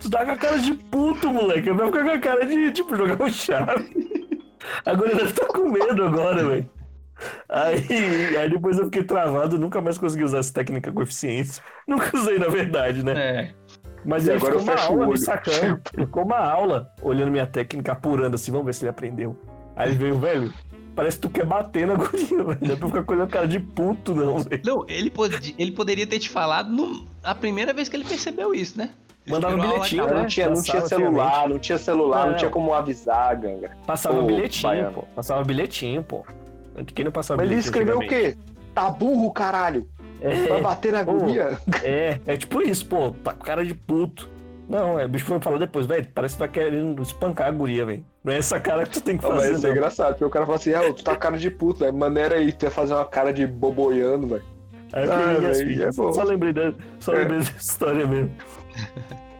Tu 0.00 0.10
tá 0.10 0.24
com 0.24 0.32
a 0.32 0.36
cara 0.36 0.58
de 0.58 0.74
puto, 0.74 1.30
moleque. 1.32 1.70
Vai 1.70 1.86
ficar 1.86 2.04
com 2.04 2.10
a 2.10 2.18
cara 2.18 2.46
de, 2.46 2.72
tipo, 2.72 2.96
jogar 2.96 3.22
um 3.22 3.28
chave. 3.30 4.19
A 4.84 4.94
deve 4.94 5.22
estar 5.22 5.46
com 5.46 5.68
medo 5.68 6.04
agora, 6.04 6.44
velho. 6.44 6.70
Aí, 7.48 8.36
aí 8.36 8.50
depois 8.50 8.78
eu 8.78 8.86
fiquei 8.86 9.04
travado, 9.04 9.58
nunca 9.58 9.80
mais 9.80 9.98
consegui 9.98 10.24
usar 10.24 10.38
essa 10.38 10.52
técnica 10.52 10.90
com 10.92 11.02
eficiência. 11.02 11.62
Nunca 11.86 12.16
usei, 12.16 12.38
na 12.38 12.48
verdade, 12.48 13.04
né? 13.04 13.12
É. 13.12 13.54
Mas 14.04 14.26
E 14.26 14.30
ele 14.30 14.36
agora 14.38 14.58
ficou 14.58 14.72
eu 14.72 14.74
uma 14.74 14.84
aula 14.84 15.06
me 15.08 15.18
sacando. 15.18 15.80
Ficou 15.94 16.24
uma 16.24 16.38
aula 16.38 16.92
olhando 17.02 17.30
minha 17.30 17.46
técnica, 17.46 17.92
apurando 17.92 18.34
assim, 18.34 18.50
vamos 18.50 18.66
ver 18.66 18.74
se 18.74 18.84
ele 18.84 18.90
aprendeu. 18.90 19.36
Aí 19.76 19.90
ele 19.90 19.98
veio, 19.98 20.18
velho, 20.18 20.54
parece 20.94 21.16
que 21.16 21.22
tu 21.22 21.30
quer 21.30 21.44
bater 21.44 21.86
na 21.86 21.94
guria, 21.96 22.44
velho. 22.44 22.58
Não 22.60 22.72
é 22.72 22.76
pra 22.76 22.88
ficar 22.88 23.02
com 23.02 23.26
cara 23.26 23.48
de 23.48 23.60
puto, 23.60 24.14
não, 24.14 24.38
velho. 24.38 24.62
Não, 24.64 24.84
ele, 24.88 25.10
pode, 25.10 25.54
ele 25.58 25.72
poderia 25.72 26.06
ter 26.06 26.18
te 26.18 26.28
falado 26.30 26.70
no, 26.70 27.06
a 27.22 27.34
primeira 27.34 27.72
vez 27.72 27.88
que 27.88 27.96
ele 27.96 28.04
percebeu 28.04 28.54
isso, 28.54 28.78
né? 28.78 28.90
Ele 29.30 29.34
Mandava 29.34 29.54
esperou 29.54 29.60
a 29.60 29.64
aula 29.66 29.74
bilhetinho, 29.78 30.02
acabar. 30.02 30.14
né? 30.16 30.20
Não 30.22 30.28
tinha, 30.28 30.50
não 30.50 30.62
tinha 30.62 30.86
celular, 30.86 31.48
não 31.48 31.58
tinha 31.58 31.78
celular, 31.78 32.20
não 32.24 32.30
Não. 32.30 32.36
tinha 32.36 32.50
como 32.50 32.74
avisar, 32.74 33.36
ganga. 33.36 33.70
Passava 33.86 34.18
Ô, 34.20 34.26
bilhetinho, 34.26 34.70
baiano. 34.72 34.92
pô. 34.92 35.04
Passava 35.14 35.44
bilhetinho, 35.44 36.02
pô. 36.02 36.24
Quem 36.94 37.04
não 37.04 37.12
passava 37.12 37.42
Mas 37.42 37.50
ele 37.50 37.60
bilhetinho 37.60 37.70
escreveu 37.70 37.98
o 37.98 38.08
quê? 38.08 38.36
Tá 38.74 38.90
burro, 38.90 39.30
caralho. 39.32 39.86
Vai 40.20 40.58
É, 40.58 40.60
bater 40.60 40.92
na 40.92 41.02
guria. 41.02 41.58
é, 41.82 42.18
é 42.26 42.36
tipo 42.36 42.60
isso, 42.62 42.84
pô. 42.86 43.10
Tá 43.24 43.32
com 43.32 43.44
cara 43.44 43.64
de 43.64 43.74
puto. 43.74 44.28
Não, 44.68 44.98
é, 45.00 45.04
o 45.04 45.08
bicho 45.08 45.24
foi 45.24 45.36
me 45.38 45.42
falar 45.42 45.58
depois, 45.58 45.86
velho. 45.86 46.06
Parece 46.14 46.34
que 46.34 46.38
tá 46.40 46.46
querendo 46.48 47.02
espancar 47.02 47.48
a 47.48 47.50
guria, 47.50 47.84
velho. 47.84 48.04
Não 48.22 48.32
é 48.32 48.38
essa 48.38 48.60
cara 48.60 48.84
que 48.84 48.92
tu 48.92 49.00
tem 49.00 49.16
que 49.16 49.24
Não, 49.24 49.30
mas 49.32 49.40
fazer, 49.42 49.54
isso 49.56 49.66
é 49.66 49.68
não. 49.70 49.76
engraçado, 49.76 50.08
porque 50.10 50.24
o 50.24 50.30
cara 50.30 50.44
fala 50.46 50.56
assim, 50.58 50.72
ah, 50.74 50.92
tu 50.94 51.02
tá 51.02 51.14
com 51.14 51.18
cara 51.20 51.36
de 51.38 51.50
puto, 51.50 51.80
velho. 51.80 51.92
Maneira 51.94 52.36
aí, 52.36 52.52
tu 52.52 52.64
ia 52.64 52.70
fazer 52.70 52.94
uma 52.94 53.04
cara 53.04 53.32
de 53.32 53.46
boboiano, 53.46 54.28
velho. 54.28 54.42
Ah, 54.92 55.00
fiquei, 55.00 55.48
"Yes, 55.48 55.58
velho, 55.58 55.70
filho." 55.70 55.82
é 55.84 55.92
bom. 55.92 56.12
Só 56.12 56.22
lembrei, 56.22 56.52
da, 56.52 56.72
só 57.00 57.14
É. 57.14 57.18
lembrei 57.18 57.38
dessa 57.38 57.52
história 57.58 58.06
mesmo. 58.06 58.30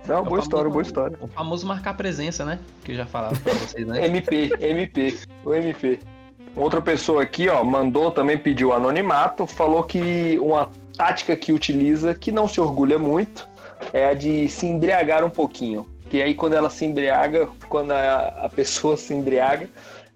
É 0.09 0.15
o 0.15 0.25
boa 0.25 0.41
história, 0.41 0.65
famoso- 0.65 0.71
boa 0.71 0.83
história. 0.83 1.19
O 1.21 1.29
famoso 1.29 1.67
marcar 1.67 1.95
presença, 1.97 2.45
né? 2.45 2.59
Que 2.85 2.93
eu 2.93 2.97
já 2.97 3.07
falava 3.07 3.37
pra 3.39 3.53
vocês, 3.53 3.87
né? 3.87 4.05
MP, 4.07 4.51
MP, 4.61 5.19
o 5.45 5.55
MP. 5.55 6.01
Outra 6.57 6.83
pessoa 6.83 7.23
aqui, 7.23 7.49
ó, 7.49 7.63
mandou 7.63 8.11
também 8.11 8.37
pediu 8.37 8.73
anonimato, 8.73 9.47
falou 9.47 9.85
que 9.85 10.37
uma 10.41 10.69
tática 10.97 11.37
que 11.37 11.53
utiliza, 11.53 12.13
que 12.15 12.33
não 12.33 12.49
se 12.49 12.61
orgulha 12.61 12.99
muito, 12.99 13.49
é 13.93 14.07
a 14.09 14.15
de 14.15 14.49
se 14.49 14.67
embriagar 14.67 15.25
um 15.25 15.31
pouquinho. 15.31 15.87
Que 16.09 16.21
aí 16.21 16.35
quando 16.35 16.55
ela 16.55 16.69
se 16.69 16.85
embriaga, 16.85 17.49
quando 17.69 17.93
a, 17.93 18.47
a 18.47 18.49
pessoa 18.49 18.97
se 18.97 19.15
embriaga, 19.15 19.69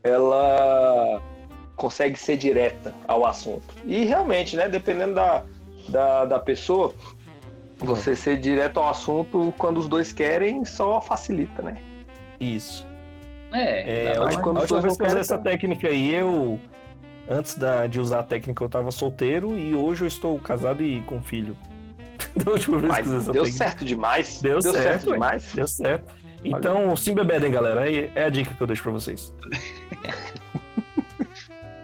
ela 0.02 1.20
consegue 1.76 2.18
ser 2.18 2.36
direta 2.36 2.92
ao 3.06 3.24
assunto. 3.26 3.74
E 3.84 4.04
realmente, 4.04 4.56
né, 4.56 4.68
dependendo 4.68 5.14
da, 5.14 5.42
da, 5.88 6.24
da 6.24 6.38
pessoa, 6.40 6.92
você 7.78 8.14
ser 8.14 8.38
direto 8.38 8.78
ao 8.78 8.88
assunto 8.90 9.52
quando 9.58 9.78
os 9.78 9.88
dois 9.88 10.12
querem 10.12 10.64
só 10.64 11.00
facilita, 11.00 11.62
né? 11.62 11.76
Isso. 12.40 12.86
É, 13.52 14.12
É, 14.14 14.18
mas 14.18 14.36
quando 14.36 14.58
a 14.58 14.60
última 14.60 14.80
vez 14.80 14.96
que 14.96 15.02
eu 15.02 15.06
usei 15.06 15.20
essa 15.20 15.36
não 15.36 15.42
técnica 15.44 15.88
aí, 15.88 16.14
eu. 16.14 16.58
Antes 17.28 17.54
da, 17.54 17.86
de 17.86 17.98
usar 18.00 18.20
a 18.20 18.22
técnica, 18.22 18.62
eu 18.62 18.68
tava 18.68 18.90
solteiro 18.90 19.56
e 19.56 19.74
hoje 19.74 20.02
eu 20.04 20.08
estou 20.08 20.38
casado 20.38 20.82
e 20.82 21.00
com 21.02 21.22
filho. 21.22 21.56
da 22.36 22.52
última 22.52 22.78
vez 22.78 22.94
que 22.98 23.00
eu 23.00 23.04
usei 23.04 23.14
Mas 23.16 23.22
essa 23.22 23.32
deu 23.32 23.42
técnica. 23.44 23.64
certo 23.64 23.84
demais. 23.84 24.42
Deu 24.42 24.60
certo, 24.62 25.06
ué. 25.06 25.12
demais. 25.14 25.52
Deu 25.54 25.66
certo. 25.68 26.14
Então, 26.44 26.94
sim 26.96 27.14
bebedem, 27.14 27.50
galera. 27.50 27.90
É, 27.90 28.10
é 28.14 28.24
a 28.24 28.28
dica 28.28 28.52
que 28.54 28.62
eu 28.62 28.66
deixo 28.66 28.82
pra 28.82 28.92
vocês. 28.92 29.32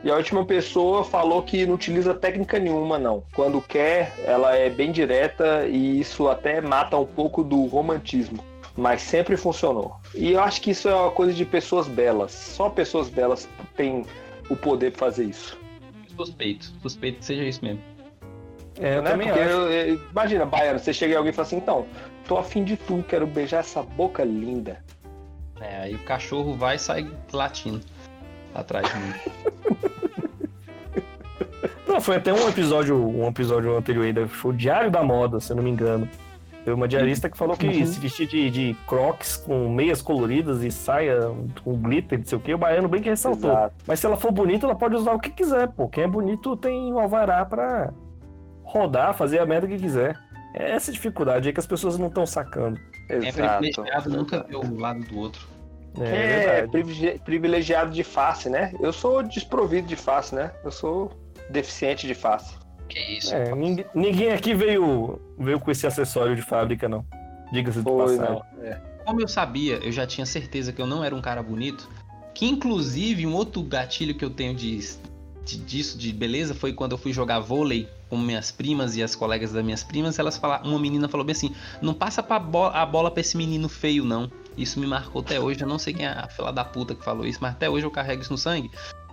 E 0.03 0.11
a 0.11 0.17
última 0.17 0.45
pessoa 0.47 1.05
falou 1.05 1.43
que 1.43 1.67
não 1.67 1.75
utiliza 1.75 2.15
técnica 2.15 2.59
nenhuma, 2.59 2.99
não. 2.99 3.23
Quando 3.35 3.61
quer, 3.61 4.15
ela 4.25 4.57
é 4.57 4.71
bem 4.71 4.91
direta 4.91 5.67
e 5.69 6.01
isso 6.01 6.27
até 6.29 6.61
mata 6.61 6.97
um 6.97 7.05
pouco 7.05 7.45
do 7.45 7.67
romantismo. 7.67 8.43
Mas 8.77 9.03
sempre 9.03 9.37
funcionou. 9.37 9.97
E 10.15 10.33
eu 10.33 10.41
acho 10.41 10.63
que 10.63 10.71
isso 10.71 10.89
é 10.89 10.95
uma 10.95 11.11
coisa 11.11 11.35
de 11.35 11.45
pessoas 11.45 11.87
belas. 11.87 12.33
Só 12.33 12.71
pessoas 12.71 13.11
belas 13.11 13.47
têm 13.77 14.07
o 14.49 14.57
poder 14.57 14.91
de 14.93 14.97
fazer 14.97 15.25
isso. 15.25 15.59
Suspeito. 16.17 16.73
Suspeito 16.81 17.19
que 17.19 17.25
seja 17.27 17.45
isso 17.45 17.63
mesmo. 17.63 17.83
É, 18.81 18.97
eu 18.97 19.03
Né? 19.03 19.11
também 19.11 19.27
Porque 19.29 19.41
acho. 19.43 19.51
eu- 19.51 19.71
eu- 19.71 20.01
imagina, 20.11 20.47
Baiano, 20.47 20.79
você 20.79 20.95
chega 20.95 21.13
e 21.13 21.17
alguém 21.17 21.33
fala 21.33 21.47
assim, 21.47 21.57
então, 21.59 21.85
tô 22.27 22.39
afim 22.39 22.65
de 22.65 22.77
tu, 22.79 23.05
quero 23.07 23.27
beijar 23.27 23.59
essa 23.59 23.83
boca 23.83 24.25
linda. 24.25 24.83
É, 25.61 25.77
aí 25.83 25.95
o 25.95 25.99
cachorro 26.05 26.55
vai 26.55 26.77
e 26.77 26.79
sai 26.79 27.07
latindo 27.33 27.81
atrás 28.55 28.87
de 28.89 28.99
mim. 28.99 29.15
Não, 31.87 32.01
foi 32.01 32.17
até 32.17 32.33
um 32.33 32.49
episódio, 32.49 32.97
um 32.97 33.27
episódio 33.27 33.77
anterior 33.77 34.05
ainda. 34.05 34.29
Foi 34.29 34.53
o 34.53 34.57
Diário 34.57 34.91
da 34.91 35.03
Moda, 35.03 35.41
se 35.41 35.51
eu 35.53 35.57
não 35.57 35.63
me 35.65 35.71
engano. 35.71 36.09
Teve 36.65 36.73
uma 36.73 36.87
diarista 36.87 37.29
que 37.29 37.37
falou 37.37 37.57
que 37.57 37.67
Uhum. 37.67 37.87
se 37.87 37.99
vestir 37.99 38.29
de, 38.29 38.49
de 38.51 38.77
crocs 38.87 39.37
com 39.39 39.69
meias 39.69 40.01
coloridas 40.01 40.63
e 40.63 40.71
saia 40.71 41.19
com 41.65 41.75
glitter, 41.75 42.19
não 42.19 42.25
sei 42.27 42.39
o 42.39 42.41
que, 42.41 42.55
o 42.55 42.59
baiano 42.59 42.89
bem 42.89 43.03
que 43.03 43.09
ressaltou. 43.09 43.51
Exato. 43.51 43.75
Mas 43.87 43.99
se 43.99 44.07
ela 44.07 44.17
for 44.17 44.31
bonita, 44.31 44.67
ela 44.67 44.75
pode 44.77 44.95
usar 44.95 45.15
o 45.15 45.19
que 45.19 45.31
quiser, 45.31 45.69
pô. 45.69 45.89
Quem 45.89 46.05
é 46.05 46.07
bonito 46.07 46.57
tem 46.57 46.93
o 46.93 46.99
alvará 47.01 47.45
pra 47.45 47.93
rodar, 48.63 49.15
fazer 49.15 49.41
a 49.41 49.47
merda 49.47 49.67
que 49.67 49.79
quiser. 49.79 50.17
É 50.55 50.71
essa 50.73 50.93
dificuldade 50.93 51.49
aí 51.49 51.53
que 51.53 51.61
as 51.61 51.67
pessoas 51.67 51.99
não 51.99 52.07
estão 52.07 52.25
sacando. 52.27 52.79
É 53.09 53.17
Exato. 53.17 53.59
privilegiado 53.59 54.11
nunca 54.11 54.43
ver 54.45 54.57
o 54.57 54.79
lado 54.79 55.01
do 55.01 55.19
outro. 55.19 55.41
É, 55.99 56.61
É, 56.61 57.19
privilegiado 57.25 57.91
de 57.91 58.05
face, 58.05 58.49
né? 58.49 58.73
Eu 58.81 58.93
sou 58.93 59.23
desprovido 59.23 59.87
de 59.89 59.97
face, 59.97 60.35
né? 60.35 60.53
Eu 60.65 60.71
sou 60.71 61.13
deficiente 61.51 62.07
de 62.07 62.15
face. 62.15 62.55
Que 62.89 62.99
isso? 62.99 63.35
É, 63.35 63.55
ninguém, 63.55 63.85
ninguém 63.95 64.33
aqui 64.33 64.55
veio, 64.55 65.21
veio 65.39 65.59
com 65.61 65.71
esse 65.71 65.87
acessório 65.87 66.35
de 66.37 66.43
fábrica, 66.43 66.89
não. 66.89 67.05
Diga-se 67.53 67.79
de 67.79 67.85
passagem. 67.85 68.19
não. 68.21 68.65
É. 68.65 68.81
Como 69.05 69.21
eu 69.21 69.29
sabia, 69.29 69.77
eu 69.83 69.91
já 69.91 70.07
tinha 70.07 70.27
certeza 70.27 70.73
que 70.73 70.81
eu 70.81 70.87
não 70.87 71.03
era 71.03 71.15
um 71.15 71.21
cara 71.21 71.43
bonito. 71.43 71.89
Que 72.35 72.47
inclusive 72.47 73.27
um 73.27 73.35
outro 73.35 73.63
gatilho 73.63 74.15
que 74.15 74.25
eu 74.25 74.31
tenho 74.31 74.55
de, 74.55 74.79
de- 75.45 75.57
disso, 75.59 75.99
de 75.99 76.13
beleza, 76.13 76.55
foi 76.55 76.73
quando 76.73 76.93
eu 76.93 76.99
fui 76.99 77.13
jogar 77.13 77.41
vôlei 77.41 77.89
com 78.09 78.17
minhas 78.17 78.51
primas 78.53 78.97
e 78.97 79.03
as 79.03 79.15
colegas 79.17 79.53
das 79.53 79.65
minhas 79.65 79.83
primas. 79.83 80.19
Elas 80.19 80.37
falaram, 80.37 80.69
uma 80.71 80.79
menina 80.79 81.09
falou 81.09 81.25
bem 81.27 81.33
assim: 81.33 81.53
não 81.83 81.93
passa 81.95 82.23
pra 82.23 82.39
bo- 82.39 82.67
a 82.67 82.87
bola 82.87 83.11
pra 83.11 83.21
esse 83.21 83.37
menino 83.37 83.69
feio, 83.69 84.05
não. 84.05 84.31
Isso 84.57 84.79
me 84.81 84.87
marcou 84.87 85.23
até 85.23 85.39
hoje. 85.41 85.61
Eu 85.63 85.69
não 85.69 85.79
sei 85.79 85.95
quem 85.95 86.07
é 86.07 86.11
a 86.11 86.29
fila 86.29 86.53
da 86.53 86.65
puta 86.65 86.95
que 86.95 87.05
falou 87.05 87.27
isso, 87.27 87.39
mas 87.41 87.53
até 87.53 87.69
hoje 87.71 87.87
eu 87.87 87.91
carrego 87.91 88.23
isso 88.23 88.33
no 88.33 88.39
sangue. 88.39 88.71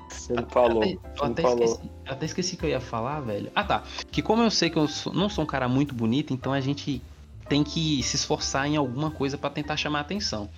Você 0.10 0.34
não 0.34 0.46
falou. 0.48 0.82
Até, 0.82 0.94
eu 0.94 1.00
até 1.26 1.42
falou. 1.42 1.64
esqueci, 1.64 1.92
até 2.08 2.26
esqueci 2.26 2.58
que 2.58 2.66
eu 2.66 2.70
ia 2.70 2.80
falar, 2.80 3.20
velho. 3.22 3.52
Ah, 3.56 3.64
tá. 3.64 3.84
Que 4.12 4.22
como 4.22 4.42
eu 4.42 4.50
sei 4.52 4.70
que 4.70 4.78
eu 4.78 4.88
sou- 4.88 5.14
não 5.14 5.30
sou 5.30 5.44
um 5.44 5.48
cara 5.48 5.68
muito 5.68 5.94
bonito, 5.94 6.34
então 6.34 6.54
a 6.54 6.60
gente 6.62 7.02
tem 7.50 7.64
que 7.64 8.02
se 8.04 8.16
esforçar 8.16 8.68
em 8.68 8.76
alguma 8.78 9.12
coisa 9.12 9.38
pra 9.38 9.50
tentar 9.50 9.78
chamar 9.78 10.02
atenção. 10.02 10.50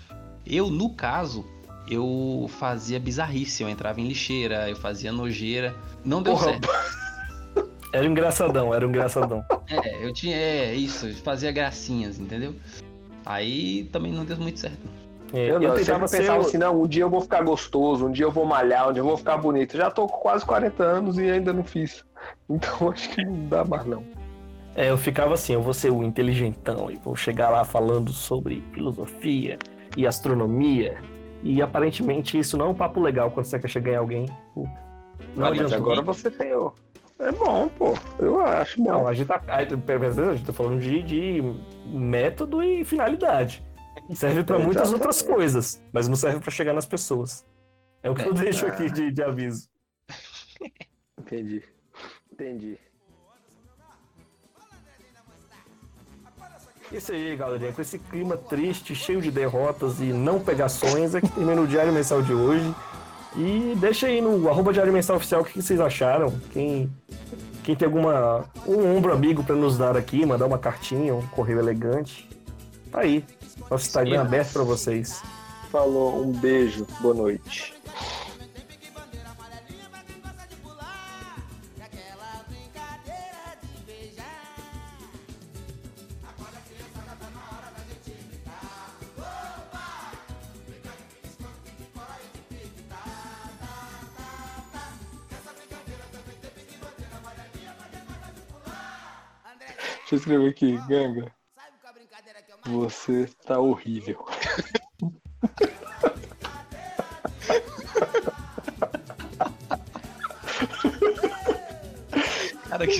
Eu, 0.45 0.69
no 0.69 0.89
caso, 0.93 1.45
eu 1.87 2.49
fazia 2.59 2.99
bizarrice. 2.99 3.61
Eu 3.63 3.69
entrava 3.69 3.99
em 4.01 4.07
lixeira, 4.07 4.69
eu 4.69 4.75
fazia 4.75 5.11
nojeira. 5.11 5.75
Não 6.05 6.21
deu 6.23 6.33
Porra, 6.33 6.45
certo. 6.51 6.67
Era 7.91 8.07
um 8.07 8.11
engraçadão, 8.11 8.71
era 8.71 8.85
um 8.85 8.89
engraçadão. 8.89 9.43
É, 9.67 10.05
eu 10.05 10.13
tinha. 10.13 10.35
É, 10.35 10.75
isso, 10.75 11.07
eu 11.07 11.15
fazia 11.15 11.51
gracinhas, 11.51 12.19
entendeu? 12.19 12.55
Aí 13.29 13.83
também 13.91 14.11
não 14.11 14.25
deu 14.25 14.37
muito 14.37 14.59
certo. 14.59 14.79
É, 15.31 15.51
Eu, 15.51 15.59
não, 15.59 15.67
eu 15.69 15.75
tentava 15.75 16.07
pensava 16.07 16.23
ser 16.23 16.31
o- 16.31 16.41
assim, 16.41 16.57
não, 16.57 16.81
um 16.81 16.87
dia 16.87 17.03
eu 17.03 17.09
vou 17.11 17.21
ficar 17.21 17.43
gostoso, 17.43 18.07
um 18.07 18.11
dia 18.11 18.25
eu 18.25 18.31
vou 18.31 18.43
malhar, 18.43 18.89
um 18.89 18.91
dia 18.91 19.01
eu 19.01 19.05
vou 19.05 19.15
ficar 19.15 19.37
bonito. 19.37 19.77
Já 19.77 19.91
tô 19.91 20.07
com 20.07 20.17
quase 20.17 20.43
40 20.43 20.83
anos 20.83 21.19
e 21.19 21.29
ainda 21.29 21.53
não 21.53 21.63
fiz. 21.63 22.03
Então 22.49 22.89
acho 22.89 23.07
que 23.11 23.23
não 23.23 23.47
dá 23.47 23.63
mais 23.63 23.85
não. 23.85 24.03
É, 24.75 24.89
eu 24.89 24.97
ficava 24.97 25.35
assim, 25.35 25.53
eu 25.53 25.61
vou 25.61 25.75
ser 25.75 25.91
o 25.91 26.03
inteligentão 26.03 26.89
e 26.89 26.95
vou 26.95 27.15
chegar 27.15 27.51
lá 27.51 27.63
falando 27.63 28.11
sobre 28.11 28.63
filosofia 28.73 29.59
e 29.95 30.07
astronomia. 30.07 30.97
E 31.43 31.61
aparentemente 31.61 32.37
isso 32.37 32.57
não 32.57 32.65
é 32.65 32.69
um 32.69 32.73
papo 32.73 32.99
legal 32.99 33.29
quando 33.29 33.45
você 33.45 33.59
quer 33.59 33.67
chegar 33.69 33.91
em 33.91 33.95
alguém. 33.97 34.25
Não 34.55 34.67
Mas 35.35 35.71
agora 35.71 36.01
você 36.01 36.31
tem 36.31 36.53
o... 36.55 36.73
É 37.19 37.31
bom, 37.33 37.67
pô. 37.67 37.93
Eu 38.17 38.39
acho 38.41 38.81
bom. 38.81 38.89
Não, 38.91 39.07
a 39.07 39.13
gente 39.13 39.27
tá, 39.27 39.41
a 39.47 39.55
a 39.57 39.63
gente 39.65 40.45
tá 40.45 40.53
falando 40.53 40.79
de, 40.79 41.03
de 41.03 41.41
método 41.85 42.63
e 42.63 42.85
finalidade. 42.85 43.61
Serve 44.15 44.43
pra 44.43 44.57
muitas 44.57 44.91
outras 44.93 45.21
coisas, 45.21 45.81
mas 45.91 46.07
não 46.07 46.15
serve 46.15 46.39
pra 46.39 46.49
chegar 46.49 46.73
nas 46.73 46.85
pessoas. 46.85 47.45
É 48.01 48.09
o 48.09 48.15
que 48.15 48.21
eu 48.25 48.31
É. 48.31 48.35
deixo 48.35 48.65
aqui 48.65 48.89
de, 48.89 49.11
de 49.11 49.21
aviso. 49.21 49.67
Entendi. 51.19 51.61
Entendi. 52.31 52.77
Isso 56.91 57.11
aí, 57.11 57.35
galerinha. 57.35 57.71
Com 57.73 57.81
esse 57.81 57.99
clima 57.99 58.35
triste, 58.35 58.95
cheio 58.95 59.21
de 59.21 59.29
derrotas 59.29 59.99
e 59.99 60.05
não 60.05 60.39
pegações, 60.39 61.13
é 61.13 61.21
que 61.21 61.29
termina 61.29 61.61
o 61.61 61.67
Diário 61.67 61.91
Mensal 61.93 62.21
de 62.23 62.33
hoje. 62.33 62.73
E 63.35 63.75
deixa 63.77 64.07
aí 64.07 64.21
no 64.21 64.49
arroba 64.49 64.73
Diário 64.73 64.91
Mensal 64.91 65.17
Oficial 65.17 65.41
o 65.41 65.45
que 65.45 65.61
vocês 65.61 65.79
acharam. 65.79 66.33
Quem, 66.51 66.91
quem 67.63 67.75
tem 67.75 67.85
alguma. 67.85 68.45
um 68.65 68.95
ombro 68.97 69.13
amigo 69.13 69.43
pra 69.43 69.55
nos 69.55 69.77
dar 69.77 69.95
aqui, 69.95 70.25
mandar 70.25 70.45
uma 70.45 70.57
cartinha, 70.57 71.13
um 71.13 71.25
correio 71.27 71.59
elegante. 71.59 72.27
Tá 72.91 73.01
aí. 73.01 73.23
Nosso 73.69 73.85
Instagram 73.85 74.21
Sim. 74.21 74.27
aberto 74.27 74.53
pra 74.53 74.63
vocês. 74.63 75.21
Falou, 75.71 76.23
um 76.23 76.31
beijo, 76.31 76.87
boa 77.01 77.13
noite. 77.13 77.75
Deixa 100.09 100.15
eu 100.15 100.17
escrever 100.17 100.49
aqui, 100.49 100.75
Ganga. 100.87 101.31
Você 102.65 103.29
tá 103.45 103.59
horrível. 103.59 104.25
Cara, 112.69 112.87
que, 112.87 112.99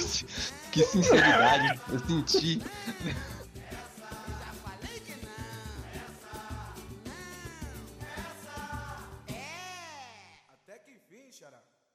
que 0.71 0.83
sinceridade 0.83 1.81
eu 1.91 1.99
senti. 1.99 2.61